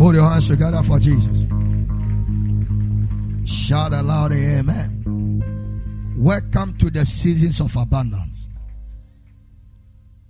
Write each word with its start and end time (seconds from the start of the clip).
Put 0.00 0.14
your 0.14 0.26
hands 0.30 0.48
together 0.48 0.82
for 0.82 0.98
Jesus. 0.98 1.42
Shout 3.44 3.92
aloud, 3.92 4.32
Amen. 4.32 6.14
Welcome 6.16 6.78
to 6.78 6.88
the 6.88 7.04
seasons 7.04 7.60
of 7.60 7.76
abundance. 7.76 8.48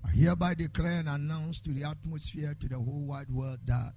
I 0.05 0.09
hereby 0.11 0.55
declare 0.55 0.98
and 0.98 1.09
announce 1.09 1.61
to 1.61 1.70
the 1.70 1.84
atmosphere, 1.84 2.56
to 2.59 2.69
the 2.69 2.78
whole 2.78 3.05
wide 3.06 3.30
world, 3.30 3.61
that 3.66 3.92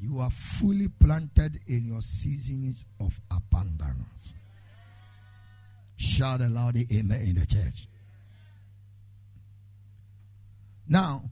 you 0.00 0.18
are 0.18 0.30
fully 0.30 0.88
planted 0.88 1.60
in 1.68 1.86
your 1.86 2.00
seasons 2.00 2.84
of 2.98 3.20
abundance. 3.30 4.34
Shout 5.98 6.40
aloud, 6.40 6.76
Amen, 6.76 7.20
in 7.20 7.36
the 7.36 7.46
church. 7.46 7.86
Now, 10.88 11.30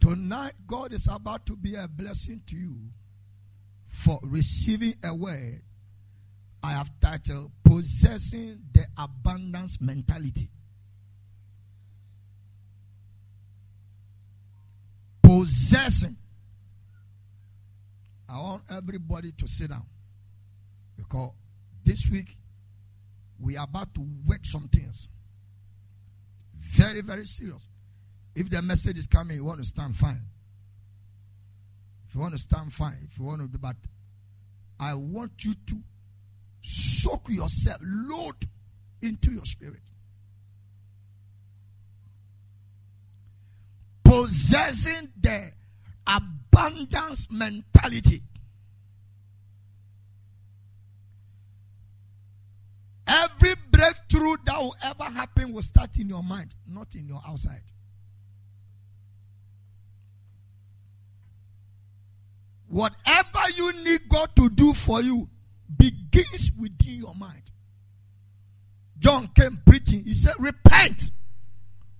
Tonight, 0.00 0.54
God 0.66 0.92
is 0.92 1.06
about 1.10 1.44
to 1.46 1.56
be 1.56 1.74
a 1.74 1.86
blessing 1.86 2.40
to 2.46 2.56
you 2.56 2.76
for 3.86 4.18
receiving 4.22 4.94
a 5.04 5.14
word 5.14 5.60
I 6.62 6.72
have 6.72 6.90
titled 7.00 7.50
Possessing 7.64 8.60
the 8.72 8.86
Abundance 8.96 9.80
Mentality. 9.80 10.50
Possessing. 15.22 16.16
I 18.28 18.40
want 18.40 18.62
everybody 18.70 19.32
to 19.32 19.48
sit 19.48 19.70
down 19.70 19.86
because 20.96 21.32
this 21.84 22.08
week 22.10 22.36
we 23.40 23.56
are 23.56 23.64
about 23.64 23.94
to 23.94 24.06
work 24.26 24.40
some 24.44 24.68
things. 24.68 25.08
Very, 26.58 27.00
very 27.00 27.24
serious. 27.24 27.68
If 28.34 28.50
the 28.50 28.62
message 28.62 28.98
is 28.98 29.06
coming, 29.06 29.36
you 29.36 29.44
want 29.44 29.58
to 29.58 29.66
stand 29.66 29.96
fine. 29.96 30.22
If 32.08 32.14
you 32.14 32.20
want 32.20 32.32
to 32.32 32.38
stand 32.38 32.72
fine, 32.72 33.06
if 33.10 33.18
you 33.18 33.24
want 33.24 33.40
to 33.40 33.48
do, 33.48 33.58
but 33.58 33.76
I 34.78 34.94
want 34.94 35.44
you 35.44 35.54
to 35.54 35.76
soak 36.62 37.28
yourself, 37.28 37.80
load 37.82 38.36
into 39.02 39.32
your 39.32 39.44
spirit. 39.44 39.82
Possessing 44.02 45.10
the 45.20 45.52
abundance 46.06 47.28
mentality. 47.30 48.22
Every 53.06 53.54
breakthrough 53.70 54.36
that 54.44 54.58
will 54.58 54.76
ever 54.82 55.04
happen 55.04 55.52
will 55.52 55.62
start 55.62 55.96
in 55.98 56.08
your 56.08 56.22
mind, 56.22 56.54
not 56.66 56.94
in 56.94 57.06
your 57.06 57.22
outside. 57.26 57.62
Whatever 62.70 63.50
you 63.56 63.72
need 63.82 64.08
God 64.08 64.30
to 64.36 64.48
do 64.48 64.72
for 64.72 65.02
you 65.02 65.28
begins 65.76 66.52
within 66.56 67.00
your 67.00 67.14
mind. 67.16 67.42
John 68.96 69.28
came 69.34 69.60
preaching. 69.66 70.04
He 70.04 70.14
said, 70.14 70.34
Repent, 70.38 71.10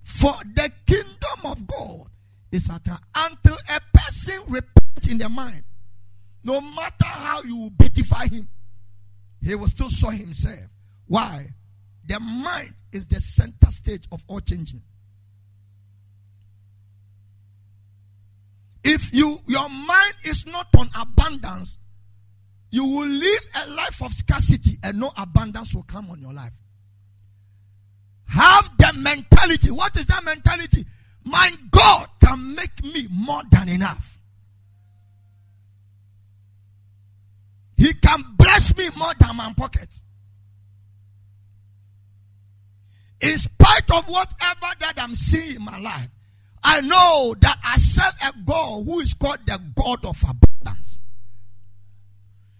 for 0.01 0.33
the 0.55 0.71
kingdom 0.85 1.39
of 1.43 1.67
God 1.67 2.07
is 2.53 2.69
at 2.69 2.87
hand. 2.87 3.01
Until 3.13 3.57
a 3.67 3.81
person 3.93 4.43
repents 4.47 5.07
in 5.09 5.17
their 5.17 5.27
mind, 5.27 5.63
no 6.41 6.61
matter 6.61 7.05
how 7.05 7.43
you 7.43 7.69
beautify 7.77 8.27
him, 8.27 8.47
he 9.43 9.55
will 9.55 9.67
still 9.67 9.89
saw 9.89 10.09
himself. 10.09 10.69
Why? 11.05 11.49
The 12.07 12.17
mind 12.17 12.75
is 12.93 13.07
the 13.07 13.19
center 13.19 13.69
stage 13.71 14.05
of 14.09 14.23
all 14.27 14.39
changing. 14.39 14.81
If 18.93 19.13
you 19.13 19.39
your 19.45 19.69
mind 19.69 20.15
is 20.25 20.45
not 20.45 20.67
on 20.77 20.89
abundance, 20.99 21.77
you 22.71 22.83
will 22.83 23.07
live 23.07 23.41
a 23.63 23.69
life 23.69 24.03
of 24.03 24.11
scarcity 24.11 24.79
and 24.83 24.99
no 24.99 25.13
abundance 25.15 25.73
will 25.73 25.83
come 25.83 26.09
on 26.11 26.19
your 26.19 26.33
life. 26.33 26.51
Have 28.25 28.69
the 28.77 28.91
mentality. 28.99 29.71
What 29.71 29.95
is 29.95 30.05
that 30.07 30.25
mentality? 30.25 30.85
My 31.23 31.53
God 31.69 32.09
can 32.19 32.53
make 32.53 32.83
me 32.83 33.07
more 33.09 33.43
than 33.49 33.69
enough. 33.69 34.19
He 37.77 37.93
can 37.93 38.25
bless 38.35 38.75
me 38.75 38.89
more 38.97 39.13
than 39.17 39.37
my 39.37 39.53
pocket. 39.53 39.87
In 43.21 43.37
spite 43.37 43.89
of 43.89 44.09
whatever 44.09 44.75
that 44.79 44.95
I'm 44.97 45.15
seeing 45.15 45.55
in 45.55 45.63
my 45.63 45.79
life, 45.79 46.09
I 46.63 46.81
know 46.81 47.35
that 47.39 47.57
I 47.63 47.77
serve 47.77 48.13
a 48.23 48.33
God 48.45 48.85
who 48.85 48.99
is 48.99 49.13
called 49.13 49.39
the 49.45 49.59
God 49.75 50.05
of 50.05 50.23
abundance. 50.23 50.99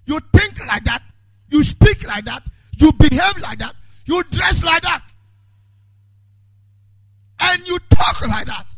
You 0.06 0.20
think 0.34 0.66
like 0.66 0.84
that, 0.86 1.04
you 1.50 1.64
speak 1.64 2.06
like 2.08 2.26
that, 2.26 2.44
you 2.78 2.92
behave 2.94 3.38
like 3.40 3.60
that, 3.60 3.76
you 4.06 4.24
dress 4.24 4.64
like 4.64 4.82
that, 4.82 5.02
and 7.40 7.68
you 7.68 7.78
talk 7.90 8.28
like 8.28 8.48
that. 8.48 8.74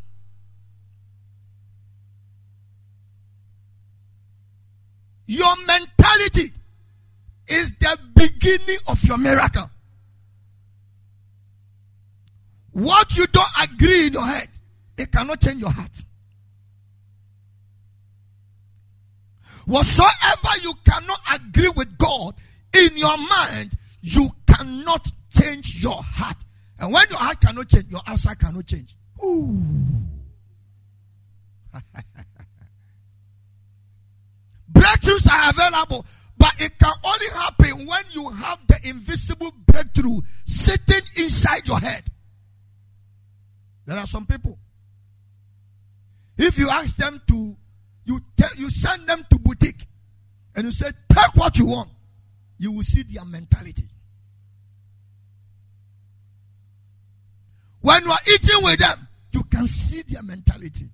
Your 5.26 5.56
mentality 5.66 6.52
is 7.48 7.72
the 7.80 7.98
beginning 8.16 8.78
of 8.88 9.04
your 9.06 9.18
miracle. 9.18 9.70
What 12.72 13.16
you 13.16 13.26
don't 13.28 13.48
agree 13.62 14.08
in 14.08 14.14
your 14.14 14.26
head, 14.26 14.50
it 14.98 15.12
cannot 15.12 15.42
change 15.42 15.59
your 15.62 15.72
heart. 15.72 16.04
Whatsoever 19.66 20.50
you 20.62 20.74
cannot 20.86 21.20
agree 21.34 21.70
with 21.70 21.98
God 21.98 22.36
in 22.74 22.98
your 22.98 23.18
mind, 23.18 23.78
you 24.02 24.30
cannot 24.46 25.09
change 25.30 25.81
your 25.81 26.02
heart. 26.04 26.38
And 26.80 26.92
when 26.92 27.06
your 27.09 27.20
heart 27.20 27.40
cannot 27.40 27.70
change, 27.70 27.90
your 27.90 28.02
outside 28.06 28.40
cannot 28.40 28.66
change. 28.66 28.98
Breakthroughs 34.74 35.31
are 35.31 35.50
available, 35.50 36.06
but 36.38 36.54
it 36.60 36.78
can 36.78 36.94
only 37.04 37.30
happen 37.34 37.88
when 37.88 38.04
you 38.12 38.30
have 38.30 38.68
the 38.68 38.78
invisible 38.84 39.54
breakthrough 39.66 40.20
sitting 40.44 41.04
inside 41.16 41.66
your 41.68 41.80
head. 41.80 42.04
There 43.86 43.98
are 43.98 44.08
some 44.08 44.25
people 44.25 44.58
if 46.38 46.58
you 46.58 46.70
ask 46.70 46.96
them 46.96 47.22
to, 47.28 47.56
you 48.06 48.22
tell, 48.38 48.50
you 48.56 48.70
send 48.70 49.08
them 49.08 49.26
to 49.30 49.40
boutique, 49.40 49.88
and 50.56 50.66
you 50.66 50.72
say, 50.72 50.92
take 51.10 51.36
what 51.36 51.58
you 51.58 51.66
want, 51.66 51.90
you 52.58 52.72
will 52.72 52.84
see 52.84 53.04
their 53.04 53.26
mentality. 53.26 53.88
When 57.82 58.04
you 58.06 58.12
are 58.12 58.20
eating 58.34 58.64
with 58.64 58.80
them, 58.80 59.08
you 59.32 59.44
can 59.44 59.68
see 59.68 60.04
their 60.04 60.24
mentality. 60.24 60.90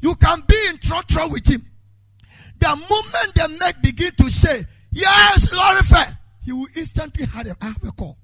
You 0.00 0.14
can 0.16 0.42
be 0.46 0.56
in 0.68 0.78
trouble 0.78 1.32
with 1.32 1.48
him. 1.48 1.64
The 2.58 2.68
moment 2.68 3.34
the 3.34 3.48
maid 3.60 3.76
begin 3.82 4.12
to 4.16 4.30
say, 4.30 4.66
Yes, 4.90 5.52
Lord, 5.52 6.16
he 6.42 6.52
will 6.52 6.66
instantly 6.74 7.26
have 7.26 7.46
a 7.46 7.92
call. 7.92 8.16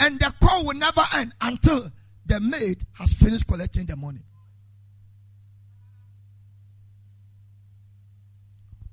And 0.00 0.18
the 0.18 0.34
call 0.42 0.64
will 0.66 0.74
never 0.76 1.02
end 1.14 1.32
until 1.40 1.90
the 2.26 2.40
maid 2.40 2.86
has 2.92 3.12
finished 3.12 3.46
collecting 3.46 3.86
the 3.86 3.96
money. 3.96 4.20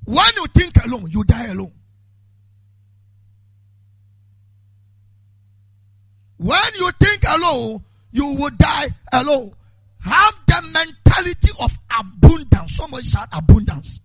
When 0.05 0.25
you 0.35 0.45
think 0.47 0.83
alone, 0.83 1.07
you 1.09 1.23
die 1.23 1.45
alone. 1.45 1.71
When 6.37 6.59
you 6.75 6.91
think 6.99 7.23
alone, 7.27 7.83
you 8.11 8.25
will 8.25 8.49
die 8.49 8.89
alone. 9.13 9.53
Have 9.99 10.41
the 10.47 10.61
mentality 10.73 11.51
of 11.59 11.77
abundance. 11.97 12.75
Somebody 12.75 13.03
said 13.03 13.27
abundance. 13.31 13.99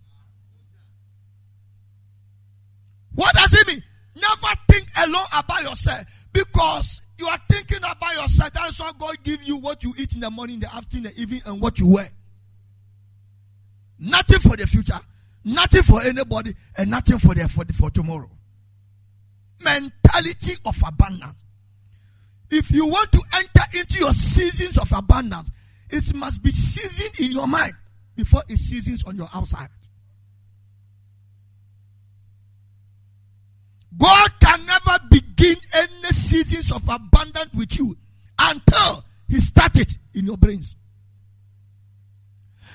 What 3.15 3.33
does 3.33 3.51
it 3.53 3.67
mean? 3.67 3.83
Never 4.15 4.53
think 4.69 4.87
alone 4.97 5.25
about 5.35 5.63
yourself. 5.63 6.05
Because 6.37 7.01
you 7.17 7.27
are 7.27 7.39
thinking 7.49 7.79
about 7.79 8.13
yourself. 8.13 8.53
That's 8.53 8.79
why 8.79 8.91
God 8.97 9.17
give 9.23 9.41
you 9.41 9.57
what 9.57 9.83
you 9.83 9.93
eat 9.97 10.13
in 10.13 10.19
the 10.19 10.29
morning, 10.29 10.55
in 10.55 10.59
the 10.59 10.75
afternoon, 10.75 11.11
the 11.11 11.19
evening, 11.19 11.41
and 11.45 11.59
what 11.59 11.79
you 11.79 11.87
wear. 11.87 12.09
Nothing 13.97 14.39
for 14.39 14.55
the 14.55 14.67
future, 14.67 14.99
nothing 15.43 15.81
for 15.81 16.03
anybody, 16.03 16.55
and 16.77 16.91
nothing 16.91 17.17
for 17.17 17.33
the 17.33 17.49
for, 17.49 17.65
the, 17.65 17.73
for 17.73 17.89
tomorrow. 17.89 18.29
Mentality 19.63 20.53
of 20.63 20.79
abundance. 20.85 21.43
If 22.51 22.69
you 22.69 22.85
want 22.85 23.11
to 23.13 23.21
enter 23.33 23.79
into 23.79 23.97
your 23.97 24.13
seasons 24.13 24.77
of 24.77 24.91
abundance, 24.91 25.49
it 25.89 26.13
must 26.13 26.43
be 26.43 26.51
seasoned 26.51 27.19
in 27.19 27.31
your 27.31 27.47
mind 27.47 27.73
before 28.15 28.43
it 28.47 28.57
seasons 28.57 29.03
on 29.05 29.15
your 29.15 29.29
outside. 29.33 29.69
God 33.97 34.31
can 34.39 34.65
never 34.65 34.99
begin 35.09 35.55
any 35.73 36.11
seasons 36.11 36.71
of 36.71 36.87
abundance 36.87 37.53
with 37.53 37.77
you 37.77 37.97
until 38.39 39.03
He 39.27 39.39
started 39.39 39.97
in 40.13 40.25
your 40.25 40.37
brains. 40.37 40.75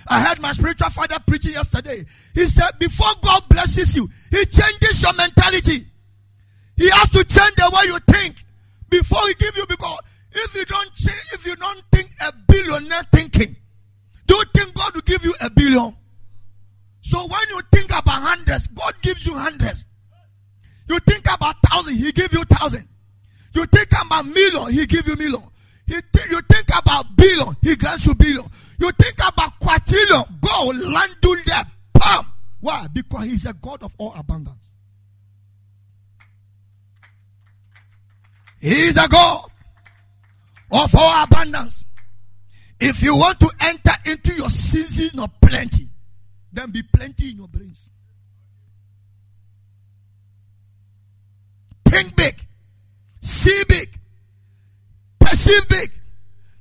I 0.09 0.21
heard 0.21 0.41
my 0.41 0.53
spiritual 0.53 0.91
father 0.91 1.19
preaching 1.27 1.53
yesterday. 1.53 2.05
He 2.35 2.47
said, 2.47 2.71
Before 2.79 3.13
God 3.23 3.49
blesses 3.49 3.95
you, 3.95 4.11
He 4.31 4.45
changes 4.47 5.03
your 5.03 5.15
mentality. 5.15 5.87
He 6.77 6.91
has 6.91 7.09
to 7.11 7.25
change 7.25 7.55
the 7.55 7.71
way 7.73 7.93
you 7.93 7.99
think 8.01 8.45
before 8.89 9.21
He 9.29 9.35
give 9.35 9.57
you. 9.57 9.67
Because 9.67 9.99
if 10.33 10.55
you 10.55 10.65
don't 10.65 10.93
change, 10.93 11.23
if 11.33 11.47
you 11.47 11.55
don't 11.57 11.83
think 11.93 12.11
a 12.21 12.33
billionaire 12.49 13.05
thinking, 13.13 13.57
do 14.27 14.35
you 14.35 14.45
think 14.55 14.75
God 14.75 14.95
will 14.95 15.03
give 15.03 15.25
you 15.25 15.35
a 15.41 15.51
billion? 15.51 15.97
So 17.03 17.27
when 17.27 17.49
you 17.51 17.61
think 17.73 17.91
about 17.91 18.23
hundreds, 18.23 18.67
God 18.69 18.95
gives 19.03 19.27
you 19.27 19.35
hundreds. 19.35 19.85
You 20.89 20.99
think 21.01 21.27
about 21.33 21.57
thousand, 21.63 21.97
he 21.97 22.13
give 22.13 22.33
you 22.33 22.45
thousand. 22.45 22.89
You 23.55 23.67
think 23.67 23.89
about 23.93 24.27
million, 24.27 24.73
he 24.73 24.87
give 24.87 25.07
you 25.07 25.17
million. 25.17 25.43
He 25.87 25.95
th- 26.13 26.31
you 26.31 26.41
think 26.43 26.67
about 26.79 27.17
billion, 27.17 27.57
he 27.63 27.77
grants 27.77 28.07
you 28.07 28.15
billion. 28.15 28.45
You 28.79 28.91
think 28.93 29.17
about 29.27 29.59
quadrillion, 29.61 30.25
go 30.41 30.67
land 30.67 31.17
do 31.21 31.37
that. 31.47 31.69
Pam. 31.95 32.27
Why? 32.61 32.87
Because 32.93 33.25
he's 33.27 33.47
a 33.47 33.53
God 33.53 33.83
of 33.83 33.95
all 33.99 34.15
abundance. 34.17 34.71
He 38.61 38.71
is 38.71 38.95
the 38.95 39.09
God 39.11 39.51
of 40.71 40.95
all 40.95 41.25
abundance. 41.25 41.85
If 42.81 43.03
you 43.03 43.17
want 43.17 43.39
to 43.41 43.51
enter 43.61 43.93
into 44.07 44.35
your 44.35 44.49
season 44.49 45.21
of 45.21 45.31
plenty, 45.41 45.89
then 46.53 46.71
be 46.71 46.83
plenty 46.83 47.31
in 47.31 47.37
your 47.37 47.49
brains. 47.49 47.92
Think 51.93 52.17
big, 52.17 52.47
see 53.21 53.65
big, 53.69 54.01
perceive 55.21 55.69
big, 55.69 55.93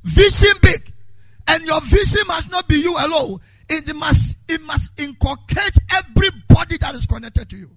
vision 0.04 0.58
big, 0.62 0.92
and 1.48 1.64
your 1.64 1.80
vision 1.80 2.28
must 2.28 2.52
not 2.52 2.68
be 2.68 2.76
you 2.76 2.98
alone. 2.98 3.40
It 3.70 3.96
must 3.96 4.36
it 4.50 4.62
must 4.64 4.92
inculcate 5.00 5.78
everybody 5.90 6.78
that 6.80 6.96
is 6.96 7.06
connected 7.06 7.50
to 7.50 7.58
you. 7.58 7.72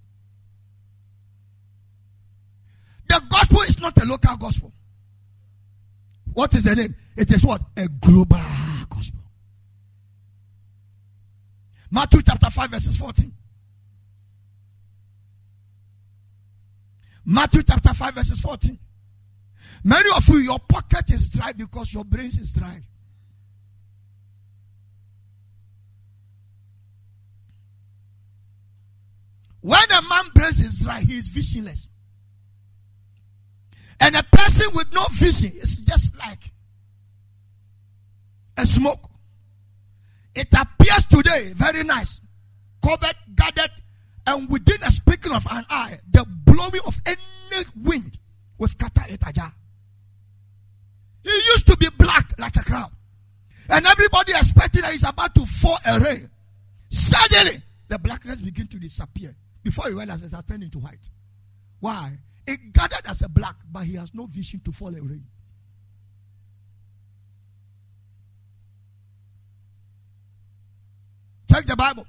The 3.09 3.23
gospel 3.29 3.61
is 3.61 3.79
not 3.79 4.03
a 4.03 4.05
local 4.05 4.37
gospel. 4.37 4.73
What 6.33 6.53
is 6.56 6.65
the 6.65 6.75
name? 6.75 6.97
It 7.17 7.31
is 7.31 7.47
what? 7.47 7.61
A 7.77 7.87
global 7.87 8.37
gospel. 8.91 9.21
Matthew 11.89 12.21
chapter 12.23 12.51
5, 12.51 12.71
verses 12.71 12.97
14. 12.97 13.33
Matthew 17.26 17.62
chapter 17.62 17.94
5, 17.94 18.15
verses 18.15 18.41
14. 18.41 18.79
Many 19.85 20.09
of 20.17 20.29
you, 20.29 20.38
your 20.38 20.59
pocket 20.59 21.11
is 21.11 21.29
dry 21.29 21.53
because 21.53 21.93
your 21.93 22.05
brain 22.05 22.26
is 22.26 22.53
dry. 22.53 22.82
When 29.61 29.91
a 29.91 30.03
man 30.09 30.25
brain 30.35 30.50
is 30.50 30.81
dry, 30.81 31.00
he 31.00 31.17
is 31.17 31.29
visionless. 31.29 31.88
And 33.99 34.15
a 34.17 34.23
person 34.23 34.67
with 34.75 34.93
no 34.93 35.06
vision 35.12 35.53
is 35.55 35.77
just 35.77 36.15
like 36.19 36.53
a 38.59 38.67
smoke. 38.67 39.09
It 40.35 40.49
appears 40.53 41.05
today 41.06 41.53
very 41.55 41.85
nice, 41.85 42.20
covered, 42.82 43.17
gathered, 43.35 43.70
and 44.27 44.50
within 44.50 44.82
a 44.82 44.91
speaking 44.91 45.32
of 45.32 45.47
an 45.50 45.65
eye, 45.70 45.99
the 46.11 46.27
blowing 46.55 46.81
of 46.87 47.01
any 47.06 47.65
wind 47.83 48.19
will 48.59 48.69
scatter 48.69 49.05
it. 49.09 49.21
He 51.23 51.31
used 51.31 51.67
to 51.67 51.77
be 51.77 51.89
black 51.99 52.33
like 52.39 52.56
a 52.56 52.62
cloud. 52.62 52.93
And 53.69 53.87
everybody 53.87 54.33
expected 54.33 54.85
that 54.85 54.93
he's 54.93 55.09
about 55.09 55.35
to 55.35 55.47
fall 55.47 55.79
a 55.87 55.99
rain. 55.99 56.31
Suddenly, 56.91 57.62
the 57.89 57.99
blackness 57.99 58.41
begin 58.41 58.67
to 58.69 58.79
disappear. 58.79 59.35
Before 59.62 59.89
you 59.89 59.97
realize 59.97 60.23
it 60.23 60.33
has 60.33 60.45
turned 60.45 60.62
into 60.62 60.79
white. 60.79 61.09
Why? 61.81 62.19
It 62.47 62.73
gathered 62.73 63.06
as 63.06 63.23
a 63.23 63.29
black, 63.29 63.56
but 63.73 63.85
he 63.85 63.95
has 63.95 64.12
no 64.15 64.27
vision 64.27 64.61
to 64.65 64.73
fall 64.73 64.95
a 64.95 65.01
rain. 65.01 65.25
Check 71.51 71.67
the 71.67 71.77
Bible. 71.77 72.06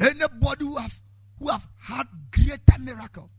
Anybody 0.00 0.64
who 0.64 0.76
have 0.76 1.00
who 1.38 1.48
have 1.48 1.66
had 1.78 2.06
greater 2.30 2.78
miracle, 2.78 3.30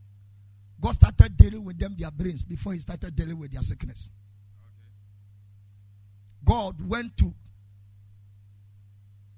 God 0.80 0.92
started 0.92 1.36
dealing 1.36 1.64
with 1.64 1.78
them 1.78 1.94
their 1.98 2.10
brains 2.10 2.44
before 2.44 2.72
He 2.72 2.78
started 2.78 3.14
dealing 3.14 3.38
with 3.38 3.52
their 3.52 3.62
sickness. 3.62 4.10
God 6.44 6.76
went 6.88 7.16
to 7.18 7.34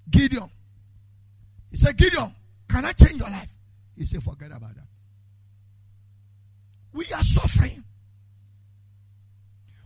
Gideon. 0.09 0.50
He 1.70 1.76
said, 1.76 1.97
Gideon, 1.97 2.35
can 2.69 2.85
I 2.85 2.93
change 2.93 3.20
your 3.20 3.31
life? 3.31 3.53
He 3.97 4.05
said, 4.05 4.23
forget 4.23 4.53
about 4.53 4.75
that. 4.75 4.87
We 6.93 7.06
are 7.12 7.23
suffering. 7.23 7.82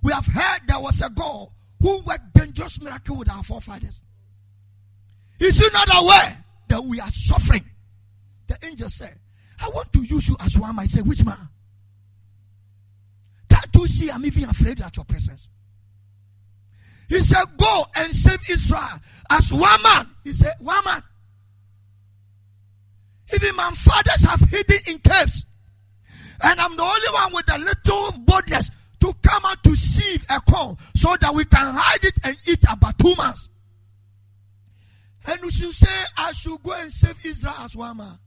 We 0.03 0.13
have 0.13 0.27
heard 0.27 0.61
there 0.67 0.81
was 0.81 1.01
a 1.01 1.09
God 1.09 1.49
who 1.81 1.99
worked 2.01 2.33
dangerous 2.35 2.81
miracle 2.81 3.17
with 3.17 3.31
our 3.31 3.43
forefathers. 3.43 4.03
Is 5.39 5.59
he 5.59 5.69
not 5.73 5.89
aware 5.95 6.45
that 6.69 6.85
we 6.85 7.01
are 7.01 7.11
suffering? 7.11 7.65
The 8.47 8.59
angel 8.65 8.89
said, 8.89 9.19
I 9.61 9.69
want 9.69 9.93
to 9.95 10.03
use 10.03 10.29
you 10.29 10.37
as 10.41 10.59
one. 10.59 10.79
I 10.79 10.87
said, 10.87 11.07
which 11.07 11.25
man? 11.25 11.49
Can't 13.49 13.75
you 13.75 13.87
see 13.87 14.11
I'm 14.11 14.25
even 14.25 14.45
afraid 14.45 14.81
at 14.81 14.97
your 14.97 15.05
presence? 15.05 15.51
He 17.09 17.19
said, 17.19 17.45
Go 17.57 17.87
and 17.95 18.13
save 18.13 18.41
Israel 18.51 19.01
as 19.31 19.53
one 19.53 19.83
man. 19.83 20.11
He 20.25 20.33
said, 20.33 20.55
One 20.59 20.85
man. 20.85 21.03
Even 23.33 23.57
my 23.57 23.71
fathers 23.73 24.23
have 24.23 24.41
hidden 24.41 24.79
in 24.87 24.99
caves. 24.99 25.45
And 26.43 26.61
I'm 26.61 26.77
the 26.77 26.83
only 26.83 27.09
one 27.13 27.33
with 27.33 27.55
a 27.55 27.59
little 27.59 28.13
boldness 28.21 28.71
to 29.01 29.13
come 29.23 29.45
out 29.45 29.63
to 29.65 29.75
sieve 29.75 30.25
a 30.29 30.41
corn 30.41 30.77
so 30.95 31.17
that 31.21 31.35
we 31.35 31.45
can 31.45 31.75
hide 31.75 32.05
it 32.05 32.19
and 32.25 32.37
eat 32.47 32.65
about 32.71 32.99
two 32.99 33.15
months. 33.15 33.49
And 35.27 35.41
you 35.43 35.51
should 35.51 35.73
say, 35.73 36.05
I 36.17 36.33
should 36.33 36.63
go 36.63 36.73
and 36.73 36.93
save 36.93 37.25
Israel 37.25 37.55
as 37.61 37.75
one 37.75 37.97
man. 37.97 38.19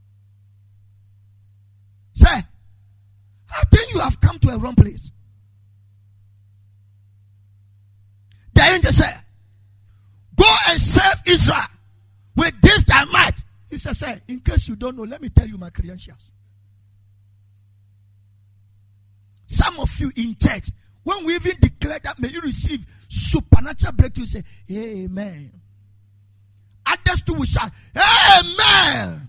Say, 2.14 2.26
I 2.28 3.64
think 3.72 3.92
you 3.94 4.00
have 4.00 4.20
come 4.20 4.38
to 4.40 4.50
a 4.50 4.58
wrong 4.58 4.74
place. 4.74 5.10
The 8.54 8.62
angel 8.62 8.92
said, 8.92 9.22
Go 10.36 10.46
and 10.68 10.80
save 10.80 11.22
Israel 11.26 11.66
with 12.36 12.60
this 12.60 12.84
thy 12.84 13.04
might. 13.06 13.34
He 13.68 13.78
said, 13.78 13.96
Say, 13.96 14.20
in 14.28 14.40
case 14.40 14.68
you 14.68 14.76
don't 14.76 14.96
know, 14.96 15.04
let 15.04 15.20
me 15.22 15.28
tell 15.28 15.46
you 15.46 15.58
my 15.58 15.70
credentials. 15.70 16.32
Some 19.46 19.80
of 19.80 19.98
you 19.98 20.12
in 20.16 20.36
church, 20.36 20.70
when 21.02 21.24
we 21.24 21.34
even 21.34 21.56
declare 21.60 21.98
that, 22.04 22.18
may 22.18 22.28
you 22.28 22.40
receive 22.40 22.86
supernatural 23.08 23.92
breakthrough, 23.92 24.26
say, 24.26 24.44
Amen. 24.70 25.50
Others 26.86 27.22
too 27.22 27.34
will 27.34 27.44
shout, 27.44 27.72
Amen. 27.96 29.28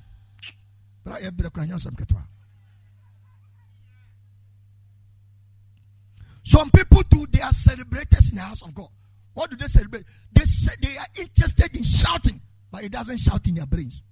Some 6.51 6.69
people 6.69 7.01
too, 7.03 7.25
they 7.31 7.39
are 7.39 7.53
celebrators 7.53 8.29
in 8.29 8.35
the 8.35 8.41
house 8.41 8.61
of 8.61 8.75
God. 8.75 8.89
What 9.33 9.49
do 9.49 9.55
they 9.55 9.67
celebrate? 9.67 10.03
They 10.33 10.43
say 10.43 10.73
they 10.81 10.97
are 10.97 11.07
interested 11.15 11.73
in 11.73 11.81
shouting, 11.81 12.41
but 12.69 12.83
it 12.83 12.91
doesn't 12.91 13.19
shout 13.19 13.47
in 13.47 13.55
their 13.55 13.65
brains. 13.65 14.03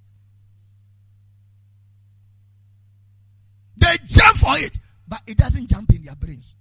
They 3.76 3.94
jump 4.06 4.38
for 4.38 4.58
it, 4.58 4.78
but 5.06 5.20
it 5.28 5.36
doesn't 5.36 5.68
jump 5.68 5.92
in 5.94 6.06
their 6.06 6.16
brains. 6.16 6.56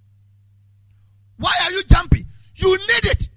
Why 1.37 1.53
are 1.63 1.71
you 1.71 1.83
jumping? 1.83 2.27
You 2.55 2.71
need 2.75 3.11
it. 3.11 3.29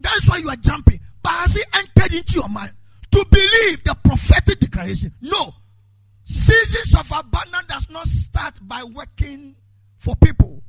That's 0.00 0.26
why 0.26 0.38
you 0.38 0.48
are 0.48 0.56
jumping. 0.56 0.98
But 1.22 1.32
has 1.32 1.56
it 1.56 1.66
entered 1.74 2.14
into 2.14 2.36
your 2.36 2.48
mind 2.48 2.72
to 3.10 3.26
believe 3.30 3.84
the 3.84 3.94
prophetic 4.02 4.60
declaration? 4.60 5.12
No. 5.20 5.52
Seasons 6.24 6.94
of 6.94 7.12
abundance 7.12 7.66
does 7.68 7.90
not 7.90 8.06
start 8.06 8.54
by 8.62 8.82
working 8.82 9.56
for 9.98 10.16
people. 10.16 10.62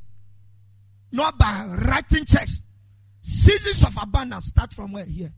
Not 1.13 1.37
by 1.37 1.65
writing 1.87 2.25
checks. 2.25 2.61
Seasons 3.21 3.85
of 3.85 4.01
abundance 4.01 4.47
start 4.47 4.73
from 4.73 4.91
where? 4.91 5.05
Here. 5.05 5.31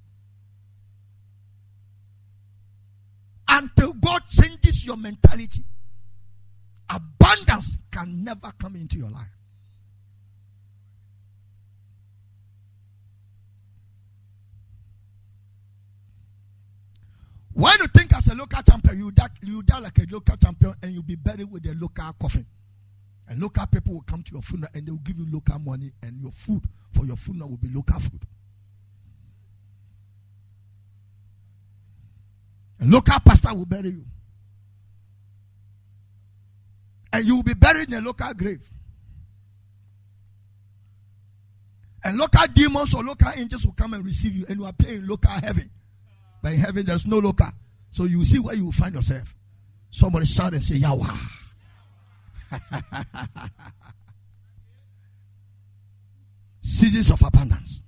Until 3.48 3.94
God 3.94 4.24
changes 4.28 4.84
your 4.86 4.98
mentality, 4.98 5.64
abundance 6.90 7.78
can 7.92 8.24
never 8.24 8.52
come 8.58 8.76
into 8.78 8.98
your 8.98 9.10
life. 9.10 9.28
When 17.52 17.74
you 17.80 17.88
think 17.88 18.14
as 18.16 18.28
a 18.28 18.36
local 18.36 18.62
champion, 18.64 18.98
you 18.98 19.12
die, 19.12 19.28
you 19.42 19.62
die 19.62 19.80
like 19.80 19.98
a 20.00 20.06
local 20.10 20.36
champion 20.38 20.74
and 20.82 20.94
you'll 20.94 21.04
be 21.04 21.16
buried 21.16 21.50
with 21.52 21.66
a 21.66 21.74
local 21.74 22.14
coffin. 22.20 22.46
And 23.28 23.42
local 23.42 23.66
people 23.68 23.94
will 23.94 24.02
come 24.02 24.22
to 24.24 24.32
your 24.34 24.42
funeral 24.42 24.70
and 24.74 24.86
they 24.86 24.92
will 24.92 25.00
give 25.00 25.18
you 25.18 25.26
local 25.32 25.58
money 25.60 25.92
and 26.04 26.22
your 26.22 26.32
food 26.32 26.64
for 26.94 27.06
your 27.06 27.16
funeral 27.16 27.50
will 27.50 27.58
be 27.58 27.70
local 27.70 28.00
food. 28.00 28.22
A 32.82 32.86
local 32.86 33.20
pastor 33.20 33.54
will 33.54 33.66
bury 33.66 33.90
you. 33.90 34.06
And 37.12 37.26
you 37.26 37.38
will 37.38 37.44
be 37.44 37.54
buried 37.54 37.88
in 37.88 37.94
a 37.96 38.02
local 38.02 38.34
grave. 38.34 38.70
And 42.04 42.18
local 42.18 42.46
demons 42.54 42.94
or 42.94 43.04
local 43.04 43.32
angels 43.36 43.66
will 43.66 43.74
come 43.74 43.96
and 43.96 44.06
receive 44.06 44.36
you 44.36 44.46
and 44.48 44.60
you 44.60 44.66
appear 44.66 44.96
in 44.96 45.08
local 45.08 45.32
heaven. 45.32 45.72
But 46.44 46.54
in 46.54 46.60
heaven, 46.60 46.86
there's 46.86 47.08
no 47.08 47.18
local. 47.18 47.50
So 47.90 48.04
you 48.04 48.24
see 48.24 48.38
where 48.38 48.56
you 48.56 48.66
will 48.66 48.72
find 48.72 48.94
yourself. 48.94 49.34
Somebody 49.90 50.26
shout 50.26 50.54
and 50.54 50.64
say, 50.64 50.76
Yahweh. 50.76 51.08
Seasons 56.62 57.12
of 57.12 57.22
abundance. 57.22 57.82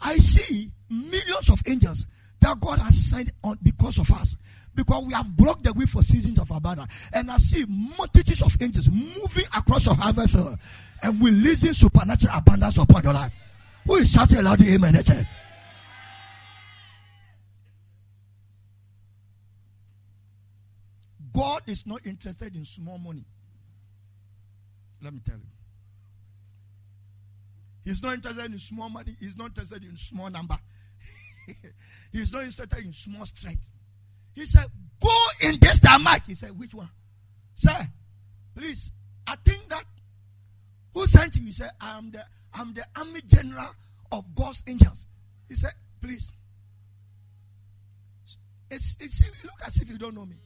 I 0.00 0.18
see 0.18 0.70
millions 0.90 1.48
of 1.48 1.62
angels 1.66 2.06
that 2.40 2.60
God 2.60 2.80
has 2.80 3.10
sent 3.10 3.30
on 3.42 3.58
because 3.62 3.98
of 3.98 4.10
us. 4.10 4.36
Because 4.74 5.04
we 5.06 5.12
have 5.12 5.36
blocked 5.36 5.64
the 5.64 5.72
way 5.72 5.84
for 5.84 6.02
seasons 6.02 6.38
of 6.38 6.50
abundance. 6.50 6.92
And 7.12 7.30
I 7.30 7.36
see 7.36 7.64
multitudes 7.68 8.42
of 8.42 8.56
angels 8.60 8.88
moving 8.90 9.44
across 9.56 9.86
your 9.86 9.94
harvest 9.94 10.34
uh, 10.34 10.56
and 11.02 11.22
releasing 11.22 11.74
supernatural 11.74 12.36
abundance 12.36 12.78
upon 12.78 13.04
your 13.04 13.12
life. 13.12 13.32
Who 13.86 13.96
is 13.96 14.10
shouting 14.10 14.42
loud 14.42 14.60
amen? 14.62 14.94
God 21.32 21.62
is 21.66 21.86
not 21.86 22.06
interested 22.06 22.54
in 22.54 22.64
small 22.64 22.98
money. 22.98 23.24
Let 25.02 25.12
me 25.14 25.20
tell 25.24 25.36
you. 25.36 25.42
He's 27.84 28.02
not 28.02 28.14
interested 28.14 28.44
in 28.44 28.58
small 28.58 28.88
money. 28.88 29.16
He's 29.18 29.36
not 29.36 29.46
interested 29.48 29.82
in 29.82 29.96
small 29.96 30.30
number. 30.30 30.56
He's 32.12 32.32
not 32.32 32.44
interested 32.44 32.78
in 32.78 32.92
small 32.92 33.24
strength. 33.24 33.68
He 34.34 34.46
said, 34.46 34.66
Go 35.00 35.16
in 35.40 35.58
this 35.60 35.80
Damak. 35.80 36.24
He 36.26 36.34
said, 36.34 36.56
Which 36.56 36.74
one? 36.74 36.88
Sir, 37.54 37.88
please. 38.56 38.92
I 39.26 39.36
think 39.44 39.68
that 39.68 39.84
who 40.94 41.06
sent 41.06 41.36
you? 41.36 41.44
He 41.46 41.52
said, 41.52 41.70
I'm 41.80 42.10
the 42.12 42.24
I'm 42.54 42.72
the 42.72 42.84
army 42.96 43.20
general 43.26 43.74
of 44.12 44.24
God's 44.34 44.62
angels. 44.66 45.06
He 45.48 45.56
said, 45.56 45.72
Please. 46.00 46.32
It's, 48.70 48.96
it's, 49.00 49.22
look 49.44 49.52
as 49.66 49.76
if 49.78 49.90
you 49.90 49.98
don't 49.98 50.14
know 50.14 50.24
me. 50.24 50.36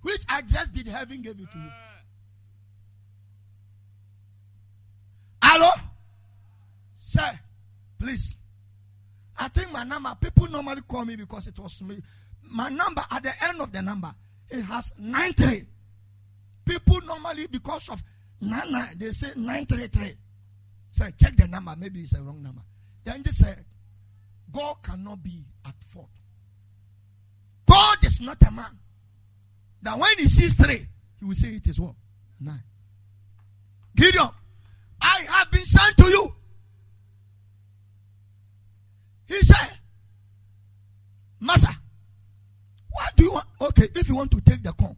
Which 0.00 0.22
address 0.28 0.68
did 0.68 0.86
heaven 0.86 1.20
give 1.20 1.38
it 1.38 1.50
to 1.50 1.58
you? 1.58 1.68
Ah. 1.70 1.94
Hello? 5.56 5.70
Sir, 7.14 7.38
please. 7.96 8.34
I 9.38 9.46
think 9.48 9.70
my 9.70 9.84
number, 9.84 10.16
people 10.20 10.48
normally 10.48 10.82
call 10.82 11.04
me 11.04 11.14
because 11.14 11.46
it 11.46 11.56
was 11.60 11.80
me. 11.82 12.02
My 12.42 12.68
number, 12.68 13.04
at 13.08 13.22
the 13.22 13.44
end 13.44 13.60
of 13.60 13.70
the 13.70 13.82
number, 13.82 14.12
it 14.50 14.62
has 14.62 14.92
93. 14.98 15.64
People 16.64 17.00
normally, 17.02 17.46
because 17.46 17.88
of 17.88 18.02
99, 18.40 18.96
they 18.98 19.10
say 19.12 19.28
933. 19.36 20.16
Say, 20.90 21.12
check 21.16 21.36
the 21.36 21.46
number. 21.46 21.74
Maybe 21.78 22.00
it's 22.00 22.14
a 22.14 22.20
wrong 22.20 22.42
number. 22.42 22.62
Then 23.04 23.22
they 23.22 23.30
say, 23.30 23.54
God 24.52 24.76
cannot 24.82 25.22
be 25.22 25.44
at 25.64 25.74
fault. 25.92 26.08
God 27.66 28.04
is 28.04 28.20
not 28.20 28.42
a 28.42 28.50
man. 28.50 28.76
That 29.82 29.96
when 29.98 30.18
he 30.18 30.26
sees 30.26 30.54
three, 30.54 30.88
he 31.20 31.24
will 31.24 31.34
say 31.34 31.48
it 31.50 31.66
is 31.68 31.78
what? 31.78 31.94
Nine. 32.40 32.62
Gideon, 33.94 34.30
I 35.00 35.26
have 35.28 35.50
been 35.52 35.64
sent 35.64 35.96
to 35.98 36.06
you. 36.06 36.33
He 39.34 39.42
said, 39.42 39.78
Master, 41.40 41.74
what 42.90 43.16
do 43.16 43.24
you 43.24 43.32
want? 43.32 43.46
Okay, 43.60 43.88
if 43.94 44.08
you 44.08 44.14
want 44.14 44.30
to 44.30 44.40
take 44.40 44.62
the 44.62 44.72
corn, 44.72 44.96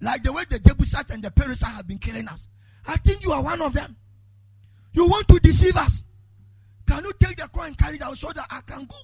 like 0.00 0.22
the 0.22 0.32
way 0.32 0.44
the 0.48 0.58
Jebusites 0.58 1.10
and 1.10 1.22
the 1.22 1.30
Perizzites 1.30 1.76
have 1.76 1.86
been 1.86 1.98
killing 1.98 2.28
us, 2.28 2.48
I 2.86 2.96
think 2.98 3.24
you 3.24 3.32
are 3.32 3.42
one 3.42 3.62
of 3.62 3.72
them. 3.72 3.96
You 4.92 5.06
want 5.06 5.26
to 5.28 5.40
deceive 5.40 5.76
us. 5.76 6.04
Can 6.86 7.02
you 7.04 7.12
take 7.18 7.38
the 7.38 7.48
corn 7.48 7.68
and 7.68 7.78
carry 7.78 7.96
it 7.96 8.02
out 8.02 8.16
so 8.18 8.30
that 8.32 8.46
I 8.50 8.60
can 8.60 8.84
go? 8.84 8.96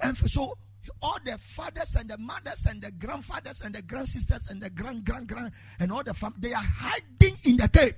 And 0.00 0.16
so 0.16 0.56
all 1.02 1.18
the 1.24 1.36
fathers 1.36 1.96
and 1.96 2.08
the 2.08 2.16
mothers 2.16 2.66
and 2.66 2.80
the 2.80 2.90
grandfathers 2.92 3.60
and 3.62 3.74
the 3.74 3.82
grandsisters 3.82 4.48
and 4.48 4.62
the 4.62 4.70
grand 4.70 5.04
grand 5.04 5.26
grand 5.26 5.52
and 5.78 5.92
all 5.92 6.02
the 6.02 6.14
family 6.14 6.38
they 6.40 6.54
are 6.54 6.62
hiding 6.62 7.36
in 7.44 7.56
the 7.56 7.68
cave. 7.68 7.94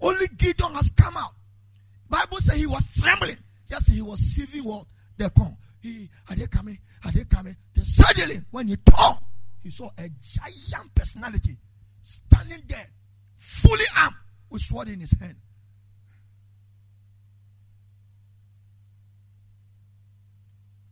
Only 0.00 0.28
Gideon 0.28 0.74
has 0.74 0.90
come 0.96 1.16
out. 1.16 1.34
Bible 2.08 2.38
says 2.38 2.56
he 2.56 2.66
was 2.66 2.86
trembling. 3.00 3.38
Just 3.68 3.88
he 3.88 4.00
was 4.00 4.20
receiving 4.20 4.64
what 4.64 4.86
they 5.16 5.28
come. 5.30 5.56
He 5.80 6.08
are 6.28 6.36
they 6.36 6.46
coming? 6.46 6.78
Are 7.04 7.12
they 7.12 7.24
coming? 7.24 7.56
Then 7.74 7.84
suddenly, 7.84 8.42
when 8.50 8.68
he 8.68 8.76
turned, 8.76 9.18
he 9.62 9.70
saw 9.70 9.90
a 9.98 10.08
giant 10.20 10.94
personality 10.94 11.56
standing 12.02 12.62
there, 12.66 12.88
fully 13.36 13.84
armed 13.96 14.16
with 14.50 14.62
sword 14.62 14.88
in 14.88 15.00
his 15.00 15.12
hand. 15.12 15.36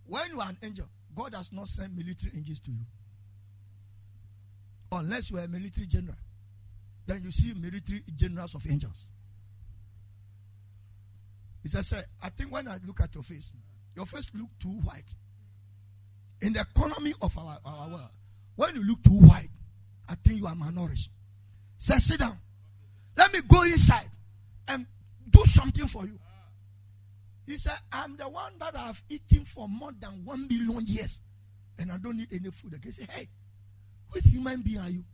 When 0.07 0.31
you 0.31 0.41
are 0.41 0.51
an 0.51 0.59
angel, 0.63 0.87
God 1.15 1.35
has 1.35 1.53
not 1.53 1.69
sent 1.69 1.97
military 1.97 2.33
angels 2.37 2.61
to 2.61 2.71
you. 2.71 2.85
Unless 4.91 5.31
you 5.31 5.39
are 5.39 5.45
a 5.45 5.49
military 5.49 5.87
general. 5.87 6.17
Then 7.07 7.23
you 7.25 7.31
see 7.31 7.55
military 7.55 8.03
generals 8.15 8.55
of 8.55 8.67
angels. 8.71 9.07
He 11.63 11.69
said, 11.69 11.85
Sir, 11.85 12.05
I 12.23 12.29
think 12.29 12.53
when 12.53 12.69
I 12.69 12.79
look 12.85 13.01
at 13.01 13.15
your 13.15 13.23
face, 13.23 13.53
your 13.95 14.07
face 14.07 14.27
look 14.35 14.49
too 14.59 14.69
white. 14.69 15.15
In 16.41 16.53
the 16.55 16.61
economy 16.61 17.15
of 17.23 17.37
our, 17.39 17.59
our 17.65 17.89
world, 17.89 18.09
when 18.57 18.75
you 18.75 18.85
look 18.85 19.03
too 19.03 19.11
white, 19.11 19.51
I 20.09 20.15
think 20.17 20.39
you 20.39 20.47
are 20.47 20.55
malnourished. 20.55 21.09
Say, 21.79 21.99
sit 21.99 22.21
down. 22.21 22.39
Let 23.17 23.33
me 23.33 23.41
go 23.47 23.63
inside 23.63 24.11
and 24.69 24.87
do 25.31 25.45
something 25.45 25.87
for 25.87 26.05
you. 26.05 26.19
He 27.47 27.57
said, 27.57 27.77
I'm 27.91 28.17
the 28.17 28.29
one 28.29 28.53
that 28.61 28.77
I've 28.77 29.03
eaten 29.09 29.45
for 29.45 29.69
more 29.69 29.93
than 29.99 30.25
one 30.25 30.47
billion 30.47 30.87
years. 30.87 31.19
And 31.79 31.91
I 31.91 31.97
don't 31.99 32.17
need 32.17 32.29
any 32.33 32.51
food. 32.51 32.79
He 32.83 32.93
said, 32.93 33.09
Hey, 33.11 33.29
which 34.11 34.25
human 34.25 34.63
being 34.63 34.79
are 34.79 34.89
you? 34.89 35.05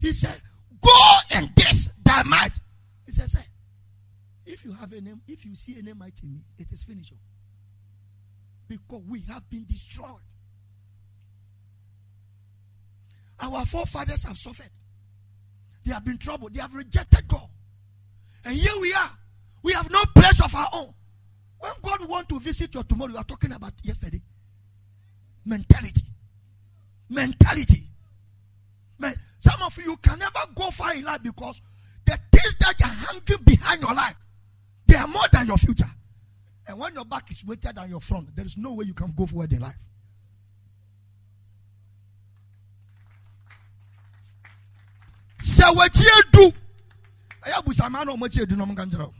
He 0.00 0.12
said, 0.12 0.40
Go 0.80 0.90
and 1.30 1.50
this 1.56 1.88
that 2.04 2.26
might. 2.26 2.52
He 3.06 3.12
said, 3.12 3.28
Say, 3.28 3.44
if 4.46 4.64
you 4.64 4.72
have 4.72 4.92
a 4.92 5.00
name, 5.00 5.20
if 5.26 5.44
you 5.44 5.54
see 5.54 5.78
a 5.78 5.82
name 5.82 5.98
might 5.98 6.14
in 6.22 6.32
me, 6.32 6.40
it 6.58 6.68
is 6.70 6.82
finished. 6.84 7.12
Because 8.76 9.02
we 9.08 9.20
have 9.28 9.48
been 9.50 9.66
destroyed. 9.66 10.08
Our 13.40 13.66
forefathers 13.66 14.24
have 14.24 14.38
suffered. 14.38 14.70
They 15.84 15.92
have 15.92 16.04
been 16.04 16.18
troubled. 16.18 16.54
They 16.54 16.60
have 16.60 16.74
rejected 16.74 17.26
God. 17.26 17.48
And 18.44 18.54
here 18.54 18.72
we 18.80 18.92
are. 18.94 19.10
We 19.62 19.72
have 19.72 19.90
no 19.90 20.02
place 20.14 20.40
of 20.42 20.54
our 20.54 20.68
own. 20.72 20.94
When 21.58 21.72
God 21.82 22.08
want 22.08 22.28
to 22.30 22.40
visit 22.40 22.74
your 22.74 22.84
tomorrow, 22.84 23.12
you 23.12 23.18
are 23.18 23.24
talking 23.24 23.52
about 23.52 23.72
yesterday. 23.82 24.20
Mentality. 25.44 26.04
Mentality. 27.08 27.88
Man, 28.98 29.14
some 29.38 29.60
of 29.62 29.76
you 29.78 29.96
can 29.96 30.18
never 30.18 30.40
go 30.54 30.70
far 30.70 30.94
in 30.94 31.04
life 31.04 31.22
because 31.22 31.60
the 32.04 32.18
things 32.32 32.56
that 32.60 32.74
are 32.82 32.86
hanging 32.86 33.44
behind 33.44 33.82
your 33.82 33.94
life, 33.94 34.16
they 34.86 34.96
are 34.96 35.08
more 35.08 35.22
than 35.32 35.46
your 35.48 35.58
future. 35.58 35.90
And 36.66 36.78
when 36.78 36.94
your 36.94 37.04
back 37.04 37.30
is 37.30 37.44
weighted 37.44 37.74
than 37.74 37.90
your 37.90 38.00
front, 38.00 38.34
there 38.34 38.44
is 38.44 38.56
no 38.56 38.72
way 38.72 38.86
you 38.86 38.94
can 38.94 39.12
go 39.16 39.26
forward 39.26 39.52
in 39.52 39.60
life. 39.60 39.76
sɛ 45.42 45.74
wɔkyie 45.74 46.32
du 46.32 46.52
ɛyɛ 47.42 47.54
abusama 47.58 48.04
na 48.06 48.12
ɔmɔkyie 48.14 48.46
du 48.48 48.54
na 48.56 48.64
ɔmo 48.64 48.76
ka 48.76 48.84
nkyerɛ 48.84 49.12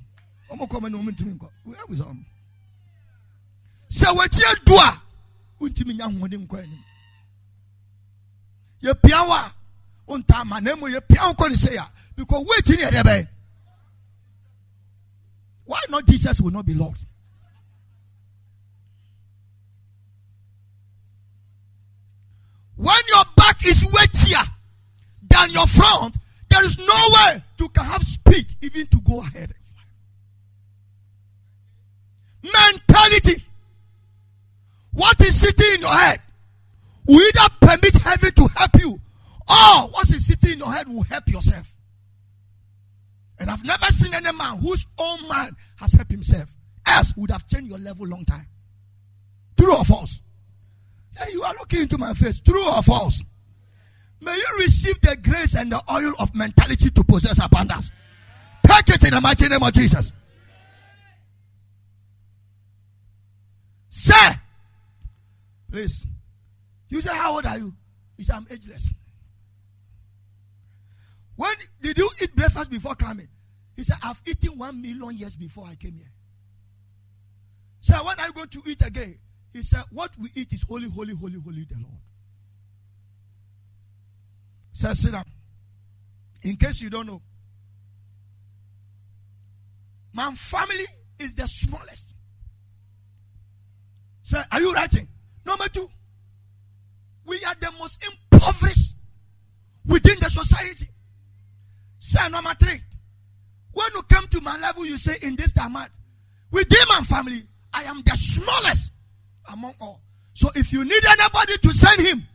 ɔmo 0.50 0.68
kɔ 0.68 0.78
ɔmo 0.78 0.90
na 0.90 0.98
ɔmo 0.98 1.10
ntumi 1.10 1.34
nkɔ 1.38 1.48
ɛyɛ 1.66 1.82
abusama 1.84 2.24
sɛ 3.90 4.06
wɔkyie 4.16 4.64
du 4.64 4.74
a 4.74 5.02
wontumi 5.60 5.94
nya 5.96 6.06
ahoɔden 6.06 6.46
nkɔ 6.46 6.58
anim 6.62 6.84
yɛpia 8.82 9.26
wo 9.26 9.34
a 9.34 9.54
wonta 10.06 10.40
ama 10.40 10.60
na 10.60 10.74
mmom 10.76 10.90
yɛpia 10.94 11.26
wo 11.26 11.34
kɔ 11.34 11.50
ne 11.50 11.82
because 12.14 12.44
woakyi 12.46 12.76
ne 12.76 12.82
yɛdɛ 12.84 13.02
bɛyɛ 13.02 13.28
Why 15.64 15.80
not 15.88 16.06
Jesus 16.06 16.40
will 16.40 16.50
not 16.50 16.66
be 16.66 16.74
Lord? 16.74 16.98
When 22.82 22.96
your 23.14 23.24
back 23.36 23.64
is 23.64 23.84
weightier 23.92 24.42
than 25.30 25.50
your 25.50 25.68
front, 25.68 26.16
there 26.50 26.64
is 26.64 26.76
no 26.78 26.84
way 27.10 27.44
you 27.56 27.68
can 27.68 27.84
have 27.84 28.02
speed 28.02 28.56
even 28.60 28.88
to 28.88 29.00
go 29.02 29.20
ahead. 29.20 29.54
Mentality. 32.42 33.44
What 34.94 35.20
is 35.20 35.40
sitting 35.40 35.74
in 35.76 35.80
your 35.82 35.90
head 35.90 36.22
will 37.06 37.20
either 37.20 37.54
permit 37.60 37.94
heaven 38.02 38.32
to 38.32 38.48
help 38.48 38.80
you, 38.80 39.00
or 39.48 39.88
what 39.90 40.10
is 40.10 40.26
sitting 40.26 40.54
in 40.54 40.58
your 40.58 40.72
head 40.72 40.88
will 40.88 41.04
help 41.04 41.28
yourself. 41.28 41.72
And 43.38 43.48
I've 43.48 43.64
never 43.64 43.86
seen 43.86 44.12
any 44.12 44.36
man 44.36 44.58
whose 44.58 44.84
own 44.98 45.28
mind 45.28 45.54
has 45.76 45.92
helped 45.92 46.10
himself. 46.10 46.52
Else 46.84 47.16
would 47.16 47.30
have 47.30 47.46
changed 47.46 47.68
your 47.68 47.78
level 47.78 48.08
long 48.08 48.24
time. 48.24 48.48
True 49.56 49.76
or 49.76 49.84
false? 49.84 50.18
You 51.30 51.42
are 51.42 51.54
looking 51.54 51.82
into 51.82 51.98
my 51.98 52.14
face. 52.14 52.40
True 52.40 52.68
or 52.68 52.82
false? 52.82 53.22
May 54.20 54.36
you 54.36 54.58
receive 54.58 55.00
the 55.00 55.16
grace 55.16 55.54
and 55.54 55.70
the 55.72 55.82
oil 55.92 56.14
of 56.18 56.34
mentality 56.34 56.90
to 56.90 57.04
possess 57.04 57.38
abundance. 57.44 57.90
Take 58.66 58.88
it 58.88 59.04
in 59.04 59.10
the 59.10 59.20
mighty 59.20 59.48
name 59.48 59.62
of 59.62 59.72
Jesus. 59.72 60.12
Sir, 63.90 64.40
please. 65.70 66.06
You 66.88 67.00
say, 67.00 67.14
How 67.14 67.34
old 67.34 67.46
are 67.46 67.58
you? 67.58 67.74
He 68.16 68.24
said, 68.24 68.36
I'm 68.36 68.46
ageless. 68.50 68.90
When 71.36 71.54
did 71.80 71.98
you 71.98 72.08
eat 72.20 72.34
breakfast 72.36 72.70
before 72.70 72.94
coming? 72.94 73.28
He 73.76 73.82
said, 73.82 73.96
I've 74.02 74.20
eaten 74.26 74.58
one 74.58 74.80
million 74.80 75.16
years 75.16 75.34
before 75.34 75.66
I 75.66 75.74
came 75.74 75.94
here. 75.94 76.12
Sir, 77.80 77.96
what 77.96 78.20
are 78.20 78.28
you 78.28 78.32
going 78.32 78.48
to 78.48 78.62
eat 78.66 78.80
again? 78.86 79.18
He 79.52 79.62
said, 79.62 79.84
What 79.90 80.10
we 80.18 80.30
eat 80.34 80.52
is 80.52 80.62
holy, 80.62 80.88
holy, 80.88 81.14
holy, 81.14 81.38
holy, 81.38 81.64
the 81.64 81.74
Lord. 81.74 82.00
Sir, 84.72 84.94
sit 84.94 85.12
down. 85.12 85.24
In 86.42 86.56
case 86.56 86.80
you 86.80 86.90
don't 86.90 87.06
know, 87.06 87.20
my 90.12 90.34
family 90.34 90.86
is 91.18 91.34
the 91.34 91.46
smallest. 91.46 92.14
Sir, 94.22 94.44
are 94.50 94.60
you 94.60 94.72
writing? 94.72 95.08
Number 95.44 95.68
two, 95.68 95.88
we 97.26 97.42
are 97.44 97.54
the 97.60 97.70
most 97.78 98.02
impoverished 98.04 98.94
within 99.86 100.18
the 100.20 100.30
society. 100.30 100.88
Sir, 101.98 102.28
number 102.28 102.54
three, 102.58 102.80
when 103.72 103.88
you 103.94 104.02
come 104.02 104.26
to 104.28 104.40
my 104.40 104.58
level, 104.58 104.84
you 104.86 104.98
say, 104.98 105.18
In 105.22 105.36
this 105.36 105.52
Damad, 105.52 105.88
within 106.50 106.88
my 106.88 107.02
family, 107.02 107.42
I 107.72 107.84
am 107.84 108.02
the 108.02 108.16
smallest 108.16 108.91
among 109.50 109.74
all. 109.80 110.00
So 110.34 110.50
if 110.54 110.72
you 110.72 110.84
need 110.84 111.04
anybody 111.08 111.58
to 111.58 111.72
send 111.72 112.00
him, 112.00 112.26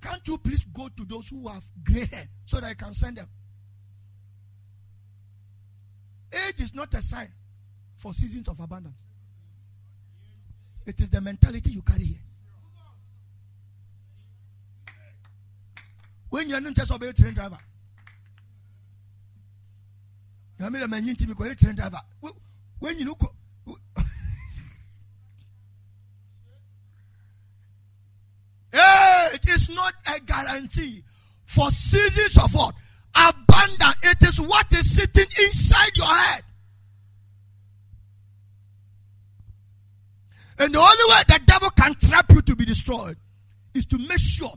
can't 0.00 0.26
you 0.26 0.38
please 0.38 0.64
go 0.72 0.88
to 0.88 1.04
those 1.04 1.28
who 1.28 1.48
have 1.48 1.64
gray 1.84 2.06
hair 2.06 2.28
so 2.46 2.60
that 2.60 2.66
I 2.66 2.74
can 2.74 2.94
send 2.94 3.16
them? 3.16 3.28
Age 6.32 6.60
is 6.60 6.74
not 6.74 6.92
a 6.94 7.02
sign 7.02 7.28
for 7.96 8.12
seasons 8.12 8.48
of 8.48 8.60
abundance. 8.60 9.02
It 10.86 11.00
is 11.00 11.10
the 11.10 11.20
mentality 11.20 11.70
you 11.70 11.82
carry 11.82 12.04
here. 12.04 12.18
When 16.30 16.48
you're 16.48 16.60
not 16.60 16.74
just 16.74 16.90
a 16.90 17.12
train 17.12 17.34
driver, 17.34 17.58
you 20.60 20.70
mean 20.70 20.82
a 20.82 20.88
man 20.88 21.06
train 21.56 21.74
driver. 21.74 22.00
When 22.78 22.98
you 22.98 23.06
look 23.06 23.34
it 29.32 29.48
not 29.68 29.94
a 30.06 30.20
guarantee 30.20 31.02
for 31.44 31.70
seasons 31.70 32.36
of 32.42 32.54
what? 32.54 32.74
Abandon. 33.14 33.94
It 34.02 34.22
is 34.22 34.40
what 34.40 34.72
is 34.72 34.94
sitting 34.94 35.26
inside 35.44 35.90
your 35.96 36.06
head. 36.06 36.42
And 40.58 40.74
the 40.74 40.78
only 40.78 41.14
way 41.14 41.22
the 41.28 41.40
devil 41.46 41.70
can 41.70 41.94
trap 41.94 42.30
you 42.32 42.42
to 42.42 42.56
be 42.56 42.64
destroyed 42.64 43.16
is 43.74 43.86
to 43.86 43.98
make 43.98 44.18
sure 44.18 44.52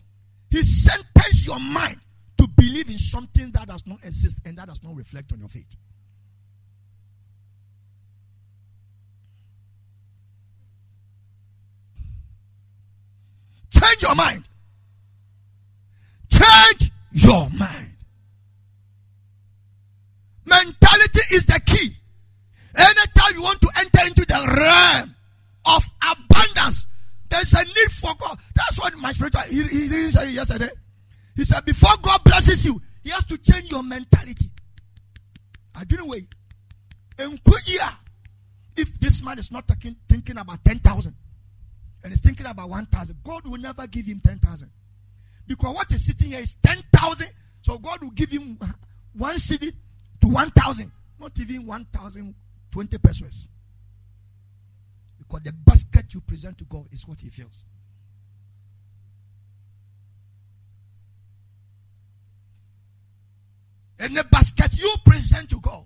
he 0.50 0.64
sentences 0.64 1.46
your 1.46 1.60
mind 1.60 2.00
to 2.38 2.48
believe 2.48 2.90
in 2.90 2.98
something 2.98 3.52
that 3.52 3.68
does 3.68 3.86
not 3.86 4.00
exist 4.04 4.40
and 4.46 4.58
that 4.58 4.68
does 4.68 4.82
not 4.84 4.96
reflect 4.96 5.32
on 5.32 5.40
your 5.40 5.48
faith. 5.48 5.76
Change 13.72 14.02
your 14.02 14.16
mind. 14.16 14.44
Your 17.12 17.50
mind. 17.52 17.92
Mentality 20.46 21.22
is 21.32 21.46
the 21.46 21.60
key. 21.66 21.96
Anytime 22.76 23.36
you 23.36 23.44
want 23.44 23.62
to 23.62 23.70
enter 23.78 24.08
into 24.08 24.26
the 24.26 24.56
realm 24.58 25.16
of 25.66 25.86
abundance, 26.02 26.88
there's 27.30 27.54
a 27.54 27.64
need 27.64 27.92
for 27.92 28.12
God. 28.18 28.40
That's 28.56 28.80
what 28.80 28.96
my 28.98 29.14
spiritual 29.14 29.42
he, 29.42 29.64
he 29.64 29.88
didn't 29.88 30.12
say 30.12 30.32
yesterday. 30.32 30.70
He 31.36 31.44
said, 31.46 31.66
before 31.66 31.96
God 32.02 32.24
blesses 32.24 32.66
you, 32.66 32.82
he 33.04 33.10
has 33.10 33.24
to 33.26 33.38
change 33.38 33.72
your 33.72 33.84
mentality. 33.84 34.52
I 35.76 35.84
didn't 35.84 36.08
wait. 36.08 36.28
And 37.18 37.40
if 38.76 39.00
this 39.00 39.24
man 39.24 39.40
is 39.40 39.52
not 39.52 39.68
thinking, 39.68 39.96
thinking 40.10 40.38
about 40.38 40.64
10,000, 40.66 41.16
and 42.04 42.12
he's 42.12 42.20
thinking 42.20 42.46
about 42.46 42.70
1,000, 42.70 43.18
God 43.24 43.46
will 43.46 43.60
never 43.60 43.86
give 43.88 44.06
him 44.06 44.20
10,000. 44.20 44.70
Because 45.52 45.76
what 45.76 45.92
is 45.92 46.06
sitting 46.06 46.30
here 46.30 46.40
is 46.40 46.56
10,000. 46.64 47.28
So 47.62 47.78
God 47.78 48.02
will 48.02 48.12
give 48.12 48.32
him 48.32 48.58
one 49.12 49.38
city 49.38 49.74
to 50.22 50.28
1,000. 50.30 50.90
Not 51.20 51.38
even 51.38 51.66
1,020 51.66 52.98
pesos. 53.00 53.50
Because 55.18 55.42
the 55.44 55.52
basket 55.52 56.06
you 56.14 56.22
present 56.22 56.58
to 56.60 56.64
God 56.64 56.86
is 56.94 57.06
what 57.06 57.20
he 57.20 57.28
feels. 57.28 57.66
And 64.00 64.16
the 64.16 64.24
basket 64.24 64.80
you 64.80 64.96
present 65.06 65.50
to 65.50 65.60
God. 65.60 65.84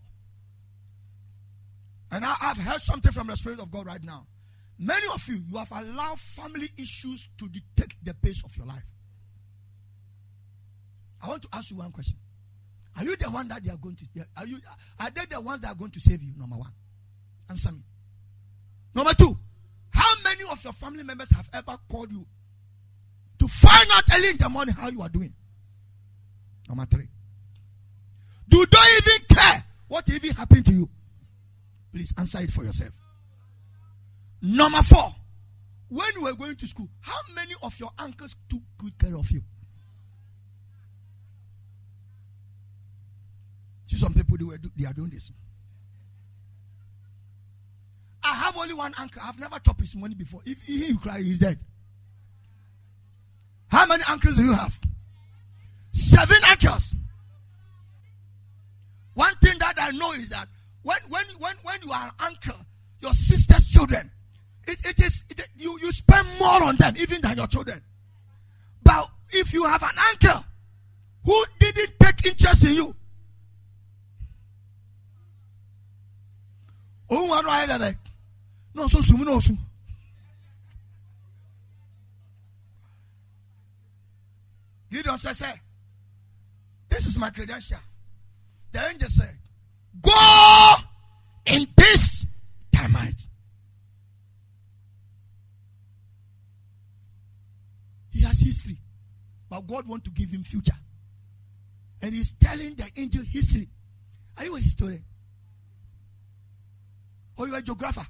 And 2.11 2.23
I, 2.23 2.35
have 2.39 2.59
heard 2.59 2.81
something 2.81 3.11
from 3.11 3.25
the 3.27 3.35
Spirit 3.35 3.59
of 3.59 3.71
God 3.71 3.87
right 3.87 4.03
now. 4.03 4.27
Many 4.77 5.07
of 5.11 5.27
you, 5.27 5.41
you 5.49 5.57
have 5.57 5.71
allowed 5.71 6.19
family 6.19 6.69
issues 6.77 7.27
to 7.39 7.49
dictate 7.49 7.95
the 8.03 8.13
pace 8.13 8.43
of 8.45 8.55
your 8.55 8.67
life. 8.67 8.85
I 11.25 11.29
want 11.29 11.41
to 11.41 11.47
ask 11.53 11.71
you 11.71 11.77
one 11.77 11.91
question. 11.91 12.17
Are 12.97 13.03
you 13.03 13.15
the 13.17 13.29
one 13.31 13.47
that 13.47 13.63
they 13.63 13.71
are 13.71 13.77
going 13.77 13.95
to 13.95 14.05
are 14.37 14.45
you 14.45 14.59
are 14.99 15.09
they 15.09 15.25
the 15.25 15.41
ones 15.41 15.61
that 15.61 15.71
are 15.71 15.75
going 15.75 15.91
to 15.91 15.99
save 15.99 16.21
you? 16.21 16.33
Number 16.37 16.55
one. 16.55 16.71
Answer 17.49 17.71
me. 17.71 17.81
Number 18.93 19.13
two, 19.13 19.37
how 19.89 20.13
many 20.23 20.43
of 20.49 20.63
your 20.63 20.71
family 20.71 21.03
members 21.03 21.29
have 21.31 21.49
ever 21.51 21.77
called 21.89 22.11
you 22.11 22.25
to 23.39 23.47
find 23.47 23.87
out 23.93 24.03
early 24.15 24.29
in 24.29 24.37
the 24.37 24.47
morning 24.47 24.75
how 24.75 24.87
you 24.89 25.01
are 25.01 25.09
doing? 25.09 25.33
Number 26.69 26.85
three. 26.85 27.07
Do 28.47 28.63
they 28.63 28.77
even 28.97 29.35
care 29.35 29.63
what 29.87 30.07
even 30.07 30.31
happened 30.31 30.65
to 30.67 30.71
you? 30.73 30.89
Please 31.91 32.13
answer 32.17 32.39
it 32.39 32.51
for 32.51 32.63
yourself. 32.63 32.91
Number 34.41 34.83
four, 34.83 35.13
when 35.89 36.07
you 36.15 36.23
were 36.23 36.33
going 36.33 36.55
to 36.55 36.67
school, 36.67 36.87
how 37.01 37.19
many 37.33 37.55
of 37.63 37.77
your 37.79 37.89
uncles 37.97 38.35
took 38.47 38.61
good 38.77 38.97
care 38.99 39.17
of 39.17 39.29
you? 39.31 39.41
See, 43.87 43.97
some 43.97 44.13
people 44.13 44.37
they, 44.37 44.43
were 44.43 44.57
do, 44.57 44.71
they 44.75 44.85
are 44.85 44.93
doing 44.93 45.09
this. 45.09 45.31
I 48.23 48.33
have 48.33 48.57
only 48.57 48.73
one 48.73 48.93
uncle. 48.97 49.21
I've 49.23 49.39
never 49.39 49.59
chopped 49.59 49.81
his 49.81 49.95
money 49.95 50.15
before. 50.15 50.41
If 50.45 50.61
he, 50.61 50.95
cry, 50.97 51.21
he's 51.21 51.37
dead. 51.37 51.59
How 53.67 53.85
many 53.85 54.03
uncles 54.09 54.35
do 54.35 54.43
you 54.43 54.53
have? 54.53 54.79
Seven 55.91 56.37
uncles. 56.49 56.95
One 59.13 59.33
thing 59.41 59.57
that 59.59 59.75
I 59.77 59.91
know 59.91 60.11
is 60.13 60.29
that 60.29 60.47
when 60.83 60.97
when 61.09 61.25
when 61.39 61.55
when 61.63 61.81
you 61.83 61.91
are 61.91 62.05
an 62.07 62.11
uncle, 62.19 62.57
your 62.99 63.13
sister's 63.13 63.67
children, 63.67 64.11
it, 64.67 64.77
it 64.85 64.99
is 64.99 65.23
it, 65.29 65.47
you, 65.55 65.79
you 65.79 65.91
spend 65.91 66.27
more 66.39 66.63
on 66.63 66.75
them 66.77 66.95
even 66.97 67.21
than 67.21 67.37
your 67.37 67.47
children. 67.47 67.81
But 68.83 69.09
if 69.29 69.53
you 69.53 69.63
have 69.65 69.83
an 69.83 69.95
uncle 70.09 70.45
who 71.23 71.45
didn't 71.59 71.93
take 71.99 72.25
interest 72.25 72.63
in 72.65 72.75
you, 72.75 72.95
oh, 77.09 77.25
what 77.25 77.43
do 77.43 77.49
I 77.49 77.65
have? 77.65 77.95
No, 78.73 78.87
so 78.87 79.01
soon, 79.01 79.23
no, 79.23 79.39
soon. 79.39 79.57
Gideon 84.91 85.17
said, 85.17 85.35
say, 85.35 85.61
This 86.89 87.05
is 87.05 87.17
my 87.17 87.29
credential. 87.29 87.79
The 88.71 88.87
angel 88.87 89.09
said, 89.09 89.35
Go 90.01 90.75
in 91.45 91.67
his 91.77 92.25
might. 92.89 93.27
He 98.11 98.21
has 98.21 98.39
history, 98.39 98.77
but 99.49 99.67
God 99.67 99.87
want 99.87 100.03
to 100.05 100.11
give 100.11 100.29
him 100.29 100.43
future. 100.43 100.75
And 102.01 102.13
he's 102.13 102.31
telling 102.33 102.75
the 102.75 102.85
angel 102.95 103.23
history. 103.23 103.67
Are 104.37 104.45
you 104.45 104.55
a 104.55 104.59
historian? 104.59 105.03
Or 107.37 107.47
you 107.47 107.55
a 107.55 107.61
geographer? 107.61 108.05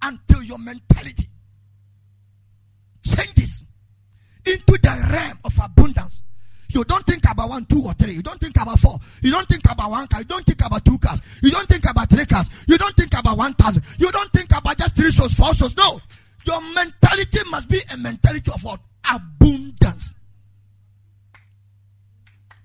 Until 0.00 0.42
your 0.42 0.58
mentality 0.58 1.28
changes 3.04 3.64
into 4.44 4.78
the 4.78 5.08
realm 5.12 5.38
of 5.44 5.58
abundance 5.62 6.22
you 6.74 6.84
don't 6.84 7.04
think 7.06 7.22
about 7.30 7.50
one, 7.50 7.66
two, 7.66 7.82
or 7.84 7.92
three. 7.92 8.14
You 8.14 8.22
don't 8.22 8.40
think 8.40 8.56
about 8.56 8.78
four. 8.78 8.98
You 9.20 9.30
don't 9.30 9.46
think 9.46 9.70
about 9.70 9.90
one 9.90 10.06
car. 10.06 10.20
You 10.20 10.24
don't 10.26 10.44
think 10.44 10.64
about 10.64 10.84
two 10.84 10.98
cars. 10.98 11.20
You 11.42 11.50
don't 11.50 11.68
think 11.68 11.88
about 11.88 12.08
three 12.08 12.24
cars. 12.24 12.48
You 12.66 12.78
don't 12.78 12.96
think 12.96 13.12
about 13.16 13.36
one 13.36 13.54
thousand. 13.54 13.84
You 13.98 14.10
don't 14.10 14.32
think 14.32 14.50
about 14.56 14.78
just 14.78 14.96
three 14.96 15.10
souls, 15.10 15.34
four 15.34 15.52
souls. 15.54 15.76
No. 15.76 16.00
Your 16.46 16.60
mentality 16.74 17.38
must 17.50 17.68
be 17.68 17.82
a 17.92 17.96
mentality 17.96 18.50
of 18.50 18.64
what? 18.64 18.80
Abundance. 19.12 20.14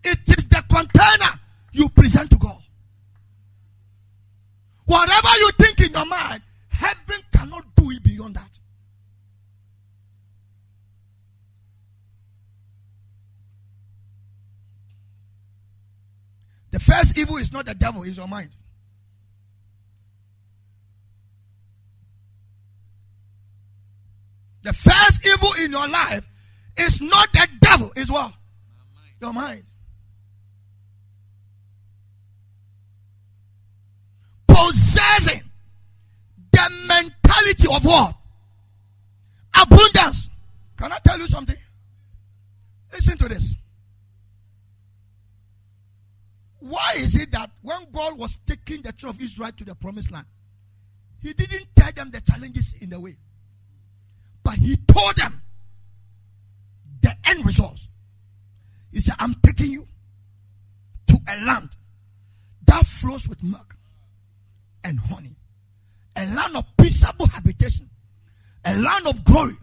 It 0.04 0.20
is 0.28 0.48
the 0.48 0.64
container 0.70 1.40
you 1.74 1.90
present 1.90 2.30
to 2.32 2.38
God. 2.38 2.57
Whatever 4.88 5.28
you 5.40 5.52
think 5.60 5.82
in 5.82 5.92
your 5.92 6.06
mind, 6.06 6.42
heaven 6.70 7.22
cannot 7.34 7.76
do 7.76 7.92
it 7.92 8.02
beyond 8.02 8.36
that. 8.36 8.60
The 16.72 16.80
first 16.80 17.18
evil 17.18 17.36
is 17.36 17.52
not 17.52 17.66
the 17.66 17.76
devil, 17.76 18.04
it's 18.04 18.16
your 18.16 18.30
mind. 18.30 18.52
The 24.64 24.72
first 24.72 25.28
evil 25.28 25.50
in 25.62 25.72
your 25.72 25.88
life 25.90 26.26
is 26.78 27.02
not 27.02 27.34
the 27.34 27.48
devil, 27.60 27.92
is 27.98 28.10
what? 28.10 28.34
Your 29.20 29.34
mind. 29.34 29.64
Possessing 34.58 35.44
the 36.52 36.70
mentality 36.88 37.68
of 37.72 37.86
what? 37.86 38.16
Abundance. 39.62 40.30
Can 40.78 40.92
I 40.92 40.98
tell 41.04 41.20
you 41.20 41.28
something? 41.28 41.58
Listen 42.92 43.18
to 43.18 43.28
this. 43.28 43.56
Why 46.60 46.94
is 46.98 47.16
it 47.16 47.32
that 47.32 47.52
when 47.62 47.86
God 47.92 48.18
was 48.18 48.40
taking 48.46 48.82
the 48.82 48.92
children 48.92 49.16
of 49.16 49.22
Israel 49.22 49.52
to 49.58 49.64
the 49.64 49.76
promised 49.76 50.12
land, 50.12 50.26
He 51.22 51.34
didn't 51.34 51.68
tell 51.76 51.92
them 51.92 52.12
the 52.12 52.22
challenges 52.22 52.76
in 52.82 52.90
the 52.90 53.00
way, 53.00 53.16
but 54.44 54.56
He 54.56 54.76
told 54.76 55.16
them 55.16 55.42
the 57.02 57.16
end 57.26 57.46
result. 57.46 57.80
He 58.92 59.00
said, 59.00 59.16
I'm 59.20 59.36
taking 59.36 59.72
you 59.72 59.88
to 61.08 61.18
a 61.28 61.46
land 61.46 61.70
that 62.66 62.86
flows 62.86 63.28
with 63.28 63.44
milk 63.44 63.78
and 64.84 65.00
honey, 65.00 65.36
a 66.16 66.26
land 66.26 66.56
of 66.56 66.66
peaceable 66.78 67.28
habitation, 67.28 67.90
a 68.66 68.76
land 68.76 69.08
of 69.08 69.24
glory, 69.24 69.58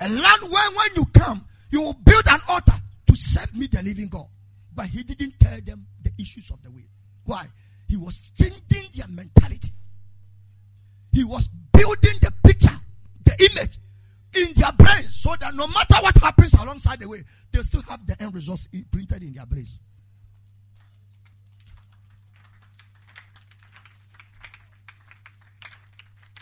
a 0.00 0.08
land 0.08 0.42
where 0.48 0.70
when 0.70 0.88
you 0.96 1.06
come, 1.06 1.44
you 1.70 1.82
will 1.82 1.94
build 1.94 2.24
an 2.28 2.40
altar 2.48 2.80
to 3.06 3.16
serve 3.16 3.54
me, 3.54 3.66
the 3.66 3.82
living 3.82 4.08
God. 4.08 4.26
But 4.74 4.86
he 4.86 5.02
didn't 5.02 5.34
tell 5.40 5.58
them 5.60 5.86
the 6.02 6.12
issues 6.18 6.50
of 6.50 6.62
the 6.62 6.70
way. 6.70 6.84
Why? 7.24 7.46
He 7.88 7.96
was 7.96 8.18
changing 8.38 8.90
their 8.94 9.08
mentality. 9.08 9.72
He 11.12 11.24
was 11.24 11.48
building 11.72 12.18
the 12.20 12.32
picture, 12.44 12.78
the 13.24 13.50
image 13.50 13.78
in 14.34 14.52
their 14.54 14.72
brains 14.72 15.16
so 15.16 15.34
that 15.40 15.54
no 15.54 15.66
matter 15.66 15.96
what 16.00 16.16
happens 16.18 16.54
alongside 16.54 17.00
the 17.00 17.08
way, 17.08 17.24
they 17.52 17.62
still 17.62 17.82
have 17.82 18.06
the 18.06 18.20
end 18.22 18.34
results 18.34 18.68
printed 18.90 19.22
in 19.22 19.32
their 19.32 19.46
brains. 19.46 19.80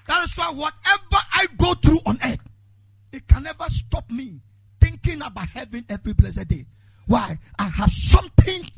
That 0.08 0.24
is 0.24 0.36
why 0.36 0.50
whatever 0.50 1.22
I 1.32 1.46
go 1.56 1.74
through 1.74 2.00
on 2.06 2.18
earth, 2.24 2.38
it 3.12 3.26
can 3.26 3.42
never 3.44 3.64
stop 3.68 4.10
me 4.10 4.40
thinking 4.80 5.22
about 5.22 5.48
heaven 5.48 5.84
every 5.88 6.12
blessed 6.12 6.48
day. 6.48 6.66
Why? 7.06 7.38
I 7.58 7.64
have 7.64 7.90
something 7.90 8.68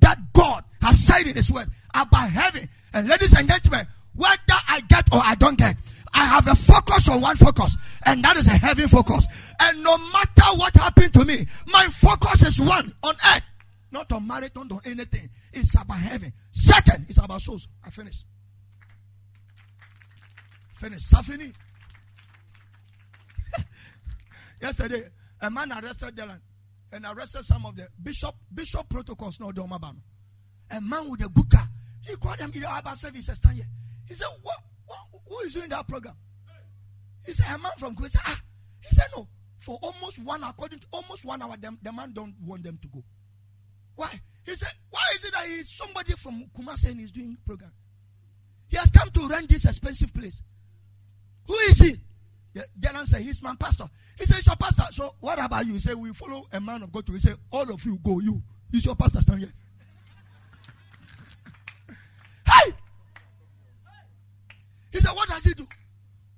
that 0.00 0.32
God 0.32 0.64
has 0.82 0.98
said 1.04 1.26
in 1.26 1.34
His 1.34 1.50
word 1.50 1.68
about 1.94 2.30
heaven. 2.30 2.68
And 2.92 3.08
ladies 3.08 3.36
and 3.36 3.48
gentlemen, 3.48 3.86
whether 4.14 4.36
I 4.68 4.80
get 4.88 5.12
or 5.12 5.20
I 5.22 5.34
don't 5.34 5.58
get, 5.58 5.76
I 6.14 6.24
have 6.24 6.46
a 6.46 6.54
focus 6.54 7.08
on 7.10 7.20
one 7.20 7.36
focus, 7.36 7.76
and 8.06 8.24
that 8.24 8.38
is 8.38 8.46
a 8.46 8.56
heaven 8.56 8.88
focus. 8.88 9.26
And 9.60 9.82
no 9.82 9.98
matter 9.98 10.56
what 10.56 10.74
happened 10.74 11.12
to 11.14 11.24
me, 11.24 11.46
my 11.66 11.86
focus 11.88 12.42
is 12.42 12.60
one 12.60 12.94
on 13.02 13.14
earth, 13.34 13.42
not 13.90 14.10
on 14.12 14.26
marriage, 14.26 14.52
not 14.54 14.72
on 14.72 14.80
anything. 14.86 15.28
It's 15.52 15.74
about 15.74 15.98
heaven. 15.98 16.32
Second, 16.50 17.06
it's 17.08 17.18
about 17.18 17.42
souls. 17.42 17.68
I 17.84 17.90
finish. 17.90 18.24
Finish. 20.76 21.04
Safini. 21.08 21.52
Yesterday, 24.62 25.08
a 25.40 25.50
man 25.50 25.72
arrested 25.72 26.14
Dylan 26.14 26.38
and 26.92 27.04
arrested 27.04 27.44
some 27.44 27.64
of 27.66 27.76
the 27.76 27.88
bishop 28.02 28.34
bishop 28.54 28.88
protocols. 28.88 29.40
No, 29.40 29.52
don't 29.52 29.70
A 30.70 30.80
man 30.80 31.10
with 31.10 31.22
a 31.22 31.30
car. 31.50 31.68
He 32.02 32.14
called 32.16 32.38
them 32.38 32.52
in 32.54 32.60
the 32.60 32.70
Abba 32.70 32.94
service. 32.94 33.28
He 34.06 34.14
said, 34.14 34.26
what, 34.42 34.58
what, 34.86 34.98
Who 35.28 35.38
is 35.40 35.54
doing 35.54 35.68
that 35.70 35.88
program? 35.88 36.14
He 37.24 37.32
said, 37.32 37.46
A 37.54 37.58
man 37.58 37.72
from 37.78 37.96
Kuwait. 37.96 38.14
Ah. 38.24 38.40
He 38.80 38.94
said, 38.94 39.06
No. 39.16 39.26
For 39.58 39.78
almost 39.82 40.22
one, 40.22 40.44
according 40.44 40.78
to 40.80 40.86
almost 40.92 41.24
one 41.24 41.42
hour, 41.42 41.56
the, 41.60 41.76
the 41.82 41.92
man 41.92 42.12
don't 42.12 42.34
want 42.44 42.62
them 42.62 42.78
to 42.82 42.88
go. 42.88 43.02
Why? 43.96 44.20
He 44.44 44.54
said, 44.54 44.72
Why 44.90 45.00
is 45.14 45.24
it 45.24 45.32
that 45.32 45.46
he's 45.46 45.70
somebody 45.70 46.12
from 46.12 46.44
Kumasi 46.56 46.90
and 46.90 47.00
he's 47.00 47.10
doing 47.10 47.36
program? 47.44 47.72
He 48.68 48.76
has 48.76 48.90
come 48.90 49.10
to 49.10 49.26
rent 49.28 49.48
this 49.48 49.64
expensive 49.64 50.12
place. 50.14 50.42
Who 51.46 51.54
is 51.54 51.78
he? 51.78 52.00
The 52.54 52.66
general 52.78 53.06
said, 53.06 53.22
He's 53.22 53.42
my 53.42 53.54
pastor. 53.54 53.88
He 54.18 54.24
said, 54.24 54.36
He's 54.36 54.46
your 54.46 54.56
pastor. 54.56 54.84
So 54.90 55.14
what 55.20 55.42
about 55.42 55.66
you? 55.66 55.74
He 55.74 55.78
said, 55.78 55.94
We 55.94 56.12
follow 56.12 56.46
a 56.52 56.60
man 56.60 56.82
of 56.82 56.92
God 56.92 57.06
to. 57.06 57.12
He 57.12 57.18
said, 57.18 57.36
All 57.50 57.70
of 57.70 57.84
you 57.84 57.98
go, 58.02 58.20
you. 58.20 58.42
He's 58.70 58.84
your 58.84 58.96
pastor. 58.96 59.20
Stand 59.22 59.40
here. 59.40 59.52
hey! 62.46 62.72
He 64.92 64.98
said, 64.98 65.10
What 65.10 65.28
does 65.28 65.44
he 65.44 65.54
do? 65.54 65.66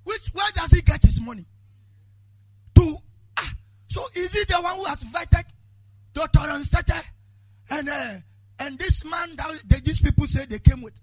Which 0.03 0.27
where 0.33 0.51
does 0.55 0.71
he 0.71 0.81
get 0.81 1.03
his 1.03 1.21
money? 1.21 1.45
To 2.75 2.97
ah, 3.37 3.53
so 3.87 4.07
is 4.15 4.33
he 4.33 4.43
the 4.45 4.55
one 4.55 4.75
who 4.75 4.85
has 4.85 5.03
invited 5.03 5.45
Dr. 6.13 6.39
Anstata 6.39 7.01
and 7.69 7.89
uh, 7.89 8.13
and 8.59 8.79
this 8.79 9.05
man 9.05 9.35
that 9.35 9.85
these 9.85 10.01
people 10.01 10.25
say 10.25 10.45
they 10.45 10.59
came 10.59 10.81
with? 10.81 10.95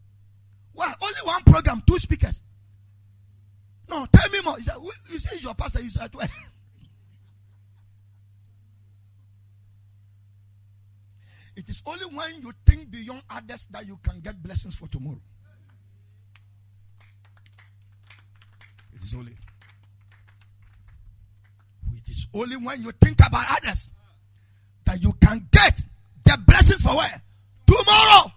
Well, 0.74 0.92
only 1.00 1.20
one 1.22 1.42
program, 1.44 1.82
two 1.86 1.98
speakers. 1.98 2.42
No, 3.88 4.07
tell 4.12 4.31
me 4.31 4.40
more. 4.42 4.57
He 4.57 4.62
said, 4.64 4.77
you 5.11 5.18
say 5.18 5.38
your 5.38 5.55
pastor 5.55 5.81
is 5.81 5.96
at 5.96 6.14
work. 6.14 6.31
it 11.57 11.68
is 11.68 11.83
only 11.87 12.05
when 12.07 12.42
you 12.42 12.53
think 12.64 12.90
beyond 12.90 13.22
others 13.31 13.66
that 13.70 13.87
you 13.87 13.99
can 14.03 14.20
get 14.20 14.42
blessings 14.42 14.75
for 14.75 14.88
tomorrow. 14.88 15.20
It 18.94 19.05
is 19.05 19.14
only. 19.14 19.37
It 21.94 22.09
is 22.11 22.27
only 22.35 22.57
when 22.57 22.83
you 22.83 22.92
think 23.01 23.20
about 23.25 23.46
others 23.57 23.90
that 24.85 25.03
you 25.03 25.12
can 25.14 25.46
get 25.51 25.81
the 26.25 26.37
blessings 26.46 26.83
for 26.83 26.96
where? 26.96 27.22
Tomorrow. 27.66 28.33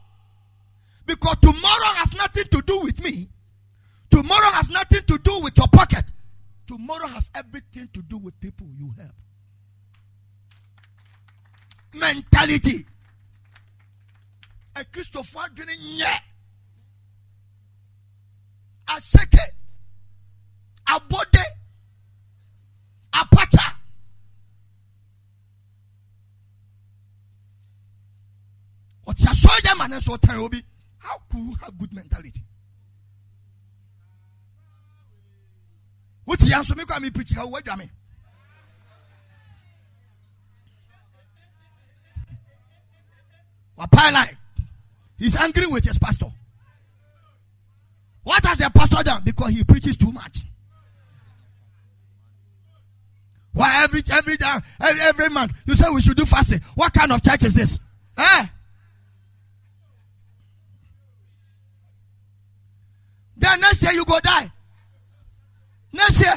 Because 1.05 1.37
tomorrow 1.41 1.93
has 1.95 2.13
nothing 2.13 2.45
to 2.51 2.61
do 2.61 2.81
with 2.81 3.03
me. 3.03 3.29
Tomorrow 4.09 4.51
has 4.51 4.69
nothing 4.69 5.01
to 5.07 5.17
do 5.19 5.39
with 5.39 5.57
your 5.57 5.67
pocket. 5.67 6.05
Tomorrow 6.67 7.07
has 7.07 7.29
everything 7.33 7.89
to 7.93 8.01
do 8.01 8.17
with 8.17 8.39
people 8.39 8.67
you 8.77 8.93
help. 8.97 9.11
Mentality. 11.93 12.85
A 14.75 14.85
Christopher. 14.85 15.39
A 18.87 19.01
second. 19.01 19.39
A 20.87 20.99
body. 20.99 21.39
A 23.13 23.25
pacha. 23.25 23.75
What's 29.03 29.23
your 29.23 29.33
soldier 29.33 29.75
man 29.75 29.93
and 29.93 30.03
so 30.03 30.17
How 30.99 31.17
could 31.29 31.39
you 31.39 31.55
have 31.63 31.77
good 31.77 31.93
mentality? 31.93 32.43
Wote 36.29 36.45
ya 36.47 36.59
nso 36.61 36.75
mekɔ 36.75 36.97
a 36.97 36.99
meprikyi 36.99 37.35
ha 37.35 37.45
woadwa 37.45 37.77
me 37.77 37.89
wapae 43.77 44.11
line 44.13 44.37
he's 45.17 45.35
angry 45.35 45.65
with 45.65 45.83
his 45.83 45.97
pastor 45.97 46.31
What 48.29 48.45
has 48.45 48.59
the 48.59 48.69
pastor 48.69 49.01
done? 49.01 49.23
Because 49.23 49.53
he 49.53 49.63
preaches 49.63 49.97
too 49.97 50.11
much. 50.11 50.45
Why 53.53 53.83
every 53.83 54.03
every 54.11 54.37
day, 54.37 54.45
every, 54.79 55.01
every 55.01 55.29
month 55.29 55.53
you 55.65 55.73
say 55.73 55.89
we 55.89 55.99
should 55.99 56.15
do 56.15 56.25
fasting? 56.25 56.61
What 56.75 56.93
kind 56.93 57.11
of 57.11 57.23
church 57.23 57.41
is 57.41 57.55
this? 57.55 57.79
Eh? 58.17 58.45
Then 63.37 63.59
next 63.61 63.81
year 63.81 63.93
you 63.93 64.05
go 64.05 64.19
die. 64.19 64.51
Next 65.91 66.21
eh? 66.21 66.25
year. 66.25 66.35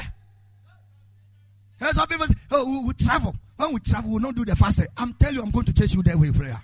Here's 1.79 1.95
some 1.95 2.07
people 2.07 2.27
say, 2.27 2.35
oh, 2.51 2.65
we, 2.65 2.87
we 2.87 2.93
travel. 2.93 3.35
When 3.57 3.73
we 3.73 3.79
travel, 3.79 4.09
we 4.09 4.13
will 4.13 4.21
not 4.21 4.35
do 4.35 4.45
the 4.45 4.55
fasting. 4.55 4.87
I'm 4.97 5.13
telling 5.13 5.35
you, 5.35 5.41
I'm 5.41 5.51
going 5.51 5.65
to 5.65 5.73
chase 5.73 5.93
you 5.93 6.01
there 6.01 6.17
with 6.17 6.37
prayer. 6.37 6.61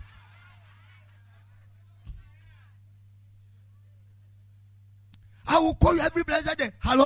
I 5.47 5.59
will 5.59 5.75
call 5.75 5.95
you 5.95 6.01
every 6.01 6.23
blessed 6.23 6.57
day. 6.57 6.71
Hello? 6.79 7.05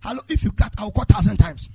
Hello? 0.00 0.20
If 0.28 0.44
you 0.44 0.52
cut, 0.52 0.72
I 0.78 0.84
will 0.84 0.92
call 0.92 1.04
thousand 1.04 1.36
times. 1.36 1.68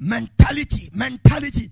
Mentality, 0.00 0.90
mentality, 0.92 1.70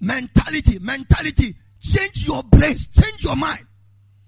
mentality, 0.00 0.78
mentality. 0.78 1.56
Change 1.80 2.26
your 2.26 2.42
brains, 2.42 2.86
change 2.88 3.24
your 3.24 3.36
mind. 3.36 3.66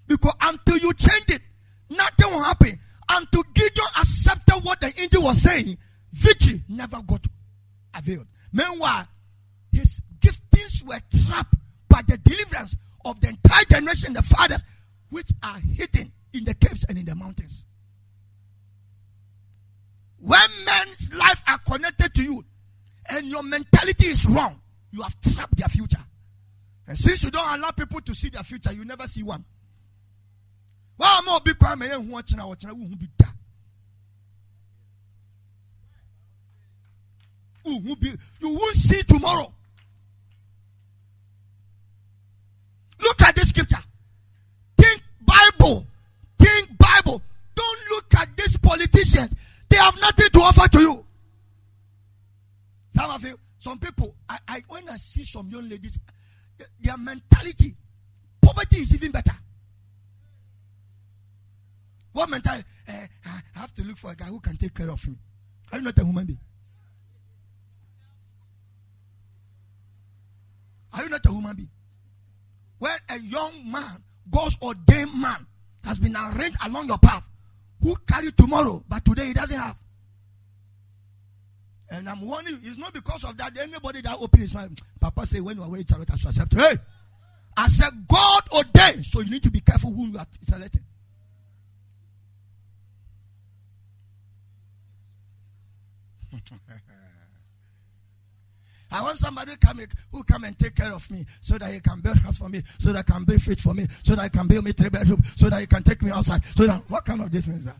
Because 0.07 0.33
until 0.41 0.77
you 0.77 0.93
change 0.93 1.25
it, 1.29 1.41
nothing 1.89 2.29
will 2.29 2.43
happen. 2.43 2.79
Until 3.09 3.43
Gideon 3.53 3.87
accepted 3.99 4.63
what 4.63 4.79
the 4.81 4.93
angel 5.01 5.23
was 5.23 5.41
saying, 5.41 5.77
victory 6.11 6.63
never 6.67 7.01
got 7.01 7.25
availed. 7.95 8.27
Meanwhile, 8.53 9.07
his 9.71 10.01
giftings 10.19 10.83
were 10.83 10.99
trapped 11.25 11.55
by 11.87 12.01
the 12.07 12.17
deliverance 12.17 12.75
of 13.05 13.19
the 13.21 13.29
entire 13.29 13.63
generation, 13.65 14.13
the 14.13 14.21
fathers, 14.21 14.63
which 15.09 15.29
are 15.41 15.59
hidden 15.59 16.11
in 16.33 16.45
the 16.45 16.53
caves 16.53 16.85
and 16.87 16.97
in 16.97 17.05
the 17.05 17.15
mountains. 17.15 17.65
When 20.19 20.41
men's 20.65 21.13
life 21.13 21.41
are 21.47 21.57
connected 21.59 22.13
to 22.15 22.23
you 22.23 22.45
and 23.09 23.25
your 23.27 23.41
mentality 23.41 24.07
is 24.07 24.25
wrong, 24.27 24.59
you 24.91 25.01
have 25.01 25.19
trapped 25.21 25.55
their 25.55 25.69
future. 25.69 26.03
And 26.87 26.97
since 26.97 27.23
you 27.23 27.31
don't 27.31 27.59
allow 27.59 27.71
people 27.71 28.01
to 28.01 28.13
see 28.13 28.29
their 28.29 28.43
future, 28.43 28.73
you 28.73 28.83
never 28.83 29.07
see 29.07 29.23
one. 29.23 29.45
Well, 30.99 31.23
more 31.23 31.39
big 31.39 31.57
crime 31.57 31.81
and 31.81 32.11
watching 32.11 32.39
our 32.41 32.55
channel 32.55 32.75
who 32.75 32.95
be 32.97 33.07
that. 33.19 33.33
You 38.41 38.49
will 38.49 38.73
see 38.73 39.01
tomorrow. 39.03 39.53
Look 43.01 43.21
at 43.21 43.35
this 43.35 43.49
scripture. 43.49 43.81
Think 44.75 45.01
Bible. 45.21 45.87
Think 46.37 46.67
Bible. 46.77 47.21
Don't 47.55 47.79
look 47.91 48.13
at 48.15 48.35
these 48.35 48.57
politicians. 48.57 49.33
They 49.69 49.77
have 49.77 49.99
nothing 50.01 50.29
to 50.31 50.39
offer 50.41 50.67
to 50.67 50.79
you. 50.81 51.05
Some 52.93 53.11
of 53.11 53.23
you, 53.23 53.39
some 53.59 53.79
people, 53.79 54.15
I, 54.27 54.39
I 54.47 54.63
when 54.67 54.89
I 54.89 54.97
see 54.97 55.23
some 55.23 55.47
young 55.49 55.69
ladies, 55.69 55.97
their 56.81 56.97
mentality, 56.97 57.75
poverty 58.41 58.81
is 58.81 58.93
even 58.93 59.11
better. 59.11 59.35
What 62.11 62.29
mentality? 62.29 62.65
Uh, 62.87 62.93
I 63.25 63.41
have 63.59 63.73
to 63.75 63.83
look 63.83 63.97
for 63.97 64.11
a 64.11 64.15
guy 64.15 64.25
who 64.25 64.39
can 64.39 64.57
take 64.57 64.73
care 64.73 64.89
of 64.89 65.07
me. 65.07 65.15
Are 65.71 65.77
you 65.77 65.85
not 65.85 65.97
a 65.97 66.03
human 66.03 66.25
being? 66.25 66.39
Are 70.93 71.03
you 71.03 71.09
not 71.09 71.25
a 71.25 71.29
human 71.29 71.55
being? 71.55 71.69
When 72.79 72.97
a 73.09 73.19
young 73.19 73.71
man, 73.71 74.03
God's 74.29 74.57
ordained 74.61 75.13
man, 75.13 75.45
has 75.83 75.99
been 75.99 76.15
arranged 76.15 76.57
along 76.65 76.87
your 76.87 76.97
path, 76.97 77.27
who 77.81 77.95
carry 78.07 78.31
tomorrow, 78.31 78.83
but 78.87 79.05
today 79.05 79.27
he 79.27 79.33
doesn't 79.33 79.57
have. 79.57 79.77
And 81.91 82.09
I'm 82.09 82.21
warning 82.21 82.53
you, 82.53 82.69
it's 82.69 82.77
not 82.77 82.93
because 82.93 83.23
of 83.23 83.35
that. 83.37 83.57
Anybody 83.57 84.01
that 84.01 84.17
opens 84.19 84.41
his 84.41 84.53
mouth, 84.53 84.71
Papa 84.99 85.25
say, 85.25 85.39
when 85.39 85.57
you 85.57 85.63
are 85.63 85.69
wearing 85.69 85.85
charlotte, 85.85 86.11
I 86.11 86.15
should 86.17 86.29
accept. 86.29 86.53
Hey, 86.53 86.77
I 87.57 87.67
said, 87.67 87.89
God 88.07 88.43
ordained, 88.51 89.05
so 89.05 89.21
you 89.21 89.31
need 89.31 89.43
to 89.43 89.51
be 89.51 89.59
careful 89.59 89.91
who 89.91 90.07
you 90.07 90.17
are 90.17 90.27
selecting. 90.43 90.83
I 98.91 99.03
want 99.03 99.17
somebody 99.19 99.55
come 99.57 99.79
who 100.11 100.23
come 100.23 100.43
and 100.45 100.57
take 100.57 100.75
care 100.75 100.91
of 100.91 101.09
me 101.11 101.25
so 101.41 101.57
that 101.59 101.71
he 101.71 101.79
can 101.79 102.01
build 102.01 102.17
house 102.17 102.37
for 102.37 102.49
me, 102.49 102.63
so 102.79 102.91
that 102.91 102.99
I 102.99 103.03
can 103.13 103.23
build 103.23 103.41
fridge 103.41 103.61
for 103.61 103.73
me, 103.73 103.87
so 104.03 104.15
that 104.15 104.21
I 104.23 104.29
can 104.29 104.47
build 104.47 104.65
me 104.65 104.71
three 104.71 104.89
bedroom, 104.89 105.21
so 105.35 105.47
that 105.49 105.59
he 105.59 105.67
can 105.67 105.83
take 105.83 106.01
me 106.01 106.09
outside. 106.11 106.41
So 106.55 106.65
that 106.65 106.81
what 106.89 107.05
kind 107.05 107.21
of 107.21 107.31
this 107.31 107.45
means 107.45 107.65
that? 107.65 107.77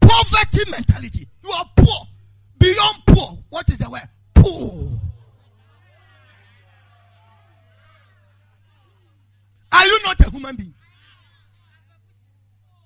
Poverty 0.00 0.70
mentality. 0.70 1.28
You 1.42 1.50
are 1.50 1.68
poor. 1.76 2.06
Beyond 2.58 3.02
poor. 3.06 3.38
What 3.48 3.68
is 3.68 3.78
the 3.78 3.90
word? 3.90 4.08
Poor. 4.34 5.00
Are 9.72 9.86
you 9.86 9.98
not 10.04 10.20
a 10.20 10.30
human 10.30 10.56
being? 10.56 10.74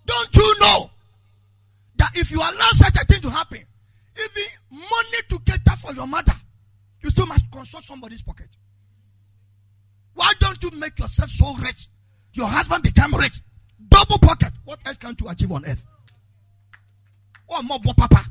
Don't 0.07 0.37
you 0.37 0.55
know 0.61 0.91
that 1.97 2.11
if 2.17 2.31
you 2.31 2.39
allow 2.39 2.71
such 2.75 2.97
a 2.97 3.05
thing 3.05 3.21
to 3.21 3.31
happen, 3.31 3.61
even 4.17 4.45
money 4.71 5.23
to 5.29 5.39
cater 5.41 5.77
for 5.77 5.93
your 5.93 6.07
mother, 6.07 6.35
you 7.03 7.11
still 7.11 7.27
must 7.27 7.51
consult 7.51 7.85
somebody's 7.85 8.23
pocket. 8.23 8.49
Why 10.15 10.33
don't 10.39 10.63
you 10.63 10.71
make 10.73 10.99
yourself 10.99 11.31
so 11.31 11.55
rich? 11.57 11.89
Your 12.33 12.47
husband 12.47 12.83
become 12.83 13.15
rich. 13.15 13.41
Double 13.89 14.19
pocket. 14.19 14.53
What 14.65 14.81
else 14.87 14.97
can 14.97 15.17
you 15.21 15.29
achieve 15.29 15.53
on 15.53 15.65
earth? 15.67 15.83
One 17.47 17.67
more 17.67 17.79
papa. 17.79 18.25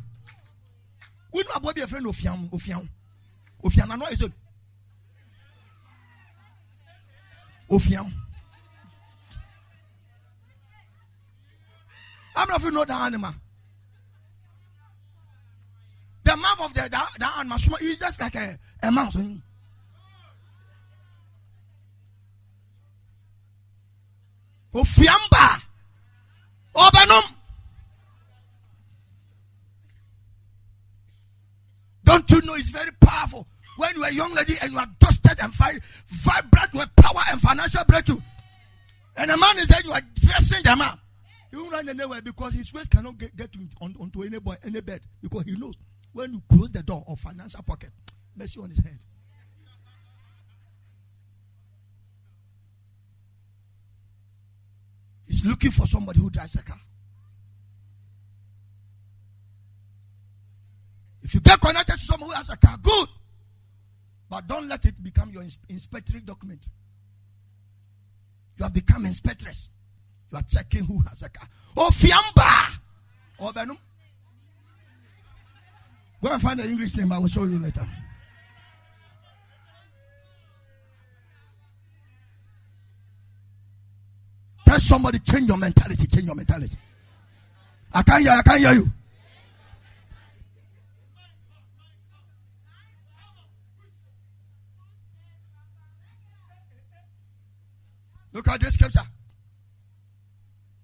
We 1.32 1.44
know 1.44 1.50
about 1.56 1.78
a 1.78 1.88
friend 1.88 2.08
of 2.08 2.16
Fiam, 2.16 2.52
of 2.52 2.62
Fiam. 2.62 2.88
Of 3.64 3.74
Fiam, 3.74 4.02
I 4.02 4.10
is 4.10 4.22
it. 4.22 4.32
Of 7.70 7.82
Fiam. 7.84 8.12
How 12.36 12.46
many 12.46 12.56
of 12.56 12.64
you 12.64 12.72
know 12.72 12.86
that 12.86 13.02
animal? 13.02 13.34
The 16.34 16.38
mouth 16.38 16.62
of 16.62 16.74
the 16.74 16.90
that, 16.90 17.10
that 17.20 17.38
animal 17.38 17.60
is 17.80 18.00
just 18.00 18.20
like 18.20 18.34
a, 18.34 18.58
a 18.82 18.92
mouse. 18.92 19.16
Eh? 19.16 19.36
Ofiamba. 24.74 25.62
Obenum. 26.76 27.36
Don't 32.04 32.32
you 32.32 32.42
know 32.42 32.56
it's 32.56 32.72
very 32.72 32.90
powerful 33.00 33.48
when 33.78 33.96
you 33.96 34.04
are 34.04 34.10
a 34.10 34.14
young 34.14 34.34
lady 34.34 34.56
and 34.60 34.72
you 34.72 34.80
are 34.80 34.88
dusted 34.98 35.40
and 35.40 35.54
fire, 35.54 35.80
vibrant 36.08 36.74
with 36.74 36.96
power 36.96 37.22
and 37.32 37.40
financial 37.40 37.84
breakthrough. 37.88 38.22
And 39.18 39.30
a 39.30 39.38
man 39.38 39.60
is 39.60 39.68
there, 39.68 39.82
you 39.84 39.92
are 39.92 40.02
dressing 40.16 40.64
them 40.64 40.82
up. 40.82 40.98
He 41.52 41.58
won't 41.58 41.72
run 41.72 41.90
anywhere 41.90 42.24
because 42.24 42.54
his 42.54 42.74
waist 42.74 42.90
cannot 42.90 43.20
get, 43.20 43.36
get 43.36 43.56
on, 43.80 43.96
onto 44.00 44.24
any 44.24 44.40
boy, 44.40 44.56
any 44.64 44.82
bed 44.82 45.02
because 45.22 45.44
he 45.44 45.56
knows 45.56 45.76
when 46.14 46.34
you 46.34 46.42
close 46.50 46.72
the 46.72 46.84
door 46.84 47.04
of 47.08 47.20
financial 47.20 47.62
pocket, 47.64 47.90
mercy 48.36 48.60
on 48.60 48.70
his 48.70 48.80
head. 48.80 49.00
He's 55.28 55.44
looking 55.44 55.72
for 55.72 55.88
somebody 55.88 56.20
who 56.20 56.30
drives 56.30 56.56
a 56.56 56.62
car. 56.62 56.80
If 61.24 61.34
you 61.34 61.40
get 61.40 61.60
connected 61.60 61.94
to 61.94 62.00
someone 62.00 62.30
who 62.30 62.36
has 62.36 62.50
a 62.50 62.58
car, 62.58 62.78
good. 62.82 63.08
But 64.30 64.48
don't 64.48 64.68
let 64.68 64.86
it 64.86 65.02
become 65.02 65.32
your 65.32 65.44
inspectory 65.70 66.20
document. 66.20 66.68
You 68.58 68.64
have 68.64 68.74
become 68.74 69.06
inspectress. 69.06 69.70
You 70.32 70.38
are 70.38 70.44
checking 70.44 70.84
who 70.84 71.00
has 71.10 71.24
a 71.24 71.30
car. 71.30 71.48
Oh, 71.76 71.90
Fiamba! 71.92 72.78
Oh, 73.40 73.52
Benum. 73.52 73.78
Go 76.24 76.32
and 76.32 76.42
find 76.42 76.58
the 76.58 76.64
English 76.64 76.96
name. 76.96 77.12
I 77.12 77.20
will 77.20 77.28
show 77.28 77.44
you 77.44 77.60
later. 77.60 77.86
Tell 84.66 84.80
somebody 84.80 85.20
change 85.20 85.50
your 85.50 85.58
mentality. 85.58 86.08
Change 86.08 86.26
your 86.26 86.36
mentality. 86.36 86.78
I 87.94 88.04
can't 88.04 88.24
hear. 88.24 88.32
I 88.32 88.42
can't 88.42 88.60
hear 88.60 88.74
you. 88.74 88.90
Look 98.32 98.48
at 98.48 98.62
this 98.62 98.76
scripture. 98.76 99.02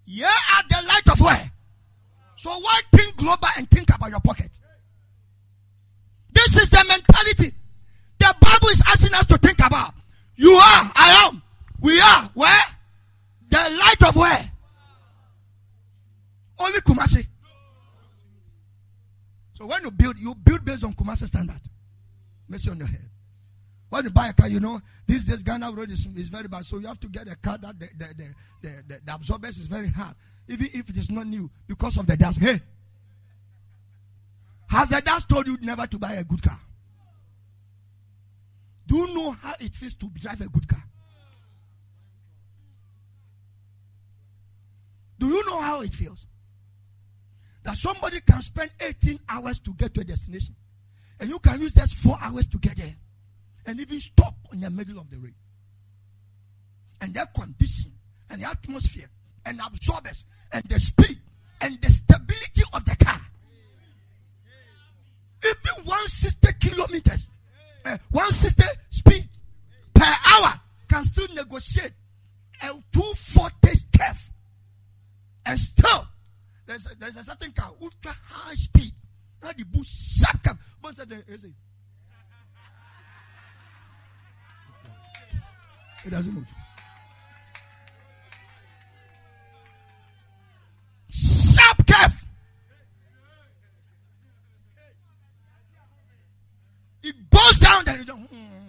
Yeah, 0.05 0.27
at 0.57 0.67
the 0.67 0.85
light 0.85 1.07
of 1.13 1.21
where? 1.21 1.51
So 2.35 2.49
why 2.59 2.81
think 2.91 3.15
global 3.15 3.47
and 3.57 3.71
think 3.71 3.87
about 3.95 4.09
your 4.09 4.19
pocket? 4.19 4.51
This 6.59 6.65
is 6.65 6.69
the 6.71 6.85
mentality 6.89 7.55
the 8.17 8.35
Bible 8.41 8.67
is 8.67 8.83
asking 8.85 9.13
us 9.13 9.25
to 9.27 9.37
think 9.37 9.65
about. 9.65 9.93
You 10.35 10.51
are, 10.51 10.91
I 10.93 11.27
am, 11.29 11.41
we 11.79 11.97
are, 12.01 12.29
where? 12.33 12.61
The 13.49 13.57
light 13.57 14.09
of 14.09 14.15
where? 14.17 14.51
Only 16.59 16.79
Kumasi. 16.79 17.25
So 19.53 19.67
when 19.67 19.83
you 19.83 19.91
build, 19.91 20.17
you 20.17 20.35
build 20.35 20.65
based 20.65 20.83
on 20.83 20.93
Kumasi 20.93 21.27
standard. 21.27 21.61
Mercy 22.49 22.71
on 22.71 22.77
your 22.77 22.87
head. 22.87 23.09
When 23.87 24.03
you 24.03 24.09
buy 24.09 24.27
a 24.27 24.33
car, 24.33 24.49
you 24.49 24.59
know, 24.59 24.81
these 25.07 25.23
days 25.23 25.41
Ghana 25.41 25.71
road 25.71 25.89
is, 25.89 26.09
is 26.17 26.27
very 26.27 26.49
bad. 26.49 26.65
So 26.65 26.77
you 26.79 26.87
have 26.87 26.99
to 26.99 27.07
get 27.07 27.29
a 27.29 27.37
car 27.37 27.57
that 27.57 27.79
the, 27.79 27.87
the, 27.97 28.05
the, 28.61 28.69
the, 28.85 28.99
the, 29.05 29.13
absorbers 29.13 29.57
is 29.57 29.67
very 29.67 29.89
hard. 29.89 30.13
Even 30.49 30.67
if 30.73 30.89
it 30.89 30.97
is 30.97 31.09
not 31.09 31.25
new 31.25 31.49
because 31.67 31.95
of 31.95 32.05
the 32.05 32.17
dust. 32.17 32.41
Hey, 32.41 32.61
has 34.69 34.87
the 34.89 35.01
dust 35.01 35.27
told 35.27 35.47
you 35.47 35.57
never 35.61 35.87
to 35.87 35.97
buy 35.97 36.13
a 36.13 36.23
good 36.23 36.41
car? 36.41 36.59
Do 38.85 38.97
you 38.97 39.13
know 39.13 39.31
how 39.31 39.55
it 39.59 39.75
feels 39.75 39.93
to 39.95 40.07
drive 40.09 40.41
a 40.41 40.47
good 40.47 40.67
car? 40.67 40.83
Do 45.19 45.27
you 45.27 45.45
know 45.45 45.59
how 45.59 45.81
it 45.81 45.93
feels? 45.93 46.25
That 47.63 47.77
somebody 47.77 48.21
can 48.21 48.41
spend 48.41 48.71
18 48.79 49.19
hours 49.27 49.59
to 49.59 49.73
get 49.73 49.93
to 49.95 50.01
a 50.01 50.03
destination, 50.03 50.55
and 51.19 51.29
you 51.29 51.39
can 51.39 51.59
use 51.61 51.73
just 51.73 51.95
four 51.95 52.17
hours 52.21 52.45
to 52.47 52.57
get 52.57 52.77
there, 52.77 52.95
and 53.65 53.79
even 53.79 53.99
stop 53.99 54.35
in 54.53 54.61
the 54.61 54.69
middle 54.69 54.99
of 54.99 55.09
the 55.09 55.17
road. 55.17 55.33
And 57.01 57.13
their 57.13 57.25
condition, 57.25 57.91
and 58.29 58.41
the 58.41 58.49
atmosphere, 58.49 59.09
and 59.45 59.59
the 59.59 59.65
absorbers, 59.65 60.25
and 60.51 60.63
the 60.65 60.79
speed, 60.79 61.19
and 61.59 61.79
the 61.81 61.89
stability 61.89 62.63
of 62.71 62.85
the 62.85 62.95
car. 63.03 63.18
Even 65.49 65.85
160 65.85 66.53
kilometers, 66.59 67.29
uh, 67.85 67.97
160 68.11 68.63
speed 68.89 69.29
per 69.93 70.15
hour 70.25 70.59
can 70.87 71.03
still 71.03 71.27
negotiate 71.33 71.93
a 72.61 72.67
240 72.91 73.79
curve 73.97 74.31
and 75.45 75.59
still, 75.59 76.07
there's 76.65 76.85
a, 76.85 76.95
there's 76.99 77.17
a 77.17 77.23
certain 77.23 77.51
car, 77.51 77.71
ultra 77.81 78.15
high 78.27 78.53
speed. 78.53 78.93
Now 79.41 79.51
the 79.57 79.63
bush 79.63 79.87
sharp 79.87 80.43
come. 80.43 80.59
But 80.81 80.99
it 86.05 86.09
doesn't 86.09 86.33
move. 86.33 86.47
Sharp 91.09 91.87
curve. 91.87 92.25
It 97.01 97.15
goes 97.29 97.59
down. 97.85 98.27
Hmm. 98.31 98.59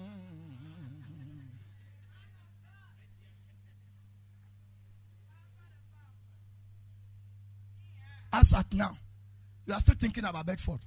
As 8.32 8.54
at 8.54 8.72
now, 8.72 8.96
you 9.66 9.74
are 9.74 9.80
still 9.80 9.96
thinking 9.98 10.24
about 10.24 10.46
Bedford. 10.46 10.78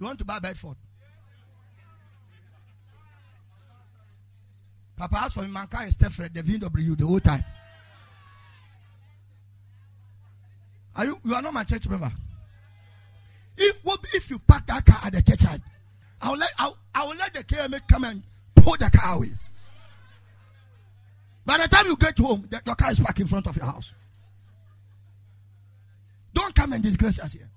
You 0.00 0.06
want 0.06 0.18
to 0.18 0.24
buy 0.24 0.40
Bedford? 0.40 0.76
Papa 4.96 5.16
asked 5.16 5.34
for 5.34 5.42
me, 5.42 5.48
Manka 5.48 5.82
is 5.82 5.96
Steffred, 5.96 6.34
the 6.34 6.42
VW 6.42 6.96
the 6.96 7.06
whole 7.06 7.20
time. 7.20 7.44
Are 10.94 11.06
you 11.06 11.18
you 11.24 11.34
are 11.34 11.42
not 11.42 11.54
my 11.54 11.64
church 11.64 11.88
member? 11.88 12.12
If 13.56 13.84
what 13.84 14.00
if 14.12 14.30
you 14.30 14.38
park 14.38 14.66
that 14.66 14.84
car 14.84 15.00
at 15.04 15.12
the 15.12 15.22
church, 15.22 15.60
I 16.22 16.30
will 16.30 16.38
let 16.38 16.50
I 16.58 16.72
I 16.94 17.04
will 17.04 17.16
let 17.16 17.34
the 17.34 17.42
KMA 17.42 17.80
come 17.88 18.04
and 18.04 18.22
pull 18.54 18.76
the 18.78 18.90
car 18.90 19.16
away. 19.16 19.32
By 21.44 21.58
the 21.58 21.66
time 21.66 21.86
you 21.86 21.96
get 21.96 22.16
home, 22.16 22.46
the, 22.48 22.62
your 22.64 22.76
car 22.76 22.92
is 22.92 23.00
parked 23.00 23.18
in 23.18 23.26
front 23.26 23.48
of 23.48 23.56
your 23.56 23.66
house. 23.66 23.92
Don't 26.32 26.54
come 26.54 26.72
and 26.72 26.82
disgrace 26.82 27.18
us 27.18 27.32
here. 27.32 27.48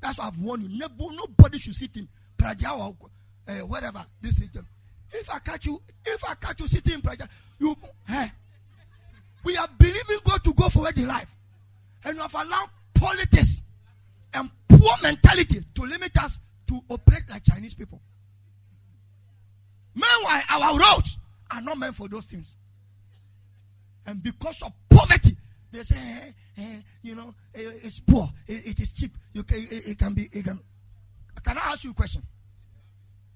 That's 0.00 0.18
why 0.18 0.26
I've 0.26 0.38
warned 0.38 0.64
you. 0.70 0.78
nobody 0.78 1.58
should 1.58 1.74
sit 1.74 1.96
in 1.96 2.08
Pragya 2.38 2.76
or 2.76 2.96
uh, 3.46 3.52
wherever 3.66 4.04
this 4.20 4.40
region. 4.40 4.66
If 5.12 5.30
I 5.30 5.38
catch 5.38 5.66
you, 5.66 5.80
if 6.04 6.24
I 6.24 6.34
catch 6.34 6.60
you 6.60 6.68
sitting 6.68 6.94
in 6.94 7.02
Pragya, 7.02 7.28
you, 7.58 7.76
hey, 8.08 8.32
we 9.44 9.56
are 9.58 9.68
believing 9.78 10.18
God 10.24 10.42
to 10.44 10.54
go 10.54 10.68
forward 10.70 10.96
in 10.96 11.06
life, 11.06 11.32
and 12.04 12.16
we 12.16 12.22
have 12.22 12.34
allowed 12.34 12.70
politics 12.94 13.60
and 14.32 14.50
poor 14.68 14.94
mentality 15.02 15.62
to 15.74 15.82
limit 15.82 16.16
us 16.22 16.40
to 16.66 16.80
operate 16.88 17.22
like 17.30 17.42
Chinese 17.44 17.74
people. 17.74 18.00
Meanwhile, 19.94 20.42
our 20.48 20.78
roads 20.78 21.18
are 21.50 21.60
not 21.60 21.78
meant 21.78 21.94
for 21.94 22.08
those 22.08 22.24
things, 22.24 22.56
and 24.06 24.22
because 24.22 24.62
of 24.62 24.72
poverty, 24.88 25.36
they 25.70 25.82
say, 25.82 25.96
hey, 25.96 26.34
hey, 26.54 26.84
you 27.02 27.14
know, 27.14 27.34
eh, 27.54 27.70
it's 27.82 28.00
poor. 28.00 28.28
Eh, 28.48 28.60
it, 28.64 28.80
is 28.80 28.92
cheap. 28.92 29.16
You 29.32 29.42
can, 29.42 29.58
it, 29.58 29.88
it, 29.88 29.98
can 29.98 30.14
be. 30.14 30.28
It 30.32 30.44
can. 30.44 30.60
Can 31.42 31.58
I 31.58 31.72
ask 31.72 31.84
you 31.84 31.90
a 31.90 31.94
question? 31.94 32.22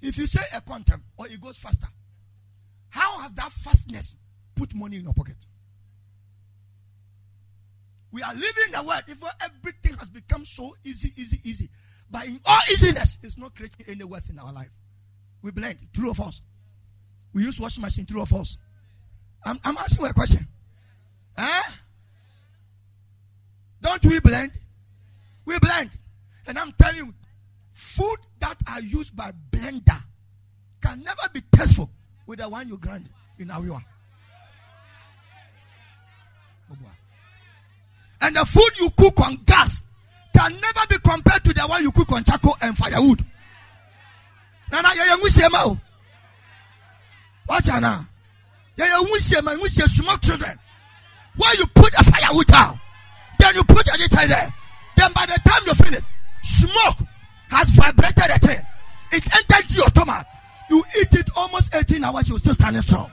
If 0.01 0.17
you 0.17 0.27
say 0.27 0.43
a 0.55 0.61
quantum 0.61 1.03
or 1.17 1.27
it 1.27 1.41
goes 1.41 1.57
faster, 1.57 1.89
how 2.91 3.19
has 3.21 3.33
that 3.33 3.53
fastness 3.53 4.15
put 4.55 4.75
money 4.75 4.97
in 4.99 5.03
your 5.03 5.13
pocket? 5.13 5.37
We 8.13 8.23
are 8.23 8.33
living 8.33 8.73
the 8.73 8.83
world 8.83 9.03
if 9.09 9.23
everything 9.41 9.95
has 9.99 10.09
become 10.09 10.45
so 10.45 10.77
easy, 10.85 11.13
easy, 11.17 11.41
easy. 11.45 11.69
But 12.11 12.27
in 12.27 12.41
all 12.45 12.61
easiness, 12.73 13.19
it's 13.23 13.37
not 13.37 13.55
creating 13.55 13.85
any 13.89 14.05
wealth 14.05 14.29
in 14.31 14.39
our 14.39 14.53
life. 14.53 14.71
We 15.43 15.51
blend, 15.51 15.79
true 15.93 16.11
of 16.11 16.21
us. 16.21 16.41
We 17.33 17.45
use 17.45 17.61
washing 17.61 17.83
machine, 17.83 18.07
true 18.07 18.23
of 18.23 18.33
us. 18.33 18.57
I'm, 19.45 19.61
I'm 19.65 19.77
asking 19.77 20.05
you 20.05 20.11
a 20.11 20.15
question. 20.15 20.47
Huh? 21.37 21.71
Don't 23.81 24.05
we 24.05 24.19
blend? 24.21 24.53
We 25.45 25.59
blend. 25.59 25.97
And 26.47 26.59
I'm 26.59 26.73
telling 26.73 26.97
you, 26.97 27.15
food 27.73 28.19
that 28.41 28.57
are 28.67 28.81
used 28.81 29.15
by 29.15 29.33
blender 29.51 30.03
can 30.81 31.03
never 31.03 31.23
be 31.33 31.43
tasteful 31.53 31.91
with 32.27 32.41
the 32.41 32.49
one 32.49 32.69
you 32.69 32.77
grind 32.77 33.09
in 33.39 33.51
our 33.51 33.61
Awiwa. 33.61 33.85
And 38.21 38.35
the 38.37 38.45
food 38.45 38.71
you 38.79 38.91
cook 38.91 39.21
on 39.21 39.37
gas 39.47 39.83
can 40.39 40.53
never 40.61 40.87
be 40.89 40.99
compared 40.99 41.43
to 41.45 41.53
the 41.53 41.63
one 41.63 41.83
you 41.83 41.91
cook 41.91 42.13
on 42.13 42.23
charcoal 42.23 42.57
and 42.61 42.77
firewood. 42.77 43.25
Nana, 44.71 44.89
yeah, 44.95 45.07
yeah, 45.07 45.17
Watch 47.49 47.67
now. 47.67 48.07
Yeah, 48.77 48.87
yeah, 48.87 49.01
small 49.87 50.17
children. 50.19 50.57
Why 51.37 51.55
you 51.59 51.67
put 51.75 51.93
a 51.95 52.05
firewood 52.05 52.47
down? 52.47 52.81
Then 53.41 53.55
you 53.57 53.65
put 53.65 53.89
it 53.89 54.01
inside 54.01 54.27
there. 54.27 54.55
Then 54.97 55.13
by 55.13 55.27
the 55.27 55.41
time 55.45 55.63
you 55.67 55.75
finish, 55.75 56.05
smoke 56.43 56.99
has 57.49 57.71
vibrated 57.71 58.31
the. 58.31 58.67
It 59.11 59.25
entered 59.35 59.75
your 59.75 59.87
stomach. 59.87 60.27
You 60.71 60.85
eat 61.01 61.15
it 61.15 61.31
almost 61.35 61.75
18 61.75 62.05
hours, 62.05 62.29
you're 62.29 62.39
still 62.39 62.55
standing 62.55 62.83
strong. 62.83 63.11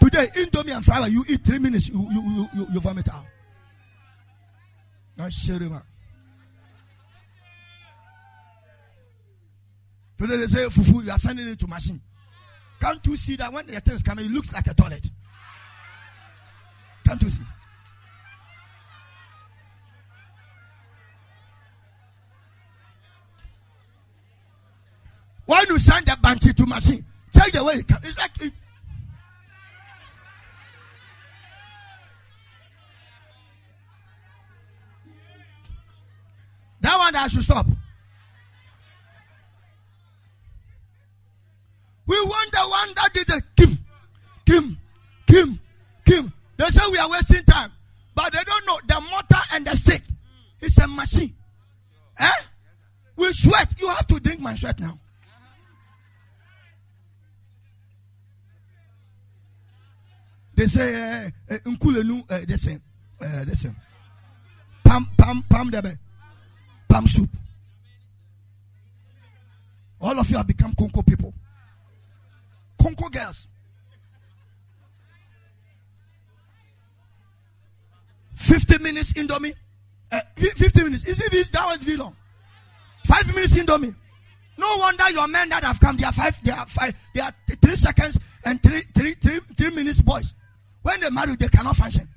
Today, 0.00 0.28
Indomie 0.34 0.74
and 0.74 0.84
flour, 0.84 1.08
you 1.08 1.24
eat 1.28 1.44
three 1.44 1.58
minutes, 1.58 1.88
you, 1.88 2.08
you, 2.10 2.22
you, 2.22 2.48
you, 2.54 2.66
you 2.72 2.80
vomit 2.80 3.08
out. 3.10 3.26
Now, 5.18 5.26
Sherima. 5.26 5.82
Today 10.16 10.36
they 10.36 10.46
say, 10.46 10.64
Fufu, 10.66 11.04
you 11.04 11.10
are 11.10 11.18
sending 11.18 11.48
it 11.48 11.58
to 11.58 11.66
machine. 11.66 12.00
Can't 12.80 13.04
you 13.04 13.16
see 13.16 13.34
that 13.36 13.52
when 13.52 13.66
the 13.66 13.80
thing 13.80 13.94
is 13.94 14.02
coming, 14.02 14.26
it 14.26 14.30
looks 14.30 14.52
like 14.52 14.66
a 14.68 14.74
toilet? 14.74 15.10
Can't 17.04 17.20
you 17.20 17.30
see? 17.30 17.42
When 25.46 25.64
you 25.68 25.78
send 25.78 26.06
the 26.06 26.16
banshee 26.20 26.52
to 26.52 26.66
machine, 26.66 27.04
check 27.32 27.50
the 27.52 27.64
way 27.64 27.74
it 27.74 27.88
comes. 27.88 28.04
It's 28.04 28.18
like 28.18 28.42
it, 28.42 28.52
That 36.88 36.98
one 36.98 37.14
I 37.16 37.28
should 37.28 37.42
stop. 37.42 37.66
We 42.06 42.16
want 42.18 42.50
the 42.50 42.60
one 42.60 42.94
that 42.96 43.10
did 43.12 43.26
the 43.26 43.42
Kim, 43.54 43.78
Kim, 44.46 44.78
Kim, 45.26 45.60
Kim. 46.06 46.32
They 46.56 46.66
say 46.68 46.80
we 46.90 46.96
are 46.96 47.10
wasting 47.10 47.44
time, 47.44 47.72
but 48.14 48.32
they 48.32 48.42
don't 48.42 48.64
know 48.66 48.78
the 48.86 49.02
motor 49.02 49.42
and 49.52 49.66
the 49.66 49.76
stick. 49.76 50.00
It's 50.62 50.78
a 50.78 50.88
machine. 50.88 51.34
Eh? 52.18 52.30
We 53.16 53.34
sweat. 53.34 53.74
You 53.78 53.88
have 53.88 54.06
to 54.06 54.18
drink 54.18 54.40
my 54.40 54.54
sweat 54.54 54.80
now. 54.80 54.98
They 60.54 60.66
say 60.68 61.32
uh, 61.50 61.54
uh, 61.54 62.38
this 62.46 62.64
thing, 62.64 62.80
uh, 63.20 63.44
this 63.44 63.62
thing. 63.62 63.76
Pam 64.82 65.06
pam 65.18 65.44
pam 65.50 65.70
debe. 65.70 65.98
Pam 66.88 67.06
soup. 67.06 67.30
All 70.00 70.18
of 70.18 70.30
you 70.30 70.36
have 70.36 70.46
become 70.46 70.72
Conco 70.74 71.04
people. 71.06 71.34
Conco 72.80 73.10
girls. 73.10 73.48
50 78.34 78.78
minutes 78.78 79.12
Indomie. 79.12 79.54
Uh, 80.10 80.20
50 80.36 80.84
minutes. 80.84 81.04
Is 81.04 81.20
it 81.20 81.52
that 81.52 81.66
was 81.66 81.82
very 81.82 81.96
long? 81.96 82.16
Five 83.04 83.26
minutes 83.34 83.54
Indomie. 83.54 83.94
No 84.56 84.76
wonder 84.76 85.08
your 85.10 85.28
men 85.28 85.48
that 85.50 85.62
have 85.62 85.78
come, 85.78 85.96
they 85.96 86.04
are 86.04 86.12
five, 86.12 86.42
they 86.42 86.50
are 86.50 86.66
five, 86.66 86.92
they 87.14 87.20
are 87.20 87.32
three 87.62 87.76
seconds 87.76 88.18
and 88.44 88.60
three, 88.60 88.82
three, 88.92 89.14
three, 89.14 89.38
three 89.56 89.70
minutes 89.70 90.02
boys. 90.02 90.34
When 90.82 90.98
they 91.00 91.10
marry, 91.10 91.36
they 91.36 91.46
cannot 91.48 91.76
function. 91.76 92.08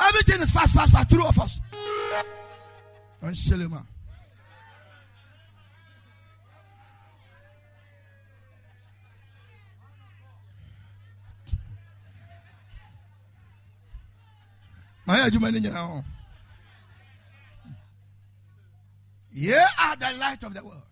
Everything 0.00 0.42
is 0.42 0.50
fast, 0.50 0.74
fast, 0.74 0.92
fast. 0.92 1.10
Two 1.10 1.24
of 1.24 1.38
us. 1.38 1.60
And 3.20 3.34
Shelima. 3.34 3.84
My 15.08 15.26
ni 15.26 15.60
nyina 15.60 15.76
ho. 15.76 16.04
Ye 19.32 19.54
are 19.54 19.96
the 19.96 20.12
light 20.18 20.42
of 20.44 20.52
the 20.52 20.62
world. 20.62 20.82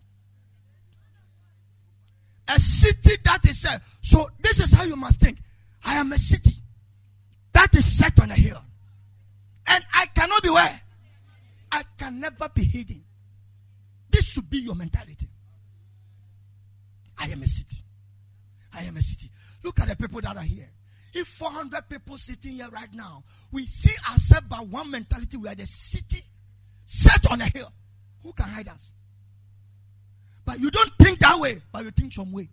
A 2.47 2.59
city 2.59 3.17
that 3.23 3.45
is 3.45 3.61
set. 3.61 3.81
So 4.01 4.29
this 4.41 4.59
is 4.59 4.71
how 4.71 4.85
you 4.85 4.95
must 4.95 5.19
think. 5.19 5.37
I 5.83 5.95
am 5.95 6.11
a 6.13 6.17
city 6.17 6.55
that 7.53 7.75
is 7.75 7.85
set 7.97 8.19
on 8.19 8.31
a 8.31 8.35
hill. 8.35 8.61
And 9.67 9.85
I 9.93 10.05
cannot 10.07 10.41
be 10.41 10.49
where? 10.49 10.81
I 11.71 11.83
can 11.97 12.19
never 12.19 12.49
be 12.49 12.63
hidden. 12.63 13.03
This 14.09 14.25
should 14.25 14.49
be 14.49 14.59
your 14.59 14.75
mentality. 14.75 15.27
I 17.17 17.25
am 17.27 17.41
a 17.41 17.47
city. 17.47 17.83
I 18.73 18.83
am 18.83 18.95
a 18.95 19.01
city. 19.01 19.29
Look 19.63 19.79
at 19.79 19.87
the 19.87 19.95
people 19.95 20.21
that 20.21 20.37
are 20.37 20.43
here. 20.43 20.69
If 21.13 21.27
400 21.27 21.89
people 21.89 22.17
sitting 22.17 22.53
here 22.53 22.69
right 22.69 22.93
now, 22.93 23.23
we 23.51 23.65
see 23.65 23.95
ourselves 24.09 24.47
by 24.47 24.57
one 24.57 24.91
mentality. 24.91 25.37
We 25.37 25.49
are 25.49 25.55
the 25.55 25.65
city 25.65 26.23
set 26.85 27.29
on 27.29 27.41
a 27.41 27.45
hill. 27.45 27.71
Who 28.23 28.33
can 28.33 28.47
hide 28.47 28.67
us? 28.67 28.91
But 30.45 30.59
you 30.59 30.71
don't 30.71 30.91
think 30.99 31.19
that 31.19 31.39
way, 31.39 31.61
but 31.71 31.83
you 31.83 31.91
think 31.91 32.13
some 32.13 32.31
way. 32.31 32.49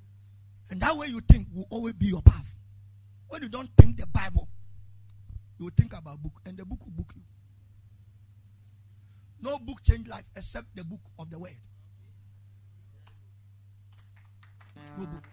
And 0.70 0.80
that 0.80 0.96
way 0.96 1.08
you 1.08 1.20
think 1.20 1.46
will 1.54 1.66
always 1.70 1.94
be 1.94 2.06
your 2.06 2.22
path. 2.22 2.52
When 3.28 3.42
you 3.42 3.48
don't 3.48 3.70
think 3.76 3.98
the 3.98 4.06
Bible, 4.06 4.48
you 5.64 5.70
think 5.76 5.92
about 5.92 6.22
book, 6.22 6.40
and 6.46 6.56
the 6.56 6.64
book 6.64 6.78
will 6.84 6.92
book 6.92 7.12
you. 7.14 7.22
No 9.42 9.58
book 9.58 9.82
change 9.82 10.08
life 10.08 10.24
except 10.34 10.74
the 10.74 10.84
book 10.84 11.00
of 11.18 11.30
the 11.30 11.38
word. 11.38 11.56
No 14.98 15.06
book. 15.06 15.24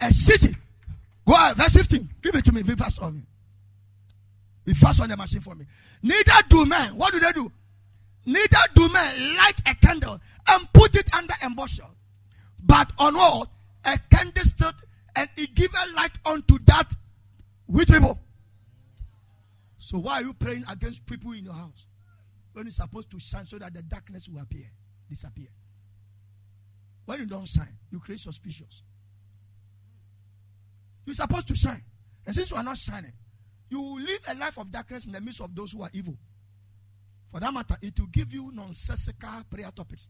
A 0.00 0.12
city. 0.12 0.54
Go 1.26 1.34
ahead, 1.34 1.56
verse 1.56 1.72
15. 1.72 2.08
Give 2.22 2.34
it 2.34 2.44
to 2.44 2.52
me. 2.52 2.62
Be 2.62 2.74
fast 2.74 3.00
on 3.00 3.16
me. 3.16 3.22
Be 4.64 4.74
fast 4.74 5.00
on 5.00 5.08
the 5.08 5.16
machine 5.16 5.40
for 5.40 5.54
me. 5.54 5.66
Neither 6.02 6.32
do 6.48 6.66
men. 6.66 6.96
What 6.96 7.12
do 7.12 7.20
they 7.20 7.32
do? 7.32 7.50
Neither 8.26 8.58
do 8.74 8.88
men 8.88 9.36
light 9.36 9.60
a 9.66 9.74
candle 9.74 10.20
and 10.48 10.72
put 10.72 10.94
it 10.94 11.12
under 11.14 11.34
a 11.42 11.50
bushel, 11.50 11.90
but 12.62 12.92
on 12.98 13.14
what? 13.14 13.48
A 13.84 13.98
candlestick, 14.10 14.74
and 15.16 15.28
it 15.36 15.54
a 15.58 15.96
light 15.96 16.12
unto 16.26 16.58
that 16.66 16.92
which 17.70 17.88
people. 17.88 18.18
So 19.78 19.98
why 19.98 20.14
are 20.14 20.22
you 20.22 20.34
praying 20.34 20.64
against 20.70 21.06
people 21.06 21.32
in 21.32 21.44
your 21.44 21.54
house 21.54 21.86
when 22.52 22.66
it's 22.66 22.76
supposed 22.76 23.10
to 23.12 23.20
shine 23.20 23.46
so 23.46 23.58
that 23.58 23.72
the 23.72 23.82
darkness 23.82 24.28
will 24.28 24.40
appear, 24.40 24.70
disappear? 25.08 25.48
When 27.06 27.20
you 27.20 27.26
don't 27.26 27.46
shine, 27.46 27.78
you 27.90 28.00
create 28.00 28.20
suspicious. 28.20 28.82
You're 31.06 31.14
supposed 31.14 31.48
to 31.48 31.54
shine, 31.54 31.82
and 32.26 32.34
since 32.34 32.50
you 32.50 32.56
are 32.56 32.62
not 32.62 32.76
shining, 32.76 33.12
you 33.68 33.80
will 33.80 34.00
live 34.00 34.20
a 34.28 34.34
life 34.34 34.58
of 34.58 34.70
darkness 34.70 35.06
in 35.06 35.12
the 35.12 35.20
midst 35.20 35.40
of 35.40 35.54
those 35.54 35.72
who 35.72 35.82
are 35.82 35.90
evil. 35.92 36.16
For 37.30 37.40
that 37.40 37.54
matter, 37.54 37.76
it 37.80 37.98
will 37.98 38.08
give 38.08 38.34
you 38.34 38.50
nonsensical 38.52 39.44
prayer 39.48 39.70
topics. 39.74 40.08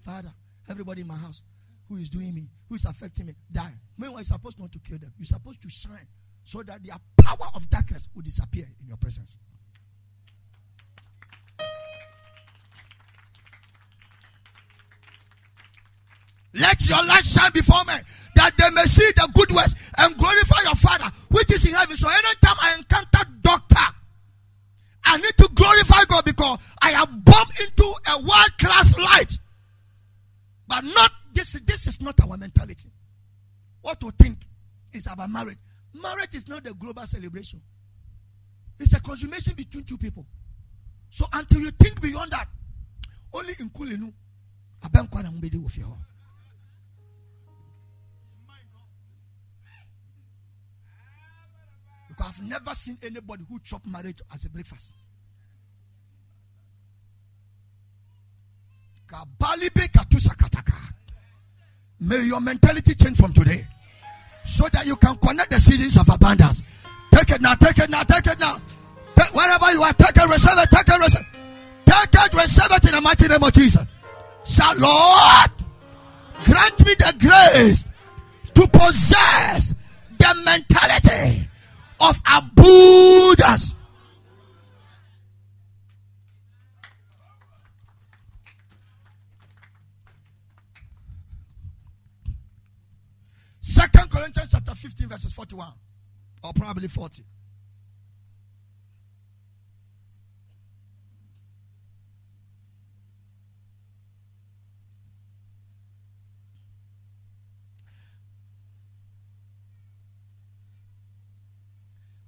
Father, 0.00 0.32
everybody 0.68 1.02
in 1.02 1.06
my 1.06 1.16
house 1.16 1.42
who 1.88 1.96
is 1.96 2.08
doing 2.08 2.34
me, 2.34 2.48
who 2.68 2.74
is 2.74 2.84
affecting 2.84 3.26
me, 3.26 3.34
die. 3.50 3.74
Meanwhile, 3.96 4.20
you're 4.20 4.24
supposed 4.24 4.58
not 4.58 4.72
to 4.72 4.80
kill 4.80 4.98
them. 4.98 5.12
You're 5.18 5.26
supposed 5.26 5.62
to 5.62 5.68
shine 5.68 6.08
so 6.46 6.62
that 6.62 6.80
the 6.80 6.92
power 7.20 7.48
of 7.54 7.68
darkness 7.68 8.04
will 8.14 8.22
disappear 8.22 8.68
in 8.80 8.86
your 8.86 8.96
presence. 8.96 9.36
Let 16.54 16.88
your 16.88 17.04
light 17.04 17.24
shine 17.24 17.50
before 17.52 17.84
men 17.84 18.00
that 18.36 18.56
they 18.56 18.70
may 18.70 18.84
see 18.84 19.10
the 19.16 19.28
good 19.34 19.50
works 19.50 19.74
and 19.98 20.16
glorify 20.16 20.62
your 20.62 20.76
Father 20.76 21.10
which 21.30 21.52
is 21.52 21.66
in 21.66 21.74
heaven. 21.74 21.96
So 21.96 22.08
anytime 22.08 22.56
I 22.60 22.76
encounter 22.78 23.28
doctor, 23.42 23.94
I 25.04 25.16
need 25.16 25.36
to 25.38 25.48
glorify 25.52 26.04
God 26.06 26.24
because 26.24 26.58
I 26.80 26.92
have 26.92 27.24
bumped 27.24 27.60
into 27.60 27.92
a 28.08 28.18
world 28.18 28.58
class 28.58 28.96
light. 28.96 29.36
But 30.68 30.84
not 30.84 31.10
this, 31.34 31.58
this 31.64 31.88
is 31.88 32.00
not 32.00 32.20
our 32.20 32.36
mentality. 32.36 32.88
What 33.82 34.02
we 34.04 34.10
think 34.12 34.38
is 34.92 35.08
about 35.08 35.28
marriage. 35.28 35.58
Marriage 36.02 36.34
is 36.34 36.48
not 36.48 36.66
a 36.66 36.74
global 36.74 37.06
celebration. 37.06 37.60
It's 38.78 38.92
a 38.92 39.00
consummation 39.00 39.54
between 39.54 39.84
two 39.84 39.96
people. 39.96 40.26
So 41.10 41.26
until 41.32 41.60
you 41.60 41.70
think 41.70 42.00
beyond 42.00 42.32
that, 42.32 42.48
only 43.32 43.54
in 43.58 43.70
Kulinu, 43.70 44.12
Abenkwana 44.84 45.32
Mbedi 45.32 45.62
with 45.62 45.78
you. 45.78 45.96
Because 52.08 52.26
I've 52.38 52.42
never 52.42 52.74
seen 52.74 52.98
anybody 53.02 53.44
who 53.48 53.58
chop 53.60 53.84
marriage 53.86 54.20
as 54.32 54.44
a 54.44 54.48
breakfast. 54.48 54.92
May 62.00 62.22
your 62.24 62.40
mentality 62.40 62.94
change 62.94 63.16
from 63.16 63.32
today 63.32 63.66
so 64.46 64.68
that 64.72 64.86
you 64.86 64.96
can 64.96 65.16
connect 65.16 65.50
the 65.50 65.60
seasons 65.60 65.96
of 65.98 66.08
abundance. 66.08 66.62
Take 67.12 67.30
it 67.30 67.40
now, 67.40 67.54
take 67.54 67.78
it 67.78 67.90
now, 67.90 68.02
take 68.02 68.26
it 68.26 68.38
now. 68.38 68.60
Take, 69.14 69.34
wherever 69.34 69.72
you 69.72 69.82
are, 69.82 69.92
take 69.92 70.16
it, 70.16 70.28
receive 70.28 70.58
it, 70.58 70.68
take 70.70 70.88
it, 70.88 71.00
receive 71.00 71.20
it. 71.20 71.26
Take 71.86 72.14
it, 72.14 72.34
receive 72.34 72.72
it 72.72 72.84
in 72.84 72.92
the 72.92 73.00
mighty 73.00 73.28
name 73.28 73.42
of 73.42 73.52
Jesus. 73.52 73.84
So, 74.44 74.64
Lord, 74.78 75.50
grant 76.44 76.86
me 76.86 76.94
the 76.94 77.14
grace 77.18 77.84
to 78.54 78.66
possess 78.68 79.74
the 80.18 80.42
mentality 80.44 81.48
of 82.00 82.20
abundance. 82.26 83.75
Second 93.76 94.08
Corinthians 94.08 94.50
chapter 94.50 94.74
15, 94.74 95.06
verses 95.06 95.34
41, 95.34 95.70
or 96.42 96.52
probably 96.54 96.88
40. 96.88 97.22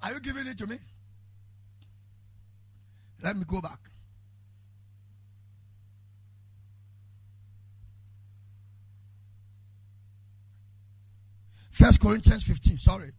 Are 0.02 0.12
you 0.12 0.20
giving 0.20 0.46
it 0.48 0.58
to 0.58 0.66
me? 0.66 0.78
Let 3.22 3.38
me 3.38 3.44
go 3.48 3.62
back. 3.62 3.87
First 11.78 12.00
Corinthians 12.00 12.42
15. 12.42 12.78
Sorry. 12.78 13.12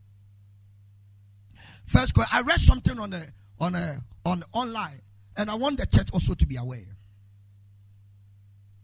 First, 1.86 2.12
I 2.18 2.41
read 2.41 2.60
something 2.60 2.99
on 2.99 3.14
a, 3.14 3.26
on 3.57 3.74
a, 3.74 4.01
on 4.26 4.43
online, 4.51 4.99
and 5.38 5.49
I 5.49 5.55
want 5.55 5.80
the 5.80 5.86
church 5.86 6.10
also 6.12 6.34
to 6.34 6.45
be 6.45 6.57
aware. 6.57 6.97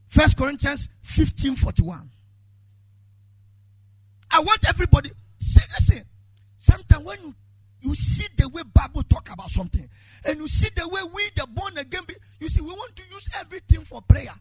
First 0.07 0.38
Corinthians 0.38 0.88
15 1.01 1.57
41. 1.57 2.09
I 4.32 4.39
want 4.39 4.65
everybody. 4.65 5.11
See, 5.39 5.59
listen. 5.78 6.05
Sometimes 6.57 7.03
when 7.03 7.21
you 7.21 7.36
you 7.82 7.95
see 7.95 8.28
the 8.38 8.47
way 8.47 8.63
Bible 8.73 9.03
talk 9.03 9.30
about 9.30 9.51
something, 9.51 9.89
and 10.23 10.39
you 10.39 10.47
see 10.47 10.69
the 10.73 10.88
way 10.88 11.01
we, 11.13 11.30
the 11.36 11.45
born 11.47 11.78
again, 11.78 12.03
you 12.39 12.47
see, 12.47 12.61
we 12.61 12.71
want 12.71 12.95
to 12.95 13.03
use 13.11 13.28
everything 13.38 13.82
for 13.82 14.01
prayer. 14.01 14.34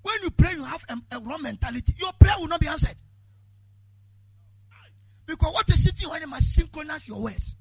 When 0.00 0.16
you 0.22 0.30
pray, 0.30 0.52
you 0.52 0.64
have 0.64 0.84
a, 0.88 1.16
a 1.16 1.20
wrong 1.20 1.42
mentality. 1.42 1.94
Your 1.98 2.12
prayer 2.18 2.36
will 2.38 2.48
not 2.48 2.60
be 2.60 2.66
answered. 2.66 2.96
Because 5.26 5.52
what 5.52 5.68
is 5.70 5.82
sitting 5.82 6.08
when 6.08 6.20
you 6.20 6.28
must 6.28 6.54
synchronize 6.54 7.08
your 7.08 7.20
words. 7.20 7.56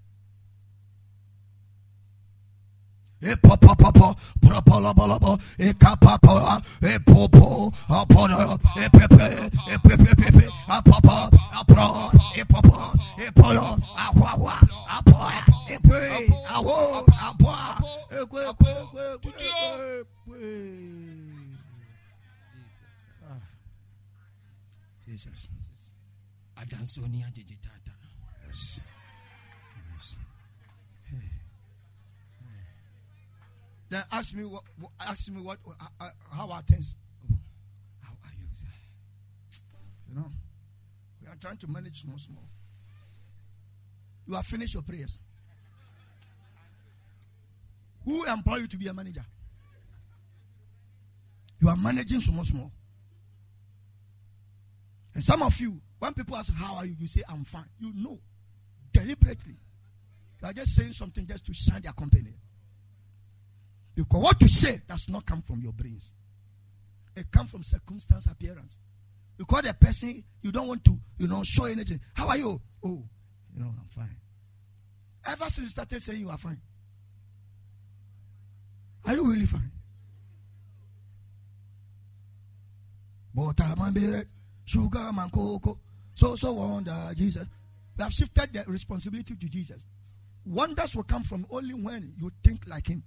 Jesus. 25.06 25.48
Adansonia 26.58 27.32
digitata. 27.34 27.92
Yes. 28.46 28.80
Yes. 29.94 30.18
Then 33.90 34.04
ask 34.12 34.34
me 34.34 34.44
what, 34.46 34.64
what 34.80 34.92
ask 35.00 35.32
me 35.32 35.40
what 35.42 35.60
uh, 35.68 35.86
uh, 36.00 36.10
how 36.32 36.50
are 36.50 36.64
things? 36.64 36.96
How 38.02 38.14
are 38.24 38.32
you, 38.32 38.48
sir? 38.54 38.68
You 40.10 40.16
know, 40.16 40.32
we 41.22 41.28
are 41.28 41.36
trying 41.40 41.58
to 41.58 41.68
manage 41.68 42.02
small, 42.02 42.18
small. 42.18 42.44
You 44.26 44.34
have 44.34 44.46
finished 44.46 44.74
your 44.74 44.84
prayers. 44.84 45.20
Who 48.06 48.26
employ 48.26 48.58
you 48.58 48.68
to 48.68 48.78
be 48.78 48.88
a 48.88 48.94
manager? 48.94 49.26
You 51.62 51.70
are 51.70 51.78
managing 51.78 52.20
small, 52.20 52.44
small. 52.44 52.72
And 55.14 55.24
some 55.24 55.42
of 55.44 55.60
you, 55.62 55.80
when 56.04 56.14
people 56.14 56.36
ask, 56.36 56.52
How 56.54 56.76
are 56.76 56.86
you? 56.86 56.98
You 57.00 57.08
say, 57.08 57.24
I'm 57.30 57.46
fine. 57.46 57.64
You 57.80 57.94
know, 57.96 58.20
deliberately. 58.92 59.56
You 60.42 60.48
are 60.50 60.52
just 60.52 60.76
saying 60.76 60.92
something 60.92 61.26
just 61.26 61.46
to 61.46 61.54
shine 61.54 61.82
their 61.82 61.94
company. 61.94 62.34
Because 63.96 64.22
what 64.22 64.42
you 64.42 64.50
say 64.50 64.82
does 64.86 65.08
not 65.08 65.26
come 65.26 65.42
from 65.42 65.62
your 65.62 65.72
brains, 65.72 66.12
it 67.16 67.32
comes 67.32 67.52
from 67.52 67.64
circumstance, 67.64 68.26
appearance. 68.26 68.80
You 69.38 69.46
call 69.46 69.62
the 69.62 69.74
person, 69.74 70.22
you 70.42 70.52
don't 70.52 70.68
want 70.68 70.84
to, 70.84 71.00
you 71.20 71.28
know, 71.28 71.42
show 71.42 71.66
anything. 71.66 72.02
How 72.14 72.28
are 72.28 72.38
you? 72.38 72.60
Oh, 72.84 73.02
you 73.56 73.64
know, 73.64 73.68
I'm 73.68 73.88
fine. 73.88 74.18
Ever 75.26 75.46
since 75.46 75.60
you 75.60 75.70
started 75.70 76.02
saying 76.02 76.20
you 76.20 76.30
are 76.30 76.38
fine, 76.38 76.60
are 79.06 79.14
you 79.14 79.24
really 79.24 79.46
fine? 79.46 79.72
Man, 83.34 83.94
bread, 83.94 84.28
sugar, 84.66 85.12
man, 85.14 85.30
cocoa. 85.30 85.80
So, 86.16 86.36
so 86.36 86.54
wonder, 86.54 86.92
uh, 86.92 87.14
Jesus. 87.14 87.48
We 87.98 88.04
have 88.04 88.14
shifted 88.14 88.54
the 88.54 88.64
responsibility 88.68 89.36
to 89.36 89.50
Jesus. 89.50 89.82
Wonders 90.46 90.96
will 90.96 91.04
come 91.04 91.24
from 91.24 91.46
only 91.50 91.74
when 91.74 92.14
you 92.20 92.32
think 92.44 92.68
like 92.68 92.88
Him. 92.88 93.04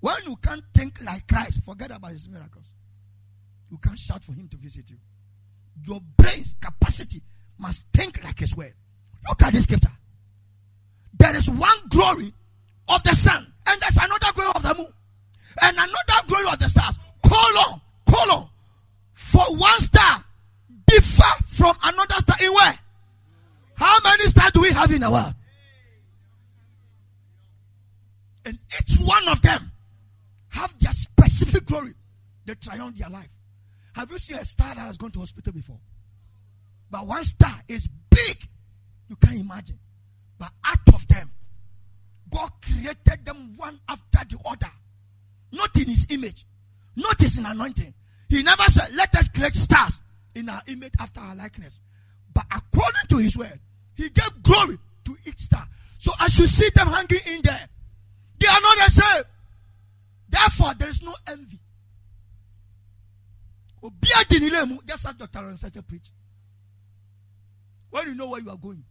When 0.00 0.16
you 0.26 0.36
can't 0.36 0.62
think 0.74 1.00
like 1.02 1.26
Christ, 1.26 1.62
forget 1.64 1.90
about 1.90 2.10
His 2.10 2.28
miracles. 2.28 2.66
You 3.70 3.78
can't 3.78 3.98
shout 3.98 4.24
for 4.24 4.32
Him 4.32 4.48
to 4.48 4.56
visit 4.56 4.90
you. 4.90 4.96
Your 5.86 6.00
brain's 6.16 6.54
capacity 6.60 7.22
must 7.58 7.84
think 7.92 8.22
like 8.22 8.38
His 8.38 8.54
word. 8.56 8.74
Look 9.28 9.42
at 9.42 9.52
this 9.52 9.64
scripture. 9.64 9.92
There 11.18 11.34
is 11.34 11.48
one 11.48 11.78
glory 11.88 12.32
of 12.88 13.02
the 13.02 13.14
sun, 13.14 13.52
and 13.66 13.80
there's 13.80 13.96
another 13.96 14.32
glory 14.34 14.52
of 14.54 14.62
the 14.62 14.74
moon, 14.74 14.92
and 15.62 15.76
another 15.76 16.26
glory 16.26 16.46
of 16.52 16.58
the 16.58 16.68
stars. 16.68 16.98
Colon, 17.26 17.80
colon. 18.06 18.48
For 19.14 19.44
one 19.56 19.80
star 19.80 20.24
differ 20.86 21.44
from 21.56 21.76
another 21.82 22.14
star 22.16 22.36
in 22.42 22.52
where? 22.52 22.78
How 23.74 23.98
many 24.04 24.24
stars 24.24 24.52
do 24.52 24.60
we 24.60 24.70
have 24.72 24.90
in 24.90 25.00
the 25.00 25.10
world? 25.10 25.34
And 28.44 28.58
each 28.80 28.98
one 29.00 29.28
of 29.28 29.42
them 29.42 29.72
have 30.50 30.78
their 30.78 30.92
specific 30.92 31.66
glory. 31.66 31.94
They 32.44 32.54
triumph 32.54 32.96
their 32.96 33.10
life. 33.10 33.28
Have 33.94 34.10
you 34.10 34.18
seen 34.18 34.36
a 34.36 34.44
star 34.44 34.74
that 34.74 34.80
has 34.80 34.96
gone 34.96 35.10
to 35.12 35.18
hospital 35.20 35.52
before? 35.52 35.78
But 36.90 37.06
one 37.06 37.24
star 37.24 37.62
is 37.68 37.88
big. 38.10 38.48
You 39.08 39.16
can't 39.16 39.40
imagine. 39.40 39.78
But 40.38 40.52
out 40.64 40.94
of 40.94 41.08
them, 41.08 41.30
God 42.30 42.50
created 42.62 43.24
them 43.24 43.54
one 43.56 43.80
after 43.88 44.20
the 44.28 44.38
other. 44.44 44.70
Not 45.52 45.76
in 45.76 45.88
his 45.88 46.06
image. 46.10 46.46
Not 46.94 47.20
in 47.22 47.46
anointing. 47.46 47.94
He 48.28 48.42
never 48.42 48.64
said, 48.64 48.94
let 48.94 49.14
us 49.16 49.28
create 49.28 49.54
stars 49.54 50.00
in 50.36 50.48
our 50.48 50.62
image 50.66 50.92
after 51.00 51.20
our 51.20 51.34
likeness. 51.34 51.80
But 52.32 52.44
according 52.50 53.08
to 53.08 53.16
his 53.16 53.36
word, 53.36 53.58
he 53.94 54.10
gave 54.10 54.42
glory 54.42 54.78
to 55.06 55.16
each 55.24 55.38
star. 55.40 55.66
So 55.98 56.12
as 56.20 56.38
you 56.38 56.46
see 56.46 56.68
them 56.74 56.88
hanging 56.88 57.20
in 57.26 57.42
there, 57.42 57.66
they 58.38 58.46
are 58.46 58.60
not 58.60 58.76
the 58.76 58.90
same. 58.90 59.22
Therefore, 60.28 60.74
there 60.78 60.90
is 60.90 61.02
no 61.02 61.14
envy. 61.26 61.58
Just 64.86 65.06
as 65.06 65.14
Dr. 65.14 65.38
Ransacha 65.38 65.86
preach. 65.86 66.10
When 67.90 68.08
you 68.08 68.14
know 68.14 68.28
where 68.28 68.40
you 68.40 68.50
are 68.50 68.56
going, 68.56 68.84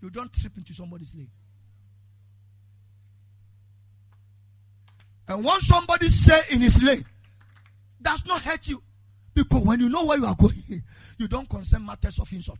you 0.00 0.10
don't 0.10 0.32
trip 0.32 0.52
into 0.56 0.74
somebody's 0.74 1.14
lane. 1.14 1.30
And 5.26 5.42
once 5.42 5.66
somebody 5.66 6.08
say 6.08 6.40
in 6.50 6.60
his 6.60 6.82
lane, 6.82 7.04
does 8.00 8.26
not 8.26 8.42
hurt 8.42 8.68
you. 8.68 8.82
Because 9.34 9.62
when 9.62 9.80
you 9.80 9.88
know 9.88 10.04
where 10.04 10.18
you 10.18 10.26
are 10.26 10.34
going, 10.34 10.82
you 11.18 11.28
don't 11.28 11.48
concern 11.48 11.86
matters 11.86 12.18
of 12.18 12.30
insult. 12.32 12.58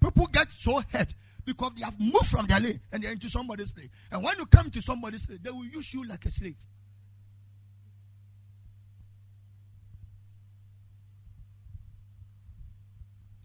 People 0.00 0.26
get 0.26 0.52
so 0.52 0.82
hurt 0.90 1.14
because 1.44 1.72
they 1.76 1.84
have 1.84 1.98
moved 1.98 2.26
from 2.26 2.46
their 2.46 2.60
lane 2.60 2.80
and 2.92 3.02
they're 3.02 3.12
into 3.12 3.28
somebody's 3.28 3.76
lane. 3.76 3.90
And 4.10 4.22
when 4.22 4.36
you 4.38 4.46
come 4.46 4.70
to 4.70 4.80
somebody's 4.80 5.28
lane, 5.28 5.40
they 5.42 5.50
will 5.50 5.64
use 5.64 5.92
you 5.92 6.06
like 6.06 6.24
a 6.24 6.30
slave. 6.30 6.56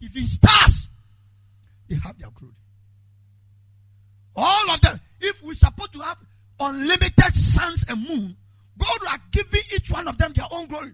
If 0.00 0.16
it 0.16 0.26
stars, 0.26 0.88
they 1.88 1.96
have 1.96 2.18
their 2.18 2.30
glory. 2.30 2.54
All 4.36 4.70
of 4.70 4.80
them. 4.80 4.99
We're 5.42 5.54
supposed 5.54 5.92
to 5.94 6.00
have 6.00 6.18
unlimited 6.58 7.34
suns 7.34 7.84
and 7.88 8.06
moon, 8.08 8.36
God 8.78 9.00
will 9.00 9.08
given 9.30 9.60
each 9.74 9.90
one 9.90 10.08
of 10.08 10.18
them 10.18 10.32
their 10.32 10.46
own 10.50 10.66
glory. 10.66 10.92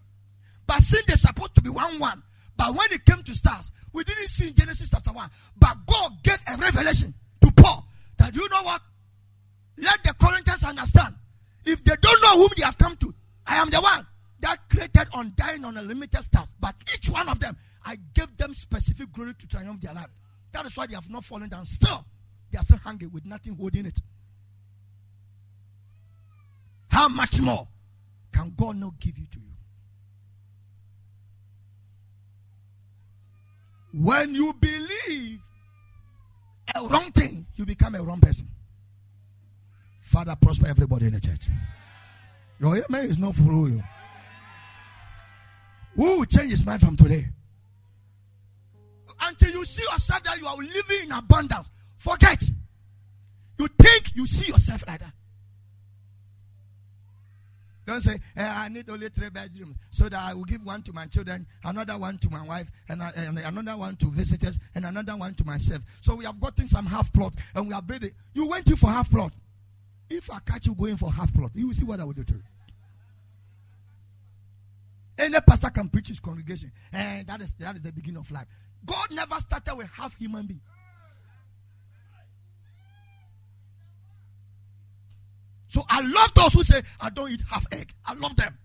But 0.66 0.82
since 0.82 1.07
they're 1.07 1.16
supposed 1.16 1.55
to 1.57 1.62
be 1.62 1.70
one 1.70 1.99
one, 1.99 2.22
but 2.57 2.74
when 2.74 2.88
it 2.90 3.05
came 3.05 3.22
to 3.22 3.34
stars, 3.34 3.70
we 3.92 4.05
didn't 4.05 4.28
see 4.28 4.49
in 4.49 4.55
Genesis 4.55 4.88
chapter 4.90 5.12
1. 5.12 5.30
But 5.59 5.76
God 5.86 6.22
gave 6.22 6.38
a 6.49 6.57
revelation 6.57 7.14
to 7.42 7.51
Paul 7.53 7.86
that 8.18 8.34
you 8.34 8.49
know 8.49 8.62
what? 8.62 8.82
Let 9.78 10.03
the 10.05 10.14
Corinthians 10.14 10.64
understand. 10.64 11.14
If 11.64 11.84
they 11.84 11.94
don't 12.01 12.22
know 12.22 12.38
whom 12.38 12.51
they 12.57 12.64
have 12.64 12.78
come 12.78 12.97
to, 12.97 13.14
I 13.47 13.57
am 13.57 13.70
the 13.70 13.80
one 13.80 14.07
that 14.40 14.68
created 14.70 15.09
undying 15.14 15.64
unlimited 15.64 16.22
stars. 16.22 16.53
But 16.59 16.74
each 16.94 17.11
one 17.11 17.28
of 17.28 17.40
them, 17.40 17.57
I 17.84 17.97
gave 18.14 18.36
them 18.36 18.55
specific 18.55 19.12
glory 19.12 19.34
to 19.38 19.47
triumph 19.47 19.80
their 19.80 19.94
life. 19.94 20.11
That 20.53 20.66
is 20.66 20.76
why 20.76 20.86
they 20.86 20.94
have 20.94 21.11
not 21.11 21.24
fallen 21.24 21.49
down. 21.49 21.66
Still, 21.66 22.05
they 22.51 22.59
are 22.59 22.62
still 22.62 22.78
hanging 22.78 23.11
with 23.12 23.24
nothing 23.24 23.57
holding 23.57 23.86
it. 23.86 24.01
How 26.97 27.09
much 27.09 27.42
more 27.42 27.68
can 28.32 28.55
God 28.57 28.76
not 28.76 28.99
give 28.99 29.18
you 29.18 29.26
to 29.26 29.38
you? 29.38 29.53
When 34.03 34.34
you 34.34 34.55
believe 34.55 35.40
a 36.74 36.86
wrong 36.86 37.12
thing, 37.12 37.44
you 37.55 37.66
become 37.66 37.97
a 37.97 38.03
wrong 38.03 38.18
person. 38.18 38.49
Father, 40.01 40.34
prosper 40.40 40.68
everybody 40.68 41.09
in 41.09 41.12
the 41.12 41.20
church. 41.20 41.49
Your 42.61 42.78
amen 42.78 43.11
is 43.11 43.18
not 43.18 43.34
for 43.34 43.42
you. 43.68 43.82
Who 45.97 46.03
will 46.03 46.24
change 46.24 46.53
his 46.53 46.64
mind 46.64 46.80
from 46.80 46.97
today? 46.97 47.28
Until 49.20 49.51
you 49.51 49.66
see 49.66 49.82
yourself 49.82 50.22
that 50.22 50.40
you 50.40 50.47
are 50.47 50.57
living 50.57 51.03
in 51.03 51.12
abundance, 51.12 51.68
forget. 51.99 52.42
You 53.59 53.68
think 53.78 54.16
you 54.16 54.26
see 54.26 54.47
yourself 54.47 54.82
like 54.86 55.01
that. 55.01 55.12
Don't 57.87 58.01
say, 58.01 58.18
eh, 58.37 58.45
I 58.45 58.68
need 58.68 58.91
only 58.91 59.09
three 59.09 59.30
bedrooms 59.30 59.76
so 59.91 60.09
that 60.09 60.20
I 60.20 60.34
will 60.34 60.45
give 60.45 60.64
one 60.64 60.82
to 60.82 60.93
my 60.93 61.07
children, 61.07 61.47
another 61.64 61.97
one 61.97 62.18
to 62.18 62.28
my 62.30 62.45
wife, 62.45 62.68
and, 62.89 63.01
uh, 63.01 63.12
and 63.14 63.39
another 63.39 63.76
one 63.76 63.95
to 63.97 64.07
visitors, 64.07 64.59
and 64.74 64.84
another 64.84 65.16
one 65.16 65.34
to 65.34 65.45
myself. 65.45 65.82
So 66.01 66.16
we 66.16 66.24
have 66.24 66.41
gotten 66.41 66.66
some 66.66 66.87
half 66.87 67.12
plot 67.12 67.34
and 67.55 67.68
we 67.68 67.74
are 67.74 67.82
building. 67.82 68.11
You 68.34 68.47
went 68.49 68.66
in 68.66 68.76
for 68.76 68.89
half 68.89 69.09
plot. 69.09 69.32
If 70.11 70.30
I 70.30 70.41
catch 70.41 70.66
you 70.66 70.74
going 70.74 70.97
for 70.97 71.12
half 71.12 71.32
plot, 71.32 71.53
you 71.55 71.68
will 71.68 71.74
see 71.74 71.84
what 71.84 72.01
I 72.01 72.05
will 72.05 72.12
do 72.12 72.24
to 72.24 72.34
you. 72.34 72.43
Any 75.18 75.41
pastor 75.41 75.70
can 75.70 75.89
preach 75.89 76.09
his 76.09 76.20
congregation, 76.20 76.70
and 76.93 77.26
that 77.26 77.41
is 77.41 77.53
that 77.59 77.76
is 77.76 77.82
the 77.82 77.91
beginning 77.91 78.18
of 78.18 78.30
life. 78.30 78.47
God 78.84 79.07
never 79.12 79.37
started 79.37 79.74
with 79.74 79.89
half 79.89 80.14
human 80.18 80.47
being. 80.47 80.61
So 85.77 85.85
I 85.91 86.01
love 86.01 86.33
those 86.33 86.55
who 86.55 86.64
say 86.64 86.81
I 86.99 87.11
don't 87.11 87.31
eat 87.31 87.43
half 87.51 87.66
egg. 87.70 87.93
I 88.07 88.14
love 88.14 88.35
them. 88.35 88.57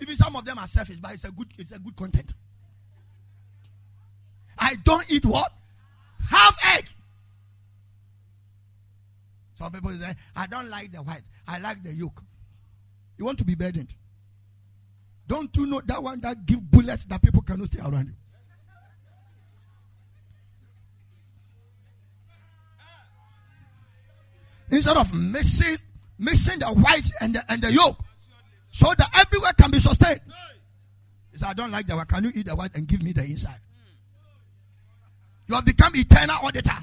Even 0.00 0.16
some 0.16 0.34
of 0.34 0.44
them 0.44 0.58
are 0.58 0.66
selfish, 0.66 0.98
but 0.98 1.12
it's 1.12 1.22
a 1.22 1.30
good 1.30 1.46
it's 1.56 1.70
a 1.70 1.78
good 1.78 1.94
content. 1.94 2.34
I 4.58 4.74
don't 4.82 5.08
eat 5.08 5.24
what? 5.24 5.52
Half 6.28 6.58
egg. 6.76 6.86
Some 9.54 9.70
people 9.70 9.92
say, 9.92 10.16
I 10.34 10.48
don't 10.48 10.68
like 10.68 10.90
the 10.90 10.98
white. 10.98 11.22
I 11.46 11.58
like 11.58 11.84
the 11.84 11.92
yolk. 11.92 12.20
You 13.16 13.24
want 13.24 13.38
to 13.38 13.44
be 13.44 13.54
burdened. 13.54 13.94
Don't 15.28 15.56
you 15.56 15.66
know 15.66 15.82
that 15.86 16.02
one 16.02 16.20
that 16.22 16.44
give 16.46 16.68
bullets 16.68 17.04
that 17.04 17.22
people 17.22 17.42
cannot 17.42 17.68
stay 17.68 17.78
around 17.78 18.08
you? 18.08 18.14
Instead 24.76 24.96
of 24.96 25.14
mixing 25.14 25.78
mixing 26.22 26.60
the 26.60 26.66
white 26.66 27.10
and 27.20 27.34
the, 27.34 27.52
and 27.52 27.60
the 27.60 27.72
yolk 27.72 27.98
so 28.70 28.92
that 28.96 29.10
everywhere 29.18 29.52
can 29.52 29.70
be 29.70 29.78
sustained. 29.78 30.20
He 31.32 31.38
said, 31.38 31.48
I 31.48 31.52
don't 31.52 31.70
like 31.70 31.86
that 31.88 31.96
one. 31.96 32.06
Can 32.06 32.24
you 32.24 32.32
eat 32.34 32.46
the 32.46 32.54
white 32.54 32.74
and 32.74 32.86
give 32.86 33.02
me 33.02 33.12
the 33.12 33.24
inside? 33.24 33.58
You 35.48 35.56
have 35.56 35.64
become 35.64 35.94
eternal 35.96 36.36
auditor. 36.42 36.78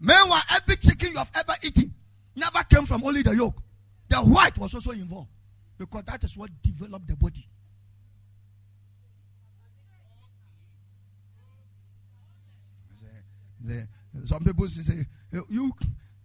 Meanwhile, 0.00 0.42
every 0.50 0.76
chicken 0.76 1.10
you 1.12 1.18
have 1.18 1.30
ever 1.34 1.54
eaten 1.62 1.92
never 2.34 2.62
came 2.64 2.86
from 2.86 3.04
only 3.04 3.22
the 3.22 3.34
yolk. 3.34 3.60
The 4.08 4.16
white 4.16 4.56
was 4.58 4.74
also 4.74 4.92
involved 4.92 5.30
because 5.78 6.04
that 6.04 6.22
is 6.22 6.36
what 6.36 6.50
developed 6.62 7.08
the 7.08 7.16
body. 7.16 7.46
The, 13.64 13.86
some 14.24 14.44
people 14.44 14.68
say, 14.68 15.06
You 15.48 15.72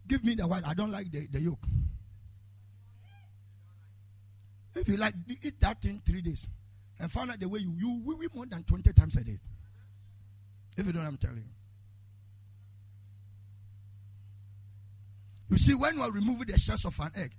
give 0.07 0.23
me 0.23 0.35
the 0.35 0.47
white, 0.47 0.65
I 0.65 0.73
don't 0.73 0.91
like 0.91 1.11
the, 1.11 1.27
the 1.27 1.41
yolk. 1.41 1.65
If 4.75 4.87
you 4.87 4.97
like, 4.97 5.15
eat 5.27 5.59
that 5.61 5.83
in 5.85 6.01
three 6.05 6.21
days 6.21 6.47
and 6.99 7.11
find 7.11 7.31
out 7.31 7.39
the 7.39 7.49
way 7.49 7.59
you, 7.59 7.71
you 7.77 8.01
will 8.03 8.17
more 8.33 8.45
than 8.45 8.63
20 8.63 8.93
times 8.93 9.15
a 9.15 9.23
day. 9.23 9.39
If 10.77 10.85
you 10.85 10.93
don't, 10.93 11.05
I'm 11.05 11.17
telling 11.17 11.37
you. 11.37 11.43
You 15.49 15.57
see, 15.57 15.73
when 15.73 15.95
you 15.95 16.01
are 16.03 16.11
removing 16.11 16.47
the 16.47 16.59
shells 16.59 16.85
of 16.85 16.99
an 16.99 17.11
egg, 17.15 17.31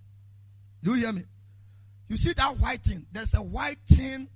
you 0.83 0.95
hear 0.95 1.13
me? 1.13 1.25
You 2.09 2.17
see 2.17 2.33
that 2.33 2.59
white 2.59 2.83
thing? 2.83 3.07
There's 3.13 3.35
a 3.35 3.43
white 3.43 3.79
thing, 3.87 4.29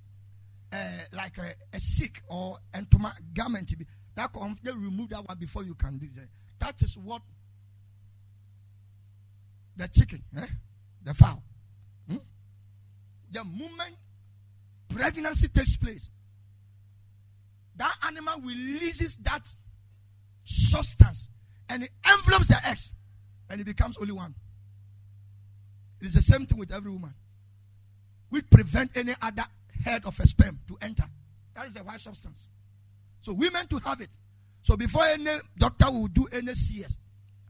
uh, 0.71 0.77
like 1.11 1.37
a, 1.39 1.53
a 1.73 1.79
sick 1.79 2.21
or 2.27 2.59
entoma 2.73 3.13
garment. 3.33 3.73
That 4.15 4.31
they 4.61 4.71
remove 4.71 5.09
that 5.09 5.27
one 5.27 5.37
before 5.37 5.63
you 5.63 5.73
can 5.73 5.97
do 5.97 6.05
it. 6.05 6.29
That 6.59 6.81
is 6.81 6.97
what 6.97 7.21
the 9.75 9.87
chicken, 9.87 10.23
eh? 10.37 10.45
the 11.03 11.13
fowl. 11.13 11.43
Hmm? 12.07 12.17
The 13.31 13.43
moment 13.43 13.95
pregnancy 14.89 15.47
takes 15.47 15.77
place, 15.77 16.09
that 17.75 17.95
animal 18.05 18.39
releases 18.41 19.15
that 19.17 19.49
substance 20.45 21.29
and 21.69 21.83
it 21.83 21.89
envelopes 22.05 22.47
the 22.47 22.67
eggs 22.67 22.93
and 23.49 23.61
it 23.61 23.63
becomes 23.63 23.97
only 23.97 24.11
one. 24.11 24.35
It 25.99 26.07
is 26.07 26.13
the 26.13 26.21
same 26.21 26.45
thing 26.45 26.57
with 26.57 26.71
every 26.71 26.91
woman. 26.91 27.13
We 28.29 28.41
prevent 28.41 28.91
any 28.95 29.15
other 29.21 29.45
head 29.83 30.03
of 30.05 30.19
a 30.19 30.27
sperm 30.27 30.59
to 30.67 30.77
enter. 30.81 31.05
That 31.55 31.67
is 31.67 31.73
the 31.73 31.81
white 31.83 32.01
substance. 32.01 32.49
So 33.23 33.31
women 33.31 33.65
to 33.67 33.79
have 33.79 34.01
it. 34.01 34.09
So 34.61 34.75
before 34.75 35.05
any 35.05 35.31
doctor 35.57 35.89
will 35.89 36.07
do 36.07 36.27
any 36.31 36.53
CS, 36.53 36.97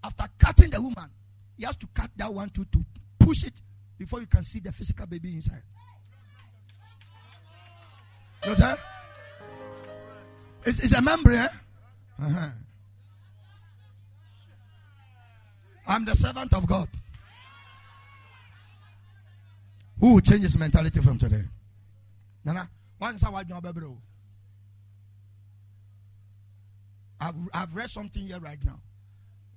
after 0.04 0.26
cutting 0.38 0.70
the 0.70 0.80
woman, 0.80 1.10
he 1.58 1.66
has 1.66 1.76
to 1.78 1.88
cut 1.94 2.12
that 2.16 2.32
one 2.32 2.50
to, 2.52 2.64
to 2.64 2.86
push 3.20 3.44
it 3.44 3.54
before 3.98 4.20
you 4.20 4.28
can 4.28 4.44
see 4.44 4.60
the 4.60 4.72
physical 4.72 5.08
baby 5.08 5.34
inside. 5.34 5.64
You 8.46 8.52
what 8.52 8.80
it's, 10.66 10.80
it's 10.80 10.94
a 10.94 11.02
membrane. 11.02 11.40
Eh? 11.40 11.48
Uh-huh. 12.22 12.50
I'm 15.88 16.06
the 16.06 16.16
servant 16.16 16.54
of 16.54 16.68
God. 16.68 16.88
Who 20.00 20.14
will 20.14 20.22
change 20.22 20.44
his 20.44 20.58
mentality 20.58 21.02
from 21.02 21.18
today? 21.18 21.44
Nana. 22.46 22.70
I've, 27.24 27.36
I've 27.54 27.74
read 27.74 27.90
something 27.90 28.22
here 28.22 28.40
right 28.40 28.60
now. 28.66 28.80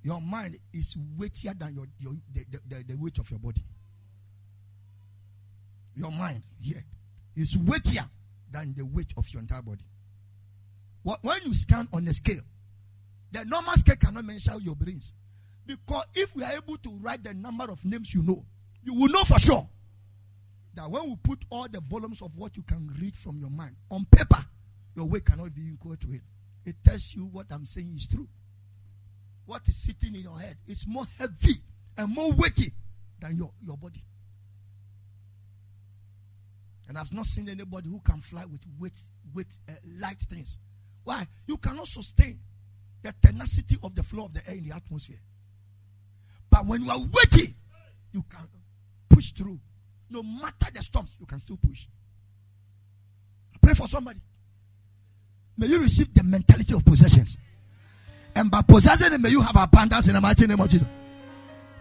Your 0.05 0.21
mind 0.21 0.59
is 0.73 0.97
weightier 1.19 1.53
than 1.59 1.75
your, 1.75 1.87
your 1.99 2.13
the, 2.33 2.45
the, 2.69 2.85
the 2.85 2.97
weight 2.97 3.19
of 3.19 3.29
your 3.29 3.41
body. 3.41 3.65
Your 5.97 6.13
mind 6.13 6.43
here 6.61 6.85
is 7.35 7.57
weightier 7.57 8.09
than 8.53 8.73
the 8.77 8.85
weight 8.85 9.13
of 9.17 9.29
your 9.31 9.41
entire 9.41 9.63
body. 9.63 9.85
When 11.03 11.43
you 11.45 11.55
scan 11.55 11.89
on 11.93 12.05
the 12.05 12.15
scale, 12.15 12.43
the 13.33 13.45
normal 13.45 13.75
scale 13.75 13.97
cannot 13.97 14.25
measure 14.25 14.57
your 14.61 14.77
brains. 14.77 15.13
Because 15.67 16.05
if 16.15 16.37
we 16.37 16.45
are 16.45 16.53
able 16.53 16.77
to 16.77 16.91
write 17.03 17.25
the 17.25 17.35
number 17.35 17.65
of 17.65 17.85
names 17.85 18.15
you 18.15 18.23
know, 18.23 18.45
you 18.85 18.95
will 18.95 19.09
know 19.09 19.25
for 19.25 19.41
sure 19.41 19.69
that 20.75 20.89
when 20.89 21.03
we 21.09 21.17
put 21.17 21.45
all 21.51 21.67
the 21.69 21.81
volumes 21.81 22.23
of 22.23 22.31
what 22.37 22.57
you 22.57 22.63
can 22.63 22.95
read 23.01 23.17
from 23.17 23.41
your 23.41 23.51
mind 23.51 23.75
on 23.91 24.07
paper, 24.09 24.45
your 24.95 25.07
weight 25.07 25.25
cannot 25.25 25.53
be 25.53 25.63
equal 25.73 25.97
to 25.97 26.13
it. 26.13 26.23
It 26.67 26.75
tells 26.85 27.15
you 27.15 27.25
what 27.27 27.47
I'm 27.51 27.65
saying 27.65 27.93
is 27.95 28.07
true. 28.07 28.27
What 29.47 29.67
is 29.69 29.77
sitting 29.77 30.17
in 30.17 30.23
your 30.23 30.39
head 30.39 30.57
is 30.67 30.85
more 30.87 31.07
heavy 31.17 31.55
and 31.97 32.13
more 32.13 32.33
weighty 32.33 32.73
than 33.21 33.37
your, 33.37 33.53
your 33.65 33.77
body. 33.77 34.03
And 36.89 36.99
I've 36.99 37.13
not 37.13 37.27
seen 37.27 37.49
anybody 37.49 37.89
who 37.89 38.01
can 38.01 38.21
fly 38.21 38.45
with 38.45 38.63
weight, 38.81 39.01
weight 39.33 39.47
uh, 39.69 39.73
light 39.99 40.19
things. 40.29 40.57
Why? 41.05 41.27
You 41.47 41.57
cannot 41.57 41.87
sustain 41.87 42.41
the 43.03 43.15
tenacity 43.23 43.79
of 43.85 43.95
the 43.95 44.03
flow 44.03 44.25
of 44.25 44.35
the 44.35 44.47
air 44.49 44.57
in 44.57 44.69
the 44.69 44.75
atmosphere. 44.75 45.21
But 46.51 46.67
when 46.67 46.85
you 46.85 46.91
are 46.91 46.99
weighty, 46.99 47.55
you 48.13 48.25
can 48.29 48.49
push 49.09 49.31
through. 49.31 49.61
No 50.11 50.23
matter 50.23 50.67
the 50.73 50.83
storms, 50.83 51.15
you 51.21 51.27
can 51.27 51.39
still 51.39 51.59
push. 51.59 51.87
Pray 53.61 53.75
for 53.75 53.87
somebody. 53.87 54.21
May 55.59 55.69
you 55.69 55.81
receive 55.81 56.13
the 56.13 56.23
mentality 56.23 56.75
of 56.75 56.85
possessions. 56.85 57.37
And 58.35 58.51
by 58.51 58.63
possessing 58.63 59.13
it, 59.13 59.21
may 59.21 59.31
you 59.31 59.41
have 59.41 59.57
abundance 59.57 60.09
in 60.09 60.15
the 60.15 60.21
mighty 60.21 60.47
name 60.47 60.61
of 60.61 60.69
Jesus. 60.69 60.87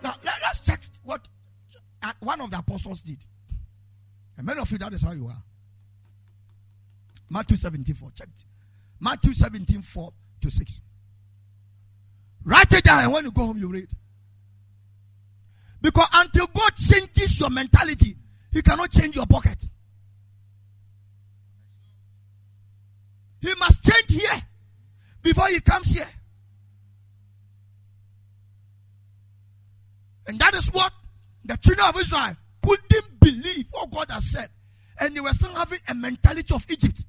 Now, 0.01 0.15
let, 0.23 0.41
us 0.43 0.61
check 0.61 0.80
what 1.03 1.28
uh, 2.01 2.13
one 2.19 2.39
of 2.39 2.51
the 2.51 2.59
apostles 2.59 3.01
did. 3.01 3.17
And 4.38 4.45
many 4.45 4.59
of 4.59 4.71
you, 4.71 4.78
that 4.78 4.93
is 4.93 5.01
how 5.01 5.11
you 5.11 5.28
are. 5.28 5.41
Matthew 7.30 7.57
17 7.57 7.95
4. 7.95 8.11
Check. 8.15 8.30
Matthew 8.99 9.34
17 9.34 9.82
4 9.82 10.13
to 10.41 10.49
6. 10.49 10.82
Write 12.45 12.73
it 12.73 12.84
down, 12.84 13.03
and 13.03 13.11
when 13.11 13.26
you 13.26 13.32
go 13.32 13.45
home, 13.47 13.57
you 13.57 13.67
read. 13.67 13.89
Because 15.82 16.07
until 16.13 16.47
God 16.47 16.76
changes 16.76 17.39
your 17.39 17.49
mentality, 17.49 18.15
He 18.51 18.61
cannot 18.61 18.91
change 18.91 19.15
your 19.15 19.26
pocket. 19.26 19.67
He 23.46 23.54
must 23.56 23.84
change 23.84 24.22
here 24.22 24.41
before 25.22 25.48
He 25.48 25.60
comes 25.60 25.91
here. 25.91 26.08
And 30.28 30.39
that 30.39 30.56
is 30.56 30.68
what 30.72 30.91
the 31.43 31.56
children 31.58 31.88
of 31.88 32.00
Israel 32.00 32.36
couldn't 32.64 33.20
believe 33.20 33.66
what 33.72 33.91
God 33.91 34.10
has 34.10 34.32
said. 34.32 34.50
And 35.00 35.16
they 35.16 35.20
were 35.20 35.34
still 35.34 35.54
having 35.54 35.80
a 35.88 35.93
mentality 35.93 36.54
of 36.54 36.66
Egypt. 36.70 37.04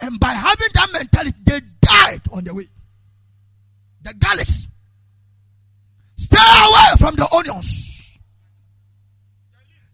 And 0.00 0.18
by 0.18 0.32
having 0.32 0.68
that 0.74 0.90
mentality, 0.92 1.36
they 1.44 1.60
died 1.80 2.22
on 2.32 2.44
the 2.44 2.54
way. 2.54 2.68
The 4.02 4.10
garlics. 4.10 4.66
Stay 6.16 6.36
away 6.38 6.96
from 6.98 7.14
the 7.14 7.28
onions. 7.32 8.18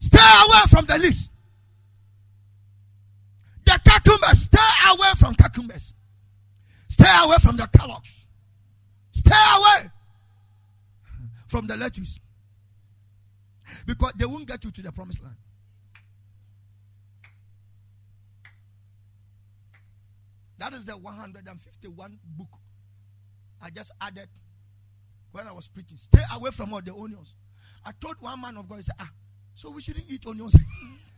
Stay 0.01 0.19
away 0.19 0.61
from 0.69 0.87
the 0.87 0.99
leaves. 0.99 1.29
The 3.73 3.91
cucumbers. 3.91 4.43
Stay 4.43 4.59
away 4.91 5.09
from 5.17 5.35
cucumbers. 5.35 5.95
Stay 6.89 7.17
away 7.25 7.37
from 7.41 7.57
the 7.57 7.67
carrots. 7.67 8.27
Stay 9.13 9.35
away 9.57 9.91
from 11.49 11.67
the 11.67 11.77
lettuce. 11.77 12.19
Because 13.87 14.13
they 14.17 14.27
won't 14.27 14.47
get 14.47 14.65
you 14.65 14.71
to 14.71 14.83
the 14.83 14.93
promised 14.93 15.23
land. 15.23 15.37
That 20.59 20.75
is 20.75 20.85
the 20.85 20.97
151 20.97 22.19
book 22.25 22.47
I 23.61 23.71
just 23.71 23.91
added 24.01 24.29
when 25.33 25.47
I 25.47 25.53
was 25.53 25.69
preaching. 25.69 25.99
Stay 25.99 26.23
away 26.33 26.51
from 26.51 26.73
all 26.73 26.81
the 26.81 26.95
onions. 26.95 27.35
I 27.85 27.93
told 28.01 28.17
one 28.21 28.41
man 28.41 28.57
of 28.57 28.69
God, 28.69 28.77
he 28.77 28.83
said, 28.83 28.95
Ah, 29.01 29.11
so 29.55 29.71
we 29.71 29.83
shouldn't 29.83 30.07
eat 30.09 30.25
onions. 30.27 30.55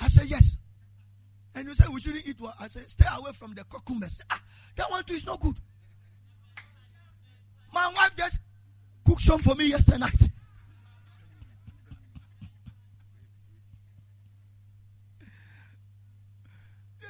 I 0.00 0.08
said, 0.08 0.26
Yes. 0.26 0.56
And 1.54 1.66
you 1.66 1.74
said 1.74 1.88
we 1.88 2.00
shouldn't 2.00 2.26
eat 2.26 2.40
what? 2.40 2.54
I 2.60 2.68
said, 2.68 2.88
Stay 2.88 3.06
away 3.16 3.32
from 3.32 3.54
the 3.54 3.64
cucumbers. 3.64 4.20
Ah, 4.30 4.40
that 4.76 4.90
one 4.90 5.04
too 5.04 5.14
is 5.14 5.24
not 5.24 5.40
good. 5.40 5.56
My 7.72 7.92
wife 7.94 8.16
just 8.16 8.38
cooked 9.04 9.22
some 9.22 9.42
for 9.42 9.54
me 9.54 9.66
yesterday 9.66 9.98
night. 9.98 10.20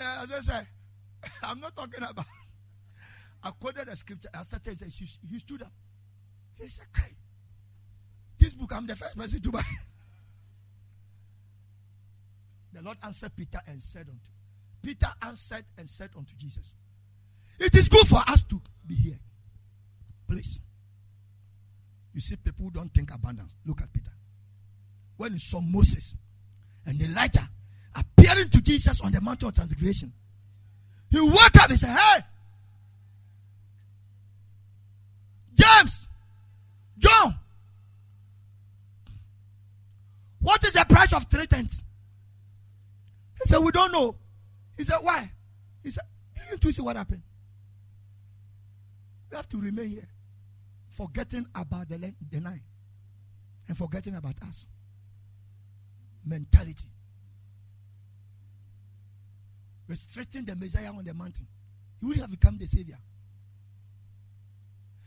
yeah, 0.00 0.22
as 0.22 0.32
I 0.32 0.40
said, 0.40 0.66
I'm 1.42 1.60
not 1.60 1.76
talking 1.76 2.02
about. 2.02 2.26
I 3.42 3.50
quoted 3.60 3.88
a 3.88 3.96
scripture. 3.96 4.28
I 4.34 4.42
started. 4.42 4.80
He, 4.80 5.38
stood 5.38 5.62
up. 5.62 5.72
He 6.60 6.68
said, 6.68 6.86
"Okay, 6.96 7.14
this 8.38 8.54
book 8.54 8.72
I'm 8.74 8.86
the 8.86 8.96
first 8.96 9.16
person 9.16 9.40
to 9.40 9.50
buy." 9.52 9.62
the 12.76 12.82
Lord 12.82 12.98
answered 13.02 13.34
Peter 13.34 13.58
and 13.66 13.80
said 13.80 14.02
unto 14.02 14.30
Peter 14.82 15.08
answered 15.22 15.64
and 15.78 15.88
said 15.88 16.10
unto 16.16 16.34
Jesus, 16.36 16.74
It 17.58 17.74
is 17.74 17.88
good 17.88 18.06
for 18.06 18.22
us 18.28 18.42
to 18.42 18.60
be 18.86 18.94
here. 18.94 19.18
Please. 20.28 20.60
You 22.12 22.20
see, 22.20 22.36
people 22.36 22.70
don't 22.70 22.92
think 22.92 23.12
abundance. 23.12 23.54
Look 23.64 23.80
at 23.80 23.92
Peter. 23.92 24.12
When 25.16 25.32
he 25.32 25.38
saw 25.38 25.60
Moses 25.60 26.14
and 26.84 27.00
Elijah 27.00 27.48
appearing 27.94 28.50
to 28.50 28.60
Jesus 28.60 29.00
on 29.00 29.10
the 29.10 29.20
mountain 29.20 29.48
of 29.48 29.54
transfiguration, 29.54 30.12
he 31.10 31.20
woke 31.20 31.56
up 31.56 31.70
and 31.70 31.80
said, 31.80 31.96
Hey, 31.96 32.20
James, 35.54 36.06
John, 36.98 37.38
what 40.40 40.62
is 40.64 40.74
the 40.74 40.84
price 40.88 41.12
of 41.14 41.24
three 41.24 41.46
tenths? 41.46 41.82
Said, 43.46 43.58
We 43.58 43.70
don't 43.70 43.92
know. 43.92 44.16
He 44.76 44.84
said, 44.84 44.98
Why? 45.00 45.30
He 45.82 45.90
said, 45.90 46.04
Didn't 46.34 46.64
you 46.64 46.72
see 46.72 46.82
what 46.82 46.96
happened? 46.96 47.22
We 49.30 49.36
have 49.36 49.48
to 49.50 49.60
remain 49.60 49.88
here, 49.88 50.08
forgetting 50.90 51.46
about 51.54 51.88
the, 51.88 51.96
the 52.30 52.40
nine 52.40 52.62
and 53.68 53.76
forgetting 53.76 54.14
about 54.14 54.34
us. 54.46 54.66
Mentality. 56.24 56.88
Restricting 59.86 60.44
the 60.44 60.56
Messiah 60.56 60.92
on 60.92 61.04
the 61.04 61.14
mountain. 61.14 61.46
He 62.00 62.06
would 62.06 62.16
have 62.16 62.30
become 62.30 62.58
the 62.58 62.66
Savior. 62.66 62.98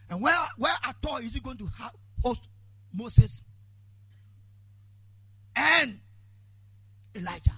And 0.09 0.21
where, 0.21 0.37
where 0.57 0.75
at 0.83 0.95
all 1.05 1.17
is 1.17 1.33
he 1.33 1.39
going 1.39 1.57
to 1.57 1.69
host 2.23 2.41
Moses 2.93 3.43
and 5.55 5.99
Elijah? 7.15 7.51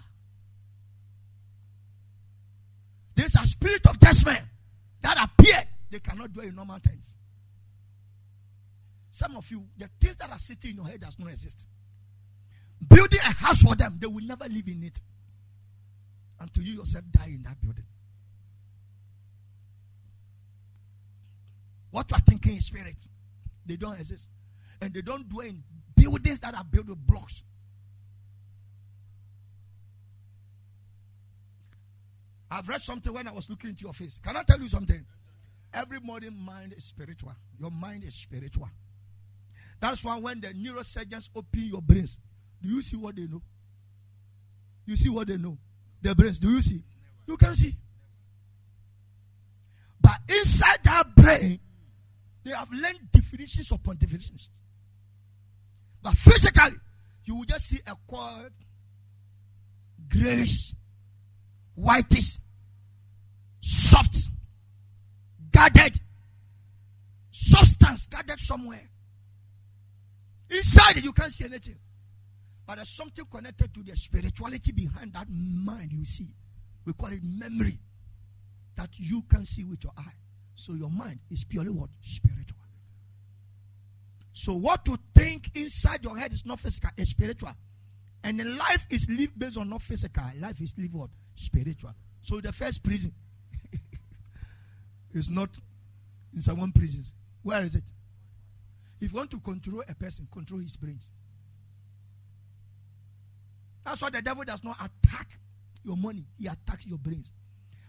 There's 3.22 3.36
a 3.36 3.46
spirit 3.46 3.86
of 3.86 4.00
judgment 4.00 4.40
that 5.04 5.16
appear. 5.24 5.64
They 5.92 6.00
cannot 6.00 6.32
it 6.36 6.44
in 6.46 6.56
normal 6.56 6.80
times. 6.80 7.14
Some 9.12 9.36
of 9.36 9.52
you, 9.52 9.64
the 9.78 9.88
things 10.00 10.16
that 10.16 10.32
are 10.32 10.40
sitting 10.40 10.72
in 10.72 10.78
your 10.78 10.88
head 10.88 11.02
does 11.02 11.20
not 11.20 11.30
exist. 11.30 11.64
Building 12.90 13.20
a 13.20 13.32
house 13.32 13.62
for 13.62 13.76
them, 13.76 13.98
they 14.02 14.08
will 14.08 14.26
never 14.26 14.46
live 14.46 14.68
in 14.68 14.82
it 14.86 15.00
until 16.40 16.64
you 16.64 16.80
yourself 16.80 17.06
die 17.12 17.28
in 17.28 17.44
that 17.44 17.62
building. 17.62 17.86
What 21.92 22.10
you 22.10 22.18
are 22.18 22.22
thinking 22.22 22.56
in 22.56 22.62
spirit, 22.62 23.08
they 23.68 23.76
don't 23.76 24.00
exist. 24.00 24.30
And 24.82 24.96
they 24.96 25.04
don't 25.04 25.30
dwell 25.30 25.46
in 25.46 25.64
buildings 25.96 26.40
that 26.40 26.56
are 26.56 26.64
built 26.64 26.88
with 26.88 27.06
blocks. 27.06 27.44
I've 32.52 32.68
read 32.68 32.82
something 32.82 33.14
when 33.14 33.30
I 33.30 33.32
was 33.32 33.50
looking 33.50 33.70
into 33.70 33.84
your 33.86 33.94
face. 33.94 34.20
Can 34.22 34.36
I 34.36 34.44
tell 34.44 34.60
you 34.60 34.68
something? 34.68 35.06
Every 35.74 36.02
morning, 36.02 36.38
mind 36.38 36.74
is 36.76 36.84
spiritual. 36.84 37.34
Your 37.58 37.72
mind 37.72 38.04
is 38.04 38.14
spiritual. 38.14 38.70
That's 39.80 40.04
why 40.04 40.20
when 40.20 40.42
the 40.42 40.50
neurosurgeons 40.50 41.30
open 41.34 41.62
your 41.62 41.82
brains, 41.82 42.20
do 42.62 42.68
you 42.68 42.82
see 42.82 42.98
what 42.98 43.16
they 43.16 43.24
know? 43.24 43.42
You 44.86 44.98
see 44.98 45.08
what 45.08 45.28
they 45.28 45.38
know? 45.38 45.58
Their 46.02 46.14
brains. 46.14 46.40
Do 46.40 46.50
you 46.50 46.62
see? 46.62 46.84
You 47.26 47.38
can 47.38 47.56
see. 47.56 47.74
But 50.02 50.18
inside 50.28 50.80
that 50.84 51.16
brain, 51.16 51.58
they 52.44 52.52
have 52.52 52.70
learned 52.72 53.12
definitions 53.14 53.72
upon 53.72 53.96
definitions. 53.96 54.50
But 56.04 56.18
physically, 56.18 56.78
you 57.24 57.36
will 57.36 57.46
just 57.46 57.68
see 57.68 57.80
a 57.88 57.96
cord, 58.08 58.52
grayish, 60.10 60.74
whitish, 61.82 62.38
soft, 63.60 64.30
guarded, 65.52 66.00
substance 67.32 68.06
guarded 68.08 68.40
somewhere. 68.40 68.88
Inside 70.50 71.04
you 71.04 71.12
can't 71.12 71.34
see 71.34 71.46
anything. 71.46 71.78
But 72.68 72.76
there's 72.76 72.90
something 72.90 73.26
connected 73.26 73.74
to 73.74 73.84
the 73.84 73.96
spirituality 73.96 74.72
behind 74.72 75.14
that 75.14 75.28
mind 75.30 75.92
you 75.92 76.06
see. 76.06 76.28
We 76.86 76.94
call 76.94 77.12
it 77.12 77.24
memory 77.24 77.80
that 78.76 78.90
you 78.98 79.24
can 79.24 79.46
see 79.46 79.64
with 79.64 79.84
your 79.84 79.94
eye. 79.98 80.14
So 80.56 80.74
your 80.74 80.90
mind 80.90 81.20
is 81.30 81.44
purely 81.44 81.70
what? 81.70 81.90
Spiritual. 82.02 82.58
So 84.34 84.54
what 84.54 84.88
you 84.88 84.98
think 85.16 85.52
inside 85.56 86.04
your 86.04 86.18
head 86.18 86.32
is 86.32 86.46
not 86.46 86.60
physical, 86.60 86.92
it's 86.98 87.12
spiritual. 87.12 87.54
And 88.24 88.58
life 88.58 88.86
is 88.90 89.08
lived 89.10 89.38
based 89.38 89.58
on 89.58 89.70
not 89.70 89.82
physical. 89.82 90.24
Life 90.40 90.62
is 90.62 90.74
lived 90.78 90.94
what? 90.94 91.10
Spiritual. 91.42 91.94
So 92.22 92.40
the 92.40 92.52
first 92.52 92.84
prison 92.84 93.12
is 95.14 95.30
not 95.30 95.50
in 96.34 96.42
someone 96.42 96.72
prisons. 96.72 97.14
Where 97.42 97.64
is 97.66 97.76
it? 97.76 97.84
If 99.00 99.12
you 99.12 99.18
want 99.18 99.32
to 99.32 99.40
control 99.40 99.84
a 99.90 99.96
person, 99.96 100.28
control 100.32 100.60
his 100.60 100.78
brains. 100.78 101.10
That's 103.84 104.00
why 104.02 104.12
the 104.12 104.22
devil 104.22 104.44
does 104.44 104.64
not 104.64 104.78
attack 104.80 105.40
your 105.84 105.98
money, 105.98 106.26
he 106.38 106.46
attacks 106.46 106.86
your 106.86 107.00
brains. 107.00 107.32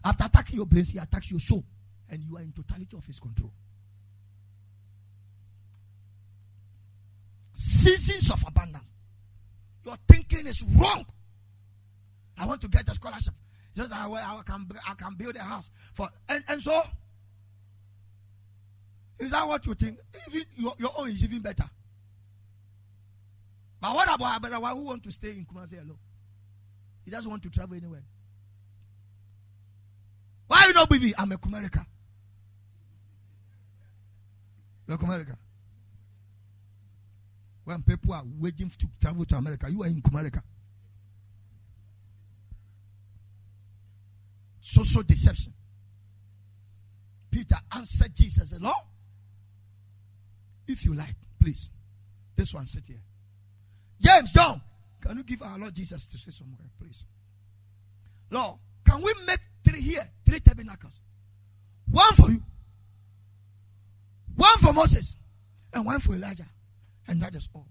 After 0.02 0.24
attacking 0.24 0.56
your 0.56 0.66
brains, 0.66 0.90
he 0.90 0.98
attacks 0.98 1.30
your 1.30 1.40
soul, 1.40 1.62
and 2.08 2.22
you 2.22 2.38
are 2.38 2.40
in 2.40 2.52
totality 2.52 2.96
of 2.96 3.04
his 3.04 3.20
control. 3.20 3.52
Seasons 7.52 8.30
of 8.30 8.42
abundance. 8.48 8.90
Your 9.84 9.96
thinking 10.08 10.46
is 10.46 10.62
wrong. 10.62 11.04
I 12.38 12.46
want 12.46 12.62
to 12.62 12.68
get 12.68 12.88
a 12.88 12.94
scholarship. 12.94 13.34
Just 13.74 13.92
I, 13.92 14.10
I 14.10 14.42
can 14.44 14.68
I 14.86 14.94
can 14.94 15.14
build 15.14 15.36
a 15.36 15.40
house 15.40 15.70
for 15.94 16.08
and, 16.28 16.44
and 16.48 16.60
so 16.60 16.82
is 19.18 19.30
that 19.30 19.46
what 19.46 19.64
you 19.66 19.74
think? 19.74 19.98
Even 20.28 20.42
your, 20.56 20.74
your 20.78 20.90
own 20.96 21.08
is 21.08 21.22
even 21.22 21.40
better. 21.40 21.68
But 23.80 23.94
what 23.94 24.12
about 24.12 24.42
the 24.42 24.60
one 24.60 24.76
who 24.76 24.82
want 24.82 25.02
to 25.04 25.12
stay 25.12 25.30
in 25.30 25.46
Kumasi 25.46 25.74
alone? 25.74 25.98
He 27.04 27.10
doesn't 27.10 27.30
want 27.30 27.42
to 27.44 27.50
travel 27.50 27.76
anywhere. 27.76 28.02
Why 30.48 30.66
you 30.66 30.72
not 30.72 30.88
believe 30.88 31.14
I'm 31.18 31.32
a 31.32 31.36
Kumerica? 31.36 31.86
You're 34.86 34.98
Kumerica. 34.98 35.36
When 37.64 37.82
people 37.82 38.14
are 38.14 38.24
waiting 38.38 38.68
to 38.70 38.86
travel 39.00 39.24
to 39.24 39.36
America, 39.36 39.70
you 39.70 39.82
are 39.82 39.86
in 39.86 40.02
Kumerica. 40.02 40.42
Social 44.62 45.02
deception. 45.02 45.52
Peter 47.30 47.56
answered 47.74 48.14
Jesus, 48.14 48.54
Lord, 48.60 48.76
if 50.68 50.84
you 50.84 50.94
like, 50.94 51.16
please. 51.40 51.68
This 52.36 52.54
one 52.54 52.66
sit 52.66 52.84
here. 52.86 53.00
James, 54.00 54.30
John, 54.30 54.62
can 55.00 55.16
you 55.16 55.24
give 55.24 55.42
our 55.42 55.58
Lord 55.58 55.74
Jesus 55.74 56.06
to 56.06 56.16
say 56.16 56.30
somewhere, 56.30 56.60
please? 56.80 57.04
Lord, 58.30 58.54
can 58.86 59.02
we 59.02 59.12
make 59.26 59.40
three 59.64 59.80
here, 59.80 60.08
three 60.24 60.40
tabernacles? 60.40 61.00
One 61.90 62.14
for 62.14 62.30
you, 62.30 62.42
one 64.36 64.58
for 64.58 64.72
Moses, 64.72 65.16
and 65.74 65.84
one 65.84 65.98
for 66.00 66.14
Elijah. 66.14 66.46
And 67.08 67.20
that 67.20 67.34
is 67.34 67.48
all. 67.52 67.66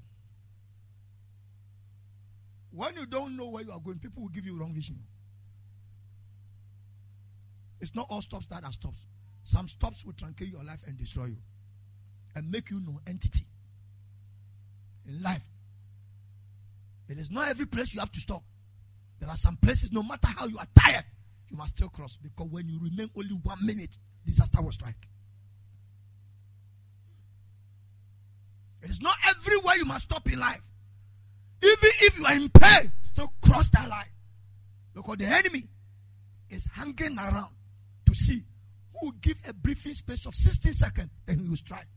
When 2.71 2.95
you 2.95 3.05
don't 3.05 3.35
know 3.37 3.47
where 3.47 3.63
you 3.63 3.71
are 3.71 3.79
going, 3.79 3.99
people 3.99 4.23
will 4.23 4.29
give 4.29 4.45
you 4.45 4.57
wrong 4.57 4.73
vision. 4.73 4.99
It's 7.81 7.95
not 7.95 8.05
all 8.09 8.21
stops 8.21 8.45
that 8.47 8.63
are 8.63 8.71
stops. 8.71 8.99
Some 9.43 9.67
stops 9.67 10.05
will 10.05 10.13
truncate 10.13 10.51
your 10.51 10.63
life 10.63 10.83
and 10.87 10.97
destroy 10.97 11.25
you 11.25 11.37
and 12.35 12.49
make 12.49 12.69
you 12.69 12.79
no 12.79 12.99
entity 13.07 13.45
in 15.07 15.21
life. 15.21 15.43
It 17.09 17.17
is 17.17 17.31
not 17.31 17.49
every 17.49 17.65
place 17.65 17.93
you 17.93 17.99
have 17.99 18.11
to 18.11 18.19
stop. 18.19 18.43
There 19.19 19.27
are 19.27 19.35
some 19.35 19.57
places, 19.57 19.91
no 19.91 20.03
matter 20.03 20.27
how 20.27 20.45
you 20.45 20.57
are 20.59 20.67
tired, 20.79 21.03
you 21.49 21.57
must 21.57 21.75
still 21.75 21.89
cross 21.89 22.17
because 22.21 22.47
when 22.49 22.69
you 22.69 22.79
remain 22.81 23.09
only 23.17 23.33
one 23.43 23.65
minute, 23.65 23.97
disaster 24.25 24.61
will 24.61 24.71
strike. 24.71 25.07
It 28.83 28.89
is 28.89 29.01
not 29.01 29.15
everywhere 29.27 29.75
you 29.75 29.85
must 29.85 30.05
stop 30.05 30.31
in 30.31 30.39
life. 30.39 30.61
Even 31.63 31.77
if 32.01 32.17
you 32.17 32.25
are 32.25 32.33
in 32.33 32.49
pain, 32.49 32.91
still 33.01 33.33
cross 33.41 33.69
that 33.69 33.89
line. 33.89 34.05
Because 34.93 35.17
the 35.17 35.25
enemy 35.25 35.67
is 36.49 36.65
hanging 36.73 37.17
around 37.17 37.49
to 38.11 38.17
see 38.17 38.43
who 38.99 39.07
will 39.07 39.13
give 39.21 39.37
a 39.47 39.53
briefing 39.53 39.93
space 39.93 40.25
of 40.25 40.35
16 40.35 40.73
seconds 40.73 41.09
and 41.27 41.39
he 41.39 41.47
will 41.47 41.55
strike. 41.55 41.87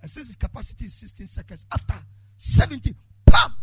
And 0.00 0.10
since 0.10 0.28
his 0.28 0.36
capacity 0.36 0.86
is 0.86 0.94
16 0.94 1.26
seconds, 1.28 1.64
after 1.72 1.94
17, 2.36 2.94
bam! 3.24 3.54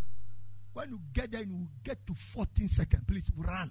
When 0.72 0.90
you 0.90 1.00
get 1.12 1.32
there, 1.32 1.42
you 1.42 1.54
will 1.54 1.68
get 1.82 2.06
to 2.06 2.14
14 2.14 2.68
seconds. 2.68 3.02
Please 3.06 3.30
run. 3.36 3.70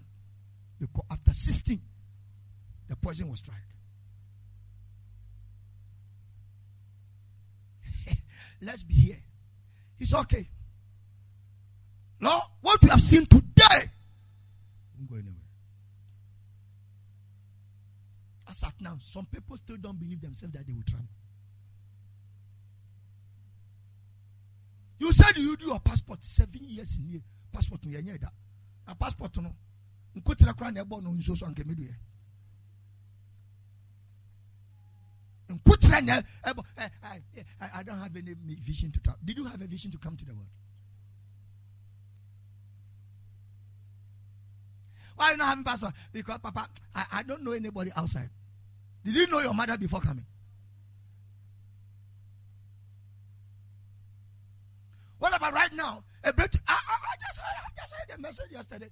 Because 0.79 1.03
after 1.09 1.33
16, 1.33 1.81
the 2.87 2.95
poison 2.95 3.27
will 3.27 3.35
strike. 3.35 3.57
Let's 8.61 8.83
be 8.83 8.93
here. 8.93 9.19
It's 9.99 10.13
okay. 10.13 10.47
Lord, 12.21 12.43
what 12.61 12.81
we 12.83 12.89
have 12.89 13.01
seen 13.01 13.25
today 13.25 13.89
won't 14.97 15.09
go 15.09 15.15
anywhere. 15.15 15.48
As 18.49 18.63
at 18.63 18.73
now, 18.81 18.97
some 19.03 19.27
people 19.27 19.55
still 19.57 19.77
don't 19.77 19.99
believe 19.99 20.21
themselves 20.21 20.53
that 20.55 20.65
they 20.65 20.73
will 20.73 20.81
travel. 20.83 21.05
You 24.97 25.13
said 25.13 25.37
you 25.37 25.55
do 25.55 25.67
your 25.67 25.79
passport 25.79 26.25
seven 26.25 26.61
years 26.63 26.97
in 26.97 27.05
here. 27.05 27.21
Passport 27.53 27.85
no 27.85 27.91
yenye. 27.97 28.19
A 28.87 28.95
passport 28.95 29.37
no. 29.37 29.53
Nkotira 30.15 30.53
kra 30.53 30.71
na 30.71 30.81
ebo 30.81 30.99
no 30.99 31.11
nso 31.11 31.37
so 31.37 31.45
anke 31.45 31.63
medu 31.63 31.83
ye. 31.83 31.95
Nkotira 35.49 36.01
na 36.03 36.17
eh, 36.17 36.53
eh, 36.77 36.89
eh 37.37 37.43
I, 37.61 37.79
I 37.79 37.83
don't 37.83 37.99
have 37.99 38.15
any 38.17 38.33
vision 38.33 38.91
to 38.91 38.99
travel. 38.99 39.19
Did 39.23 39.37
you 39.37 39.45
have 39.45 39.61
a 39.61 39.67
vision 39.67 39.91
to 39.91 39.97
come 39.99 40.17
to 40.17 40.25
the 40.25 40.33
world? 40.33 40.49
Why 45.19 45.25
are 45.25 45.31
you 45.31 45.37
not 45.37 45.49
having 45.49 45.65
passport? 45.65 45.93
Because 46.13 46.37
Papa, 46.37 46.69
I, 46.95 47.05
I 47.11 47.23
don't 47.23 47.43
know 47.43 47.51
anybody 47.51 47.91
outside. 47.93 48.29
Did 49.03 49.15
you 49.15 49.27
know 49.27 49.39
your 49.39 49.53
mother 49.53 49.77
before 49.77 49.99
coming? 49.99 50.23
What 55.17 55.35
about 55.35 55.53
right 55.53 55.73
now? 55.73 56.05
A 56.23 56.29
I, 56.29 56.31
I, 56.31 56.37
I 56.37 57.15
just 57.19 57.37
heard, 57.37 57.57
I 57.57 57.81
just 57.81 57.93
heard 57.93 58.17
a 58.17 58.21
message 58.21 58.45
yesterday. 58.49 58.89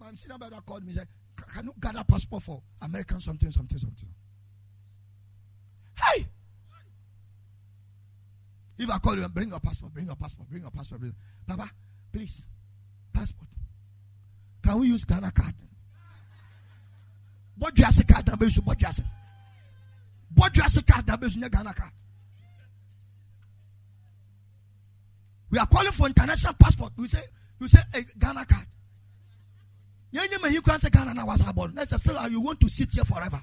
My 0.00 0.12
senior 0.14 0.36
brother 0.36 0.56
called 0.66 0.82
me 0.82 0.88
and 0.88 0.96
said, 0.96 1.08
Can 1.54 1.66
you 1.66 1.74
gather 1.78 2.02
passport 2.02 2.42
for 2.42 2.60
American 2.82 3.20
something, 3.20 3.52
something, 3.52 3.78
something? 3.78 4.08
Hey! 5.94 6.26
If 8.78 8.90
I 8.90 8.98
call 8.98 9.16
you, 9.16 9.28
bring 9.28 9.50
your 9.50 9.60
passport, 9.60 9.94
bring 9.94 10.06
your 10.06 10.16
passport, 10.16 10.50
bring 10.50 10.62
your 10.62 10.72
passport. 10.72 11.00
Bring 11.02 11.14
Papa, 11.46 11.70
please, 12.12 12.42
passport. 13.12 13.46
Can 14.60 14.80
we 14.80 14.88
use 14.88 15.04
Ghana 15.04 15.30
card? 15.30 15.54
You 17.60 17.92
say 17.92 18.04
card 18.04 18.26
number? 18.26 18.46
What 18.64 18.78
do 18.78 18.86
you 18.86 18.92
say? 18.92 19.04
What 20.34 20.52
do 20.52 20.62
you 20.62 20.68
say 20.68 20.82
card 20.82 21.06
number? 21.06 21.28
Ghana 21.28 21.74
card. 21.74 21.90
We 25.50 25.58
are 25.58 25.66
calling 25.66 25.92
for 25.92 26.06
international 26.06 26.54
passport. 26.54 26.92
We 26.96 27.06
say, 27.08 27.22
we 27.58 27.68
say 27.68 27.80
a 27.94 28.02
Ghana 28.02 28.44
card. 28.44 28.66
Yeah, 30.10 30.24
yeah, 30.30 30.48
you 30.48 30.62
can't 30.62 30.80
say 30.80 30.90
Ghana 30.90 31.24
was 31.24 31.46
about. 31.46 31.74
Let's 31.74 31.96
still 31.96 32.28
you 32.28 32.40
want 32.40 32.60
to 32.60 32.68
sit 32.68 32.92
here 32.92 33.04
forever. 33.04 33.42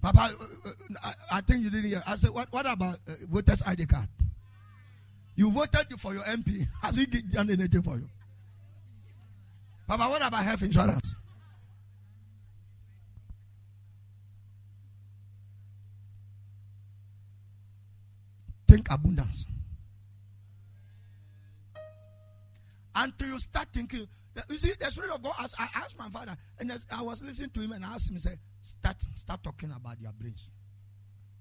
Papa, 0.00 0.36
uh, 0.66 0.70
I, 1.02 1.14
I 1.32 1.40
think 1.40 1.64
you 1.64 1.70
didn't 1.70 1.88
hear. 1.88 2.02
I 2.06 2.16
said, 2.16 2.30
what, 2.30 2.52
what 2.52 2.66
about 2.70 2.98
uh, 3.08 3.12
voters 3.26 3.62
ID 3.64 3.86
card? 3.86 4.06
You 5.36 5.50
voted 5.50 5.98
for 5.98 6.14
your 6.14 6.22
MP. 6.24 6.66
Has 6.82 6.96
he 6.96 7.06
done 7.06 7.50
anything 7.50 7.82
for 7.82 7.96
you? 7.96 8.08
Papa, 9.86 10.08
what 10.08 10.24
about 10.24 10.44
health 10.44 10.62
insurance? 10.62 11.14
Think 18.68 18.90
abundance. 18.90 19.46
Until 22.96 23.28
you 23.28 23.38
start 23.40 23.68
thinking, 23.72 24.06
you 24.48 24.56
see, 24.56 24.72
the 24.78 24.90
Spirit 24.90 25.10
of 25.10 25.22
God, 25.22 25.34
as 25.40 25.54
I 25.58 25.68
asked 25.74 25.98
my 25.98 26.08
father, 26.08 26.36
and 26.58 26.72
I 26.90 27.02
was 27.02 27.22
listening 27.22 27.50
to 27.50 27.60
him 27.60 27.72
and 27.72 27.84
I 27.84 27.94
asked 27.94 28.10
him, 28.10 28.18
say, 28.18 28.36
start, 28.60 28.96
start 29.14 29.42
talking 29.42 29.70
about 29.70 30.00
their 30.00 30.12
brains. 30.12 30.52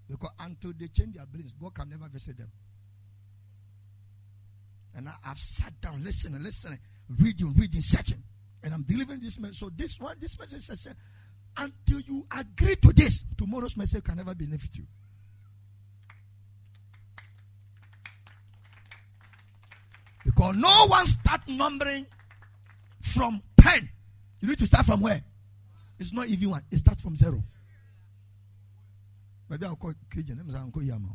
Because 0.10 0.32
until 0.40 0.74
they 0.78 0.88
change 0.88 1.16
their 1.16 1.26
brains, 1.26 1.54
God 1.60 1.74
can 1.76 1.90
never 1.90 2.08
visit 2.08 2.38
them. 2.38 2.52
And 4.96 5.10
I, 5.10 5.14
have 5.24 5.38
sat 5.38 5.80
down, 5.82 6.04
listening, 6.04 6.44
listening, 6.44 6.80
reading, 7.20 7.54
reading, 7.54 7.82
searching. 7.82 8.24
And 8.62 8.74
I'm 8.74 8.84
delivering 8.84 9.20
this 9.20 9.40
message. 9.40 9.60
So 9.60 9.70
this 9.76 10.00
one, 10.00 10.18
this 10.20 10.38
message 10.38 10.62
says, 10.62 10.88
until 11.58 12.00
you 12.00 12.26
agree 12.32 12.76
to 12.76 12.94
this, 12.94 13.26
tomorrow's 13.38 13.76
message 13.76 14.04
can 14.04 14.18
never 14.18 14.34
benefit 14.34 14.76
you. 14.76 14.86
Because 20.24 20.56
no 20.56 20.88
one 20.88 21.06
start 21.06 21.42
numbering 21.48 22.06
from 23.02 23.42
10. 23.60 23.90
You 24.40 24.48
need 24.48 24.60
to 24.60 24.68
start 24.68 24.86
from 24.86 25.02
where? 25.02 25.24
It's 26.00 26.14
not 26.14 26.28
even 26.28 26.50
one. 26.50 26.64
It 26.72 26.78
starts 26.78 27.02
from 27.02 27.16
zero. 27.16 27.44
Maybe 29.50 29.66
I'll 29.66 29.76
call 29.76 29.94
Cajun. 30.10 30.42
I'll 30.56 30.72
call 30.72 30.84
Yama. 30.84 31.10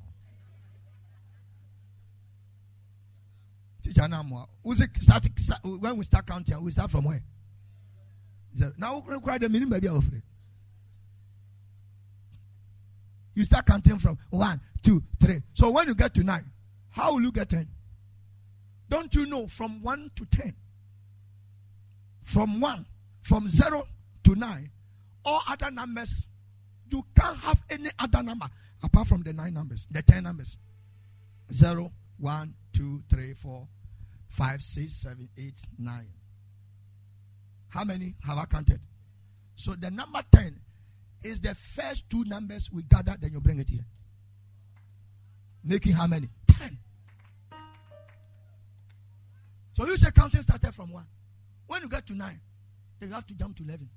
Teacher 3.78 3.78
Namwa. 3.78 3.78
Who's 3.78 3.78
it 3.78 3.78
start, 3.78 3.78
Uh, 5.51 5.69
when 5.69 5.97
we 5.97 6.05
start 6.05 6.27
counting, 6.27 6.55
uh, 6.55 6.61
we 6.61 6.71
start 6.71 6.91
from 6.91 7.05
where? 7.05 7.23
Now 8.77 9.03
we 9.07 9.21
cry 9.21 9.39
the 9.39 9.49
minimum 9.49 9.71
maybe 9.71 9.89
offering. 9.89 10.23
You 13.35 13.45
start 13.45 13.67
counting 13.67 13.99
from 13.99 14.19
one, 14.31 14.61
two, 14.83 15.03
three. 15.21 15.43
So 15.55 15.71
when 15.71 15.87
you 15.87 15.95
get 15.95 16.13
to 16.15 16.25
nine, 16.25 16.51
how 16.91 17.13
will 17.13 17.23
you 17.23 17.31
get 17.31 17.51
ten? 17.51 17.69
Don't 18.89 19.15
you 19.15 19.27
know 19.27 19.47
from 19.47 19.83
1 19.83 20.11
to 20.17 20.25
10? 20.25 20.55
From 22.23 22.61
1, 22.61 22.87
from 23.23 23.49
0 23.49 23.87
to 24.25 24.35
9, 24.35 24.71
all 25.25 25.43
other 25.49 25.71
numbers, 25.71 26.27
you 26.91 27.05
can't 27.15 27.39
have 27.39 27.63
any 27.71 27.91
other 27.99 28.23
number 28.23 28.47
apart 28.83 29.07
from 29.07 29.23
the 29.23 29.33
9 29.33 29.53
numbers, 29.53 29.87
the 29.91 30.03
10 30.03 30.23
numbers. 30.25 30.57
0, 31.53 31.93
1, 32.19 32.55
2, 32.73 33.03
3, 33.09 33.33
4, 33.35 33.69
5, 34.29 34.63
6, 34.63 34.93
7, 34.93 35.29
8, 35.37 35.55
9. 35.79 36.07
How 37.69 37.85
many 37.85 38.15
have 38.25 38.39
I 38.39 38.45
counted? 38.45 38.81
So 39.57 39.75
the 39.75 39.91
number 39.91 40.23
10 40.33 40.61
is 41.23 41.41
the 41.41 41.55
first 41.55 42.09
two 42.09 42.25
numbers 42.25 42.71
we 42.73 42.83
gather, 42.83 43.17
then 43.19 43.33
you 43.33 43.41
bring 43.41 43.59
it 43.59 43.69
here. 43.69 43.85
Making 45.65 45.93
how 45.93 46.07
many? 46.07 46.29
10. 46.47 46.79
So 49.75 49.87
you 49.87 49.97
say 49.97 50.11
counting 50.11 50.43
started 50.43 50.73
from 50.73 50.93
one. 50.93 51.07
When 51.67 51.83
you 51.83 51.89
get 51.89 52.07
to 52.07 52.15
nine, 52.15 52.41
then 52.99 53.11
you 53.11 53.15
have 53.15 53.27
to 53.27 53.35
jump 53.35 53.57
to 53.57 53.65
11. 53.65 53.89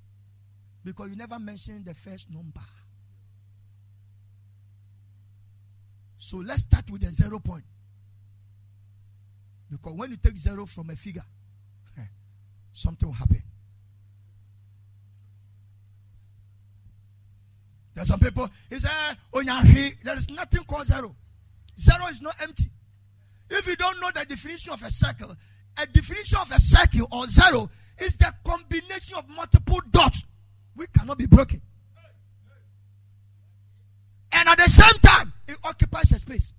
Because 0.84 1.10
you 1.10 1.16
never 1.16 1.40
mentioned 1.40 1.86
the 1.86 1.94
first 1.94 2.30
number. 2.30 2.62
So 6.18 6.38
let's 6.38 6.62
start 6.62 6.90
with 6.90 7.02
the 7.02 7.10
zero 7.10 7.40
point. 7.40 7.64
Because 9.72 9.94
when 9.94 10.12
you 10.12 10.18
take 10.18 10.38
zero 10.38 10.66
from 10.66 10.90
a 10.90 10.96
figure, 10.96 11.24
eh, 11.98 12.02
something 12.74 13.08
will 13.08 13.14
happen. 13.14 13.42
There 17.94 18.04
are 18.04 18.06
some 18.06 18.20
people, 18.20 18.50
he 18.70 18.80
said, 18.80 18.92
oh, 19.34 19.42
there 19.44 20.18
is 20.18 20.30
nothing 20.30 20.64
called 20.64 20.88
zero. 20.88 21.16
Zero 21.80 22.08
is 22.08 22.22
not 22.22 22.36
empty. 22.42 22.70
If 23.50 23.68
you 23.68 23.76
don't 23.76 24.00
know 24.00 24.10
the 24.14 24.26
definition 24.26 24.74
of 24.74 24.82
a 24.84 24.92
circle, 24.92 25.36
a 25.78 25.86
definition 25.86 26.38
of 26.40 26.52
a 26.52 26.60
circle 26.60 27.08
or 27.12 27.28
zero 27.28 27.70
is 27.98 28.16
the 28.16 28.34
combination 28.46 29.18
of 29.18 29.28
multiple 29.30 29.82
dots. 29.92 30.24
We 30.76 30.88
cannot 30.88 31.18
be 31.18 31.26
broken. 31.26 31.62
And 34.32 34.48
at 34.48 34.58
the 34.58 34.70
same 34.70 35.00
time, 35.02 35.34
it 35.48 35.58
occupies 35.64 36.12
a 36.14 36.20
space. 36.20 36.54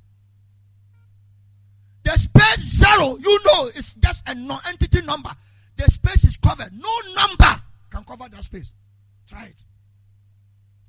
The 2.12 2.18
space 2.18 2.84
zero, 2.84 3.16
you 3.18 3.40
know, 3.46 3.68
is 3.68 3.94
just 3.94 4.22
a 4.26 4.34
non-entity 4.34 5.00
number. 5.00 5.30
The 5.78 5.90
space 5.90 6.24
is 6.24 6.36
covered. 6.36 6.70
No 6.74 6.90
number 7.14 7.62
can 7.88 8.04
cover 8.04 8.28
that 8.28 8.44
space. 8.44 8.74
Try 9.26 9.44
it. 9.46 9.64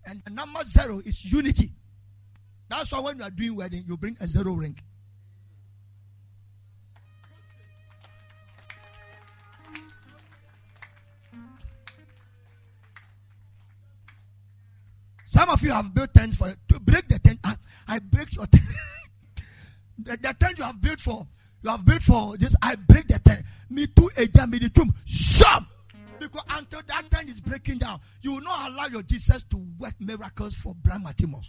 And 0.06 0.22
the 0.26 0.32
number 0.32 0.60
zero 0.66 1.02
is 1.06 1.24
unity. 1.24 1.72
That's 2.68 2.92
why 2.92 3.00
when 3.00 3.20
you 3.20 3.24
are 3.24 3.30
doing 3.30 3.56
wedding, 3.56 3.86
you 3.88 3.96
bring 3.96 4.18
a 4.20 4.28
zero 4.28 4.52
ring. 4.52 4.78
Some 15.26 15.50
of 15.50 15.62
you 15.62 15.72
have 15.72 15.94
built 15.94 16.14
tents 16.14 16.36
for 16.36 16.54
to 16.68 16.80
break 16.82 17.08
the 17.08 17.18
tent. 17.18 17.40
I, 17.46 17.56
I 17.88 18.00
break 18.00 18.36
your 18.36 18.46
tent. 18.46 18.66
the, 19.98 20.18
the 20.18 20.36
tent 20.40 20.58
you 20.58 20.64
have 20.64 20.82
built 20.82 21.02
for, 21.02 21.28
you 21.62 21.70
have 21.70 21.86
built 21.86 22.04
for 22.04 22.38
this. 22.38 22.56
I 22.62 22.76
break 22.76 23.08
the 23.08 23.20
tent. 23.20 23.46
Me 23.70 23.88
too, 23.88 24.10
a 24.18 24.28
jam, 24.28 24.50
me 24.50 24.60
the 24.60 24.70
tomb. 24.70 24.94
Some. 25.06 25.68
Because 26.20 26.44
until 26.50 26.82
that 26.88 27.10
tent 27.10 27.30
is 27.30 27.42
breaking 27.42 27.80
down, 27.80 28.00
you 28.22 28.34
will 28.34 28.42
not 28.42 28.72
allow 28.72 28.86
your 28.88 29.04
Jesus 29.04 29.44
to 29.50 29.58
work 29.78 29.96
miracles 30.00 30.56
for 30.56 30.76
Brian 30.76 31.04
Matimos. 31.04 31.48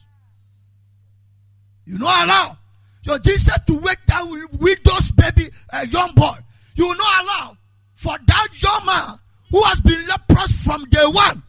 You 1.85 1.99
not 1.99 2.25
allow 2.25 2.59
your 3.03 3.19
Jesus 3.19 3.57
to 3.67 3.75
work 3.75 3.99
that 4.07 4.25
widow's 4.59 5.13
baby, 5.13 5.51
a 5.71 5.87
young 5.87 6.13
boy. 6.15 6.37
You 6.75 6.89
will 6.89 6.97
not 6.97 7.25
allow 7.25 7.57
for 7.95 8.17
that 8.27 8.49
young 8.63 8.87
man 8.87 9.19
who 9.51 9.63
has 9.65 9.81
been 9.81 10.07
leprous 10.07 10.53
from 10.63 10.85
day 10.87 11.05
one. 11.05 11.43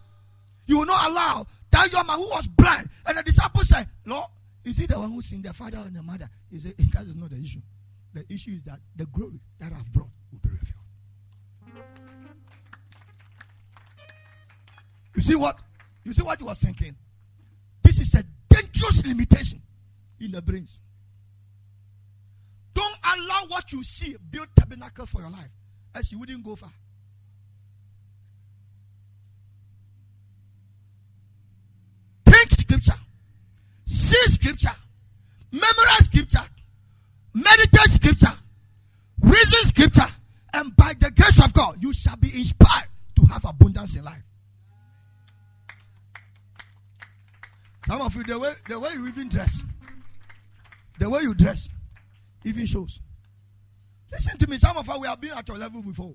You 0.68 0.80
will 0.80 0.86
not 0.86 1.10
allow 1.10 1.48
that 1.72 1.92
young 1.92 2.06
man 2.06 2.18
who 2.18 2.28
was 2.30 2.48
blind. 2.48 2.90
And 3.06 3.18
the 3.18 3.24
disciples 3.24 3.70
said, 3.70 3.88
Lord, 4.06 4.28
is 4.66 4.78
he 4.78 4.88
the 4.88 4.98
one 4.98 5.12
who 5.12 5.22
sinned, 5.22 5.44
the 5.44 5.54
father 5.54 5.78
and 5.78 5.96
the 5.96 6.02
mother? 6.02 6.28
He 6.50 6.58
said, 6.58 6.74
eh, 6.80 6.84
That 6.92 7.06
is 7.06 7.16
not 7.16 7.30
the 7.30 7.38
issue. 7.38 7.62
The 8.14 8.26
issue 8.34 8.52
is 8.52 8.64
that 8.64 8.80
the 8.96 9.06
glory 9.06 9.40
that 9.60 9.72
I've 9.72 9.92
brought 9.94 10.10
will 10.32 10.40
be 10.40 10.50
revealed. 10.50 11.86
You 15.14 15.22
see 15.22 15.36
what? 15.36 15.60
You 16.04 16.14
see 16.14 16.24
what 16.24 16.40
he 16.40 16.44
was 16.44 16.58
thinking? 16.58 16.96
This 17.84 18.00
is 18.00 18.16
a 18.16 18.24
dangerous 18.50 19.06
limitation 19.06 19.62
in 20.20 20.32
the 20.32 20.42
brains. 20.42 20.82
Don't 22.74 22.96
allow 23.04 23.46
what 23.48 23.72
you 23.72 23.84
see 23.84 24.16
build 24.32 24.48
tabernacle 24.56 25.06
for 25.06 25.22
your 25.22 25.30
life, 25.30 25.52
as 25.94 26.12
you 26.12 26.20
wouldn't 26.20 26.44
go 26.44 26.56
far. 26.56 26.72
Scripture, 34.46 34.76
memorize 35.52 36.06
scripture, 36.06 36.46
meditate 37.34 37.90
scripture, 37.90 38.34
reason 39.22 39.70
scripture, 39.70 40.08
and 40.54 40.76
by 40.76 40.94
the 41.00 41.10
grace 41.10 41.44
of 41.44 41.52
God, 41.52 41.78
you 41.82 41.92
shall 41.92 42.16
be 42.18 42.36
inspired 42.38 42.88
to 43.16 43.26
have 43.26 43.44
abundance 43.44 43.96
in 43.96 44.04
life. 44.04 44.22
Some 47.88 48.02
of 48.02 48.16
you, 48.16 48.24
the 48.24 48.38
way 48.38 48.54
the 48.70 48.80
way 48.80 48.90
you 48.94 49.08
even 49.08 49.30
dress, 49.30 49.64
the 51.00 51.10
way 51.10 51.22
you 51.22 51.34
dress, 51.34 51.68
even 52.44 52.66
shows. 52.68 53.00
Listen 54.12 54.38
to 54.38 54.48
me. 54.48 54.58
Some 54.58 54.78
of 54.78 54.88
us 54.88 55.00
we 55.00 55.08
have 55.08 55.20
been 55.20 55.32
at 55.32 55.48
your 55.48 55.58
level 55.58 55.82
before. 55.82 56.14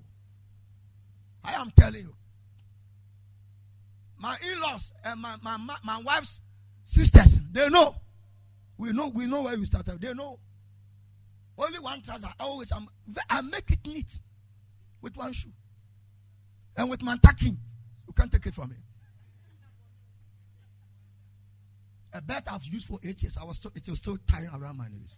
I 1.43 1.53
am 1.53 1.71
telling 1.71 2.01
you. 2.01 2.13
My 4.17 4.37
in-laws 4.51 4.93
and 5.03 5.19
my, 5.19 5.35
my, 5.41 5.57
my, 5.57 5.75
my 5.83 6.01
wife's 6.01 6.39
sisters, 6.85 7.39
they 7.51 7.67
know. 7.69 7.95
We 8.81 8.91
know 8.93 9.09
we 9.09 9.27
know 9.27 9.43
where 9.43 9.55
we 9.55 9.65
started. 9.65 10.01
They 10.01 10.11
know. 10.11 10.39
Only 11.55 11.77
one 11.77 12.01
trouser. 12.01 12.29
Always 12.39 12.71
I'm, 12.71 12.87
I 13.29 13.41
make 13.41 13.69
it 13.69 13.77
neat 13.85 14.19
with 15.03 15.15
one 15.15 15.33
shoe. 15.33 15.51
And 16.75 16.89
with 16.89 17.03
my 17.03 17.15
tucking. 17.17 17.59
You 18.07 18.13
can't 18.13 18.31
take 18.31 18.47
it 18.47 18.55
from 18.55 18.71
me. 18.71 18.77
A 22.11 22.23
belt 22.23 22.45
I've 22.51 22.65
used 22.65 22.87
for 22.87 22.97
eight 23.03 23.21
years. 23.21 23.37
I 23.39 23.43
was 23.43 23.57
still, 23.57 23.71
it 23.75 23.87
was 23.87 23.99
still 23.99 24.17
tying 24.27 24.49
around 24.51 24.77
my 24.77 24.87
knees. 24.87 25.13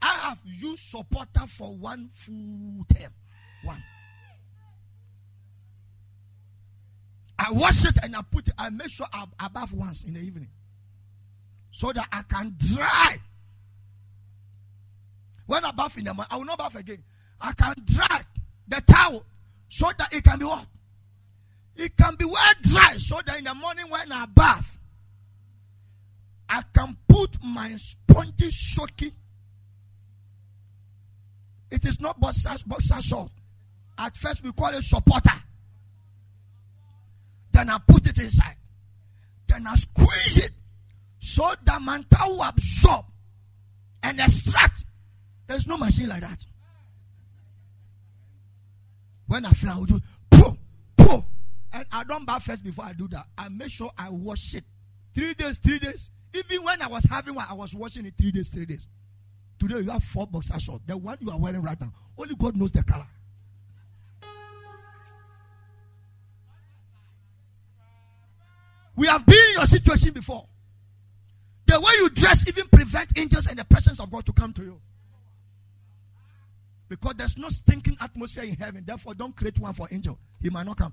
I 0.00 0.14
have 0.28 0.38
used 0.44 0.84
supporter 0.84 1.48
for 1.48 1.74
one 1.76 2.10
full 2.12 2.86
term. 2.94 3.12
One. 3.64 3.82
I 7.36 7.50
wash 7.50 7.84
it 7.84 7.96
and 8.04 8.14
I 8.14 8.22
put 8.22 8.46
it, 8.46 8.54
I 8.56 8.70
make 8.70 8.90
sure 8.90 9.08
I, 9.12 9.24
I 9.38 9.48
bath 9.48 9.72
once 9.72 10.04
in 10.04 10.14
the 10.14 10.20
evening. 10.20 10.48
So 11.76 11.92
that 11.92 12.08
I 12.10 12.22
can 12.22 12.56
dry. 12.56 13.18
When 15.44 15.62
I 15.62 15.72
bath 15.72 15.98
in 15.98 16.04
the 16.04 16.14
morning, 16.14 16.28
I 16.30 16.36
will 16.38 16.46
not 16.46 16.56
bath 16.56 16.74
again. 16.74 17.04
I 17.38 17.52
can 17.52 17.74
dry 17.84 18.22
the 18.66 18.80
towel 18.80 19.22
so 19.68 19.90
that 19.98 20.10
it 20.10 20.24
can 20.24 20.38
be 20.38 20.46
what? 20.46 20.64
It 21.76 21.94
can 21.94 22.14
be 22.14 22.24
well 22.24 22.52
dry 22.62 22.96
so 22.96 23.20
that 23.26 23.36
in 23.36 23.44
the 23.44 23.54
morning 23.54 23.90
when 23.90 24.10
I 24.10 24.24
bath, 24.24 24.78
I 26.48 26.62
can 26.72 26.96
put 27.06 27.36
my 27.44 27.76
spongy 27.76 28.50
soaking. 28.50 29.12
It 31.70 31.84
is 31.84 32.00
not 32.00 32.18
boxer, 32.18 32.56
boxer 32.66 33.02
short. 33.02 33.32
At 33.98 34.16
first 34.16 34.42
we 34.42 34.50
call 34.52 34.72
it 34.72 34.82
supporter. 34.82 35.42
Then 37.52 37.68
I 37.68 37.76
put 37.86 38.06
it 38.06 38.18
inside. 38.18 38.56
Then 39.46 39.66
I 39.66 39.74
squeeze 39.74 40.38
it 40.38 40.52
so 41.26 41.52
that 41.64 42.04
towel 42.08 42.36
will 42.36 42.42
absorb 42.44 43.04
and 44.00 44.20
extract. 44.20 44.84
There's 45.48 45.66
no 45.66 45.76
machine 45.76 46.08
like 46.08 46.20
that. 46.20 46.46
When 49.26 49.44
I 49.44 49.50
fly, 49.50 49.72
I 49.72 49.78
will 49.78 49.86
do 49.86 50.00
poof, 50.30 50.56
poof. 50.96 51.24
And 51.72 51.84
I 51.90 52.04
don't 52.04 52.24
bath 52.24 52.44
first 52.44 52.62
before 52.62 52.84
I 52.84 52.92
do 52.92 53.08
that. 53.08 53.26
I 53.36 53.48
make 53.48 53.70
sure 53.70 53.90
I 53.98 54.08
wash 54.08 54.54
it. 54.54 54.62
Three 55.16 55.34
days, 55.34 55.58
three 55.58 55.80
days. 55.80 56.10
Even 56.32 56.62
when 56.62 56.80
I 56.80 56.86
was 56.86 57.02
having 57.10 57.34
one, 57.34 57.46
I 57.50 57.54
was 57.54 57.74
washing 57.74 58.06
it 58.06 58.14
three 58.16 58.30
days, 58.30 58.48
three 58.48 58.66
days. 58.66 58.86
Today 59.58 59.80
you 59.80 59.90
have 59.90 60.04
four 60.04 60.28
boxer 60.28 60.60
shorts. 60.60 60.84
The 60.86 60.96
one 60.96 61.18
you 61.20 61.30
are 61.32 61.40
wearing 61.40 61.60
right 61.60 61.80
now, 61.80 61.92
only 62.16 62.36
God 62.36 62.56
knows 62.56 62.70
the 62.70 62.84
color. 62.84 63.08
We 68.94 69.08
have 69.08 69.26
been 69.26 69.48
in 69.48 69.54
your 69.54 69.66
situation 69.66 70.12
before. 70.12 70.46
The 71.66 71.80
way 71.80 71.90
you 71.98 72.10
dress 72.10 72.46
even 72.46 72.68
prevent 72.68 73.10
angels 73.16 73.46
and 73.46 73.58
the 73.58 73.64
presence 73.64 73.98
of 74.00 74.10
God 74.10 74.24
to 74.26 74.32
come 74.32 74.52
to 74.54 74.62
you. 74.62 74.80
Because 76.88 77.14
there's 77.16 77.36
no 77.36 77.48
stinking 77.48 77.96
atmosphere 78.00 78.44
in 78.44 78.54
heaven. 78.54 78.84
Therefore, 78.86 79.14
don't 79.14 79.34
create 79.34 79.58
one 79.58 79.74
for 79.74 79.88
angel. 79.90 80.18
He 80.40 80.50
might 80.50 80.66
not 80.66 80.76
come. 80.76 80.92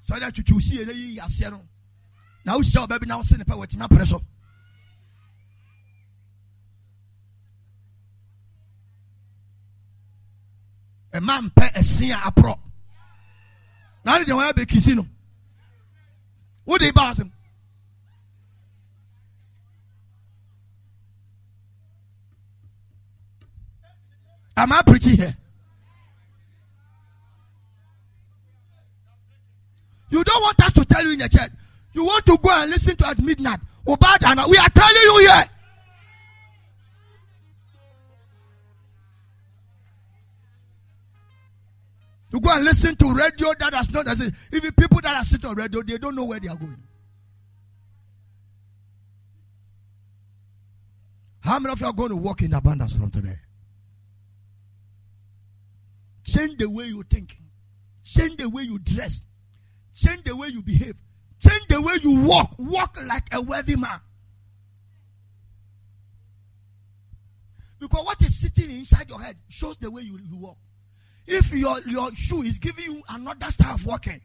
So 0.00 0.18
that 0.18 0.36
you 0.36 0.60
see 0.60 0.82
eh, 0.82 1.22
a 1.22 1.28
now 2.44 2.60
show 2.60 2.82
oh, 2.82 2.86
baby 2.86 3.06
now 3.06 3.22
the 3.22 3.44
power 3.44 3.66
to 3.66 3.78
my 3.78 3.86
pressure. 3.88 4.18
A 11.12 11.20
man 11.20 11.50
pay 11.56 11.70
a 11.74 11.82
senior 11.82 12.18
a 12.24 12.32
pro. 12.32 12.54
Now 14.04 14.22
they 14.22 14.32
want 14.32 14.54
to 14.56 14.66
be 14.66 14.66
kissing 14.66 14.98
him. 14.98 15.10
What 16.64 16.80
they 16.80 16.90
boss 16.90 17.18
him? 17.18 17.32
Am 24.56 24.72
I 24.72 24.82
preaching 24.82 25.16
here? 25.16 25.36
You 30.10 30.22
don't 30.22 30.42
want 30.42 30.62
us 30.62 30.72
to 30.72 30.84
tell 30.84 31.04
you 31.04 31.12
in 31.12 31.18
the 31.18 31.28
church. 31.28 31.50
You 31.92 32.04
want 32.04 32.24
to 32.26 32.38
go 32.38 32.50
and 32.50 32.70
listen 32.70 32.94
to 32.96 33.08
at 33.08 33.18
midnight. 33.18 33.58
We 33.84 33.94
are 33.94 34.18
telling 34.18 35.02
you 35.02 35.18
here. 35.18 35.44
You 42.34 42.40
go 42.40 42.50
and 42.50 42.64
listen 42.64 42.96
to 42.96 43.12
radio 43.12 43.54
that 43.60 43.72
has 43.74 43.88
not. 43.92 44.08
Even 44.52 44.72
people 44.72 45.00
that 45.02 45.14
are 45.16 45.22
sitting 45.22 45.48
on 45.48 45.54
radio, 45.54 45.82
they 45.82 45.98
don't 45.98 46.16
know 46.16 46.24
where 46.24 46.40
they 46.40 46.48
are 46.48 46.56
going. 46.56 46.82
How 51.38 51.60
many 51.60 51.72
of 51.72 51.80
you 51.80 51.86
are 51.86 51.92
going 51.92 52.08
to 52.08 52.16
walk 52.16 52.42
in 52.42 52.52
abundance 52.52 52.96
from 52.96 53.12
today? 53.12 53.38
Change 56.24 56.58
the 56.58 56.68
way 56.68 56.86
you 56.86 57.04
think. 57.04 57.38
Change 58.02 58.36
the 58.38 58.48
way 58.48 58.64
you 58.64 58.80
dress. 58.80 59.22
Change 59.94 60.24
the 60.24 60.34
way 60.34 60.48
you 60.48 60.60
behave. 60.60 60.96
Change 61.38 61.68
the 61.68 61.80
way 61.80 61.94
you 62.02 62.20
walk. 62.26 62.56
Walk 62.58 62.98
like 63.06 63.32
a 63.32 63.40
worthy 63.40 63.76
man. 63.76 64.00
Because 67.78 68.04
what 68.04 68.20
is 68.22 68.40
sitting 68.40 68.72
inside 68.72 69.08
your 69.08 69.20
head 69.20 69.36
shows 69.48 69.76
the 69.76 69.88
way 69.88 70.02
you, 70.02 70.18
you 70.18 70.36
walk. 70.36 70.56
If 71.26 71.54
your, 71.54 71.80
your 71.82 72.14
shoe 72.14 72.42
is 72.42 72.58
giving 72.58 72.84
you 72.84 73.02
another 73.08 73.50
style 73.50 73.74
of 73.74 73.86
walking, 73.86 74.20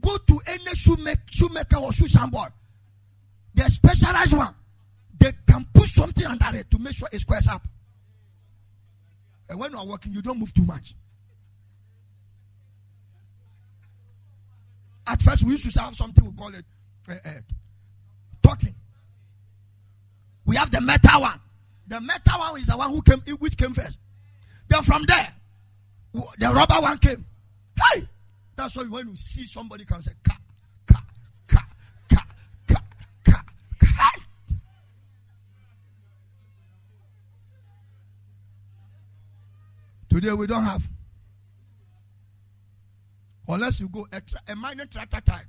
go 0.00 0.16
to 0.16 0.40
any 0.46 0.74
shoemaker, 0.74 1.22
shoemaker 1.30 1.76
or 1.76 1.92
shoe 1.92 2.08
shambler. 2.08 2.52
The 3.54 3.68
specialized 3.68 4.36
one. 4.36 4.54
They 5.18 5.32
can 5.46 5.66
put 5.72 5.88
something 5.88 6.24
under 6.24 6.58
it 6.58 6.70
to 6.70 6.78
make 6.78 6.94
sure 6.94 7.08
it 7.12 7.20
squares 7.20 7.48
up. 7.48 7.66
And 9.48 9.58
when 9.58 9.72
you 9.72 9.78
are 9.78 9.86
walking, 9.86 10.12
you 10.12 10.22
don't 10.22 10.38
move 10.38 10.52
too 10.52 10.62
much. 10.62 10.94
At 15.06 15.22
first, 15.22 15.42
we 15.42 15.52
used 15.52 15.72
to 15.72 15.80
have 15.80 15.94
something 15.94 16.24
we 16.24 16.32
call 16.32 16.54
it 16.54 16.64
uh, 17.08 17.14
uh, 17.24 17.30
talking. 18.42 18.74
We 20.44 20.56
have 20.56 20.70
the 20.70 20.80
metal 20.80 21.22
one. 21.22 21.40
The 21.86 22.00
metal 22.00 22.38
one 22.38 22.60
is 22.60 22.66
the 22.66 22.76
one 22.76 22.90
who 22.90 23.00
came, 23.02 23.20
which 23.38 23.56
came 23.56 23.72
first. 23.72 23.98
Then 24.68 24.82
from 24.82 25.04
there, 25.04 25.32
the 26.12 26.50
rubber 26.52 26.80
one 26.80 26.98
came. 26.98 27.24
Hey, 27.76 28.08
that's 28.56 28.76
why 28.76 28.84
when 28.84 29.08
you 29.08 29.16
see 29.16 29.46
somebody 29.46 29.84
can 29.84 30.02
say, 30.02 30.12
ka, 30.22 30.36
ka, 30.86 31.02
ka, 31.46 31.60
ka, 32.08 32.26
ka, 32.66 32.82
ka, 33.24 33.42
ka. 33.80 33.86
Hey. 33.86 34.22
Today 40.08 40.32
we 40.32 40.46
don't 40.46 40.64
have. 40.64 40.88
Unless 43.50 43.80
you 43.80 43.88
go 43.88 44.06
a, 44.12 44.20
tra- 44.20 44.40
a 44.48 44.56
minor 44.56 44.86
tractor 44.86 45.20
type, 45.20 45.46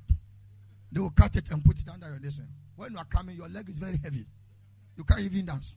they 0.92 1.00
will 1.00 1.10
cut 1.10 1.36
it 1.36 1.50
and 1.50 1.64
put 1.64 1.78
it 1.80 1.88
under 1.88 2.08
your 2.08 2.20
listen. 2.20 2.48
When 2.76 2.92
you 2.92 2.98
are 2.98 3.04
coming, 3.04 3.36
your 3.36 3.48
leg 3.48 3.68
is 3.68 3.76
very 3.78 4.00
heavy. 4.02 4.24
You 4.96 5.04
can't 5.04 5.20
even 5.20 5.46
dance. 5.46 5.76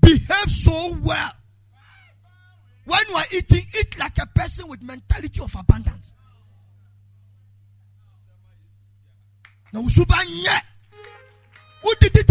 Behave 0.00 0.50
so 0.50 0.96
well. 1.02 1.32
When 2.84 3.00
you 3.08 3.14
are 3.16 3.24
eating, 3.32 3.66
eat 3.78 3.98
like 3.98 4.18
a 4.18 4.26
person 4.26 4.68
with 4.68 4.82
mentality 4.82 5.40
of 5.40 5.54
abundance. 5.54 6.12
Now, 9.72 9.82
subanye. 9.82 10.60
Who 11.82 11.94
did 12.00 12.16
it? 12.16 12.30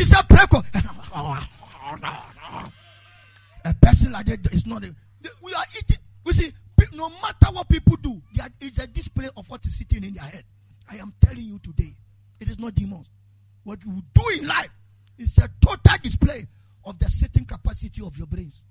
A 3.66 3.74
person 3.76 4.12
like 4.12 4.26
that 4.26 4.54
is 4.54 4.66
not 4.66 4.84
a 4.84 4.96
We 5.42 5.54
are 5.54 5.66
eating. 5.78 5.98
We 6.24 6.34
see, 6.34 6.54
no 6.94 7.10
matter 7.10 7.52
what 7.52 7.68
people 7.70 7.96
do, 7.98 8.22
they 8.34 8.42
are- 8.44 8.50
it's 8.60 8.78
a 8.78 8.88
display 8.88 9.30
of 9.36 9.48
what 9.50 9.66
is 9.66 9.78
sitting 9.78 10.04
in 10.04 10.14
their 10.14 10.24
head. 10.24 10.46
I 10.88 10.98
am 10.98 11.14
telling 11.20 11.46
you 11.46 11.60
today, 11.60 11.96
it 12.40 12.50
is 12.50 12.60
not 12.60 12.76
demons. 12.76 13.08
What 13.64 13.84
you 13.86 14.04
do 14.14 14.30
in 14.30 14.48
life 14.48 14.70
is 15.18 15.38
a 15.38 15.50
total 15.62 15.98
display 16.02 16.48
of 16.84 17.00
the 17.00 17.10
sitting 17.10 17.46
capacity 17.46 18.02
of 18.02 18.18
your 18.18 18.28
brains. 18.28 18.64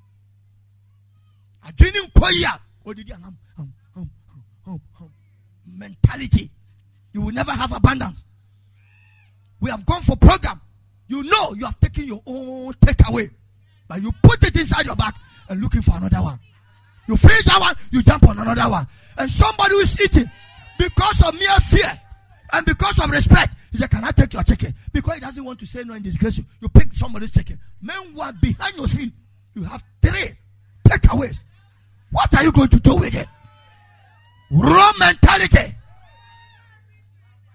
Adrenaline 1.66 2.12
koya, 2.12 2.58
odidi 2.84 3.14
and 3.14 3.24
hum, 3.24 3.36
hum, 3.56 3.72
hum, 3.94 4.10
hum, 4.34 4.44
hum, 4.64 4.80
hum. 4.94 5.12
mentality. 5.66 6.50
You 7.12 7.20
will 7.22 7.32
never 7.32 7.52
have 7.52 7.72
abundance. 7.72 8.24
We 9.60 9.70
have 9.70 9.84
gone 9.86 10.02
for 10.02 10.16
program. 10.16 10.60
You 11.06 11.22
know 11.22 11.54
you 11.54 11.64
have 11.64 11.78
taken 11.78 12.04
your 12.04 12.22
own 12.26 12.72
takeaway, 12.74 13.30
but 13.86 14.02
you 14.02 14.10
put 14.22 14.42
it 14.44 14.56
inside 14.56 14.86
your 14.86 14.96
bag 14.96 15.14
and 15.48 15.60
looking 15.62 15.82
for 15.82 15.96
another 15.96 16.22
one. 16.22 16.38
You 17.06 17.16
finish 17.16 17.44
that 17.44 17.60
one, 17.60 17.76
you 17.90 18.02
jump 18.02 18.26
on 18.28 18.38
another 18.38 18.68
one. 18.70 18.86
And 19.18 19.30
somebody 19.30 19.74
who 19.74 19.80
is 19.80 20.00
eating 20.00 20.30
because 20.78 21.22
of 21.22 21.34
mere 21.34 21.56
fear 21.60 22.00
and 22.52 22.66
because 22.66 22.98
of 22.98 23.10
respect, 23.10 23.54
he 23.70 23.78
said, 23.78 23.90
Can 23.90 24.04
I 24.04 24.10
take 24.10 24.32
your 24.32 24.42
chicken? 24.42 24.74
Because 24.92 25.14
he 25.14 25.20
doesn't 25.20 25.44
want 25.44 25.58
to 25.60 25.66
say 25.66 25.84
no 25.84 25.94
in 25.94 26.02
disgrace 26.02 26.38
you. 26.38 26.44
You 26.60 26.68
pick 26.68 26.94
somebody's 26.94 27.30
chicken. 27.30 27.58
Meanwhile, 27.80 28.32
behind 28.40 28.76
your 28.76 28.88
scene, 28.88 29.12
you 29.54 29.64
have 29.64 29.82
three 30.00 30.32
takeaways. 30.84 31.40
What 32.12 32.32
are 32.36 32.44
you 32.44 32.52
going 32.52 32.68
to 32.68 32.78
do 32.78 32.94
with 32.96 33.14
it? 33.14 33.26
Raw 34.50 34.92
mentality. 34.98 35.74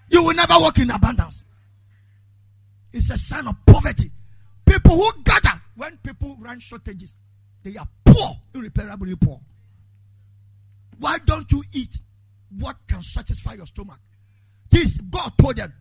You 0.10 0.24
will 0.24 0.34
never 0.34 0.56
walk 0.58 0.80
in 0.80 0.90
abundance. 0.90 1.46
It's 2.92 3.10
a 3.12 3.18
sign 3.18 3.48
of 3.48 3.56
poverty. 3.66 4.12
People 4.66 4.98
who 4.98 5.12
gather 5.24 5.62
when 5.76 5.98
people 5.98 6.36
run 6.40 6.60
shortages, 6.60 7.16
they 7.64 7.78
are 7.78 7.88
poor, 8.04 8.36
irreparably 8.56 9.16
poor. 9.16 9.40
Why 10.98 11.20
don't 11.20 11.52
you 11.52 11.64
eat 11.72 11.96
what 12.58 12.78
can 12.88 13.04
satisfy 13.04 13.54
your 13.54 13.68
stomach? 13.68 14.00
This 14.72 14.98
God 14.98 15.34
told 15.38 15.58
them. 15.58 15.74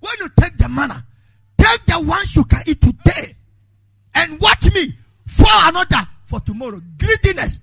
When 0.00 0.14
you 0.20 0.30
take 0.40 0.56
the 0.56 0.68
manna, 0.68 1.06
take 1.58 1.84
the 1.86 2.00
ones 2.00 2.34
you 2.34 2.44
can 2.44 2.62
eat 2.66 2.80
today, 2.80 3.36
and 4.14 4.40
watch 4.40 4.72
me 4.72 4.96
for 5.26 5.46
another 5.48 6.08
for 6.24 6.40
tomorrow. 6.40 6.80
Greediness, 6.98 7.60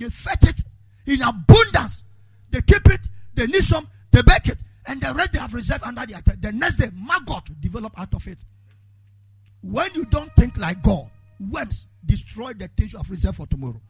they 0.00 0.08
fetch 0.08 0.44
it 0.48 0.64
in 1.06 1.22
abundance. 1.22 2.02
They 2.50 2.62
keep 2.62 2.90
it, 2.90 3.00
they 3.34 3.46
need 3.46 3.62
some, 3.62 3.86
they 4.10 4.22
bake 4.22 4.48
it, 4.48 4.58
and 4.86 5.00
the 5.00 5.14
rest 5.14 5.32
they 5.34 5.38
have 5.38 5.54
reserved 5.54 5.84
under 5.84 6.04
their 6.06 6.20
tent. 6.22 6.42
The 6.42 6.50
next 6.50 6.76
day, 6.76 6.90
maggot 6.92 7.60
develop 7.60 7.92
out 8.00 8.12
of 8.14 8.26
it. 8.26 8.38
When 9.62 9.94
you 9.94 10.06
don't 10.06 10.34
think 10.34 10.56
like 10.56 10.82
God, 10.82 11.10
worms 11.38 11.86
destroy 12.04 12.54
the 12.54 12.68
things 12.68 12.94
you 12.94 12.98
have 12.98 13.10
reserved 13.10 13.36
for 13.36 13.46
tomorrow. 13.46 13.80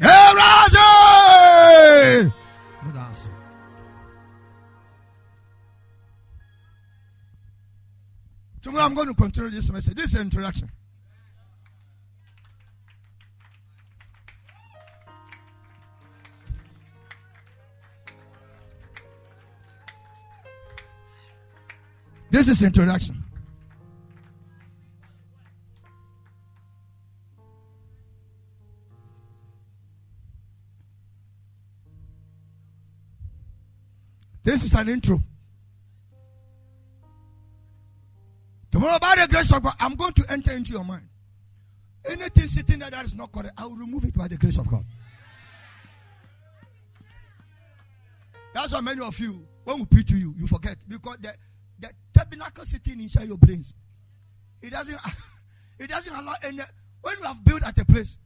Eraze! 0.00 0.97
Tomorrow 8.60 8.84
I'm 8.84 8.94
going 8.94 9.08
to 9.08 9.14
continue 9.14 9.50
this 9.50 9.70
message. 9.70 9.94
This 9.94 10.06
is 10.06 10.14
an 10.14 10.22
introduction. 10.22 10.70
This 22.30 22.48
is 22.48 22.62
introduction. 22.62 23.24
This 34.44 34.62
is 34.62 34.74
an 34.74 34.88
intro. 34.88 35.22
Tomorrow, 38.78 39.00
by 39.00 39.16
the 39.16 39.26
grace 39.26 39.52
of 39.52 39.60
God, 39.60 39.74
I'm 39.80 39.96
going 39.96 40.12
to 40.12 40.24
enter 40.30 40.52
into 40.52 40.70
your 40.70 40.84
mind. 40.84 41.08
Anything 42.04 42.46
sitting 42.46 42.78
there 42.78 42.88
that 42.88 43.04
is 43.04 43.12
not 43.12 43.32
correct, 43.32 43.58
I 43.58 43.66
will 43.66 43.74
remove 43.74 44.04
it 44.04 44.16
by 44.16 44.28
the 44.28 44.36
grace 44.36 44.56
of 44.56 44.70
God. 44.70 44.84
That's 48.54 48.72
why 48.72 48.80
many 48.80 49.00
of 49.00 49.18
you, 49.18 49.44
when 49.64 49.80
we 49.80 49.84
preach 49.84 50.06
to 50.10 50.16
you, 50.16 50.32
you 50.38 50.46
forget 50.46 50.76
because 50.86 51.16
the, 51.20 51.34
the 51.80 51.90
tabernacle 52.14 52.64
sitting 52.64 53.00
inside 53.00 53.26
your 53.26 53.36
brains, 53.36 53.74
it 54.62 54.70
doesn't, 54.70 54.96
it 55.80 55.88
doesn't 55.88 56.14
allow 56.14 56.36
any. 56.40 56.60
When 57.02 57.18
you 57.18 57.24
have 57.24 57.42
built 57.44 57.64
at 57.64 57.76
a 57.78 57.84
place, 57.84 58.16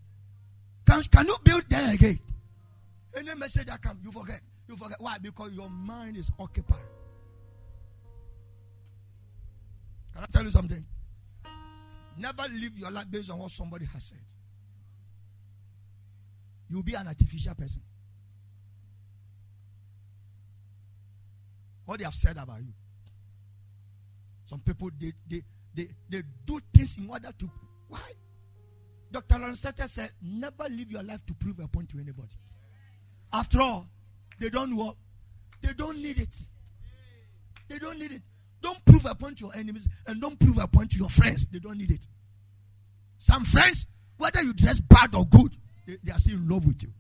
can, 0.87 1.03
can 1.05 1.29
you 1.29 1.37
build 1.43 1.65
there 1.71 1.95
again? 1.95 2.21
Any 3.17 3.35
message 3.37 3.69
that 3.69 3.81
comes, 3.81 4.05
you 4.05 4.13
forget. 4.13 4.43
You 4.69 4.77
forget. 4.77 5.01
Why? 5.01 5.17
Because 5.17 5.55
your 5.55 5.71
mind 5.71 6.19
is 6.19 6.31
occupied. 6.39 6.81
Can 10.15 10.23
I 10.23 10.27
tell 10.27 10.45
you 10.45 10.51
something? 10.51 10.85
Never 12.19 12.43
live 12.43 12.77
your 12.77 12.91
life 12.91 13.07
based 13.11 13.31
on 13.31 13.39
what 13.39 13.51
somebody 13.51 13.87
has 13.87 14.05
said. 14.05 14.19
You'll 16.69 16.83
be 16.83 16.95
an 16.95 17.09
artificial 17.09 17.55
person. 17.55 17.83
What 21.85 21.99
they 21.99 22.05
have 22.05 22.15
said 22.15 22.37
about 22.37 22.61
you. 22.61 22.73
Some 24.47 24.61
people 24.61 24.91
they 24.99 25.13
they 25.29 25.43
they, 25.75 25.89
they 26.09 26.23
do 26.47 26.61
things 26.75 26.99
in 26.99 27.09
order 27.09 27.31
to 27.39 27.51
why? 27.89 28.01
Dr. 29.11 29.39
Lawrence 29.39 29.61
said, 29.61 30.11
never 30.23 30.65
live 30.71 30.91
your 30.91 31.03
life 31.03 31.25
to 31.27 31.35
prove 31.35 31.59
a 31.61 31.69
point 31.69 31.91
to 31.91 31.99
anybody. 31.99 32.33
After 33.31 33.61
all, 33.61 33.87
they 34.41 34.49
don't 34.49 34.75
work. 34.75 34.97
They 35.61 35.75
don't 35.75 35.99
need 35.99 36.19
it. 36.19 36.39
They 37.69 37.79
don't 37.79 37.99
need 37.99 38.13
it. 38.13 38.23
Don't 38.63 38.83
prove 38.85 39.05
a 39.07 39.15
point 39.15 39.39
to 39.39 39.47
your 39.47 39.55
enemies 39.55 39.89
and 40.07 40.21
don't 40.21 40.39
prove 40.39 40.57
a 40.59 40.67
point 40.69 40.93
to 40.93 40.99
your 40.99 41.11
friends. 41.11 41.47
They 41.47 41.59
don't 41.59 41.77
need 41.77 41.91
it. 41.91 42.07
Some 43.19 43.45
friends, 43.45 43.87
whether 44.17 44.43
you 44.43 44.53
dress 44.53 44.81
bad 44.81 45.15
or 45.15 45.27
good, 45.27 45.57
they, 45.87 45.99
they 46.03 46.13
are 46.13 46.19
still 46.19 46.35
in 46.35 46.49
love 46.49 46.65
with 46.67 46.83
you. 46.83 46.93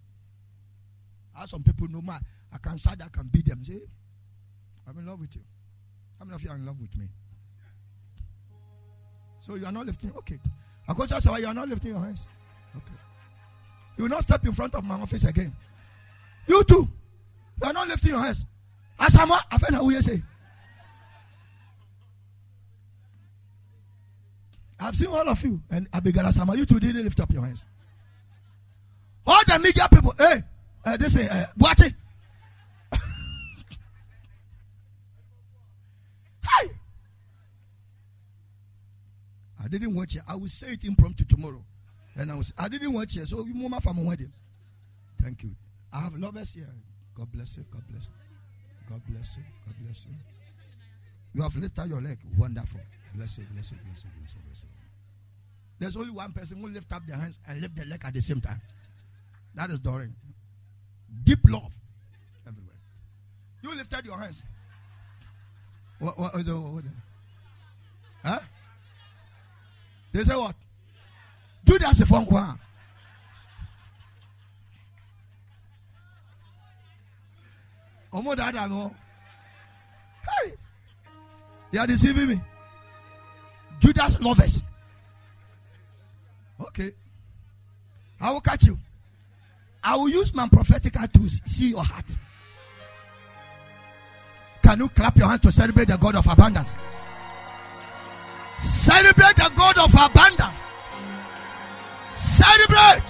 As 1.40 1.50
some 1.50 1.62
people 1.62 1.88
know, 1.88 2.02
man, 2.02 2.20
I 2.52 2.58
can 2.58 2.76
sad, 2.78 3.00
I 3.02 3.08
can 3.08 3.28
beat 3.28 3.46
them. 3.46 3.62
Say, 3.62 3.80
I'm 4.86 4.98
in 4.98 5.06
love 5.06 5.20
with 5.20 5.34
you. 5.36 5.42
How 6.18 6.24
many 6.24 6.34
of 6.34 6.42
you 6.42 6.50
are 6.50 6.56
in 6.56 6.66
love 6.66 6.80
with 6.80 6.96
me? 6.98 7.06
So 9.40 9.54
you 9.54 9.64
are 9.66 9.72
not 9.72 9.86
lifting. 9.86 10.12
Okay. 10.18 10.38
I 10.88 10.94
go 10.94 11.06
to 11.06 11.40
you 11.40 11.46
are 11.46 11.54
not 11.54 11.68
lifting 11.68 11.90
your 11.90 12.00
hands. 12.00 12.26
Okay. 12.76 12.94
You 13.96 14.04
will 14.04 14.10
not 14.10 14.22
step 14.22 14.44
in 14.44 14.52
front 14.52 14.74
of 14.74 14.84
my 14.84 14.94
office 15.00 15.24
again. 15.24 15.52
You 16.46 16.64
too. 16.64 16.88
You 17.60 17.68
are 17.68 17.72
not 17.72 17.88
lifting 17.88 18.10
your 18.10 18.20
hands. 18.20 18.44
i'm 18.98 19.30
in 19.30 19.38
afena 19.50 19.78
who 19.78 19.92
you 19.92 20.02
say. 20.02 20.22
I've 24.82 24.96
seen 24.96 25.06
all 25.06 25.28
of 25.28 25.40
you, 25.44 25.62
and 25.70 25.86
Abigail 25.92 26.24
Asama, 26.24 26.56
you 26.56 26.66
two 26.66 26.80
didn't 26.80 27.04
lift 27.04 27.20
up 27.20 27.30
your 27.30 27.44
hands. 27.44 27.64
All 29.24 29.40
the 29.46 29.56
media 29.60 29.86
people, 29.92 30.12
hey, 30.18 30.42
uh, 30.84 30.96
they 30.96 31.06
say, 31.06 31.28
uh, 31.28 31.46
it. 31.78 31.94
Hi. 36.42 36.68
I 39.62 39.68
didn't 39.68 39.94
watch 39.94 40.16
it. 40.16 40.22
I 40.26 40.34
will 40.34 40.48
say 40.48 40.72
it 40.72 40.82
impromptu 40.82 41.24
tomorrow. 41.24 41.62
And 42.16 42.32
I 42.32 42.34
was 42.34 42.52
I 42.58 42.66
didn't 42.68 42.92
watch 42.92 43.16
it. 43.16 43.28
So 43.28 43.46
you 43.46 43.54
move 43.54 43.72
from 43.82 43.96
my 43.96 44.02
wedding. 44.02 44.32
Thank 45.22 45.44
you. 45.44 45.54
I 45.92 46.00
have 46.00 46.14
lovers 46.16 46.54
here. 46.54 46.68
God 47.16 47.30
bless 47.30 47.56
you. 47.56 47.64
God 47.72 47.82
bless 47.88 48.08
you. 48.08 48.14
God 48.90 49.00
bless 49.08 49.36
you. 49.36 49.44
God 49.64 49.74
bless 49.84 50.04
you. 50.04 50.12
You 51.34 51.42
have 51.42 51.54
lifted 51.54 51.88
your 51.88 52.00
leg. 52.02 52.18
Wonderful. 52.36 52.80
Bless 53.14 53.38
you, 53.38 53.44
bless 53.52 53.70
you, 53.70 53.78
bless 53.84 54.04
you, 54.04 54.10
bless 54.18 54.34
you, 54.34 54.40
bless 54.46 54.62
you. 54.62 54.68
There's 55.78 55.96
only 55.96 56.10
one 56.10 56.32
person 56.32 56.58
who 56.58 56.68
lift 56.68 56.90
up 56.92 57.06
their 57.06 57.16
hands 57.16 57.38
and 57.46 57.60
lift 57.60 57.76
their 57.76 57.86
leg 57.86 58.00
at 58.04 58.14
the 58.14 58.20
same 58.20 58.40
time. 58.40 58.60
That 59.54 59.70
is 59.70 59.80
Doreen. 59.80 60.14
Deep 61.24 61.40
love 61.48 61.74
everywhere. 62.46 62.76
You 63.62 63.74
lifted 63.74 64.04
your 64.06 64.18
hands. 64.18 64.42
What, 65.98 66.18
what, 66.18 66.34
what, 66.34 66.46
what, 66.46 66.84
Huh? 68.24 68.40
They 70.12 70.24
say 70.24 70.36
what? 70.36 70.54
Judas 71.64 72.00
is 72.00 72.08
from 72.08 72.26
Kwa. 72.26 72.58
Omo 78.12 78.36
dada. 78.36 78.90
Hey. 80.28 80.52
They 81.72 81.78
are 81.78 81.86
deceiving 81.86 82.28
me. 82.28 82.40
Judas 83.82 84.20
lovers. 84.20 84.62
Okay. 86.60 86.92
I 88.20 88.30
will 88.30 88.40
catch 88.40 88.62
you. 88.64 88.78
I 89.82 89.96
will 89.96 90.08
use 90.08 90.32
my 90.32 90.48
prophetic 90.48 90.92
to 90.92 91.28
see 91.28 91.70
your 91.70 91.82
heart. 91.82 92.04
Can 94.62 94.78
you 94.78 94.88
clap 94.88 95.16
your 95.16 95.28
hands 95.28 95.40
to 95.40 95.50
celebrate 95.50 95.88
the 95.88 95.96
God 95.96 96.14
of 96.14 96.26
abundance? 96.28 96.70
Celebrate 98.60 99.34
the 99.34 99.50
God 99.56 99.76
of 99.78 99.92
abundance. 99.92 100.58
Celebrate. 102.12 103.02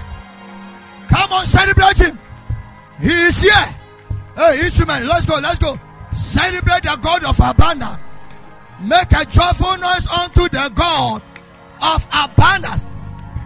Come 1.09 1.33
on, 1.33 1.45
celebrate 1.45 1.99
him. 1.99 2.19
He 2.99 3.11
is 3.11 3.43
here. 3.43 3.77
Hey, 4.35 4.61
instrument, 4.63 5.05
let's 5.05 5.27
go, 5.27 5.39
let's 5.43 5.59
go. 5.59 5.79
Celebrate 6.11 6.85
the 6.85 6.99
God 7.03 7.25
of 7.25 7.39
abundance. 7.39 7.99
Make 8.85 9.13
a 9.13 9.25
joyful 9.25 9.77
noise 9.79 10.09
unto 10.09 10.49
the 10.49 10.71
God 10.75 11.23
of 11.81 12.07
abundance. 12.13 12.85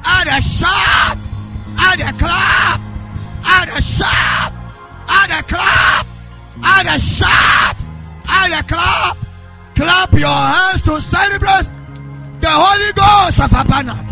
Add 0.03 0.29
a 0.29 0.41
shout, 0.41 1.19
add 1.77 2.01
a 2.01 2.13
clap, 2.17 2.81
add 3.45 3.69
a 3.69 3.83
shout, 3.83 4.53
add 5.09 5.31
a 5.31 5.43
clap, 5.43 6.07
add 6.63 6.87
a 6.87 6.99
shout, 6.99 7.77
add 8.27 8.61
a 8.61 8.63
clap. 8.67 9.19
Clap 9.75 10.13
your 10.15 10.29
hands 10.29 10.81
to 10.83 11.01
celebrate 11.03 11.71
the 12.41 12.49
Holy 12.49 12.93
Ghost 12.95 13.41
of 13.41 13.53
abundance. 13.53 14.07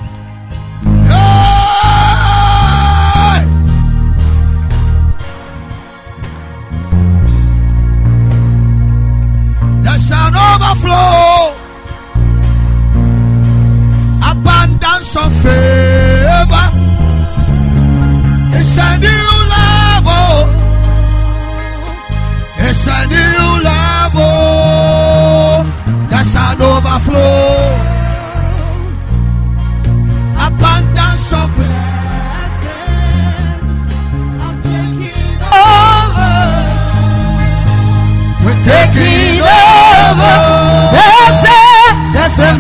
There's 9.85 10.11
an 10.11 10.35
overflow, 10.35 11.52
abundance 14.31 15.15
of 15.15 15.31
favor. 15.44 16.66
It's 18.59 18.77
a 18.78 18.90
new 19.06 19.31
level. 19.56 20.48
It's 22.66 22.86
a 22.86 23.01
new 23.15 23.44
level. 23.73 24.35
There's 26.09 26.35
an 26.35 26.62
overflow, 26.62 27.77
abundance 30.48 31.32
of 31.43 31.55
We're 38.44 38.62
taking 38.62 39.14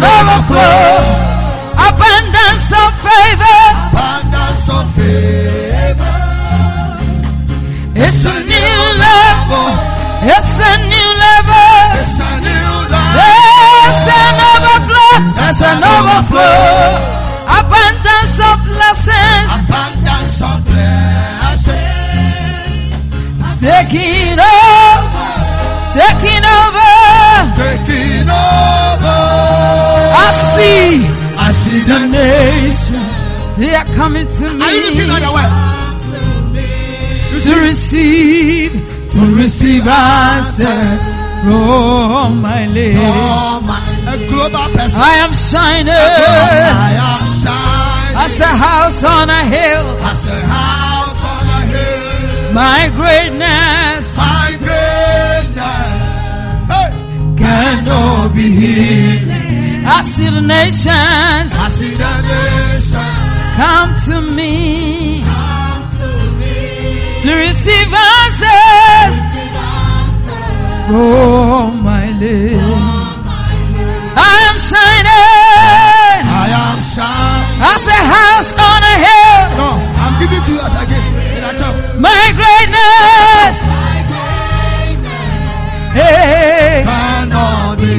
overflow, 0.04 1.00
abundance 1.88 2.68
of 2.72 2.90
favor. 3.04 3.60
Abundance 3.90 4.66
of 4.68 4.84
favor. 4.94 6.16
It's 7.96 8.24
a 8.26 8.36
new 8.42 8.80
level. 9.06 9.68
It's 10.26 10.54
a 10.58 10.72
new 10.92 11.08
level. 11.26 11.72
It's 12.00 12.18
a 12.18 12.32
new 12.40 12.70
life. 12.92 13.16
There's 13.18 14.04
an 14.20 14.36
overflow. 14.52 15.12
There's 15.36 15.60
an 15.62 15.80
overflow. 15.84 17.03
They 33.56 33.74
are 33.74 33.84
coming 33.96 34.26
to 34.26 34.46
Are 34.46 34.72
you 34.74 34.80
looking 34.86 35.08
me 35.08 35.32
way? 35.34 35.48
to 37.44 37.60
receive, 37.60 38.72
to 39.10 39.20
receive 39.36 39.86
answer 39.86 41.14
from 41.44 42.40
my. 42.40 42.64
Oh 42.96 43.60
a 44.06 44.16
global 44.28 44.66
person. 44.76 45.00
I 45.00 45.14
am 45.24 45.32
shining 45.34 45.92
I 45.92 46.92
am 47.08 47.22
shining 47.42 48.16
as 48.24 48.40
a 48.40 48.52
house 48.66 49.04
on 49.04 49.28
a 49.28 49.42
hill. 49.44 49.86
as 50.10 50.26
a 50.26 50.40
house 50.56 51.22
on 51.34 51.46
a 51.58 51.60
hill. 51.72 52.52
My 52.54 52.88
greatness 52.98 54.16
My 54.16 54.50
greatness 54.64 55.56
hey, 56.70 56.90
cannot 57.36 58.34
be 58.34 58.48
hid. 58.60 59.28
I 59.86 60.02
see 60.02 60.28
the 60.30 60.40
nations 60.40 61.50
I 61.64 61.68
see 61.68 61.94
the 61.94 62.22
nation 62.22 62.63
come 63.56 63.90
to 64.06 64.20
me 64.20 65.22
come 65.22 65.82
to 65.98 66.08
me. 66.40 67.22
to 67.22 67.30
receive 67.46 67.90
answers 67.92 69.14
from 70.86 71.82
my 71.82 72.06
Lord. 72.20 73.24
I 74.16 74.34
am 74.50 74.56
shining 74.70 76.22
I 76.44 76.46
am 76.66 76.78
shining. 76.82 77.56
as 77.72 77.84
a 77.88 78.00
house 78.16 78.50
on 78.68 78.80
a 78.92 78.94
hill. 79.06 79.42
No, 79.62 79.70
I'm 80.02 80.14
giving 80.20 80.42
to 80.46 80.52
you 80.52 80.60
as 80.60 80.74
a 80.76 80.84
gift. 80.90 81.10
A 81.44 81.52
child. 81.58 81.76
My 82.00 82.24
greatness, 82.38 83.54
hey, 85.98 86.82
Cannot 86.84 87.78
be 87.78 87.92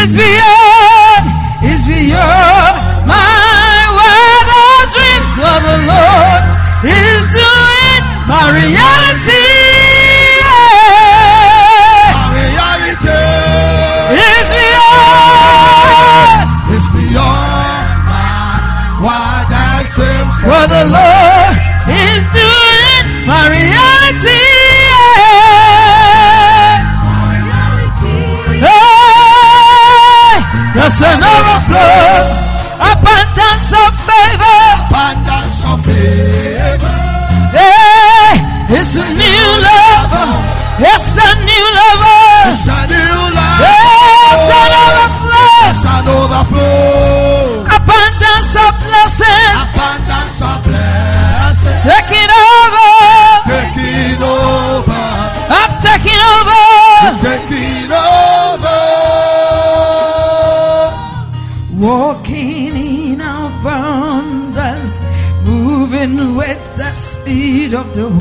is 0.00 0.12
beyond, 0.14 0.51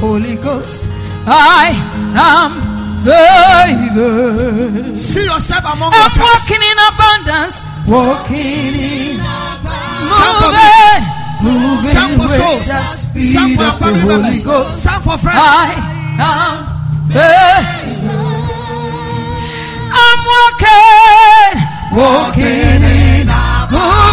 Holy 0.01 0.35
Ghost. 0.35 0.83
I 1.25 1.71
am 2.17 2.51
favored. 3.05 4.97
See 4.97 5.23
yourself 5.23 5.63
among 5.73 5.91
I'm 5.93 6.11
workers. 6.11 6.21
walking 6.25 6.61
in 6.69 6.77
abundance, 6.89 7.55
walking 7.87 8.73
in 8.73 9.17
Some 10.09 10.35
for 10.41 10.51
moving, 10.57 11.01
moving 11.45 11.95
Some 11.95 12.11
for 12.19 12.27
souls. 12.33 12.65
the 12.67 12.81
Some 12.83 12.97
speed 12.97 13.37
for 13.37 13.61
your 13.61 13.69
of 13.69 13.79
the 13.79 13.85
Holy 13.85 14.05
members. 14.21 14.43
Ghost. 14.43 14.83
Some 14.83 15.01
for 15.01 15.17
friends. 15.17 15.37
I 15.37 15.69
am 16.17 16.57
favored. 17.07 18.11
I'm 19.93 20.19
walking, 20.33 21.53
walking 21.93 22.81
in, 22.81 23.27
moving, 23.69 24.10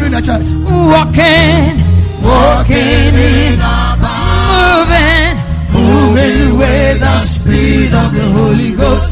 in 0.00 0.12
the 0.12 0.20
church. 0.20 0.42
walking, 0.92 1.76
walking 2.22 3.14
in, 3.28 3.58
the 3.58 3.76
moving, 4.52 5.34
moving 5.72 6.58
with 6.58 7.00
the 7.00 7.18
speed 7.20 7.94
of 7.94 8.12
the 8.14 8.24
Holy 8.36 8.72
Ghost. 8.72 9.05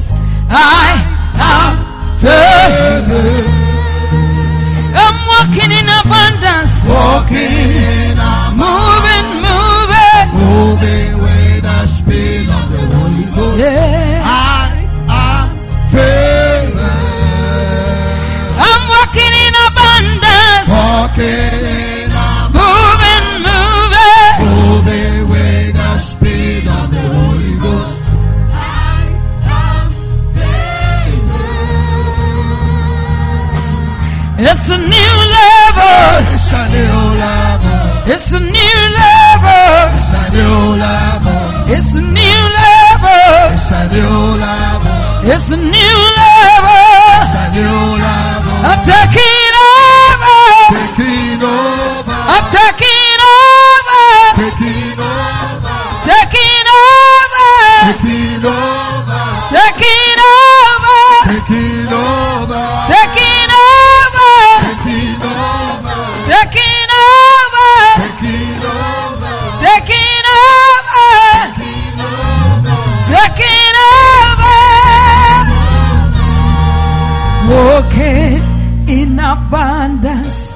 Abundance, 79.34 80.52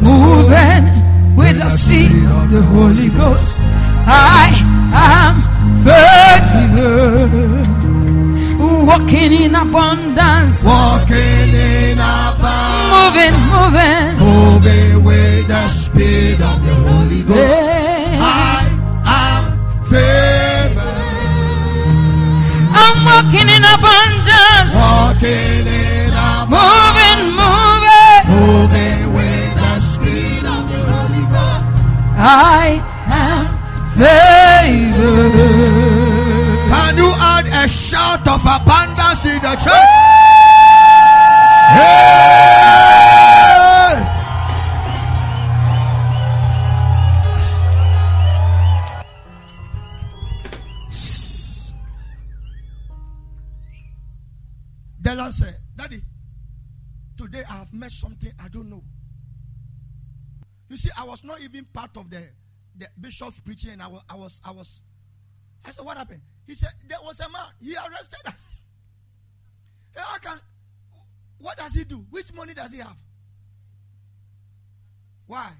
moving 0.00 0.84
with 1.36 1.56
the 1.58 1.68
speed 1.70 2.24
of 2.38 2.50
the 2.54 2.62
Holy 2.74 3.08
Ghost. 3.10 3.60
I 4.06 4.50
am 5.10 5.34
favored. 5.84 7.68
Walking 8.88 9.32
in 9.44 9.54
abundance, 9.54 10.64
Walking 10.64 11.50
in 11.70 11.98
abundance, 11.98 12.92
moving, 12.94 13.36
moving. 13.54 14.12
Moving 14.26 15.04
with 15.04 15.46
the 15.48 15.68
speed 15.68 16.38
of 16.50 16.56
the 16.66 16.74
Holy 16.86 17.22
Ghost. 17.22 17.38
I 18.20 18.62
am 19.24 19.42
favored. 19.92 21.08
I'm 22.82 22.96
walking 23.10 23.48
in 23.56 23.62
abundance, 23.76 24.70
Walking 24.74 25.66
in 39.32 39.40
the 39.42 39.56
church? 39.56 39.88
Hey! 41.72 42.32
The 55.00 55.14
Lord 55.16 55.32
said, 55.32 55.58
Daddy, 55.76 56.02
today 57.16 57.42
I 57.48 57.56
have 57.56 57.72
met 57.72 57.90
something 57.90 58.32
I 58.38 58.48
don't 58.48 58.68
know. 58.70 58.84
You 60.68 60.76
see, 60.76 60.90
I 60.96 61.04
was 61.04 61.24
not 61.24 61.40
even 61.40 61.64
part 61.72 61.96
of 61.96 62.08
the, 62.08 62.28
the 62.76 62.88
bishop's 63.00 63.40
preaching, 63.40 63.80
I 63.80 63.88
was, 63.88 64.02
I 64.08 64.14
was, 64.14 64.40
I 64.44 64.50
was, 64.52 64.82
I 65.64 65.70
said, 65.70 65.84
What 65.84 65.96
happened? 65.96 66.22
He 66.46 66.54
said, 66.54 66.70
There 66.88 66.98
was 67.02 67.18
a 67.20 67.28
man, 67.28 67.46
he 67.60 67.74
arrested 67.74 68.20
her. 68.24 68.34
How 69.94 70.18
can, 70.18 70.38
what 71.38 71.58
does 71.58 71.72
he 71.72 71.84
do? 71.84 72.04
Which 72.10 72.32
money 72.32 72.54
does 72.54 72.72
he 72.72 72.78
have? 72.78 72.96
Why? 75.26 75.50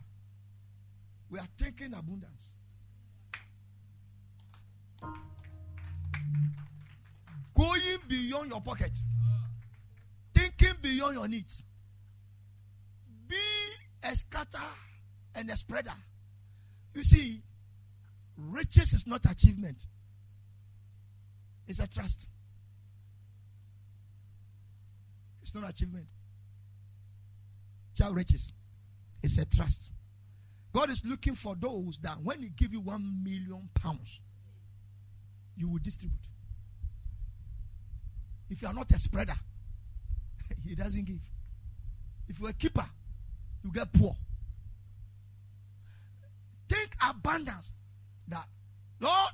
We 1.30 1.38
are 1.38 1.48
thinking 1.59 1.94
abundance. 1.94 2.54
Going 7.54 7.98
beyond 8.09 8.50
your 8.50 8.60
pocket. 8.60 8.92
Thinking 10.34 10.74
beyond 10.80 11.14
your 11.14 11.28
needs. 11.28 11.62
Be 13.28 13.36
a 14.02 14.14
scatter 14.14 14.59
and 15.34 15.50
a 15.50 15.56
spreader. 15.56 15.94
You 16.94 17.02
see, 17.02 17.42
riches 18.36 18.92
is 18.92 19.06
not 19.06 19.24
achievement, 19.30 19.86
it's 21.66 21.78
a 21.78 21.86
trust. 21.86 22.26
It's 25.53 25.61
not 25.61 25.69
achievement. 25.69 26.07
Child 27.95 28.16
riches. 28.16 28.53
It's 29.23 29.37
a 29.37 29.45
trust. 29.45 29.93
God 30.73 30.89
is 30.89 31.05
looking 31.05 31.35
for 31.35 31.55
those 31.55 31.99
that 32.03 32.19
when 32.23 32.41
He 32.41 32.49
give 32.49 32.73
you 32.73 32.81
one 32.81 33.23
million 33.23 33.69
pounds, 33.74 34.20
you 35.57 35.69
will 35.69 35.79
distribute. 35.79 36.19
If 38.49 38.62
you 38.62 38.69
are 38.69 38.73
not 38.73 38.91
a 38.93 38.99
spreader, 38.99 39.35
He 40.66 40.74
doesn't 40.74 41.05
give. 41.05 41.20
If 42.29 42.41
you're 42.41 42.49
a 42.49 42.55
keeper, 42.55 42.87
you 43.62 43.70
get 43.73 43.93
poor. 43.93 44.16
Think 46.66 46.97
abundance. 47.07 47.73
That, 48.29 48.47
Lord, 49.01 49.33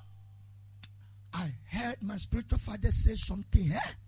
I 1.33 1.53
heard 1.71 2.03
my 2.03 2.17
spiritual 2.17 2.59
father 2.59 2.91
say 2.91 3.15
something 3.15 3.69
about 3.69 4.08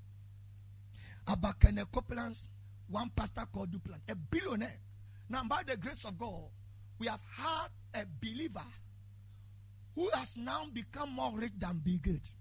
Kenneth 1.60 1.90
Copeland's 1.92 2.48
one 2.88 3.10
pastor 3.14 3.46
called 3.52 3.70
Duplan, 3.70 4.00
a 4.08 4.14
billionaire. 4.14 4.78
Now, 5.28 5.44
by 5.44 5.62
the 5.66 5.76
grace 5.76 6.04
of 6.04 6.18
God, 6.18 6.44
we 6.98 7.06
have 7.06 7.22
had 7.36 7.68
a 7.94 8.04
believer 8.20 8.64
who 9.94 10.10
has 10.14 10.36
now 10.36 10.66
become 10.72 11.10
more 11.12 11.32
rich 11.36 11.52
than 11.58 11.80
Bill 11.84 11.98
Gates. 12.02 12.34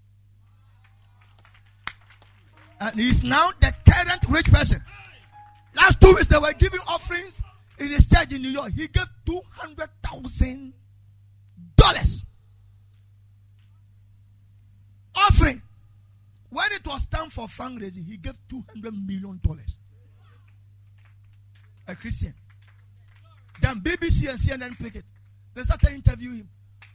And 2.80 2.98
he's 2.98 3.22
now 3.22 3.52
the 3.60 3.72
current 3.88 4.24
rich 4.28 4.50
person. 4.50 4.82
Last 5.74 6.00
two 6.00 6.14
weeks, 6.14 6.26
they 6.26 6.38
were 6.38 6.52
giving 6.54 6.80
offerings 6.86 7.40
in 7.78 7.88
his 7.88 8.06
church 8.06 8.32
in 8.32 8.42
New 8.42 8.48
York. 8.48 8.72
He 8.72 8.88
gave 8.88 9.06
$200,000 9.26 10.72
offering. 15.14 15.62
When 16.50 16.72
it 16.72 16.86
was 16.86 17.06
time 17.06 17.30
for 17.30 17.46
fundraising, 17.46 18.04
he 18.04 18.16
gave 18.16 18.34
$200 18.52 19.06
million. 19.06 19.40
A 21.86 21.96
Christian. 21.96 22.34
Then 23.62 23.80
BBC 23.80 24.28
and 24.28 24.38
CNN 24.38 24.78
pick 24.78 24.96
it. 24.96 25.04
They 25.54 25.62
started 25.62 25.92
interviewing 25.92 26.38
him. 26.38 26.48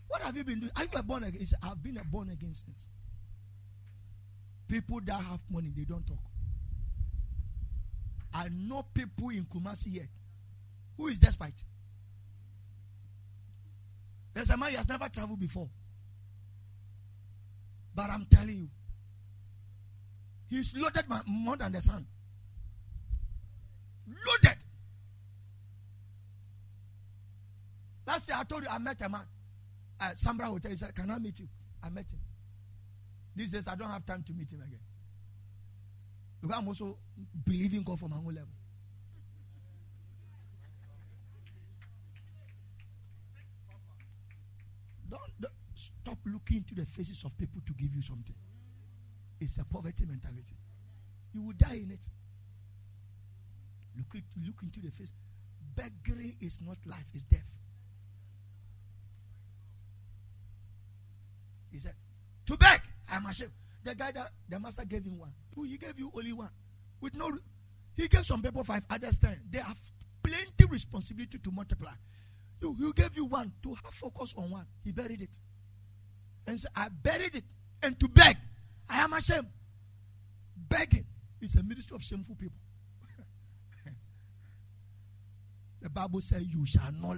What 0.07 0.21
have 0.21 0.35
you 0.35 0.43
been 0.43 0.59
doing? 0.59 0.71
Are 0.75 0.83
you 0.83 1.03
born 1.03 1.23
again? 1.23 1.39
He 1.39 1.45
said, 1.45 1.59
I've 1.63 1.81
been 1.81 1.97
a 1.97 2.03
born 2.03 2.29
again 2.29 2.53
since. 2.53 2.87
People 4.67 4.99
that 5.05 5.21
have 5.21 5.39
money, 5.49 5.71
they 5.75 5.83
don't 5.83 6.05
talk. 6.05 6.17
I 8.33 8.49
know 8.49 8.83
people 8.93 9.29
in 9.29 9.45
Kumasi 9.45 9.93
here 9.93 10.09
who 10.97 11.07
is 11.07 11.19
despite. 11.19 11.63
There's 14.33 14.49
a 14.49 14.57
man 14.57 14.71
he 14.71 14.75
has 14.75 14.89
never 14.89 15.07
traveled 15.07 15.39
before. 15.39 15.69
But 17.93 18.09
I'm 18.09 18.25
telling 18.25 18.55
you, 18.57 18.69
he's 20.55 20.75
loaded 20.75 21.05
more 21.27 21.57
than 21.57 21.71
the 21.71 21.81
sun. 21.81 22.05
Loaded. 24.07 24.57
Last 28.07 28.27
year 28.27 28.37
I 28.39 28.43
told 28.43 28.63
you 28.63 28.69
I 28.69 28.77
met 28.77 29.01
a 29.01 29.09
man. 29.09 29.21
uh, 29.99 30.11
Sambra 30.15 30.45
Hotel. 30.45 30.71
He 30.71 30.77
said, 30.77 30.93
Can 30.95 31.09
I 31.11 31.17
meet 31.17 31.39
you? 31.39 31.47
I 31.83 31.89
met 31.89 32.05
him. 32.11 32.19
These 33.35 33.51
days, 33.51 33.67
I 33.67 33.75
don't 33.75 33.89
have 33.89 34.05
time 34.05 34.23
to 34.23 34.33
meet 34.33 34.49
him 34.51 34.61
again. 34.61 34.79
Because 36.41 36.57
I'm 36.57 36.67
also 36.67 36.97
believing 37.45 37.83
God 37.83 37.99
for 37.99 38.07
my 38.07 38.17
own 38.17 38.27
level. 38.27 38.47
Don't, 45.09 45.21
don't 45.39 45.53
stop 45.75 46.17
looking 46.25 46.57
into 46.57 46.75
the 46.75 46.85
faces 46.85 47.23
of 47.23 47.37
people 47.37 47.61
to 47.65 47.73
give 47.73 47.93
you 47.93 48.01
something. 48.01 48.35
It's 49.39 49.57
a 49.57 49.65
poverty 49.65 50.05
mentality. 50.05 50.55
You 51.33 51.43
will 51.43 51.53
die 51.53 51.81
in 51.83 51.91
it. 51.91 51.99
Look, 53.97 54.07
it, 54.15 54.23
look 54.45 54.55
into 54.63 54.79
the 54.79 54.91
face. 54.91 55.11
Beggary 55.75 56.35
is 56.39 56.59
not 56.65 56.77
life, 56.85 57.05
it's 57.13 57.23
death. 57.23 57.51
He 61.71 61.79
said, 61.79 61.93
To 62.45 62.57
beg, 62.57 62.81
I'm 63.09 63.25
ashamed. 63.25 63.51
The 63.83 63.93
guy 63.93 64.11
that 64.13 64.31
the 64.47 64.59
master 64.59 64.85
gave 64.85 65.03
him 65.03 65.19
one. 65.19 65.33
Oh, 65.57 65.63
he 65.63 65.77
gave 65.77 65.99
you 65.99 66.11
only 66.15 66.33
one. 66.33 66.49
With 67.01 67.15
no 67.15 67.31
he 67.95 68.07
gave 68.07 68.25
some 68.25 68.41
people 68.41 68.63
five, 68.63 68.85
others 68.89 69.17
ten. 69.17 69.39
They 69.49 69.59
have 69.59 69.77
plenty 70.23 70.65
responsibility 70.69 71.37
to 71.37 71.51
multiply. 71.51 71.91
You, 72.61 72.75
he 72.79 72.91
gave 72.93 73.15
you 73.15 73.25
one 73.25 73.51
to 73.63 73.75
have 73.83 73.93
focus 73.93 74.33
on 74.37 74.49
one. 74.49 74.65
He 74.83 74.91
buried 74.91 75.21
it. 75.21 75.37
And 76.47 76.59
said, 76.59 76.71
I 76.75 76.89
buried 76.89 77.35
it. 77.35 77.43
And 77.81 77.99
to 77.99 78.07
beg, 78.07 78.37
I 78.89 79.01
am 79.01 79.13
ashamed. 79.13 79.47
Begging 80.69 81.05
is 81.41 81.55
a 81.55 81.63
ministry 81.63 81.95
of 81.95 82.03
shameful 82.03 82.35
people. 82.35 82.57
the 85.81 85.89
Bible 85.89 86.21
says, 86.21 86.43
You 86.43 86.65
shall 86.65 86.91
not 86.91 87.17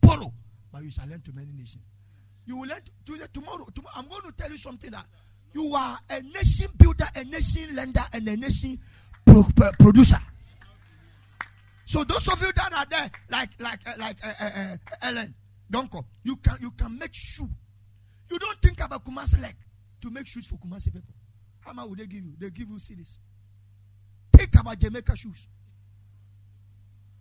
borrow, 0.00 0.32
but 0.72 0.82
you 0.82 0.90
shall 0.90 1.06
lend 1.06 1.24
to 1.24 1.32
many 1.32 1.52
nations. 1.52 1.82
You 2.46 2.58
will 2.58 2.68
learn 2.68 2.80
to, 3.06 3.18
to, 3.18 3.28
tomorrow, 3.28 3.66
tomorrow. 3.74 3.94
I'm 3.96 4.08
going 4.08 4.22
to 4.22 4.32
tell 4.32 4.50
you 4.50 4.58
something 4.58 4.90
that 4.90 5.06
you 5.54 5.74
are 5.74 5.98
a 6.10 6.20
nation 6.20 6.68
builder, 6.76 7.08
a 7.14 7.24
nation 7.24 7.74
lender, 7.74 8.04
and 8.12 8.28
a 8.28 8.36
nation 8.36 8.78
pro, 9.24 9.44
pro, 9.54 9.70
producer. 9.72 10.20
So 11.86 12.04
those 12.04 12.26
of 12.28 12.40
you 12.42 12.52
that 12.52 12.72
are 12.72 12.86
there, 12.86 13.10
like 13.30 13.50
like 13.58 13.80
uh, 13.86 13.92
like 13.98 14.16
uh, 14.24 14.32
uh, 14.40 14.44
uh 14.44 14.76
Ellen 15.02 15.34
Donko, 15.70 16.04
you 16.22 16.36
can 16.36 16.56
you 16.60 16.70
can 16.72 16.98
make 16.98 17.12
shoe. 17.14 17.48
You 18.30 18.38
don't 18.38 18.60
think 18.60 18.80
about 18.80 19.04
Kumasi 19.04 19.40
leg 19.40 19.54
to 20.04 20.10
make 20.10 20.26
shoes 20.26 20.46
for 20.46 20.56
Kumasi 20.56 20.92
people. 20.92 21.14
How 21.60 21.72
much 21.72 21.88
would 21.88 21.98
they 21.98 22.06
give 22.06 22.22
you? 22.22 22.34
They 22.38 22.50
give 22.50 22.68
you 22.68 22.76
cedis. 22.76 23.16
Think 24.36 24.50
about 24.60 24.78
Jamaica 24.78 25.16
shoes. 25.16 25.48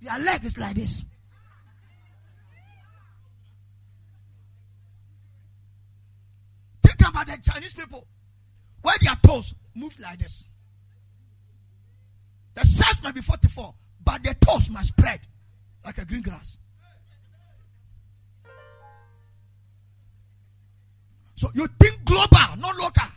Their 0.02 0.20
leg 0.20 0.44
is 0.44 0.58
like 0.58 0.76
this. 0.76 1.06
Think 6.84 7.08
about 7.08 7.26
the 7.26 7.38
Chinese 7.42 7.74
people. 7.74 8.06
Where 8.82 8.96
their 9.00 9.16
toes 9.26 9.56
move 9.74 9.98
like 9.98 10.20
this. 10.20 10.46
The 12.56 12.66
size 12.66 13.02
might 13.02 13.16
be 13.16 13.22
44, 13.22 13.74
but 14.04 14.24
the 14.24 14.36
toes 14.46 14.70
must 14.70 14.90
spread 14.90 15.22
like 15.86 15.98
a 16.00 16.06
green 16.06 16.22
grass. 16.22 16.58
So 21.44 21.52
you 21.56 21.68
think 21.78 22.06
global, 22.06 22.56
not 22.58 22.78
local. 22.78 23.10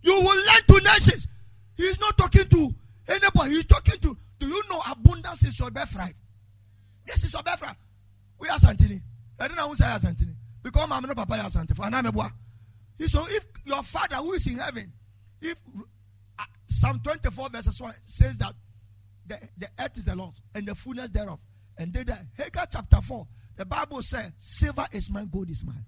You 0.00 0.14
will 0.14 0.34
learn 0.34 0.62
to 0.66 0.80
nations. 0.82 1.28
He 1.76 1.82
is 1.82 2.00
not 2.00 2.16
talking 2.16 2.48
to 2.48 2.74
anybody. 3.06 3.50
He's 3.50 3.66
talking 3.66 4.00
to. 4.00 4.16
Do 4.38 4.48
you 4.48 4.62
know 4.70 4.80
abundance 4.90 5.42
is 5.42 5.58
your 5.58 5.70
birthright? 5.70 6.14
Yes, 7.06 7.22
it's 7.22 7.34
your 7.34 7.42
birthright. 7.42 7.76
We 8.38 8.48
are 8.48 8.58
Santini. 8.58 9.02
I 9.38 9.46
don't 9.46 9.58
know 9.58 9.68
who 9.68 9.74
say 9.74 9.84
Santini. 10.00 10.34
Because 10.62 10.88
I'm 10.90 11.02
not 11.02 11.16
Papa 11.16 11.50
Santini. 11.50 11.76
For 11.76 11.82
Anamebua. 11.82 12.32
So 13.06 13.26
if 13.28 13.44
your 13.66 13.82
father 13.82 14.16
who 14.16 14.32
is 14.32 14.46
in 14.46 14.56
heaven, 14.56 14.90
if 15.42 15.58
uh, 16.38 16.44
Psalm 16.66 16.98
24 17.04 17.50
verses 17.50 17.78
1 17.78 17.94
says 18.06 18.38
that 18.38 18.54
the, 19.26 19.38
the 19.58 19.68
earth 19.78 19.98
is 19.98 20.06
the 20.06 20.16
Lord's 20.16 20.40
and 20.54 20.64
the 20.64 20.74
fullness 20.74 21.10
thereof. 21.10 21.40
And 21.76 21.92
then 21.92 22.06
the 22.06 22.18
Haggai 22.42 22.64
chapter 22.72 23.02
4, 23.02 23.26
the 23.56 23.64
Bible 23.64 24.02
says, 24.02 24.32
Silver 24.38 24.86
is 24.92 25.10
mine, 25.10 25.28
gold 25.32 25.50
is 25.50 25.64
mine. 25.64 25.84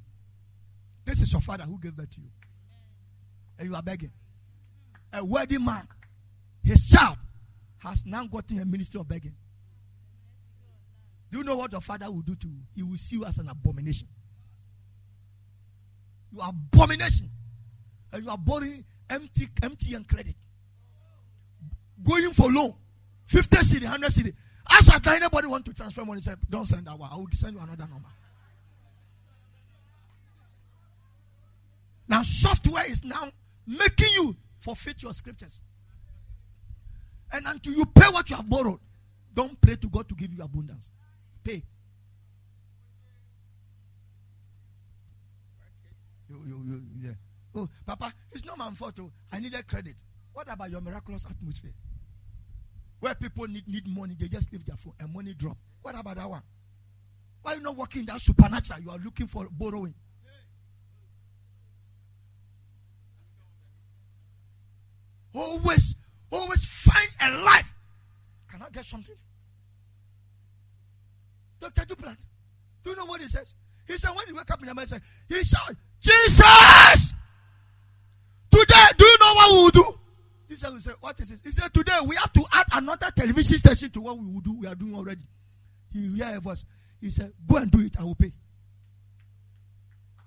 This 1.04 1.22
is 1.22 1.32
your 1.32 1.40
father 1.40 1.64
who 1.64 1.78
gave 1.80 1.96
that 1.96 2.10
to 2.12 2.20
you. 2.20 2.28
And 3.58 3.68
you 3.68 3.74
are 3.74 3.82
begging. 3.82 4.10
A 5.12 5.24
worthy 5.24 5.58
man, 5.58 5.86
his 6.62 6.86
child, 6.86 7.16
has 7.78 8.04
now 8.04 8.26
gotten 8.26 8.60
a 8.60 8.64
ministry 8.64 9.00
of 9.00 9.08
begging. 9.08 9.34
Do 11.30 11.38
you 11.38 11.44
know 11.44 11.56
what 11.56 11.72
your 11.72 11.80
father 11.80 12.10
will 12.10 12.22
do 12.22 12.34
to 12.36 12.48
you? 12.48 12.60
He 12.74 12.82
will 12.82 12.96
see 12.96 13.16
you 13.16 13.24
as 13.24 13.38
an 13.38 13.48
abomination. 13.48 14.08
You 16.32 16.40
are 16.40 16.50
abomination. 16.50 17.30
And 18.12 18.24
you 18.24 18.30
are 18.30 18.38
borrowing 18.38 18.84
empty, 19.08 19.48
empty 19.62 19.94
and 19.94 20.06
credit. 20.06 20.34
Going 22.02 22.32
for 22.32 22.50
loan. 22.50 22.74
50 23.26 23.56
cedi, 23.56 23.82
100 23.82 24.34
cedi. 24.68 24.76
Ask 24.76 24.94
if 24.94 25.06
anybody 25.06 25.46
want 25.46 25.64
to 25.66 25.72
transfer 25.72 26.04
money. 26.04 26.20
Say, 26.20 26.34
don't 26.48 26.66
send 26.66 26.86
that 26.86 26.98
one. 26.98 27.10
I 27.12 27.16
will 27.16 27.28
send 27.32 27.54
you 27.54 27.60
another 27.60 27.86
number. 27.90 28.08
Now, 32.08 32.22
software 32.22 32.84
is 32.86 33.04
now 33.04 33.30
making 33.66 34.12
you 34.14 34.36
forfeit 34.60 35.02
your 35.02 35.12
scriptures. 35.12 35.60
And 37.32 37.46
until 37.46 37.72
you 37.72 37.84
pay 37.84 38.08
what 38.10 38.30
you 38.30 38.36
have 38.36 38.48
borrowed, 38.48 38.78
don't 39.34 39.60
pray 39.60 39.76
to 39.76 39.88
God 39.88 40.08
to 40.08 40.14
give 40.14 40.32
you 40.32 40.42
abundance. 40.42 40.90
Pay. 41.42 41.62
You, 46.28 46.40
you, 46.46 46.62
you, 46.64 46.82
yeah. 47.02 47.10
Oh, 47.54 47.68
Papa, 47.84 48.12
it's 48.32 48.44
not 48.44 48.58
my 48.58 48.70
fault. 48.70 48.98
Oh. 49.00 49.10
I 49.32 49.40
needed 49.40 49.66
credit. 49.66 49.94
What 50.32 50.50
about 50.50 50.70
your 50.70 50.80
miraculous 50.80 51.26
atmosphere? 51.28 51.72
Where 53.00 53.14
people 53.14 53.46
need, 53.46 53.68
need 53.68 53.86
money, 53.86 54.16
they 54.18 54.28
just 54.28 54.52
leave 54.52 54.64
their 54.64 54.76
phone 54.76 54.94
and 54.98 55.12
money 55.12 55.34
drop. 55.34 55.56
What 55.82 55.98
about 55.98 56.16
that 56.16 56.28
one? 56.28 56.42
Why 57.42 57.54
you 57.54 57.60
not 57.60 57.76
working 57.76 58.04
that 58.06 58.20
supernatural? 58.20 58.80
You 58.80 58.90
are 58.90 58.98
looking 58.98 59.26
for 59.26 59.46
borrowing. 59.50 59.94
Always, 65.32 65.94
always 66.30 66.64
find 66.64 67.08
a 67.20 67.30
life. 67.42 67.74
Can 68.50 68.62
I 68.62 68.70
get 68.70 68.84
something? 68.84 69.14
Dr. 71.60 71.82
Duplant, 71.82 72.16
do 72.82 72.90
you 72.90 72.96
know 72.96 73.04
what 73.04 73.20
he 73.20 73.28
says? 73.28 73.54
He 73.86 73.98
said, 73.98 74.10
when 74.10 74.26
he 74.26 74.32
woke 74.32 74.50
up 74.50 74.60
in 74.60 74.66
the 74.66 74.74
morning, 74.74 75.00
he 75.28 75.44
said, 75.44 75.76
Jesus! 76.00 77.12
Today, 78.50 78.86
do 78.96 79.04
you 79.04 79.18
know 79.20 79.34
what 79.34 79.52
we 79.52 79.58
will 79.58 79.70
do? 79.70 79.98
Jesus 80.48 80.70
will 80.70 80.78
say, 80.80 80.92
What 81.00 81.18
is 81.20 81.30
this? 81.30 81.40
He 81.42 81.50
said, 81.50 81.72
Today 81.72 81.98
we 82.04 82.16
have 82.16 82.32
to 82.32 82.44
add 82.52 82.66
another 82.72 83.10
television 83.14 83.58
station 83.58 83.90
to 83.90 84.00
what 84.00 84.18
we 84.18 84.26
will 84.26 84.40
do. 84.40 84.52
We 84.54 84.66
are 84.66 84.74
doing 84.74 84.94
already. 84.94 85.22
He 85.92 86.16
hear 86.16 86.36
a 86.36 86.40
voice. 86.40 86.64
He 87.00 87.10
said, 87.10 87.32
Go 87.46 87.56
and 87.56 87.70
do 87.70 87.80
it, 87.80 87.96
I 87.98 88.04
will 88.04 88.14
pay. 88.14 88.32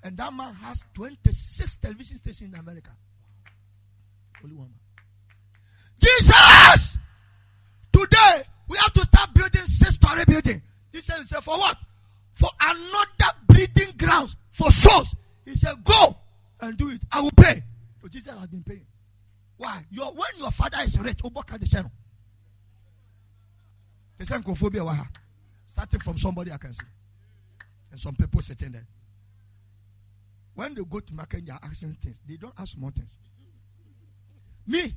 And 0.03 0.15
that 0.17 0.33
man 0.33 0.53
has 0.55 0.83
26 0.93 1.75
television 1.77 2.17
stations 2.17 2.53
in 2.53 2.59
America. 2.59 2.91
Only 4.43 4.55
one 4.55 4.67
man. 4.67 4.79
Jesus! 5.99 6.97
Today 7.91 8.43
we 8.67 8.77
have 8.77 8.93
to 8.93 9.01
start 9.03 9.33
building 9.33 9.65
six 9.65 9.95
story 9.95 10.23
building. 10.25 10.61
He 10.91 11.01
said, 11.01 11.25
For 11.25 11.57
what? 11.57 11.77
For 12.33 12.49
another 12.61 13.35
breeding 13.47 13.93
grounds 13.97 14.35
for 14.51 14.71
souls 14.71 15.13
he 15.49 15.55
said, 15.55 15.83
Go 15.83 16.15
and 16.61 16.77
do 16.77 16.89
it. 16.89 17.01
I 17.11 17.21
will 17.21 17.31
pay. 17.31 17.63
So 18.01 18.07
Jesus 18.07 18.37
has 18.37 18.47
been 18.47 18.63
paying. 18.63 18.85
Why? 19.59 19.85
Your, 19.91 20.13
when 20.13 20.29
your 20.37 20.51
father 20.51 20.77
is 20.83 20.97
rich, 21.01 21.17
Oboka 21.17 21.59
the 21.59 21.67
channel. 21.67 21.91
The 24.17 24.25
same 24.25 24.41
cophobia 24.41 25.05
starting 25.65 25.99
from 25.99 26.17
somebody 26.17 26.49
I 26.53 26.57
can 26.57 26.73
see. 26.73 26.85
And 27.91 27.99
some 27.99 28.15
people 28.15 28.39
sitting 28.41 28.71
there. 28.71 28.87
When 30.55 30.73
they 30.73 30.81
go 30.89 31.01
to 31.01 31.13
market, 31.13 31.45
they 31.45 31.51
are 31.51 31.59
asking 31.61 31.97
things. 32.01 32.17
They 32.25 32.37
don't 32.37 32.53
ask 32.57 32.77
more 32.77 32.91
things. 32.91 33.17
Me, 34.65 34.95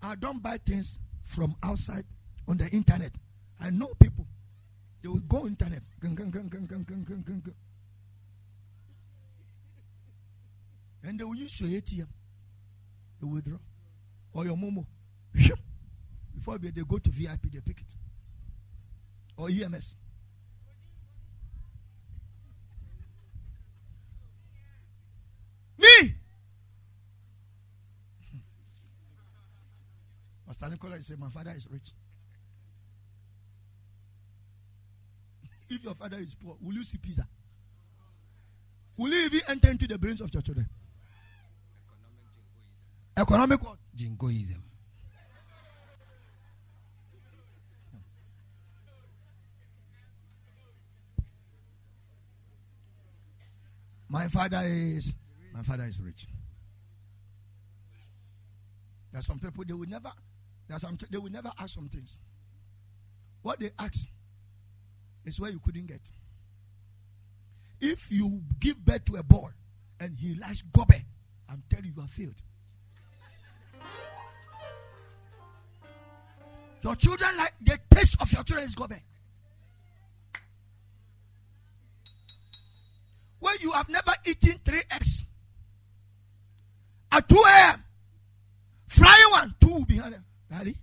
I 0.00 0.14
don't 0.14 0.40
buy 0.40 0.58
things 0.58 1.00
from 1.24 1.56
outside 1.60 2.04
on 2.46 2.58
the 2.58 2.68
internet. 2.68 3.10
I 3.60 3.70
know 3.70 3.88
people. 3.98 4.24
They 5.02 5.08
will 5.08 5.18
go 5.18 5.48
internet. 5.48 5.82
And 11.02 11.18
they 11.18 11.24
will 11.24 11.34
use 11.34 11.60
your 11.60 11.70
ATM. 11.70 12.06
They 13.20 13.26
will 13.26 13.30
withdraw. 13.30 13.58
Or 14.36 14.44
your 14.44 14.54
Momo. 14.56 14.84
Before 16.34 16.58
they 16.58 16.70
go 16.70 16.98
to 16.98 17.08
VIP, 17.08 17.50
they 17.50 17.60
pick 17.60 17.80
it. 17.80 17.94
Or 19.38 19.48
EMS. 19.48 19.96
Me! 25.78 25.86
Pastor 30.46 30.68
Nicola 30.68 31.00
said, 31.00 31.18
My 31.18 31.30
father 31.30 31.54
is 31.56 31.66
rich. 31.70 31.92
if 35.70 35.82
your 35.82 35.94
father 35.94 36.18
is 36.18 36.34
poor, 36.34 36.56
will 36.60 36.74
you 36.74 36.84
see 36.84 36.98
pizza? 36.98 37.26
Will 38.98 39.08
you 39.12 39.24
even 39.24 39.40
enter 39.48 39.70
into 39.70 39.86
the 39.86 39.96
brains 39.98 40.20
of 40.20 40.32
your 40.34 40.42
children? 40.42 40.68
Economic? 43.16 43.60
Jingoism. 43.96 44.62
My 54.08 54.28
father 54.28 54.62
is 54.64 55.12
my 55.52 55.62
father 55.62 55.84
is 55.84 56.00
rich. 56.00 56.26
There 59.10 59.18
are 59.18 59.22
some 59.22 59.38
people 59.38 59.64
they 59.66 59.72
will 59.72 59.88
never 59.88 60.12
there 60.68 60.76
are 60.76 60.80
some 60.80 60.96
they 61.10 61.18
will 61.18 61.30
never 61.30 61.50
ask 61.58 61.74
some 61.74 61.88
things. 61.88 62.18
What 63.42 63.58
they 63.58 63.70
ask 63.78 64.08
is 65.24 65.40
where 65.40 65.50
you 65.50 65.58
couldn't 65.58 65.86
get. 65.86 66.02
If 67.80 68.10
you 68.10 68.42
give 68.60 68.84
birth 68.84 69.04
to 69.06 69.16
a 69.16 69.22
boy 69.22 69.50
and 69.98 70.16
he 70.18 70.34
likes 70.34 70.62
gobe, 70.72 71.02
I'm 71.48 71.62
telling 71.68 71.86
you, 71.86 71.92
you 71.96 72.00
have 72.00 72.10
failed. 72.10 72.40
Your 76.86 76.94
children 76.94 77.36
like 77.36 77.52
the 77.60 77.80
taste 77.90 78.16
of 78.20 78.32
your 78.32 78.44
children 78.44 78.68
is 78.68 78.76
gobe. 78.76 78.92
Eh? 78.92 78.98
When 83.40 83.56
you 83.60 83.72
have 83.72 83.88
never 83.88 84.12
eaten 84.24 84.60
three 84.64 84.82
eggs 84.88 85.24
at 87.10 87.28
2 87.28 87.34
a.m., 87.34 87.82
flying 88.86 89.30
one, 89.32 89.54
two 89.60 89.84
behind 89.84 90.14
them. 90.14 90.24
Daddy, 90.48 90.76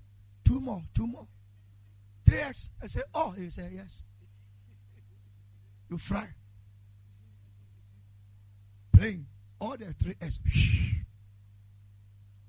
two 0.44 0.60
more, 0.60 0.82
two 0.94 1.08
more. 1.08 1.26
Three 2.26 2.40
eggs. 2.40 2.70
I 2.82 2.88
say, 2.88 3.04
oh, 3.16 3.32
he 3.32 3.50
said, 3.50 3.72
yes. 3.74 4.04
You 5.90 5.98
fry. 5.98 6.28
Playing 8.92 9.26
all 9.58 9.78
the 9.78 9.94
three 10.04 10.16
eggs. 10.22 10.38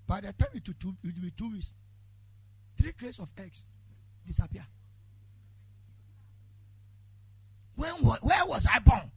By 0.09 0.23
the 0.23 0.33
time 0.33 0.49
it 0.55 0.67
will 0.67 0.95
be 1.23 1.31
two 1.37 1.53
weeks, 1.53 1.73
three 2.77 2.93
crates 2.93 3.19
of 3.19 3.31
eggs 3.39 3.65
disappear. 4.27 4.67
When, 7.77 7.93
where 7.95 8.47
was 8.47 8.67
I 8.73 8.79
born? 8.79 9.11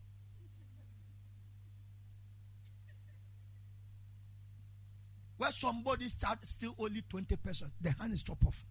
Where 5.37 5.51
somebody 5.51 6.07
start 6.09 6.39
still 6.47 6.73
only 6.79 7.03
20 7.07 7.35
pesos, 7.37 7.69
the 7.79 7.91
hand 7.91 8.13
is 8.13 8.23
chopped 8.23 8.45
off. 8.45 8.65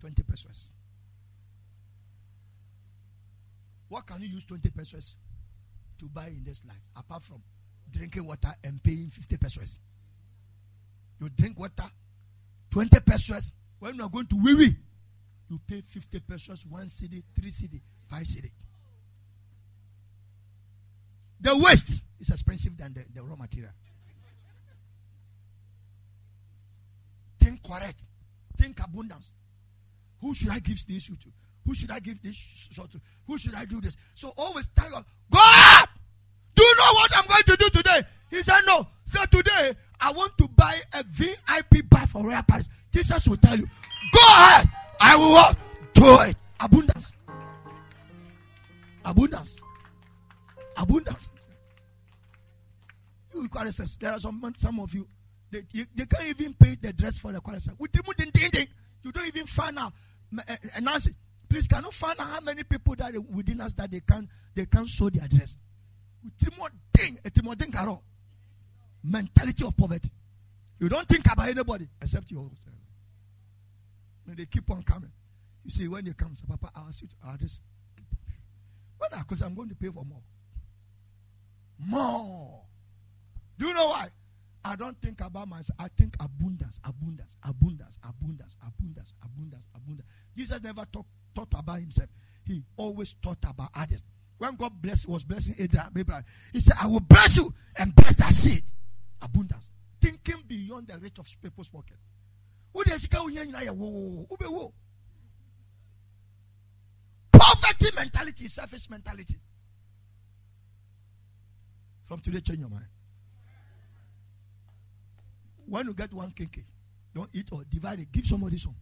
20 0.00 0.22
pesos. 0.22 0.72
What 3.88 4.06
can 4.06 4.20
you 4.20 4.28
use 4.28 4.44
20 4.44 4.68
pesos 4.70 5.16
to 5.98 6.04
buy 6.06 6.26
in 6.26 6.44
this 6.44 6.60
life 6.66 6.76
apart 6.94 7.22
from 7.22 7.42
drinking 7.90 8.26
water 8.26 8.54
and 8.62 8.82
paying 8.82 9.08
50 9.10 9.36
pesos? 9.38 9.78
You 11.18 11.30
drink 11.30 11.58
water, 11.58 11.90
20 12.70 13.00
pesos. 13.00 13.52
When 13.78 13.94
you 13.94 14.02
are 14.02 14.08
going 14.08 14.26
to 14.26 14.34
Wiwi, 14.34 14.76
you 15.48 15.60
pay 15.66 15.82
50 15.86 16.20
pesos, 16.20 16.66
one 16.66 16.86
cedi, 16.86 17.22
three 17.34 17.50
cedi, 17.50 17.80
five 18.08 18.24
cedi. 18.24 18.50
The 21.40 21.56
waste 21.56 22.02
is 22.18 22.30
expensive 22.30 22.76
than 22.76 22.94
the, 22.94 23.04
the 23.14 23.22
raw 23.22 23.36
material. 23.36 23.70
Think 27.38 27.62
correct. 27.62 28.04
Think 28.56 28.80
abundance. 28.82 29.30
Who 30.20 30.34
should 30.34 30.50
I 30.50 30.58
give 30.58 30.84
this 30.86 31.06
to? 31.06 31.14
Who 31.64 31.74
should 31.74 31.90
I 31.90 32.00
give 32.00 32.20
this 32.22 32.68
to? 32.74 33.00
Who 33.26 33.38
should 33.38 33.54
I 33.54 33.64
do 33.64 33.80
this? 33.80 33.96
So 34.14 34.32
always 34.36 34.68
tell 34.68 34.90
God, 34.90 35.04
God, 35.30 35.88
do 36.54 36.64
you 36.64 36.76
know 36.76 36.92
what 36.94 37.16
I'm 37.16 37.26
going 37.26 37.42
to 37.44 37.56
do 37.56 37.68
today? 37.70 38.02
He 38.30 38.42
said, 38.42 38.62
No. 38.66 38.86
So 39.08 39.24
today, 39.24 39.74
I 40.00 40.12
want 40.12 40.36
to 40.38 40.48
buy 40.48 40.80
a 40.92 41.02
VIP 41.02 41.88
bar 41.88 42.06
for 42.06 42.22
Royal 42.24 42.42
Palace. 42.42 42.68
Jesus 42.92 43.26
will 43.26 43.38
tell 43.38 43.58
you, 43.58 43.66
Go 44.12 44.20
ahead. 44.20 44.68
I 45.00 45.16
will? 45.16 45.54
Do 45.94 46.20
it. 46.28 46.36
Abundance. 46.60 47.12
Abundance. 49.04 49.56
Abundance. 50.76 51.28
You 53.34 53.48
choristers, 53.48 53.96
there 54.00 54.12
are 54.12 54.18
some 54.18 54.54
some 54.56 54.80
of 54.80 54.92
you 54.92 55.06
they, 55.50 55.62
you, 55.72 55.86
they 55.94 56.04
can't 56.04 56.24
even 56.28 56.54
pay 56.54 56.76
the 56.80 56.92
dress 56.92 57.18
for 57.18 57.32
the 57.32 57.40
chorus. 57.40 57.68
You 57.78 59.12
don't 59.12 59.26
even 59.26 59.46
find 59.46 59.78
out. 59.78 59.92
Eh, 60.46 60.56
eh, 60.74 60.80
Nancy, 60.80 61.14
please, 61.48 61.66
can 61.66 61.84
you 61.84 61.90
find 61.90 62.20
out 62.20 62.28
how 62.28 62.40
many 62.40 62.62
people 62.64 62.94
that 62.96 63.14
within 63.30 63.60
us 63.62 63.72
that 63.74 63.90
they 63.90 64.00
can 64.00 64.28
they 64.54 64.66
can 64.66 64.86
show 64.86 65.08
their 65.08 65.26
dress? 65.26 65.56
Mentality 69.08 69.64
of 69.64 69.76
poverty. 69.76 70.10
You 70.78 70.88
don't 70.88 71.08
think 71.08 71.24
about 71.30 71.48
anybody 71.48 71.88
except 72.00 72.30
yourself. 72.30 72.76
When 74.24 74.36
they 74.36 74.46
keep 74.46 74.70
on 74.70 74.82
coming. 74.82 75.10
You 75.64 75.70
see, 75.70 75.88
when 75.88 76.04
they 76.04 76.12
come, 76.12 76.34
say, 76.34 76.44
Papa, 76.48 76.70
I'll 76.74 76.92
sit, 76.92 77.10
I'll 77.24 77.36
just 77.36 77.60
When 78.98 79.10
I, 79.12 79.18
because 79.18 79.42
I'm 79.42 79.54
going 79.54 79.68
to 79.70 79.74
pay 79.74 79.88
for 79.88 80.04
more. 80.04 80.22
More. 81.78 82.62
Do 83.58 83.66
you 83.66 83.74
know 83.74 83.88
why? 83.88 84.08
I 84.64 84.76
don't 84.76 85.00
think 85.00 85.20
about 85.20 85.48
myself. 85.48 85.78
I 85.78 85.88
think 85.88 86.14
abundance, 86.20 86.80
abundance, 86.84 87.34
abundance, 87.42 87.98
abundance, 88.06 88.56
abundance, 88.66 89.14
abundance, 89.24 89.66
abundance. 89.74 90.08
Jesus 90.36 90.62
never 90.62 90.84
talk, 90.92 91.06
thought 91.34 91.48
about 91.54 91.80
himself. 91.80 92.10
He 92.44 92.62
always 92.76 93.14
thought 93.22 93.38
about 93.48 93.70
others. 93.74 94.02
When 94.38 94.54
God 94.56 94.80
bless, 94.80 95.06
was 95.06 95.24
blessing 95.24 95.56
Abraham, 95.58 96.24
he 96.52 96.60
said, 96.60 96.74
I 96.80 96.86
will 96.86 97.00
bless 97.00 97.36
you 97.36 97.52
and 97.76 97.94
bless 97.94 98.14
that 98.16 98.32
seed. 98.32 98.62
Abundance. 99.20 99.70
Thinking 100.00 100.42
beyond 100.46 100.88
the 100.88 100.98
reach 100.98 101.18
of 101.18 101.26
people's 101.42 101.68
pocket. 101.68 101.96
Poverty 107.32 107.90
mentality 107.96 108.44
is 108.44 108.52
selfish 108.52 108.88
mentality. 108.90 109.36
From 112.06 112.20
today, 112.20 112.40
change 112.40 112.60
your 112.60 112.68
mind. 112.68 112.86
When 115.66 115.86
you 115.86 115.94
get 115.94 116.12
one 116.12 116.30
KK, 116.30 116.64
don't 117.14 117.28
eat 117.32 117.48
or 117.52 117.64
divide 117.64 118.00
it. 118.00 118.10
Give 118.10 118.24
somebody 118.24 118.56
some. 118.56 118.74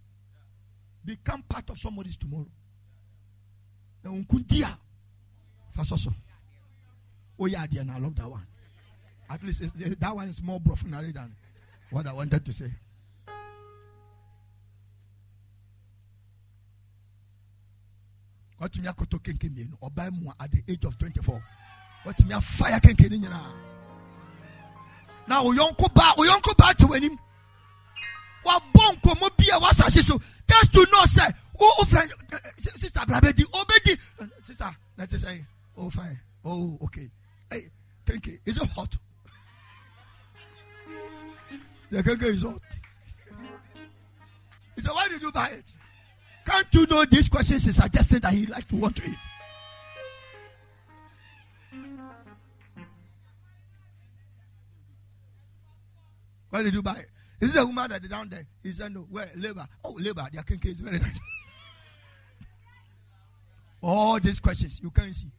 Become 1.04 1.42
part 1.48 1.68
of 1.70 1.78
somebody's 1.78 2.16
tomorrow. 2.16 2.46
Now, 4.04 4.12
unkundia. 4.12 4.76
Fasoso. 5.76 6.14
Oh, 7.38 7.46
yeah, 7.46 7.66
dear, 7.66 7.84
I 7.90 7.98
love 7.98 8.14
that 8.16 8.30
one. 8.30 8.46
At 9.28 9.42
least 9.42 9.62
eh, 9.62 9.68
eh, 9.84 9.94
that 9.98 10.14
one 10.14 10.28
is 10.28 10.40
more 10.42 10.60
profanary 10.60 11.12
than 11.12 11.34
what 11.90 12.06
I 12.06 12.12
wanted 12.12 12.44
to 12.44 12.52
say. 12.52 12.70
watumi 18.60 18.88
akoto 18.88 19.18
kenke 19.18 19.48
mmienu 19.48 19.76
ɔbaa 19.82 20.10
mu 20.10 20.32
at 20.40 20.50
the 20.50 20.62
age 20.66 20.84
of 20.86 20.96
24 20.96 21.42
watumi 22.06 22.32
afaya 22.32 22.80
kenke 22.80 23.06
ne 23.10 23.18
nyinaa 23.18 23.52
na 25.26 25.42
oyɔnko 25.42 25.92
baa 25.94 26.14
oyɔnko 26.16 26.56
baa 26.56 26.72
te 26.72 26.84
w'anim 26.86 27.18
wabɔ 28.46 28.96
nkɔmɔ 28.96 29.36
bi 29.36 29.44
a 29.52 29.58
wasase 29.60 30.02
so 30.02 30.18
just 30.48 30.72
to 30.72 30.86
know 30.90 31.04
say 31.04 31.28
o 31.60 31.72
o 31.80 31.84
fɛ 31.84 32.08
sista 32.76 33.04
brabedi 33.06 33.44
obedi. 33.44 33.98
Sista 34.42 34.74
na 34.96 35.04
te 35.06 35.16
eh, 35.16 35.18
sɛ 35.18 35.46
oh 35.76 35.90
fine. 35.90 36.18
Oh 36.44 36.78
okay. 36.82 37.10
Hey 37.50 37.68
thank 38.04 38.26
you. 38.26 38.38
Is 38.46 38.56
it 38.56 38.68
hot 38.70 38.96
the 41.90 42.26
is 42.26 42.42
hot 42.42 42.60
he 44.74 44.82
said 44.82 44.90
why 44.90 45.08
did 45.08 45.22
you 45.22 45.32
buy 45.32 45.48
it 45.48 45.64
can't 46.46 46.66
you 46.72 46.86
know 46.86 47.04
these 47.04 47.28
questions 47.28 47.66
is 47.66 47.76
suggesting 47.76 48.20
that 48.20 48.32
he 48.32 48.46
like 48.46 48.68
to 48.68 48.76
want 48.76 48.96
to 48.96 49.10
eat. 49.10 49.16
Where 56.50 56.62
did 56.62 56.72
you 56.72 56.82
buy 56.82 56.94
it? 56.94 57.10
Is 57.40 57.54
it 57.54 57.58
a 57.58 57.66
woman 57.66 57.90
that 57.90 58.08
down 58.08 58.28
there? 58.28 58.46
He 58.62 58.72
said, 58.72 58.94
No. 58.94 59.00
Where? 59.10 59.28
Labor. 59.34 59.66
Oh, 59.84 59.96
labor. 59.98 60.26
Their 60.32 60.42
kenkey 60.42 60.66
is 60.66 60.80
very 60.80 61.00
nice. 61.00 61.18
All 63.82 64.18
these 64.20 64.40
questions 64.40 64.80
you 64.82 64.90
can't 64.90 65.14
see. 65.14 65.30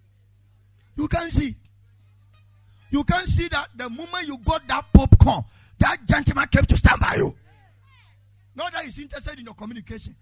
You 0.95 1.07
can't 1.07 1.31
see. 1.31 1.55
You 2.91 3.03
can't 3.03 3.27
see 3.27 3.47
that 3.47 3.69
the 3.75 3.89
moment 3.89 4.27
you 4.27 4.37
got 4.37 4.67
that 4.67 4.85
popcorn, 4.93 5.43
that 5.79 6.05
gentleman 6.05 6.47
came 6.47 6.65
to 6.65 6.77
stand 6.77 6.99
by 6.99 7.15
you. 7.17 7.35
Not 8.55 8.73
that 8.73 8.85
he's 8.85 8.97
interested 8.99 9.37
in 9.39 9.45
your 9.45 9.53
communication. 9.53 10.15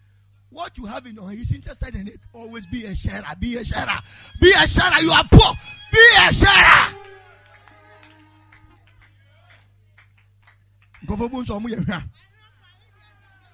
What 0.49 0.77
you 0.77 0.86
have 0.86 1.06
in 1.06 1.15
your 1.15 1.30
he's 1.32 1.52
interested 1.52 1.95
in 1.95 2.07
it. 2.07 2.19
Always 2.34 2.65
be 2.65 2.86
a 2.86 2.95
sharer. 2.95 3.23
Be 3.40 3.57
a 3.57 3.65
sharer. 3.65 3.99
Be 4.41 4.52
a 4.52 4.68
sharer. 4.68 5.02
You 5.02 5.11
are 5.11 5.23
poor. 5.30 5.53
Be 5.91 5.99
a 6.27 6.34
sharer. 6.34 6.95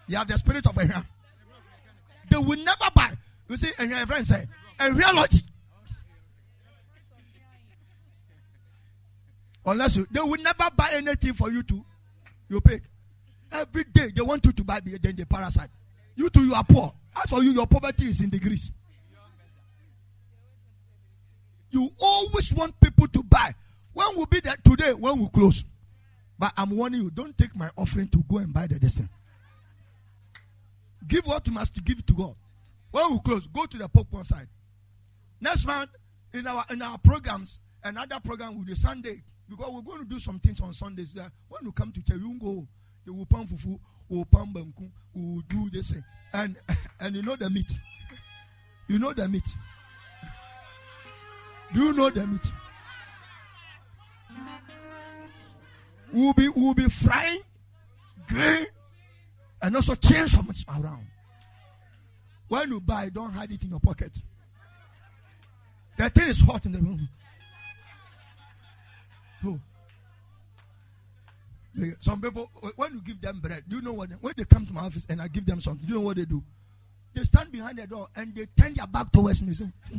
You 0.07 0.17
have 0.17 0.27
the 0.27 0.37
spirit 0.37 0.65
of 0.67 0.77
a 0.77 1.05
They 2.29 2.37
will 2.37 2.63
never 2.63 2.85
buy. 2.95 3.11
You 3.49 3.57
see, 3.57 3.71
and 3.77 3.89
your 3.89 4.05
friend 4.05 4.25
say, 4.25 4.47
a 4.79 4.91
reality. 4.91 5.41
Unless 9.65 9.97
you, 9.97 10.07
they 10.11 10.21
will 10.21 10.41
never 10.41 10.69
buy 10.75 10.89
anything 10.93 11.33
for 11.33 11.51
you 11.51 11.61
to 11.63 11.85
you 12.51 12.61
pay. 12.61 12.81
Every 13.51 13.85
day 13.85 14.11
they 14.15 14.21
want 14.21 14.45
you 14.45 14.51
to 14.51 14.63
buy, 14.63 14.81
then 14.81 15.15
they 15.15 15.25
parasite. 15.25 15.69
You 16.15 16.29
too, 16.29 16.45
you 16.45 16.53
are 16.53 16.63
poor. 16.63 16.93
As 17.21 17.29
for 17.29 17.41
you, 17.43 17.51
your 17.51 17.67
poverty 17.67 18.05
is 18.09 18.21
in 18.21 18.29
degrees. 18.29 18.71
You 21.69 21.89
always 21.99 22.53
want 22.53 22.79
people 22.79 23.07
to 23.07 23.23
buy. 23.23 23.55
When 23.93 24.17
will 24.17 24.25
be 24.25 24.41
that 24.41 24.63
today? 24.63 24.93
When 24.93 25.19
we 25.19 25.29
close? 25.29 25.63
But 26.37 26.53
I'm 26.57 26.71
warning 26.71 27.01
you, 27.03 27.11
don't 27.11 27.37
take 27.37 27.55
my 27.55 27.69
offering 27.77 28.07
to 28.09 28.23
go 28.29 28.37
and 28.37 28.53
buy 28.53 28.67
the 28.67 28.79
destiny. 28.79 29.07
Give 31.07 31.25
what 31.25 31.45
you 31.47 31.53
must 31.53 31.73
give 31.83 32.05
to 32.05 32.13
God. 32.13 32.35
When 32.91 33.13
we 33.13 33.19
close, 33.19 33.47
go 33.47 33.65
to 33.65 33.77
the 33.77 33.87
popcorn 33.87 34.23
side. 34.23 34.47
Next 35.39 35.65
month, 35.65 35.91
in 36.33 36.45
our 36.47 36.65
in 36.69 36.81
our 36.81 36.97
programs, 36.97 37.59
another 37.83 38.19
program 38.19 38.57
will 38.57 38.65
be 38.65 38.75
Sunday. 38.75 39.21
Because 39.51 39.69
we're 39.69 39.81
going 39.81 39.99
to 39.99 40.05
do 40.05 40.17
some 40.17 40.39
things 40.39 40.61
on 40.61 40.71
Sundays. 40.71 41.11
There. 41.11 41.29
When 41.49 41.65
you 41.65 41.73
come 41.73 41.91
to 41.91 42.01
church, 42.01 42.21
you 42.21 42.39
go, 42.39 42.65
will 43.05 43.25
pump 43.25 43.49
fufu, 43.49 43.77
will 44.07 44.23
pump 44.23 44.55
banku, 44.55 44.89
will 45.13 45.41
do 45.49 45.69
this. 45.69 45.93
And 46.33 46.55
and 47.01 47.15
you 47.17 47.21
know 47.21 47.35
the 47.35 47.49
meat. 47.49 47.69
You 48.87 48.97
know 48.97 49.11
the 49.11 49.27
meat. 49.27 49.43
Do 51.73 51.83
you 51.83 51.93
know 51.93 52.09
the 52.09 52.25
meat? 52.25 52.53
We'll 56.13 56.33
be 56.33 56.47
we'll 56.47 56.73
be 56.73 56.87
frying, 56.87 57.41
green, 58.29 58.67
and 59.61 59.75
also 59.75 59.95
change 59.95 60.29
some 60.29 60.49
around. 60.69 61.07
When 62.47 62.69
you 62.69 62.79
buy, 62.79 63.09
don't 63.09 63.33
hide 63.33 63.51
it 63.51 63.63
in 63.63 63.71
your 63.71 63.81
pocket. 63.81 64.11
The 65.97 66.09
thing 66.09 66.29
is 66.29 66.39
hot 66.39 66.65
in 66.65 66.71
the 66.71 66.79
room. 66.79 67.09
Some 71.99 72.21
people, 72.21 72.49
when 72.75 72.93
you 72.95 73.01
give 73.01 73.21
them 73.21 73.39
bread, 73.39 73.63
do 73.67 73.77
you 73.77 73.81
know 73.81 73.93
what? 73.93 74.09
When 74.19 74.33
they 74.35 74.43
come 74.43 74.65
to 74.65 74.73
my 74.73 74.81
office 74.81 75.05
and 75.07 75.21
I 75.21 75.27
give 75.27 75.45
them 75.45 75.61
something, 75.61 75.85
do 75.85 75.93
you 75.93 75.99
know 75.99 76.05
what 76.05 76.17
they 76.17 76.25
do? 76.25 76.43
They 77.13 77.23
stand 77.23 77.51
behind 77.51 77.77
the 77.77 77.87
door 77.87 78.07
and 78.15 78.35
they 78.35 78.45
turn 78.57 78.73
their 78.73 78.87
back 78.87 79.11
towards 79.11 79.41
me. 79.41 79.53
So, 79.53 79.65
hmm. 79.89 79.97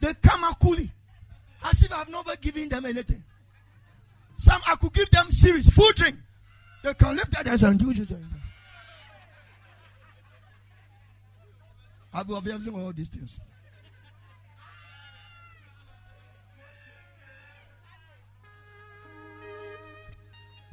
they 0.00 0.14
come 0.14 0.44
out 0.44 0.60
coolly, 0.60 0.90
as 1.64 1.82
if 1.82 1.92
I've 1.92 2.08
never 2.08 2.36
given 2.36 2.68
them 2.68 2.86
anything. 2.86 3.22
Some 4.36 4.60
I 4.66 4.76
could 4.76 4.92
give 4.92 5.10
them 5.10 5.30
serious 5.30 5.68
food 5.68 5.94
drink. 5.96 6.16
They 6.82 6.94
can 6.94 7.14
lift 7.14 7.32
their 7.32 7.44
hands 7.44 7.62
and 7.62 7.78
do 7.78 7.90
it. 7.90 8.08
I've 12.12 12.26
been 12.26 12.36
observing 12.36 12.80
all 12.82 12.92
these 12.92 13.08
things. 13.08 13.40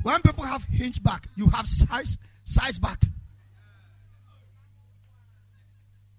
When 0.07 0.21
people 0.21 0.45
have 0.45 0.63
hinge 0.63 1.03
back, 1.03 1.27
you 1.35 1.47
have 1.47 1.67
size 1.67 2.17
size 2.45 2.79
back. 2.79 3.01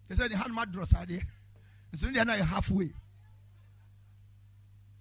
They 0.06 0.14
said 0.14 0.30
the 0.30 0.36
hand 0.36 0.54
mattress 0.54 0.92
are 0.92 1.06
there. 1.06 1.22
Only 2.04 2.22
now 2.22 2.34
halfway. 2.34 2.90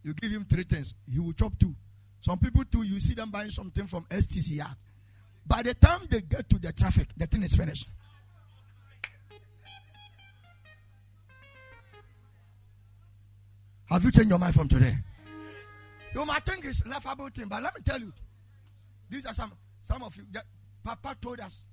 You 0.04 0.14
give 0.14 0.32
him 0.32 0.46
three 0.46 0.64
things, 0.64 0.94
he 1.06 1.20
will 1.20 1.34
chop 1.34 1.60
two. 1.60 1.76
Some 2.22 2.40
people 2.40 2.64
too, 2.64 2.84
you 2.84 2.98
see 3.02 3.14
them 3.14 3.30
buying 3.30 3.50
something 3.50 3.88
from 3.88 4.06
STCR. 4.06 4.74
By 5.46 5.64
the 5.64 5.74
time 5.74 6.08
they 6.10 6.22
get 6.22 6.50
to 6.50 6.58
the 6.58 6.72
traffic, 6.72 7.10
the 7.18 7.28
thing 7.28 7.44
is 7.44 7.56
finished. 7.56 7.90
Have 13.88 14.02
you 14.06 14.12
changed 14.12 14.30
your 14.30 14.40
mind 14.40 14.54
from 14.56 14.70
today? 14.70 14.98
You 16.16 16.24
might 16.24 16.46
think 16.46 16.64
it's 16.64 16.86
laughable 16.86 17.28
thing, 17.36 17.50
but 17.50 17.62
let 17.62 17.76
me 17.76 17.82
tell 17.84 18.00
you, 18.00 18.14
these 19.10 19.26
are 19.26 19.34
some 19.34 19.54
some 19.82 20.04
of 20.04 20.16
you 20.16 20.24
that 20.32 20.44
Papa 20.84 21.16
told 21.22 21.40
us, 21.40 21.66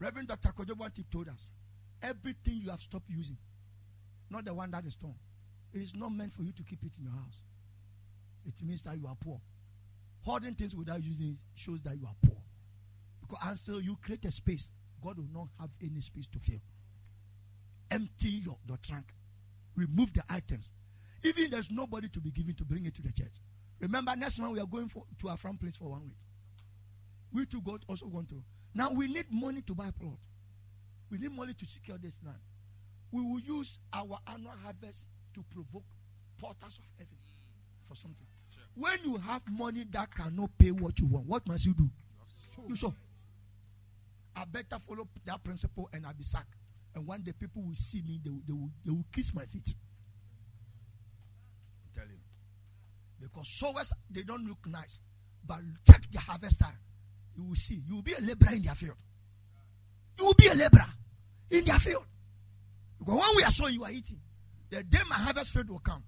Reverend 0.00 0.28
Dr. 0.28 0.50
Kojobanti 0.50 1.04
told 1.10 1.28
us, 1.28 1.50
everything 2.02 2.60
you 2.62 2.70
have 2.70 2.80
stopped 2.80 3.08
using, 3.08 3.36
not 4.30 4.44
the 4.44 4.54
one 4.54 4.70
that 4.70 4.84
is 4.84 4.94
torn. 4.94 5.14
It 5.72 5.82
is 5.82 5.94
not 5.94 6.10
meant 6.10 6.32
for 6.32 6.42
you 6.42 6.52
to 6.52 6.62
keep 6.62 6.82
it 6.84 6.92
in 6.98 7.04
your 7.04 7.12
house. 7.12 7.42
It 8.46 8.54
means 8.64 8.80
that 8.82 8.96
you 8.96 9.06
are 9.06 9.16
poor. 9.20 9.40
Hoarding 10.22 10.54
things 10.54 10.74
without 10.74 11.02
using 11.02 11.30
it 11.30 11.36
shows 11.54 11.80
that 11.82 11.96
you 11.96 12.06
are 12.06 12.14
poor. 12.26 12.36
Because 13.20 13.60
until 13.66 13.80
you 13.80 13.96
create 14.02 14.24
a 14.24 14.30
space, 14.30 14.70
God 15.02 15.18
will 15.18 15.28
not 15.32 15.48
have 15.60 15.70
any 15.82 16.00
space 16.00 16.26
to 16.28 16.38
fill. 16.38 16.60
Empty 17.90 18.28
your, 18.28 18.56
your 18.66 18.78
trunk. 18.78 19.04
Remove 19.76 20.12
the 20.12 20.22
items. 20.28 20.72
Even 21.22 21.50
there's 21.50 21.70
nobody 21.70 22.08
to 22.08 22.20
be 22.20 22.30
given 22.30 22.54
to 22.54 22.64
bring 22.64 22.86
it 22.86 22.94
to 22.94 23.02
the 23.02 23.12
church. 23.12 23.34
Remember, 23.80 24.14
next 24.16 24.38
month 24.38 24.52
we 24.52 24.60
are 24.60 24.66
going 24.66 24.88
for, 24.88 25.04
to 25.20 25.28
our 25.28 25.36
front 25.36 25.60
place 25.60 25.76
for 25.76 25.90
one 25.90 26.02
week. 26.04 26.16
We 27.32 27.46
too 27.46 27.60
God 27.60 27.84
also 27.88 28.06
want 28.06 28.28
to. 28.30 28.42
Now 28.74 28.90
we 28.90 29.08
need 29.08 29.26
money 29.30 29.62
to 29.62 29.74
buy 29.74 29.90
plot. 29.90 30.18
We 31.10 31.18
need 31.18 31.32
money 31.32 31.54
to 31.54 31.66
secure 31.66 31.98
this 31.98 32.18
land. 32.24 32.38
We 33.10 33.22
will 33.22 33.40
use 33.40 33.78
our 33.92 34.18
annual 34.26 34.52
harvest 34.62 35.06
to 35.34 35.44
provoke 35.50 35.84
portals 36.38 36.78
of 36.78 36.84
heaven 36.98 37.16
for 37.82 37.94
something. 37.94 38.26
Sure. 38.54 38.62
When 38.74 38.98
you 39.04 39.16
have 39.18 39.42
money 39.50 39.84
that 39.90 40.14
cannot 40.14 40.50
pay 40.58 40.70
what 40.70 40.98
you 41.00 41.06
want, 41.06 41.26
what 41.26 41.46
must 41.46 41.64
you 41.64 41.74
do? 41.74 41.88
You 42.68 42.76
saw. 42.76 42.92
I 44.36 44.44
better 44.44 44.78
follow 44.78 45.08
that 45.24 45.42
principle 45.42 45.88
and 45.92 46.06
I'll 46.06 46.14
be 46.14 46.22
sacked. 46.24 46.54
And 46.94 47.06
one 47.06 47.22
day 47.22 47.32
people 47.32 47.62
will 47.62 47.74
see 47.74 48.02
me, 48.02 48.20
they 48.22 48.30
will, 48.30 48.42
they 48.46 48.52
will, 48.52 48.70
they 48.84 48.90
will 48.90 49.04
kiss 49.12 49.34
my 49.34 49.44
feet. 49.46 49.74
I'm 51.84 51.90
telling 51.94 52.10
you. 52.10 52.18
Because 53.20 53.48
sowers, 53.58 53.92
they 54.10 54.22
don't 54.22 54.46
look 54.46 54.66
nice. 54.66 55.00
But 55.44 55.60
check 55.86 56.02
the 56.12 56.20
harvester. 56.20 56.66
You 57.38 57.44
will 57.44 57.54
see. 57.54 57.80
You 57.86 57.94
will 57.94 58.02
be 58.02 58.14
a 58.14 58.20
laborer 58.20 58.52
in 58.52 58.62
their 58.62 58.74
field. 58.74 58.96
You 60.18 60.24
will 60.26 60.34
be 60.34 60.48
a 60.48 60.54
laborer 60.54 60.86
in 61.50 61.64
their 61.64 61.78
field. 61.78 62.04
Because 62.98 63.14
when 63.14 63.36
we 63.36 63.44
are 63.44 63.52
sowing, 63.52 63.74
you 63.74 63.84
are 63.84 63.92
eating. 63.92 64.18
The 64.70 64.82
day 64.82 64.98
my 65.08 65.14
harvest 65.14 65.52
field 65.52 65.70
will 65.70 65.78
come, 65.78 66.02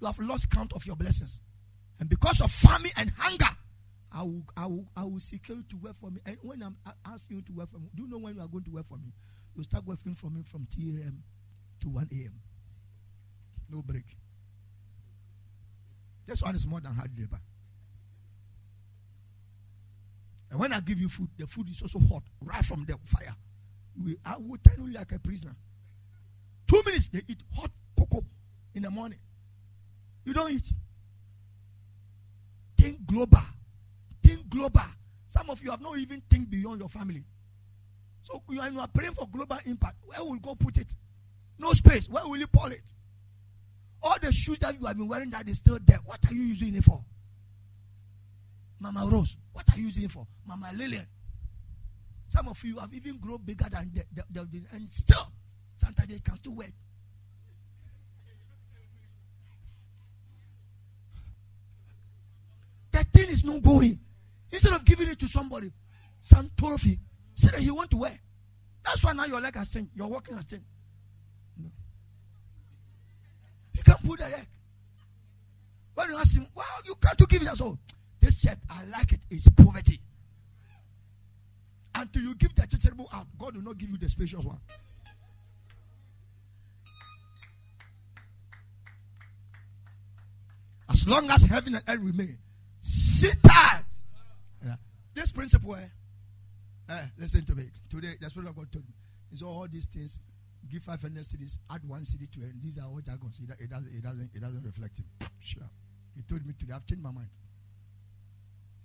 you 0.00 0.06
have 0.08 0.18
lost 0.18 0.50
count 0.50 0.72
of 0.72 0.84
your 0.84 0.96
blessings. 0.96 1.40
And 2.00 2.08
because 2.08 2.40
of 2.40 2.50
famine 2.50 2.90
and 2.96 3.12
hunger, 3.16 3.46
I 4.12 4.22
will, 4.22 4.42
I 4.56 4.66
will, 4.66 4.86
I 4.96 5.04
will 5.04 5.20
secure 5.20 5.58
you 5.58 5.64
to 5.70 5.76
work 5.76 5.94
for 5.94 6.10
me. 6.10 6.20
And 6.26 6.36
when 6.42 6.62
I'm 6.62 6.76
asking 7.06 7.36
you 7.36 7.42
to 7.42 7.52
work 7.52 7.70
for 7.70 7.78
me, 7.78 7.88
do 7.94 8.02
you 8.02 8.08
know 8.08 8.18
when 8.18 8.34
you 8.34 8.40
are 8.40 8.48
going 8.48 8.64
to 8.64 8.70
work 8.72 8.88
for 8.88 8.98
me? 8.98 9.12
You 9.54 9.62
start 9.62 9.86
working 9.86 10.14
for 10.14 10.30
me 10.30 10.42
from 10.42 10.66
3 10.74 11.00
a.m. 11.00 11.22
to 11.80 11.88
1 11.88 12.08
a.m. 12.12 12.40
No 13.70 13.82
break. 13.82 14.04
This 16.26 16.42
one 16.42 16.56
is 16.56 16.66
more 16.66 16.80
than 16.80 16.92
hard 16.92 17.12
labor. 17.16 17.40
And 20.56 20.62
when 20.62 20.72
I 20.72 20.80
give 20.80 20.98
you 20.98 21.10
food, 21.10 21.28
the 21.36 21.46
food 21.46 21.68
is 21.68 21.82
also 21.82 21.98
hot, 21.98 22.22
right 22.40 22.64
from 22.64 22.86
the 22.86 22.96
fire. 23.04 23.36
We, 24.02 24.16
I 24.24 24.38
will 24.38 24.56
tell 24.56 24.86
you 24.86 24.90
like 24.90 25.12
a 25.12 25.18
prisoner. 25.18 25.54
Two 26.66 26.82
minutes, 26.82 27.08
they 27.08 27.20
eat 27.28 27.42
hot 27.54 27.70
cocoa 27.94 28.24
in 28.74 28.84
the 28.84 28.90
morning. 28.90 29.18
You 30.24 30.32
don't 30.32 30.50
eat. 30.50 30.72
Think 32.78 33.04
global. 33.04 33.42
Think 34.24 34.48
global. 34.48 34.80
Some 35.26 35.50
of 35.50 35.62
you 35.62 35.70
have 35.72 35.82
not 35.82 35.98
even 35.98 36.22
think 36.30 36.48
beyond 36.48 36.80
your 36.80 36.88
family. 36.88 37.22
So 38.22 38.42
you 38.48 38.58
are, 38.58 38.70
you 38.70 38.80
are 38.80 38.88
praying 38.88 39.12
for 39.12 39.28
global 39.28 39.58
impact. 39.66 39.96
Where 40.06 40.24
will 40.24 40.36
God 40.36 40.58
put 40.58 40.78
it? 40.78 40.96
No 41.58 41.74
space. 41.74 42.08
Where 42.08 42.26
will 42.26 42.38
you 42.38 42.46
pull 42.46 42.72
it? 42.72 42.94
All 44.02 44.16
the 44.22 44.32
shoes 44.32 44.58
that 44.60 44.80
you 44.80 44.86
have 44.86 44.96
been 44.96 45.06
wearing 45.06 45.28
that 45.32 45.46
is 45.48 45.58
still 45.58 45.78
there. 45.84 46.00
What 46.06 46.20
are 46.30 46.32
you 46.32 46.44
using 46.44 46.74
it 46.76 46.84
for? 46.84 47.04
Mama 48.78 49.08
Rose, 49.10 49.36
what 49.52 49.64
are 49.72 49.78
you 49.78 49.84
using 49.84 50.08
for? 50.08 50.26
Mama 50.46 50.70
Lillian. 50.74 51.06
Some 52.28 52.48
of 52.48 52.62
you 52.64 52.78
have 52.78 52.92
even 52.92 53.18
grown 53.18 53.38
bigger 53.38 53.66
than 53.70 53.90
the, 53.94 54.04
the, 54.12 54.24
the, 54.30 54.44
the 54.46 54.62
and 54.72 54.92
still, 54.92 55.32
sometimes 55.76 56.08
they 56.08 56.18
can 56.18 56.36
still 56.36 56.54
wear. 56.54 56.68
That 62.92 63.12
thing 63.12 63.28
is 63.28 63.44
not 63.44 63.62
going. 63.62 63.98
Instead 64.50 64.72
of 64.72 64.84
giving 64.84 65.08
it 65.08 65.18
to 65.18 65.28
somebody, 65.28 65.70
some 66.20 66.50
trophy, 66.58 66.98
say 67.34 67.48
that 67.50 67.62
you 67.62 67.74
want 67.74 67.90
to 67.90 67.96
wear. 67.98 68.18
That's 68.84 69.02
why 69.02 69.12
now 69.12 69.24
your 69.24 69.40
leg 69.40 69.54
has 69.54 69.68
changed. 69.68 69.90
Your 69.94 70.08
walking 70.08 70.34
has 70.34 70.44
changed. 70.44 70.64
No. 71.58 71.68
You 73.74 73.82
can't 73.82 74.02
put 74.06 74.18
the 74.18 74.24
leg. 74.24 74.46
When 75.94 76.08
you 76.08 76.16
ask 76.16 76.36
him, 76.36 76.46
well, 76.54 76.66
you 76.84 76.94
can't 76.94 77.28
give 77.28 77.42
it 77.42 77.48
as 77.48 77.60
all. 77.60 77.78
This 78.26 78.40
shirt, 78.40 78.58
I 78.68 78.82
like 78.86 79.12
it. 79.12 79.20
It's 79.30 79.48
poverty. 79.50 80.00
Until 81.94 82.22
you 82.22 82.34
give 82.34 82.52
the 82.56 82.66
charitable 82.66 83.08
out, 83.12 83.28
God 83.38 83.54
will 83.54 83.62
not 83.62 83.78
give 83.78 83.88
you 83.88 83.98
the 83.98 84.08
spacious 84.08 84.44
one. 84.44 84.58
As 90.88 91.06
long 91.06 91.30
as 91.30 91.44
heaven 91.44 91.76
and 91.76 91.84
earth 91.88 92.00
remain, 92.00 92.36
sit 92.80 93.40
tight. 93.44 93.84
Yeah. 94.64 94.74
This 95.14 95.30
principle, 95.30 95.76
eh, 95.76 95.86
eh, 96.88 97.02
listen 97.18 97.44
to 97.44 97.54
me. 97.54 97.70
Today, 97.88 98.16
the 98.20 98.28
Spirit 98.28 98.48
of 98.48 98.56
God 98.56 98.72
told 98.72 98.86
me. 98.86 98.94
It's 99.30 99.42
all 99.42 99.68
these 99.70 99.86
things. 99.86 100.18
give 100.68 100.82
500 100.82 101.22
cedis, 101.22 101.58
add 101.70 101.88
one 101.88 102.02
cedi 102.02 102.28
to 102.32 102.40
it. 102.40 102.60
These 102.60 102.78
are 102.78 102.86
all 102.86 103.00
jargons. 103.00 103.38
It, 103.38 103.54
it, 103.62 103.70
doesn't, 103.70 103.86
it, 103.96 104.02
doesn't, 104.02 104.30
it 104.34 104.40
doesn't 104.40 104.64
reflect 104.64 104.98
him. 104.98 105.04
Sure. 105.38 105.70
He 106.16 106.22
told 106.22 106.44
me 106.44 106.54
today, 106.58 106.72
I've 106.74 106.86
changed 106.86 107.04
my 107.04 107.12
mind. 107.12 107.28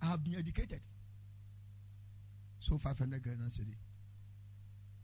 I 0.01 0.05
have 0.07 0.23
been 0.23 0.35
educated. 0.35 0.81
So 2.59 2.77
500 2.77 3.23
Ghana 3.23 3.49
cedi. 3.49 3.75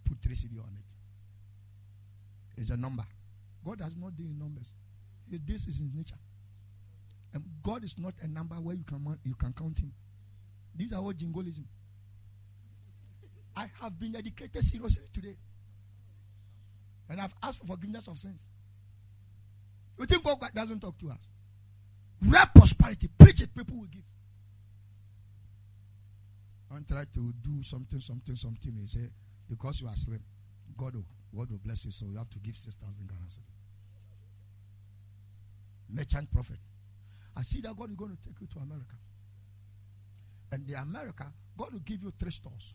Put 0.05 0.21
three 0.21 0.35
cedi 0.35 0.59
on 0.59 0.77
it. 0.77 2.61
It's 2.61 2.69
a 2.69 2.77
number. 2.77 3.05
God 3.63 3.79
does 3.79 3.95
not 3.95 4.15
deal 4.15 4.27
in 4.27 4.39
numbers. 4.39 4.71
This 5.29 5.67
is 5.67 5.79
his 5.79 5.93
nature. 5.93 6.15
And 7.33 7.43
God 7.61 7.83
is 7.83 7.95
not 7.97 8.13
a 8.21 8.27
number 8.27 8.55
where 8.55 8.75
you 8.75 8.83
can 8.83 9.17
you 9.23 9.35
can 9.35 9.53
count 9.53 9.79
him. 9.79 9.91
These 10.75 10.93
are 10.93 11.01
all 11.01 11.11
jingoism. 11.11 11.67
I 13.55 13.69
have 13.81 13.99
been 13.99 14.15
educated 14.15 14.63
seriously 14.63 15.03
today. 15.13 15.35
And 17.09 17.19
I've 17.19 17.33
asked 17.41 17.59
for 17.59 17.67
forgiveness 17.67 18.07
of 18.07 18.17
sins. 18.17 18.39
You 19.97 20.05
think 20.05 20.23
God 20.23 20.39
doesn't 20.53 20.79
talk 20.79 20.97
to 20.99 21.09
us? 21.09 21.27
Real 22.21 22.45
prosperity. 22.53 23.09
Preach 23.17 23.41
it, 23.41 23.55
people 23.55 23.77
will 23.77 23.87
give. 23.87 24.03
I 26.71 26.79
try 26.87 27.05
to 27.13 27.33
do 27.41 27.63
something, 27.63 27.99
something, 27.99 28.35
something. 28.35 28.73
He 28.79 28.85
say, 28.85 29.09
because 29.49 29.81
you 29.81 29.87
are 29.87 29.95
slim, 29.95 30.21
God 30.77 30.95
will, 30.95 31.05
God 31.35 31.49
will 31.51 31.59
bless 31.59 31.85
you, 31.85 31.91
so 31.91 32.05
you 32.05 32.17
have 32.17 32.29
to 32.29 32.39
give 32.39 32.57
6,000 32.57 33.07
Ghana 33.07 33.21
Merchant 35.89 36.31
prophet. 36.31 36.57
I 37.35 37.41
see 37.43 37.61
that 37.61 37.77
God 37.77 37.89
is 37.91 37.95
going 37.95 38.11
to 38.11 38.17
take 38.23 38.41
you 38.41 38.47
to 38.47 38.59
America. 38.59 38.95
And 40.51 40.65
the 40.67 40.73
America, 40.73 41.27
God 41.57 41.73
will 41.73 41.79
give 41.79 42.03
you 42.03 42.11
three 42.19 42.31
stores. 42.31 42.73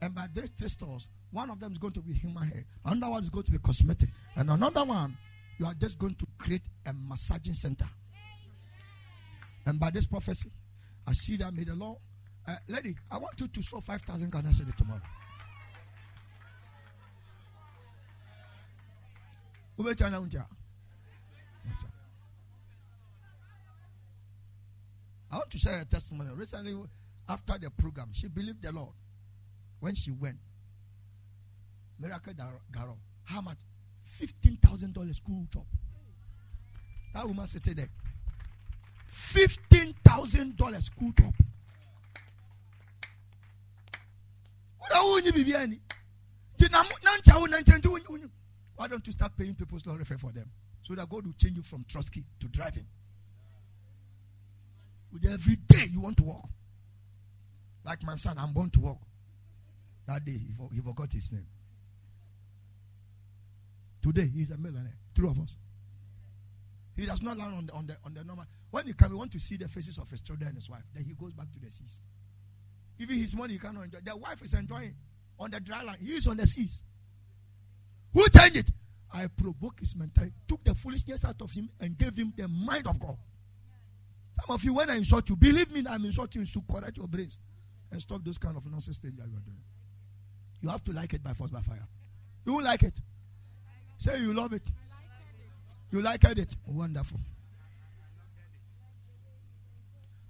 And 0.00 0.14
by 0.14 0.28
these 0.32 0.50
three 0.50 0.68
stores, 0.68 1.08
one 1.30 1.50
of 1.50 1.60
them 1.60 1.72
is 1.72 1.78
going 1.78 1.94
to 1.94 2.00
be 2.00 2.14
human 2.14 2.48
hair, 2.48 2.64
another 2.84 3.10
one 3.10 3.22
is 3.22 3.30
going 3.30 3.44
to 3.44 3.50
be 3.50 3.58
cosmetic, 3.58 4.10
and 4.36 4.50
another 4.50 4.84
one, 4.84 5.16
you 5.58 5.66
are 5.66 5.74
just 5.74 5.98
going 5.98 6.14
to 6.14 6.26
create 6.38 6.62
a 6.84 6.92
massaging 6.92 7.54
center. 7.54 7.88
And 9.64 9.80
by 9.80 9.90
this 9.90 10.06
prophecy, 10.06 10.50
I 11.06 11.12
see 11.12 11.36
that 11.38 11.52
may 11.54 11.64
the 11.64 11.74
Lord, 11.74 11.98
uh, 12.46 12.56
lady, 12.68 12.94
I 13.10 13.18
want 13.18 13.40
you 13.40 13.48
to 13.48 13.62
sow 13.62 13.80
5,000 13.80 14.30
Ghana 14.30 14.48
cedi 14.50 14.74
tomorrow. 14.76 15.00
I 25.30 25.36
want 25.38 25.50
to 25.50 25.58
share 25.58 25.80
a 25.80 25.84
testimony. 25.84 26.30
Recently, 26.34 26.74
after 27.28 27.58
the 27.58 27.70
program, 27.70 28.08
she 28.12 28.28
believed 28.28 28.62
the 28.62 28.72
Lord 28.72 28.94
when 29.80 29.94
she 29.94 30.10
went. 30.12 30.36
Miracle 31.98 32.32
Garo. 32.72 32.96
How 33.24 33.40
much? 33.40 33.56
$15,000 34.08 35.14
school 35.14 35.46
job. 35.52 35.64
That 37.12 37.26
woman 37.26 37.46
sitting 37.46 37.74
there. 37.74 37.88
$15,000 39.12 40.82
school 40.82 41.10
job. 41.12 41.34
Why 48.76 48.88
don't 48.88 49.06
you 49.06 49.12
start 49.12 49.32
paying 49.36 49.54
people's 49.54 49.82
fare 49.82 50.18
for 50.18 50.32
them? 50.32 50.50
So 50.82 50.94
that 50.94 51.08
God 51.08 51.26
will 51.26 51.32
change 51.32 51.56
you 51.56 51.62
from 51.62 51.84
trotro 51.84 52.22
to 52.40 52.48
driving. 52.48 52.86
With 55.12 55.24
every 55.26 55.56
day 55.56 55.88
you 55.90 56.00
want 56.00 56.16
to 56.18 56.24
walk. 56.24 56.48
Like 57.84 58.02
my 58.02 58.16
son, 58.16 58.36
I'm 58.38 58.52
born 58.52 58.70
to 58.70 58.80
walk. 58.80 58.98
That 60.06 60.24
day, 60.24 60.32
he, 60.32 60.54
he 60.72 60.80
forgot 60.80 61.12
his 61.12 61.32
name. 61.32 61.46
Today, 64.02 64.30
he's 64.32 64.50
a 64.50 64.56
millionaire. 64.56 64.94
three 65.14 65.28
of 65.28 65.38
us. 65.40 65.56
He 66.96 67.06
does 67.06 67.22
not 67.22 67.36
land 67.36 67.54
on 67.54 67.66
the, 67.66 67.72
on 67.72 67.86
the, 67.86 67.96
on 68.04 68.14
the 68.14 68.24
normal. 68.24 68.46
When 68.70 68.86
he 68.86 68.92
come, 68.92 69.10
he 69.10 69.16
want 69.16 69.32
to 69.32 69.40
see 69.40 69.56
the 69.56 69.68
faces 69.68 69.98
of 69.98 70.08
his 70.10 70.20
children 70.20 70.48
and 70.48 70.56
his 70.56 70.70
wife. 70.70 70.84
Then 70.94 71.04
he 71.04 71.12
goes 71.12 71.32
back 71.32 71.50
to 71.52 71.58
the 71.58 71.70
seas. 71.70 71.98
Even 72.98 73.16
his 73.18 73.34
money, 73.36 73.54
he 73.54 73.58
cannot 73.58 73.84
enjoy. 73.84 73.98
The 74.04 74.16
wife 74.16 74.42
is 74.42 74.54
enjoying 74.54 74.94
on 75.38 75.50
the 75.50 75.60
dry 75.60 75.82
land. 75.82 75.98
He 76.00 76.12
is 76.14 76.26
on 76.26 76.36
the 76.36 76.46
seas. 76.46 76.82
Who 78.12 78.26
changed 78.28 78.56
it? 78.56 78.70
I 79.12 79.26
provoked 79.28 79.80
his 79.80 79.94
mentality, 79.94 80.34
took 80.48 80.64
the 80.64 80.74
foolishness 80.74 81.24
out 81.24 81.40
of 81.40 81.50
him, 81.52 81.68
and 81.80 81.96
gave 81.96 82.16
him 82.16 82.32
the 82.36 82.48
mind 82.48 82.86
of 82.86 82.98
God. 82.98 83.16
Some 84.40 84.54
of 84.54 84.64
you, 84.64 84.74
when 84.74 84.90
I 84.90 84.96
insult 84.96 85.28
you, 85.30 85.36
believe 85.36 85.70
me, 85.70 85.84
I'm 85.88 86.04
insulting 86.04 86.42
you 86.42 86.46
to 86.46 86.62
correct 86.70 86.96
your 86.96 87.06
brains 87.06 87.38
and 87.90 88.00
stop 88.00 88.22
those 88.24 88.38
kind 88.38 88.56
of 88.56 88.70
nonsense 88.70 88.98
things 88.98 89.16
that 89.16 89.26
you 89.26 89.36
are 89.36 89.40
doing. 89.40 89.60
You 90.60 90.68
have 90.70 90.84
to 90.84 90.92
like 90.92 91.14
it 91.14 91.22
by 91.22 91.32
force, 91.32 91.50
by 91.50 91.60
fire. 91.60 91.86
You 92.44 92.54
will 92.54 92.64
like 92.64 92.82
it. 92.82 92.94
Say 93.98 94.20
you 94.20 94.34
love 94.34 94.52
it. 94.52 94.62
You 95.90 96.02
like 96.02 96.24
it. 96.24 96.56
Wonderful. 96.66 97.20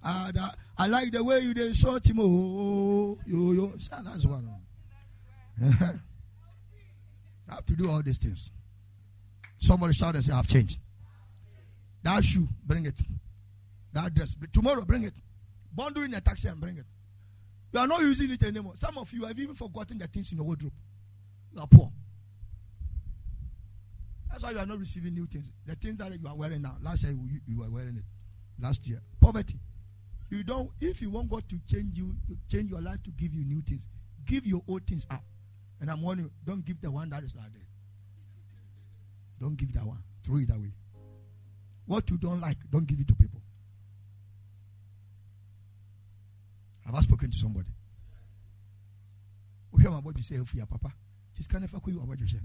Uh, 0.03 0.31
I 0.77 0.87
like 0.87 1.11
the 1.11 1.23
way 1.23 1.39
you 1.39 1.51
insult 1.51 2.07
him. 2.07 2.19
Oh, 2.19 3.17
yo, 3.25 3.51
yo. 3.51 3.73
That's 4.03 4.25
one. 4.25 4.49
I 5.61 5.63
have 7.49 7.65
to 7.65 7.73
do 7.73 7.89
all 7.89 8.01
these 8.01 8.17
things. 8.17 8.51
Somebody 9.57 9.93
shout 9.93 10.15
and 10.15 10.23
say, 10.23 10.33
I've 10.33 10.47
changed. 10.47 10.79
That 12.03 12.23
shoe, 12.23 12.47
bring 12.63 12.85
it. 12.85 12.99
That 13.93 14.13
dress, 14.13 14.35
tomorrow, 14.53 14.85
bring 14.85 15.03
it. 15.03 15.13
Bundle 15.75 16.03
in 16.03 16.13
a 16.13 16.21
taxi 16.21 16.47
and 16.47 16.59
bring 16.59 16.77
it. 16.77 16.85
You 17.73 17.79
are 17.79 17.87
not 17.87 18.01
using 18.01 18.31
it 18.31 18.43
anymore. 18.43 18.73
Some 18.75 18.97
of 18.97 19.11
you 19.11 19.25
have 19.25 19.37
even 19.37 19.55
forgotten 19.55 19.97
the 19.97 20.07
things 20.07 20.31
in 20.31 20.37
your 20.37 20.45
wardrobe. 20.45 20.73
You 21.53 21.61
are 21.61 21.67
poor. 21.67 21.91
That's 24.29 24.43
why 24.43 24.51
you 24.51 24.59
are 24.59 24.65
not 24.65 24.79
receiving 24.79 25.15
new 25.15 25.25
things. 25.25 25.51
The 25.65 25.75
things 25.75 25.97
that 25.97 26.11
you 26.11 26.27
are 26.27 26.35
wearing 26.35 26.61
now, 26.61 26.77
last 26.81 27.03
year 27.03 27.17
you 27.47 27.59
were 27.59 27.69
wearing 27.69 27.97
it. 27.97 28.03
Last 28.61 28.85
year. 28.87 29.01
Poverty. 29.19 29.59
You 30.29 30.43
don't, 30.43 30.69
if 30.81 31.01
you 31.01 31.09
want 31.09 31.29
God 31.29 31.43
to 31.49 31.59
change 31.71 31.97
you, 31.97 32.15
change 32.49 32.69
your 32.69 32.81
life 32.81 33.01
to 33.03 33.11
give 33.11 33.33
you 33.33 33.45
new 33.45 33.61
things, 33.61 33.87
give 34.25 34.45
your 34.45 34.61
old 34.67 34.85
things 34.85 35.07
up. 35.09 35.23
And 35.79 35.89
I'm 35.89 36.01
warning 36.01 36.25
you, 36.25 36.31
don't 36.45 36.65
give 36.65 36.81
the 36.81 36.91
one 36.91 37.09
that 37.11 37.23
is 37.23 37.33
not 37.35 37.45
there. 37.53 37.63
Don't 39.39 39.55
give 39.55 39.73
that 39.73 39.85
one. 39.85 40.03
Throw 40.25 40.37
it 40.37 40.49
away. 40.49 40.73
What 41.85 42.09
you 42.09 42.17
don't 42.17 42.41
like, 42.41 42.57
don't 42.69 42.85
give 42.85 42.99
it 42.99 43.07
to 43.07 43.15
people. 43.15 43.39
Have 46.85 46.95
I 46.95 47.01
spoken 47.01 47.31
to 47.31 47.37
somebody? 47.37 47.69
We 49.71 49.83
hear 49.83 49.91
about 49.91 50.17
you 50.17 50.23
say, 50.23 50.35
your 50.35 50.65
Papa. 50.65 50.91
Just 51.35 51.49
can't 51.49 51.63
ever 51.63 51.79
you 51.87 52.01
about 52.01 52.19
yourself. 52.19 52.43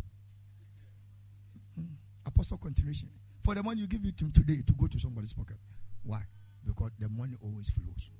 Hmm. 1.76 1.94
Apostle 2.26 2.58
continuation. 2.58 3.08
For 3.42 3.54
the 3.54 3.62
money 3.62 3.80
you 3.80 3.86
give 3.86 4.04
it 4.04 4.16
to 4.18 4.30
today 4.30 4.62
to 4.66 4.72
go 4.74 4.86
to 4.86 4.98
somebody's 4.98 5.32
pocket. 5.32 5.56
Why? 6.04 6.22
Because 6.64 6.90
the 6.98 7.08
money 7.08 7.36
always 7.42 7.70
flows. 7.70 8.10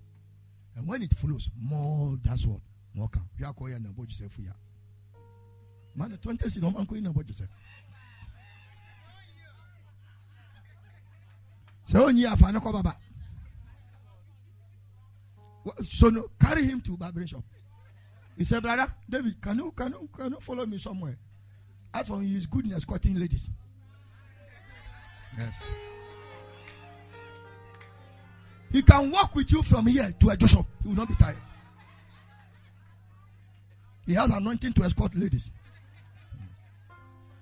And 0.77 0.87
when 0.87 1.03
it 1.03 1.15
flows, 1.15 1.51
more 1.59 2.19
that's 2.23 2.47
what 2.47 2.61
more 2.95 3.09
come. 3.09 3.29
You 3.39 3.47
are 3.47 3.53
calling 3.53 3.75
about 3.75 4.09
yourself 4.09 4.37
you. 4.39 4.53
Man, 5.95 6.19
20 6.21 6.45
is 6.45 6.57
no 6.57 6.71
man 6.71 6.87
calling 6.87 7.07
about 7.07 7.27
yourself. 7.29 7.51
So, 11.85 12.09
you, 12.09 12.29
Baba. 12.35 12.97
So 15.85 16.09
no, 16.09 16.31
carry 16.41 16.65
him 16.65 16.81
to 16.83 16.97
barbering 16.97 17.27
shop. 17.27 17.45
He 18.37 18.45
said, 18.45 18.63
Brother, 18.63 18.93
David, 19.09 19.41
can 19.41 19.59
you 19.59 19.73
can 19.73 19.93
you 19.93 20.09
can 20.15 20.33
you 20.33 20.41
follow 20.41 20.67
me 20.67 20.79
somewhere? 20.79 21.19
As 21.95 22.09
for 22.09 22.21
his 22.21 22.47
goodness, 22.47 22.79
escorting 22.79 23.15
ladies. 23.15 23.51
Yes. 25.39 25.69
He 28.73 28.83
can 28.83 29.11
walk 29.11 29.35
with 29.35 29.53
you 29.53 29.63
from 29.63 29.87
here 29.87 30.15
to 30.19 30.31
a 30.31 30.37
Joseph. 30.37 30.67
He 30.83 30.89
will 30.89 30.97
not 30.97 31.09
be 31.09 31.15
tired. 31.15 31.37
He 34.07 34.15
has 34.15 34.31
anointing 34.31 34.73
to 34.73 34.83
escort 34.83 35.15
ladies. 35.15 35.51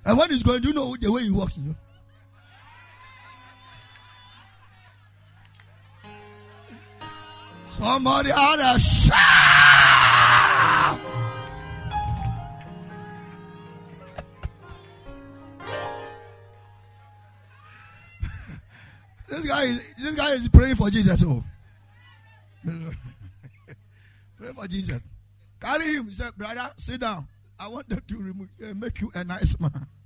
And 0.05 0.19
when 0.19 0.31
he's 0.31 0.43
going, 0.43 0.61
do 0.63 0.69
you 0.69 0.75
know 0.75 0.97
the 1.01 1.11
way 1.11 1.23
he 1.23 1.31
walks? 1.31 1.57
You 1.57 1.65
know? 1.65 1.75
Somebody 7.67 8.33
ought 8.33 8.57
to 8.57 8.79
shout. 8.81 10.10
This 19.31 19.47
guy 19.47 19.63
is 19.65 19.95
this 19.95 20.17
guy 20.17 20.33
is 20.33 20.49
praying 20.49 20.75
for 20.75 20.91
Jesus. 20.91 21.23
Oh. 21.25 21.45
Pray 24.37 24.53
for 24.55 24.67
Jesus. 24.67 25.01
Carry 25.61 25.95
him. 25.95 26.07
He 26.07 26.13
said, 26.13 26.35
brother, 26.37 26.73
sit 26.77 27.01
down. 27.01 27.29
I 27.59 27.69
want 27.69 27.89
them 27.89 28.03
to 28.09 28.17
remove, 28.17 28.49
uh, 28.63 28.73
make 28.75 29.01
you 29.01 29.11
a 29.15 29.23
nice 29.25 29.59
man. 29.61 29.87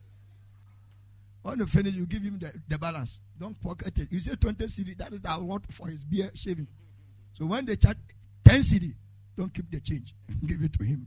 When 1.42 1.59
you 1.59 1.66
finish, 1.66 1.94
you 1.94 2.06
give 2.06 2.22
him 2.22 2.38
the, 2.38 2.52
the 2.68 2.78
balance. 2.78 3.20
Don't 3.38 3.60
pocket 3.60 3.98
it. 3.98 4.09
You 4.10 4.18
say 4.18 4.34
20 4.34 4.64
cedi. 4.64 4.96
That 4.96 5.12
is 5.12 5.20
the 5.20 5.30
award 5.30 5.62
for 5.70 5.88
his 5.88 6.02
beer 6.02 6.30
shaving. 6.34 6.66
So 7.34 7.44
when 7.44 7.66
they 7.66 7.76
charge 7.76 7.98
10 8.46 8.60
cedi, 8.62 8.94
don't 9.36 9.52
keep 9.52 9.70
the 9.70 9.78
change. 9.80 10.14
Give 10.46 10.62
it 10.62 10.72
to 10.78 10.84
him 10.84 11.06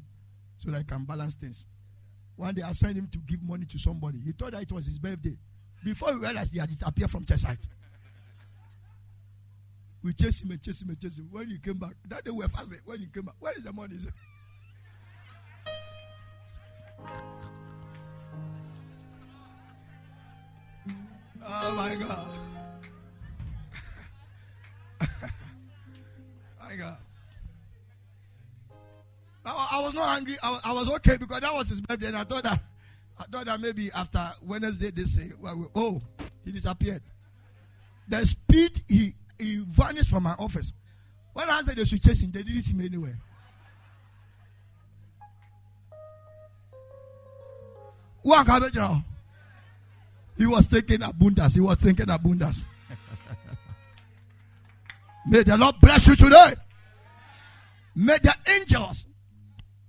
so 0.60 0.70
that 0.70 0.78
he 0.78 0.84
can 0.84 1.06
balance 1.06 1.34
things. 1.34 1.66
One 2.36 2.54
day 2.54 2.62
I 2.62 2.72
sent 2.74 2.98
him 2.98 3.08
to 3.14 3.20
give 3.20 3.42
money 3.42 3.66
to 3.66 3.80
somebody. 3.80 4.20
He 4.20 4.32
thought 4.32 4.52
that 4.52 4.62
it 4.62 4.72
was 4.72 4.86
his 4.86 5.00
birthday. 5.00 5.36
Before 5.84 6.10
he 6.10 6.20
realized 6.20 6.54
he 6.54 6.60
had 6.60 6.70
disappeared 6.70 7.10
from 7.10 7.26
church 7.26 7.40
site. 7.40 7.68
We 10.08 10.14
chased 10.14 10.42
him 10.42 10.52
and 10.52 10.62
chased 10.62 10.84
him 10.84 10.88
and 10.88 10.98
chased 11.02 11.20
him. 11.20 11.28
When 11.30 11.50
he 11.50 11.60
came 11.60 11.80
back, 11.80 11.92
that 12.08 12.24
day 12.24 12.32
we 12.32 12.38
were 12.38 12.48
fasting. 12.48 12.80
When 12.86 12.98
he 12.98 13.08
came 13.08 13.24
back, 13.24 13.36
where 13.40 13.52
is 13.58 13.66
the 13.66 13.74
money? 13.74 13.98
Oh 21.46 21.76
my 21.76 21.96
God. 21.96 22.28
my 26.64 26.76
God. 26.78 26.98
I, 29.46 29.68
I 29.74 29.82
was 29.82 29.94
not 29.94 30.16
angry. 30.16 30.38
I, 30.42 30.60
I, 30.64 30.72
was 30.72 30.90
okay 30.90 31.18
because 31.18 31.42
that 31.42 31.54
was 31.54 31.68
his 31.68 31.82
birthday, 31.82 32.08
and 32.08 32.16
I 32.16 32.24
thought 32.24 32.44
that 32.44 32.62
I 33.20 33.24
thought 33.24 33.46
that 33.46 33.60
maybe 33.60 33.92
after 33.92 34.26
Wednesday 34.42 34.90
they 34.90 35.04
say, 35.04 35.32
well, 35.38 35.70
"Oh, 35.76 36.02
he 36.46 36.54
disappeared." 36.54 37.02
The 38.08 38.26
speed 38.26 38.86
he 38.88 39.14
he 39.40 39.64
vanished 39.68 40.10
from 40.10 40.24
my 40.24 40.34
office. 40.34 40.74
When 41.34 41.50
I 41.50 41.62
said 41.62 41.78
they 41.78 41.86
should 41.86 42.02
chase 42.02 42.22
him, 42.22 42.32
they 42.32 42.44
didn't 42.44 42.64
see 42.64 42.74
me 42.74 42.86
anywhere. 42.86 43.18
He 50.38 50.46
was 50.46 50.66
taking 50.66 51.02
abundance. 51.02 51.54
He 51.54 51.62
was 51.62 51.78
thinking 51.78 52.10
abundance. 52.10 52.64
May 55.28 55.44
the 55.44 55.58
Lord 55.58 55.76
bless 55.82 56.08
you 56.08 56.16
today. 56.16 56.54
May 57.96 58.18
the 58.22 58.36
angels 58.48 59.08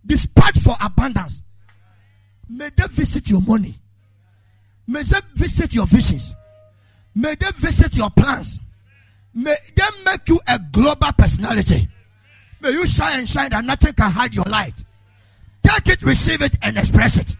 dispatch 0.04 0.58
for 0.58 0.76
abundance. 0.80 1.42
May 2.48 2.70
they 2.74 2.86
visit 2.86 3.28
your 3.28 3.42
money. 3.42 3.78
May 4.86 5.02
they 5.02 5.20
visit 5.34 5.74
your 5.74 5.86
visions. 5.86 6.34
May 7.14 7.34
they 7.34 7.50
visit 7.56 7.96
your 7.96 8.10
plans. 8.10 8.60
May 9.38 9.54
they 9.76 9.84
make 10.04 10.28
you 10.28 10.40
a 10.48 10.58
global 10.58 11.12
personality. 11.16 11.88
May 12.60 12.72
you 12.72 12.84
shine 12.88 13.20
and 13.20 13.28
shine 13.28 13.50
that 13.50 13.64
nothing 13.64 13.92
can 13.92 14.10
hide 14.10 14.34
your 14.34 14.44
light. 14.46 14.74
Take 15.62 15.90
it, 15.90 16.02
receive 16.02 16.42
it, 16.42 16.56
and 16.60 16.76
express 16.76 17.16
it. 17.16 17.36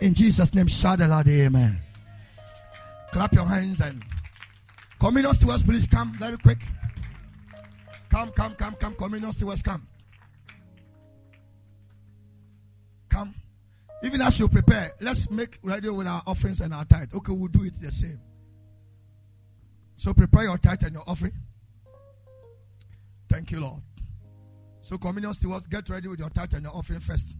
In 0.00 0.12
Jesus' 0.12 0.52
name, 0.54 0.66
shout 0.66 1.00
aloud, 1.00 1.28
Amen. 1.28 1.78
Clap 3.12 3.32
your 3.32 3.44
hands 3.44 3.80
and 3.80 4.02
communion 4.98 5.32
stewards, 5.34 5.62
please 5.62 5.86
come 5.86 6.14
very 6.14 6.36
quick. 6.36 6.58
Come, 8.08 8.30
come, 8.30 8.56
come, 8.56 8.74
come. 8.74 8.94
Communion 8.96 9.30
stewards, 9.30 9.62
come. 9.62 9.86
Come. 13.08 13.36
Even 14.02 14.20
as 14.20 14.36
you 14.40 14.48
prepare, 14.48 14.94
let's 15.00 15.30
make 15.30 15.60
ready 15.62 15.90
with 15.90 16.08
our 16.08 16.24
offerings 16.26 16.60
and 16.60 16.74
our 16.74 16.84
tithe. 16.84 17.14
Okay, 17.14 17.32
we'll 17.32 17.46
do 17.46 17.62
it 17.62 17.80
the 17.80 17.92
same. 17.92 18.18
So 19.98 20.14
prepare 20.14 20.44
your 20.44 20.56
tithe 20.56 20.82
and 20.84 20.94
your 20.94 21.04
offering. 21.06 21.34
Thank 23.28 23.50
you, 23.50 23.60
Lord. 23.60 23.82
So 24.80 24.96
communion 24.96 25.34
stewards, 25.34 25.66
get 25.66 25.86
ready 25.90 26.08
with 26.08 26.18
your 26.18 26.30
tithe 26.30 26.54
and 26.54 26.62
your 26.62 26.74
offering 26.74 27.00
first. 27.00 27.36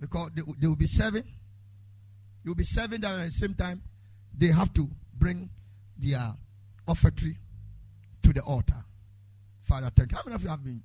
Because 0.00 0.30
they, 0.34 0.42
they 0.58 0.66
will 0.66 0.74
be 0.74 0.88
serving. 0.88 1.24
You'll 2.42 2.56
be 2.56 2.64
serving 2.64 3.02
them 3.02 3.20
at 3.20 3.26
the 3.26 3.30
same 3.30 3.54
time 3.54 3.80
they 4.36 4.48
have 4.48 4.72
to 4.74 4.88
bring 5.16 5.48
their 5.96 6.34
offertory 6.88 7.36
to 8.22 8.32
the 8.32 8.42
altar. 8.42 8.84
Father, 9.62 9.90
thank 9.94 10.10
you. 10.10 10.16
How 10.16 10.24
many 10.24 10.34
of 10.34 10.42
you 10.42 10.48
have 10.48 10.64
been 10.64 10.82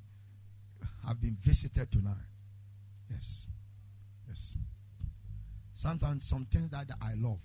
have 1.05 1.19
been 1.19 1.37
visited 1.41 1.91
tonight? 1.91 2.13
Yes. 3.09 3.47
Yes. 4.27 4.55
Sometimes 5.73 6.25
some 6.27 6.45
things 6.45 6.69
that 6.71 6.89
I 7.01 7.13
love, 7.15 7.39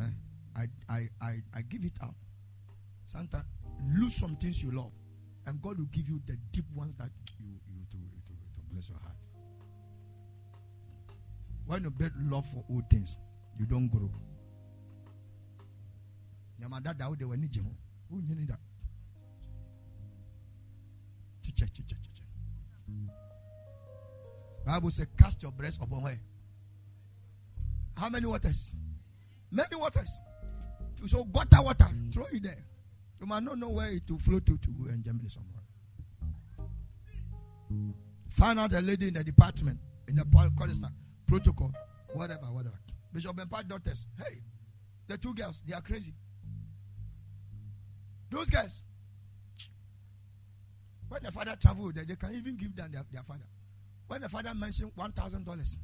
eh, 0.00 0.04
I, 0.56 0.68
I, 0.88 1.08
I, 1.20 1.42
I 1.54 1.62
give 1.62 1.84
it 1.84 1.92
up. 2.02 2.14
Santa, 3.04 3.44
lose 3.98 4.14
some 4.14 4.36
things 4.36 4.62
you 4.62 4.70
love, 4.70 4.92
and 5.46 5.60
God 5.60 5.78
will 5.78 5.86
give 5.92 6.08
you 6.08 6.20
the 6.26 6.36
deep 6.50 6.64
ones 6.74 6.96
that 6.96 7.10
you, 7.38 7.46
you 7.68 7.84
to, 7.90 7.96
to, 7.96 8.32
to 8.32 8.60
bless 8.72 8.88
your 8.88 8.98
heart. 8.98 9.16
When 11.66 11.82
you 11.82 11.90
build 11.90 12.12
love 12.30 12.46
for 12.46 12.64
old 12.70 12.88
things, 12.88 13.16
you 13.58 13.66
don't 13.66 13.88
grow. 13.88 14.10
Nyama 16.58 16.80
dada 16.80 17.08
wo 17.08 17.14
de 17.14 17.24
w'ani 17.26 17.48
gye 17.48 17.60
ho 17.60 17.70
wonyini 18.10 18.46
da 18.46 18.56
kyekyɛ 21.42 21.66
kyekyɛ 21.68 21.96
kyekyɛ 22.00 23.10
bible 24.64 24.90
say 24.90 25.04
cast 25.18 25.42
your 25.42 25.52
breast 25.52 25.80
upon 25.82 26.02
her. 26.02 26.18
How 27.94 28.08
many 28.08 28.26
waters? 28.26 28.70
Many 29.50 29.76
waters 29.76 30.10
so 31.08 31.24
gutter 31.24 31.62
water 31.62 31.88
throw 32.12 32.26
it 32.32 32.42
there 32.42 32.64
you 33.20 33.26
might 33.26 33.42
not 33.42 33.58
know 33.58 33.70
where 33.70 33.90
it 33.90 34.02
will 34.10 34.18
flow 34.18 34.38
to 34.38 34.56
to 34.58 34.70
go 34.70 34.88
and 34.90 35.04
germinate 35.04 35.30
somewhere 35.30 35.62
find 38.30 38.58
out 38.58 38.72
a 38.72 38.80
lady 38.80 39.08
in 39.08 39.14
the 39.14 39.24
department 39.24 39.78
in 40.08 40.14
the 40.16 40.24
chorister 40.56 40.88
protocol 41.26 41.72
whatever 42.12 42.46
whatever 42.46 42.78
bishop 43.12 43.38
and 43.38 43.68
daughters 43.68 44.06
hey 44.18 44.38
the 45.08 45.16
two 45.18 45.34
girls 45.34 45.62
they 45.66 45.74
are 45.74 45.82
crazy 45.82 46.12
those 48.30 48.50
guys, 48.50 48.82
when 51.08 51.22
the 51.22 51.30
father 51.30 51.56
traveled, 51.60 51.94
they, 51.94 52.04
they 52.04 52.16
can 52.16 52.34
even 52.34 52.56
give 52.56 52.74
them 52.74 52.90
their, 52.90 53.04
their 53.12 53.22
father. 53.22 53.46
When 54.08 54.20
the 54.20 54.28
father 54.28 54.52
mentioned 54.54 54.92
one 54.94 55.12
thousand 55.12 55.44
dollars, 55.44 55.76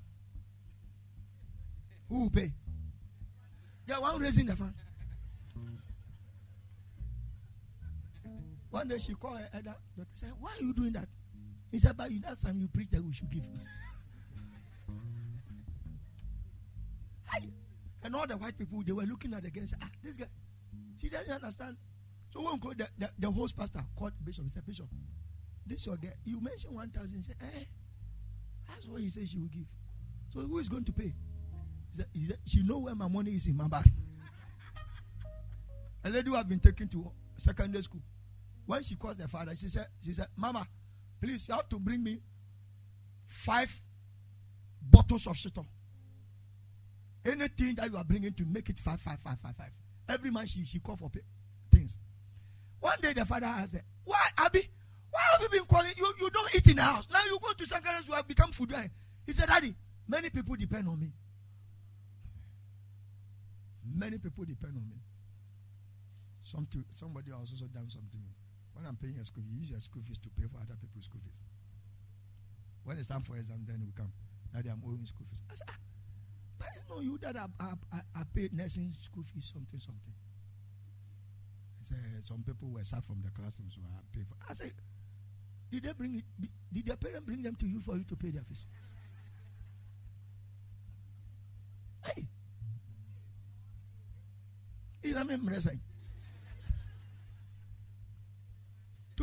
who 2.08 2.20
will 2.20 2.30
pay? 2.30 2.52
They 3.86 3.94
are 3.94 4.00
one 4.00 4.20
raising 4.20 4.46
the 4.46 4.56
fund. 4.56 4.74
One 8.72 8.88
day 8.88 8.98
she 8.98 9.14
called 9.14 9.38
her 9.38 9.48
elder 9.52 9.76
daughter 9.96 10.08
said, 10.14 10.32
Why 10.40 10.50
are 10.58 10.62
you 10.62 10.72
doing 10.72 10.94
that? 10.94 11.06
He 11.70 11.78
said, 11.78 11.94
But 11.94 12.08
that 12.22 12.40
time 12.40 12.58
you 12.58 12.68
preach 12.68 12.88
that 12.90 13.04
we 13.04 13.12
should 13.12 13.30
give. 13.30 13.44
and 18.02 18.16
all 18.16 18.26
the 18.26 18.36
white 18.36 18.58
people 18.58 18.82
they 18.84 18.92
were 18.92 19.04
looking 19.04 19.32
at 19.34 19.42
the 19.42 19.50
guy 19.50 19.60
and 19.60 19.68
said, 19.68 19.78
Ah, 19.82 19.90
this 20.02 20.16
guy, 20.16 20.24
she 20.98 21.10
doesn't 21.10 21.30
understand. 21.30 21.76
So 22.32 22.40
when 22.40 22.58
the, 22.78 22.88
the, 22.98 23.10
the 23.18 23.30
host 23.30 23.58
pastor 23.58 23.84
called 23.94 24.12
Bishop, 24.24 24.44
he 24.44 24.50
said, 24.50 24.64
Bishop, 24.64 24.86
this 25.66 25.84
your 25.84 25.98
girl. 25.98 26.12
You 26.24 26.40
mentioned 26.40 26.74
1,000. 26.74 27.18
He 27.18 27.22
said, 27.22 27.36
eh, 27.42 27.64
that's 28.66 28.86
what 28.86 29.02
he 29.02 29.10
said 29.10 29.28
she 29.28 29.38
will 29.38 29.48
give. 29.48 29.66
So 30.32 30.40
who 30.40 30.58
is 30.58 30.70
going 30.70 30.84
to 30.84 30.92
pay? 30.92 31.12
He 31.90 31.96
said, 31.96 32.06
he 32.14 32.24
said, 32.24 32.38
she 32.46 32.62
know 32.62 32.78
where 32.78 32.94
my 32.94 33.06
money 33.06 33.34
is 33.34 33.46
in 33.46 33.54
my 33.54 33.68
bag. 33.68 33.84
A 36.04 36.08
lady 36.08 36.30
who 36.30 36.36
have 36.36 36.48
been 36.48 36.58
taken 36.58 36.88
to 36.88 37.12
secondary 37.36 37.82
school. 37.82 38.00
When 38.66 38.82
she 38.82 38.96
calls 38.96 39.16
the 39.16 39.28
father, 39.28 39.54
she 39.54 39.68
said, 39.68 39.86
she 40.04 40.12
said, 40.12 40.28
Mama, 40.36 40.66
please, 41.20 41.46
you 41.48 41.54
have 41.54 41.68
to 41.68 41.78
bring 41.78 42.02
me 42.02 42.20
five 43.26 43.80
bottles 44.80 45.26
of 45.26 45.36
shit. 45.36 45.56
Anything 47.24 47.74
that 47.76 47.90
you 47.90 47.96
are 47.96 48.04
bringing 48.04 48.32
to 48.34 48.44
make 48.44 48.68
it 48.68 48.78
five, 48.78 49.00
five, 49.00 49.18
five, 49.20 49.38
five, 49.42 49.56
five. 49.56 49.70
Every 50.08 50.30
month 50.30 50.50
she, 50.50 50.64
she 50.64 50.78
call 50.78 50.96
for 50.96 51.10
things. 51.70 51.98
One 52.80 52.98
day 53.00 53.12
the 53.12 53.24
father 53.24 53.46
asked, 53.46 53.76
Why, 54.04 54.20
Abby? 54.36 54.68
Why 55.10 55.20
have 55.32 55.42
you 55.42 55.48
been 55.48 55.64
calling? 55.66 55.92
You, 55.96 56.12
you 56.20 56.30
don't 56.30 56.54
eat 56.54 56.66
in 56.68 56.76
the 56.76 56.82
house. 56.82 57.06
Now 57.12 57.20
you 57.26 57.38
go 57.40 57.52
to 57.52 57.64
Sankaras 57.64 58.06
who 58.06 58.14
have 58.14 58.26
become 58.26 58.50
food. 58.50 58.74
He 59.26 59.32
said, 59.32 59.48
Daddy, 59.48 59.74
many 60.08 60.30
people 60.30 60.56
depend 60.56 60.88
on 60.88 60.98
me. 60.98 61.12
Many 63.94 64.18
people 64.18 64.44
depend 64.44 64.76
on 64.76 64.88
me. 64.88 64.96
Some 66.42 66.66
to, 66.72 66.84
somebody 66.90 67.30
also 67.30 67.66
done 67.66 67.88
something. 67.88 68.20
When 68.74 68.86
I'm 68.86 68.96
paying 68.96 69.14
your 69.16 69.24
school, 69.24 69.44
you 69.44 69.60
use 69.60 69.70
your 69.70 69.80
school 69.80 70.02
fees 70.02 70.18
to 70.18 70.28
pay 70.30 70.46
for 70.48 70.58
other 70.58 70.76
people's 70.80 71.04
school 71.04 71.20
fees. 71.24 71.42
When 72.84 72.98
it's 72.98 73.06
time 73.06 73.22
for 73.22 73.36
exam, 73.36 73.64
then 73.66 73.82
you 73.84 73.92
come. 73.96 74.12
Now 74.52 74.60
they 74.62 74.70
I'm 74.70 74.82
owing 74.86 75.06
school 75.06 75.26
fees. 75.30 75.42
I 75.50 75.54
said, 75.54 75.68
ah, 75.70 75.78
but 76.58 76.68
know 76.90 77.00
you 77.00 77.18
that 77.18 77.36
I, 77.36 77.46
I, 77.60 78.00
I 78.14 78.22
paid 78.34 78.52
nursing 78.52 78.92
school 79.00 79.24
fees, 79.24 79.50
something, 79.52 79.80
something. 79.80 80.14
He 81.80 81.86
said, 81.86 81.98
eh, 81.98 82.20
some 82.24 82.42
people 82.42 82.68
were 82.68 82.84
sacked 82.84 83.06
from 83.06 83.22
the 83.22 83.30
classroom, 83.30 83.68
so 83.70 83.80
I 83.82 84.00
paid 84.16 84.26
for 84.26 84.34
I 84.48 84.54
said, 84.54 84.72
did 85.70 85.82
they 85.84 85.92
bring 85.92 86.16
it, 86.16 86.24
did 86.72 86.86
their 86.86 86.96
parents 86.96 87.24
bring 87.24 87.42
them 87.42 87.54
to 87.56 87.66
you 87.66 87.80
for 87.80 87.96
you 87.96 88.04
to 88.04 88.16
pay 88.16 88.30
their 88.30 88.42
fees? 88.42 88.66
hey! 92.04 92.26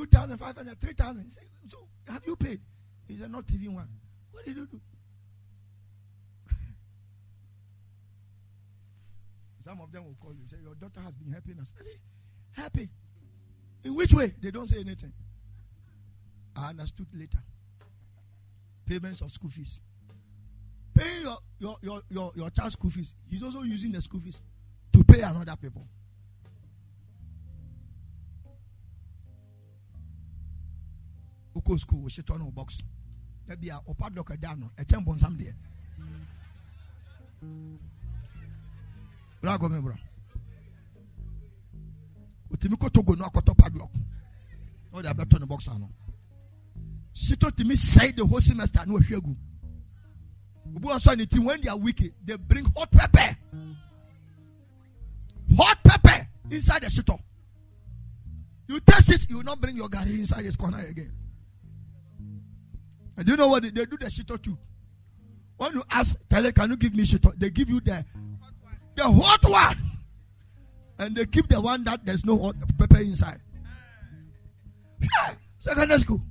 2,500, 0.06 0.80
3,000. 0.80 1.32
So, 1.68 1.78
have 2.08 2.26
you 2.26 2.36
paid? 2.36 2.62
He 3.08 3.18
said, 3.18 3.32
not 3.32 3.44
even 3.54 3.74
one. 3.76 3.88
What 4.32 4.46
did 4.46 4.56
you 4.56 4.66
do? 4.66 4.80
Some 9.64 9.82
of 9.82 9.92
them 9.92 10.06
will 10.06 10.16
call 10.22 10.34
you 10.34 10.46
say, 10.46 10.58
Your 10.64 10.76
daughter 10.76 11.02
has 11.02 11.16
been 11.16 11.32
helping 11.34 11.60
us. 11.60 11.74
Happy. 12.52 12.90
In 13.84 13.96
which 13.96 14.14
way? 14.14 14.34
They 14.42 14.52
don't 14.52 14.68
say 14.68 14.80
anything. 14.80 15.12
I 16.56 16.70
understood 16.70 17.08
later. 17.14 17.40
Payments 18.86 19.22
of 19.22 19.32
school 19.32 19.50
fees. 19.50 19.82
Paying 20.94 21.22
your, 21.24 21.38
your, 21.60 21.78
your, 21.82 22.02
your, 22.10 22.32
your 22.36 22.50
child's 22.50 22.74
school 22.74 22.90
fees. 22.90 23.16
He's 23.30 23.44
also 23.44 23.62
using 23.62 23.92
the 23.92 24.02
school 24.02 24.20
fees 24.20 24.42
to 24.94 25.04
pay 25.04 25.22
another 25.22 25.56
people. 25.56 25.86
Oko 31.70 31.78
school, 31.78 32.00
we 32.00 32.10
sit 32.10 32.30
on 32.32 32.42
a 32.42 32.46
box. 32.46 32.82
There 33.46 33.56
be 33.56 33.70
a 33.70 33.80
padlock 33.96 34.32
a 34.32 34.38
down, 34.38 34.72
a 34.76 34.86
champ 34.86 35.08
on 35.08 35.20
some 35.20 35.38
day. 35.38 35.54
Bra 39.40 39.58
go 39.58 39.70
me 39.70 39.80
bra. 39.80 39.94
Otimi 42.52 42.80
ko 42.80 42.90
togo 42.90 43.14
no 43.14 43.26
akoto 43.26 43.56
padlock. 43.56 43.92
No 44.92 45.02
they 45.02 45.14
better 45.14 45.36
on 45.36 45.42
the 45.42 45.46
box 45.46 45.68
ano. 45.68 45.90
Sito 47.14 47.52
timi 47.52 47.78
say 47.78 48.12
the 48.14 48.26
whole 48.26 48.42
semester 48.42 48.84
no 48.88 48.98
hwegu. 48.98 49.36
Obu 50.74 50.90
aso 50.90 51.16
ni 51.16 51.28
team 51.28 51.46
when 51.46 51.62
they 51.62 51.70
are 51.70 51.78
wicked, 51.78 52.14
they 52.26 52.36
bring 52.36 52.66
hot 52.76 52.90
pepper. 52.90 53.38
Hot 55.56 55.78
pepper 55.84 56.28
inside 56.50 56.82
the 56.82 56.88
shito. 56.88 57.20
You 58.68 58.80
taste 58.80 59.12
it, 59.12 59.30
you 59.30 59.38
will 59.38 59.44
not 59.44 59.62
bring 59.62 59.78
your 59.78 59.88
garri 59.88 60.18
inside 60.18 60.46
this 60.46 60.56
corner 60.56 60.80
again. 60.80 61.12
And 63.20 63.28
you 63.28 63.36
know 63.36 63.50
what 63.50 63.64
they, 63.64 63.70
they 63.70 63.86
do 63.86 63.98
the 63.98 64.06
shito 64.06 64.42
too? 64.42 64.58
When 65.58 65.74
you 65.74 65.84
ask, 65.92 66.18
tell 66.30 66.46
it, 66.46 66.56
can 66.56 66.70
you 66.70 66.78
give 66.78 66.96
me 66.96 67.04
shito? 67.04 67.38
They 67.38 67.50
give 67.50 67.70
you 67.70 67.82
the 67.82 68.06
the 68.96 69.04
hot 69.04 69.44
one. 69.44 69.78
And 70.98 71.18
they 71.18 71.26
keep 71.26 71.50
the 71.50 71.60
one 71.60 71.84
that 71.84 72.06
there's 72.06 72.24
no 72.24 72.38
hot 72.40 72.56
pepper 72.78 73.00
inside. 73.00 73.42
Yeah, 75.02 75.34
secondary 75.60 76.00
school. 76.00 76.22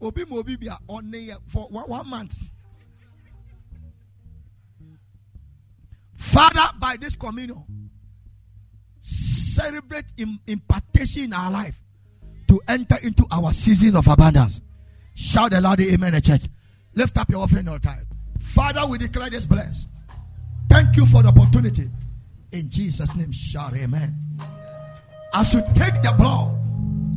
Obi 0.00 0.24
Mobi 0.24 0.58
be 0.60 0.68
on 0.88 1.12
for 1.48 1.66
one, 1.70 1.88
one 1.88 2.08
month. 2.08 2.38
Father, 6.14 6.68
by 6.78 6.96
this 6.96 7.16
communion, 7.16 7.90
celebrate 9.00 10.06
im- 10.18 10.40
impartation 10.46 11.24
in 11.24 11.32
our 11.32 11.50
life 11.50 11.80
to 12.46 12.60
enter 12.68 12.96
into 13.02 13.26
our 13.32 13.50
season 13.52 13.96
of 13.96 14.06
abundance. 14.06 14.60
Shout 15.14 15.52
the 15.52 15.60
loud 15.60 15.80
amen, 15.80 16.20
church. 16.20 16.42
Lift 16.94 17.16
up 17.16 17.30
your 17.30 17.42
offering 17.42 17.68
all 17.68 17.78
time. 17.78 18.06
Father, 18.40 18.86
we 18.86 18.98
declare 18.98 19.30
this 19.30 19.46
blessed. 19.46 19.88
Thank 20.68 20.96
you 20.96 21.06
for 21.06 21.22
the 21.22 21.28
opportunity. 21.28 21.90
In 22.52 22.70
Jesus' 22.70 23.14
name, 23.16 23.32
shout 23.32 23.74
amen. 23.74 24.14
As 25.32 25.54
you 25.54 25.62
take 25.74 26.00
the 26.02 26.14
blood, 26.16 26.56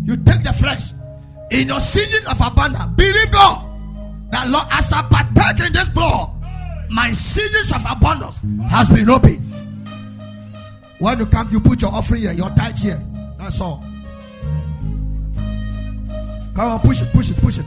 you 0.03 0.15
take 0.18 0.44
the 0.44 0.53
flesh. 0.53 0.91
In 1.52 1.68
your 1.68 1.80
season 1.80 2.26
of 2.28 2.40
abundance, 2.41 2.86
believe 2.95 3.32
God 3.32 3.64
that 4.32 4.49
Lord, 4.49 4.68
as 4.72 4.91
I 4.91 5.02
partake 5.03 5.68
in 5.68 5.74
this 5.74 5.90
blood, 5.90 6.32
my 6.90 7.11
seasons 7.11 7.72
of 7.74 7.86
abundance 7.90 8.40
has 8.69 8.90
been 8.90 9.10
opened. 9.10 9.44
When 10.99 11.19
you 11.19 11.26
come, 11.28 11.49
you 11.52 11.60
put 11.60 11.82
your 11.82 11.91
offering 11.94 12.22
here, 12.22 12.32
your 12.32 12.49
tithe 12.49 12.78
here. 12.78 13.02
That's 13.38 13.61
all. 13.61 13.84
Come 16.56 16.72
on, 16.72 16.80
push 16.80 17.02
it, 17.02 17.11
push 17.11 17.30
it, 17.30 17.38
push 17.38 17.60
it. 17.60 17.65